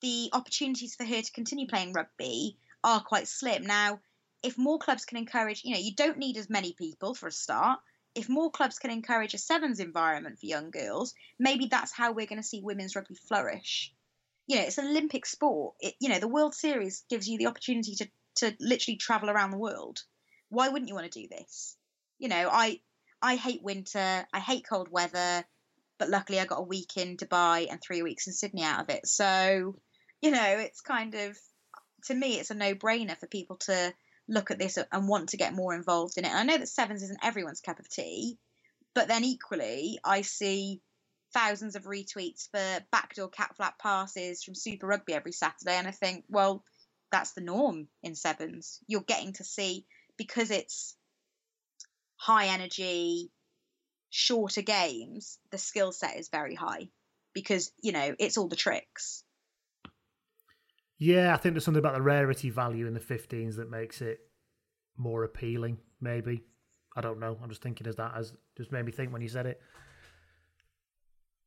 the 0.00 0.30
opportunities 0.32 0.94
for 0.94 1.04
her 1.04 1.20
to 1.20 1.32
continue 1.32 1.66
playing 1.66 1.92
rugby 1.92 2.56
are 2.82 3.02
quite 3.02 3.28
slim. 3.28 3.66
Now, 3.66 4.00
if 4.42 4.56
more 4.56 4.78
clubs 4.78 5.04
can 5.04 5.18
encourage, 5.18 5.64
you 5.64 5.74
know, 5.74 5.80
you 5.80 5.94
don't 5.94 6.18
need 6.18 6.36
as 6.38 6.48
many 6.48 6.72
people 6.72 7.14
for 7.14 7.26
a 7.26 7.32
start. 7.32 7.78
If 8.14 8.28
more 8.28 8.50
clubs 8.50 8.78
can 8.78 8.90
encourage 8.90 9.34
a 9.34 9.38
sevens 9.38 9.80
environment 9.80 10.38
for 10.38 10.46
young 10.46 10.70
girls, 10.70 11.14
maybe 11.38 11.66
that's 11.66 11.92
how 11.92 12.12
we're 12.12 12.26
going 12.26 12.40
to 12.40 12.48
see 12.48 12.60
women's 12.62 12.96
rugby 12.96 13.14
flourish. 13.14 13.92
You 14.50 14.56
know, 14.56 14.62
it's 14.62 14.78
an 14.78 14.88
Olympic 14.88 15.26
sport. 15.26 15.76
It, 15.80 15.94
you 16.00 16.08
know, 16.08 16.18
the 16.18 16.28
World 16.28 16.54
Series 16.54 17.04
gives 17.08 17.28
you 17.28 17.38
the 17.38 17.46
opportunity 17.46 17.94
to 17.96 18.08
to 18.36 18.56
literally 18.60 18.96
travel 18.96 19.30
around 19.30 19.50
the 19.50 19.58
world. 19.58 19.98
Why 20.48 20.68
wouldn't 20.68 20.88
you 20.88 20.94
want 20.94 21.10
to 21.10 21.20
do 21.20 21.28
this? 21.30 21.76
You 22.18 22.28
know, 22.28 22.48
I 22.50 22.80
I 23.22 23.36
hate 23.36 23.62
winter. 23.62 24.26
I 24.32 24.40
hate 24.40 24.66
cold 24.68 24.88
weather 24.90 25.44
but 26.00 26.08
luckily 26.08 26.40
I 26.40 26.46
got 26.46 26.58
a 26.58 26.62
week 26.62 26.96
in 26.96 27.18
Dubai 27.18 27.66
and 27.70 27.78
three 27.80 28.02
weeks 28.02 28.26
in 28.26 28.32
Sydney 28.32 28.64
out 28.64 28.80
of 28.80 28.88
it. 28.88 29.06
So, 29.06 29.76
you 30.22 30.30
know, 30.30 30.56
it's 30.58 30.80
kind 30.80 31.14
of 31.14 31.38
to 32.06 32.14
me 32.14 32.40
it's 32.40 32.50
a 32.50 32.54
no-brainer 32.54 33.18
for 33.18 33.26
people 33.26 33.56
to 33.66 33.92
look 34.26 34.50
at 34.50 34.58
this 34.58 34.78
and 34.90 35.08
want 35.08 35.28
to 35.28 35.36
get 35.36 35.54
more 35.54 35.74
involved 35.74 36.16
in 36.16 36.24
it. 36.24 36.30
And 36.30 36.38
I 36.38 36.42
know 36.42 36.56
that 36.56 36.68
sevens 36.68 37.02
isn't 37.02 37.22
everyone's 37.22 37.60
cup 37.60 37.78
of 37.78 37.88
tea, 37.88 38.38
but 38.94 39.08
then 39.08 39.24
equally 39.24 39.98
I 40.02 40.22
see 40.22 40.80
thousands 41.32 41.76
of 41.76 41.84
retweets 41.84 42.48
for 42.50 42.84
backdoor 42.92 43.28
cat 43.28 43.56
flap 43.56 43.78
passes 43.78 44.42
from 44.42 44.54
Super 44.54 44.86
Rugby 44.86 45.14
every 45.14 45.32
Saturday, 45.32 45.76
and 45.76 45.88
I 45.88 45.92
think, 45.92 46.24
well, 46.28 46.64
that's 47.12 47.32
the 47.32 47.40
norm 47.40 47.88
in 48.02 48.14
sevens. 48.14 48.78
You're 48.86 49.02
getting 49.02 49.32
to 49.34 49.44
see 49.44 49.86
because 50.16 50.50
it's 50.50 50.96
high 52.16 52.46
energy, 52.46 53.30
shorter 54.10 54.62
games, 54.62 55.38
the 55.50 55.58
skill 55.58 55.92
set 55.92 56.18
is 56.18 56.28
very 56.28 56.54
high 56.54 56.88
because, 57.32 57.72
you 57.82 57.92
know, 57.92 58.14
it's 58.18 58.36
all 58.36 58.48
the 58.48 58.56
tricks. 58.56 59.24
Yeah, 60.98 61.32
I 61.32 61.38
think 61.38 61.54
there's 61.54 61.64
something 61.64 61.78
about 61.78 61.94
the 61.94 62.02
rarity 62.02 62.50
value 62.50 62.86
in 62.86 62.92
the 62.92 63.00
15s 63.00 63.56
that 63.56 63.70
makes 63.70 64.02
it 64.02 64.18
more 64.98 65.24
appealing, 65.24 65.78
maybe. 66.00 66.44
I 66.94 67.00
don't 67.00 67.20
know. 67.20 67.38
I'm 67.42 67.48
just 67.48 67.62
thinking 67.62 67.86
as 67.86 67.96
that 67.96 68.12
as 68.16 68.34
just 68.56 68.72
made 68.72 68.84
me 68.84 68.92
think 68.92 69.12
when 69.12 69.22
you 69.22 69.28
said 69.28 69.46
it. 69.46 69.60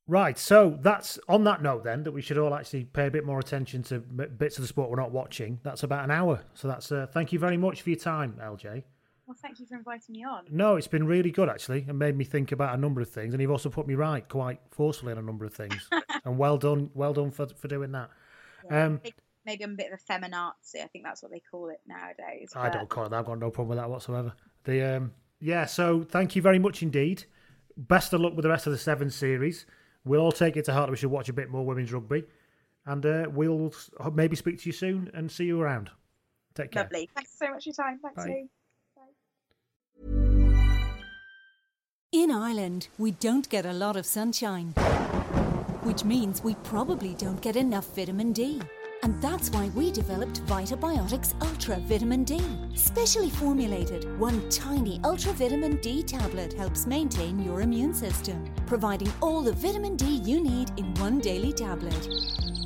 Right, 0.06 0.38
so 0.38 0.78
that's 0.82 1.18
on 1.30 1.46
that 1.46 1.62
note 1.62 1.86
then 1.86 2.04
that 2.04 2.12
we 2.12 2.22
should 2.22 2.38
all 2.38 2.54
actually 2.54 2.84
pay 2.84 3.08
a 3.08 3.12
bit 3.12 3.26
more 3.26 3.40
attention 3.40 3.84
to 3.84 4.00
bits 4.00 4.58
of 4.58 4.64
the 4.64 4.68
sport 4.68 4.90
we're 4.90 4.98
not 4.98 5.12
watching. 5.12 5.60
That's 5.64 5.84
about 5.84 6.04
an 6.04 6.12
hour. 6.12 6.42
So 6.56 6.68
that's 6.68 6.92
uh, 6.92 7.08
thank 7.10 7.32
you 7.32 7.40
very 7.40 7.56
much 7.56 7.82
for 7.82 7.90
your 7.90 8.00
time, 8.00 8.38
LJ. 8.42 8.84
Well, 9.26 9.38
thank 9.42 9.60
you 9.62 9.66
for 9.66 9.76
inviting 9.76 10.14
me 10.14 10.26
on. 10.26 10.44
No, 10.52 10.76
it's 10.76 10.88
been 10.88 11.08
really 11.08 11.32
good 11.32 11.48
actually, 11.48 11.86
and 11.88 11.98
made 11.98 12.18
me 12.18 12.26
think 12.26 12.52
about 12.52 12.76
a 12.76 12.78
number 12.78 13.00
of 13.00 13.10
things. 13.10 13.34
And 13.34 13.42
you've 13.42 13.52
also 13.52 13.70
put 13.70 13.88
me 13.88 13.96
right 13.96 14.28
quite 14.28 14.60
forcefully 14.72 15.14
on 15.14 15.18
a 15.18 15.22
number 15.22 15.46
of 15.46 15.54
things. 15.54 15.90
and 16.26 16.38
well 16.38 16.58
done, 16.58 16.90
well 16.94 17.14
done 17.14 17.32
for 17.32 17.48
for 17.48 17.70
doing 17.70 17.94
that. 17.94 18.10
Yeah, 18.66 18.86
um, 18.86 19.02
maybe 19.46 19.64
I'm 19.64 19.72
a 19.72 19.76
bit 19.76 19.94
of 19.94 20.00
a 20.00 20.12
feminazi. 20.12 20.84
I 20.84 20.88
think 20.88 21.06
that's 21.06 21.24
what 21.24 21.32
they 21.32 21.42
call 21.50 21.70
it 21.70 21.80
nowadays. 21.88 22.52
I 22.56 22.70
don't 22.70 22.90
call 22.90 23.06
it 23.06 23.10
that. 23.10 23.20
I've 23.20 23.26
got 23.26 23.40
no 23.40 23.52
problem 23.52 23.70
with 23.70 23.78
that 23.78 23.90
whatsoever. 23.90 24.34
The 24.66 24.98
um, 24.98 25.14
yeah. 25.40 25.66
So 25.66 26.04
thank 26.04 26.36
you 26.36 26.42
very 26.42 26.60
much 26.60 26.84
indeed. 26.84 27.24
Best 27.78 28.12
of 28.12 28.20
luck 28.20 28.36
with 28.36 28.44
the 28.44 28.50
rest 28.50 28.68
of 28.68 28.74
the 28.74 28.78
seven 28.78 29.10
series. 29.10 29.66
We'll 30.06 30.22
all 30.22 30.32
take 30.32 30.58
it 30.58 30.66
to 30.66 30.74
heart 30.74 30.88
that 30.88 30.92
we 30.92 30.98
should 30.98 31.12
watch 31.12 31.30
a 31.30 31.34
bit 31.34 31.50
more 31.50 31.66
women's 31.66 31.94
rugby, 31.94 32.24
and 32.86 33.06
uh, 33.06 33.26
we'll 33.32 33.74
maybe 34.14 34.36
speak 34.36 34.60
to 34.62 34.66
you 34.68 34.74
soon 34.74 35.10
and 35.14 35.32
see 35.32 35.46
you 35.46 35.62
around. 35.62 35.90
Take 36.56 36.72
care. 36.72 36.84
Lovely. 36.84 37.10
Thanks 37.16 37.32
so 37.38 37.50
much 37.50 37.64
for 37.64 37.70
your 37.70 37.74
time. 37.76 38.00
Thanks, 38.00 38.24
Bye. 38.24 38.44
In 42.12 42.30
Ireland, 42.30 42.90
we 43.00 43.12
don't 43.12 43.50
get 43.50 43.66
a 43.66 43.74
lot 43.74 43.96
of 43.96 44.06
sunshine, 44.06 44.68
which 45.82 46.04
means 46.04 46.44
we 46.44 46.54
probably 46.56 47.16
don't 47.16 47.42
get 47.42 47.56
enough 47.56 47.96
vitamin 47.96 48.34
D. 48.34 48.62
And 49.04 49.22
that's 49.22 49.50
why 49.50 49.70
we 49.76 49.92
developed 49.92 50.46
VitaBiotics 50.46 51.34
Ultra 51.42 51.78
Vitamin 51.82 52.24
D. 52.24 52.42
Specially 52.74 53.30
formulated, 53.30 54.18
one 54.18 54.50
tiny 54.50 55.02
Ultra 55.04 55.34
Vitamin 55.34 55.76
D 55.82 56.02
tablet 56.02 56.54
helps 56.54 56.88
maintain 56.88 57.38
your 57.44 57.60
immune 57.62 57.94
system, 57.94 58.50
providing 58.66 59.12
all 59.22 59.42
the 59.42 59.52
vitamin 59.52 59.98
D 59.98 60.06
you 60.06 60.42
need 60.42 60.72
in 60.78 60.94
one 60.96 61.20
daily 61.20 61.52
tablet. 61.52 62.08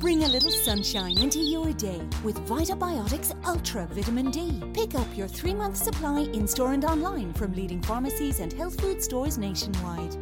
Bring 0.00 0.22
a 0.22 0.28
little 0.28 0.52
sunshine 0.52 1.18
into 1.18 1.40
your 1.40 1.72
day 1.72 2.00
with 2.22 2.36
VitaBiotics 2.46 3.34
Ultra 3.44 3.88
Vitamin 3.90 4.30
D. 4.30 4.62
Pick 4.72 4.94
up 4.94 5.08
your 5.16 5.26
three 5.26 5.54
month 5.54 5.76
supply 5.76 6.20
in 6.20 6.46
store 6.46 6.72
and 6.72 6.84
online 6.84 7.32
from 7.32 7.52
leading 7.52 7.82
pharmacies 7.82 8.38
and 8.38 8.52
health 8.52 8.80
food 8.80 9.02
stores 9.02 9.38
nationwide. 9.38 10.12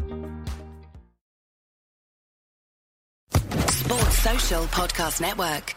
Sports 3.69 4.19
Social 4.19 4.65
Podcast 4.65 5.21
Network. 5.21 5.77